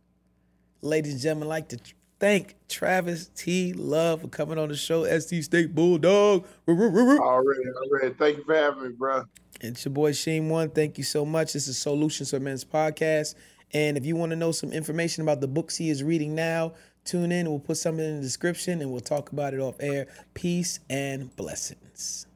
Ladies 0.82 1.12
and 1.12 1.20
gentlemen, 1.20 1.48
I'd 1.48 1.50
like 1.50 1.68
to 1.70 1.78
thank 2.20 2.54
Travis 2.68 3.28
T. 3.34 3.72
Love 3.72 4.20
for 4.20 4.28
coming 4.28 4.56
on 4.56 4.68
the 4.68 4.76
show, 4.76 5.04
ST 5.18 5.44
State 5.44 5.74
Bulldog. 5.74 6.46
Already, 6.68 7.20
already. 7.20 8.14
Thank 8.14 8.38
you 8.38 8.44
for 8.44 8.54
having 8.54 8.82
me, 8.84 8.88
bro. 8.90 9.24
It's 9.60 9.84
your 9.84 9.92
boy 9.92 10.12
Sheen 10.12 10.48
One. 10.48 10.70
Thank 10.70 10.96
you 10.96 11.04
so 11.04 11.26
much. 11.26 11.52
This 11.52 11.66
is 11.66 11.76
SOULutions 11.76 12.30
for 12.30 12.40
Men's 12.40 12.64
podcast. 12.64 13.34
And 13.72 13.96
if 13.96 14.04
you 14.04 14.16
want 14.16 14.30
to 14.30 14.36
know 14.36 14.52
some 14.52 14.72
information 14.72 15.22
about 15.22 15.40
the 15.40 15.48
books 15.48 15.76
he 15.76 15.90
is 15.90 16.02
reading 16.02 16.34
now, 16.34 16.72
tune 17.04 17.32
in. 17.32 17.48
We'll 17.48 17.60
put 17.60 17.76
something 17.76 18.04
in 18.04 18.16
the 18.16 18.22
description 18.22 18.80
and 18.80 18.90
we'll 18.90 19.00
talk 19.00 19.32
about 19.32 19.54
it 19.54 19.60
off 19.60 19.76
air. 19.80 20.06
Peace 20.34 20.80
and 20.88 21.34
blessings. 21.36 22.26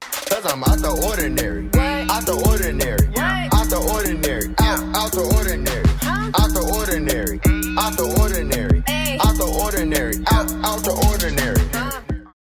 Cause 0.00 0.46
I'm 0.46 0.64
out 0.64 0.78
the 0.78 0.90
ordinary. 1.06 1.64
What? 1.66 2.10
Out 2.10 2.24
the 2.24 2.32
ordinary. 2.48 3.06
What? 3.08 3.54
Out 3.54 3.68
the 3.68 3.76
ordinary. 3.92 4.54
Out, 4.58 4.96
out 4.96 5.12
the 5.12 5.20
ordinary. 5.36 5.84
Huh? 6.00 6.30
Out 6.38 6.50
the 6.54 6.62
ordinary. 6.78 7.40
Out 7.78 7.96
the 7.96 8.16
ordinary. 8.20 8.82
Ay. 8.86 9.18
Out 9.20 9.36
the 9.36 9.44
ordinary. 9.44 10.14
Out, 10.32 10.50
out 10.64 10.80
the 10.84 10.94
ordinary. 11.10 11.59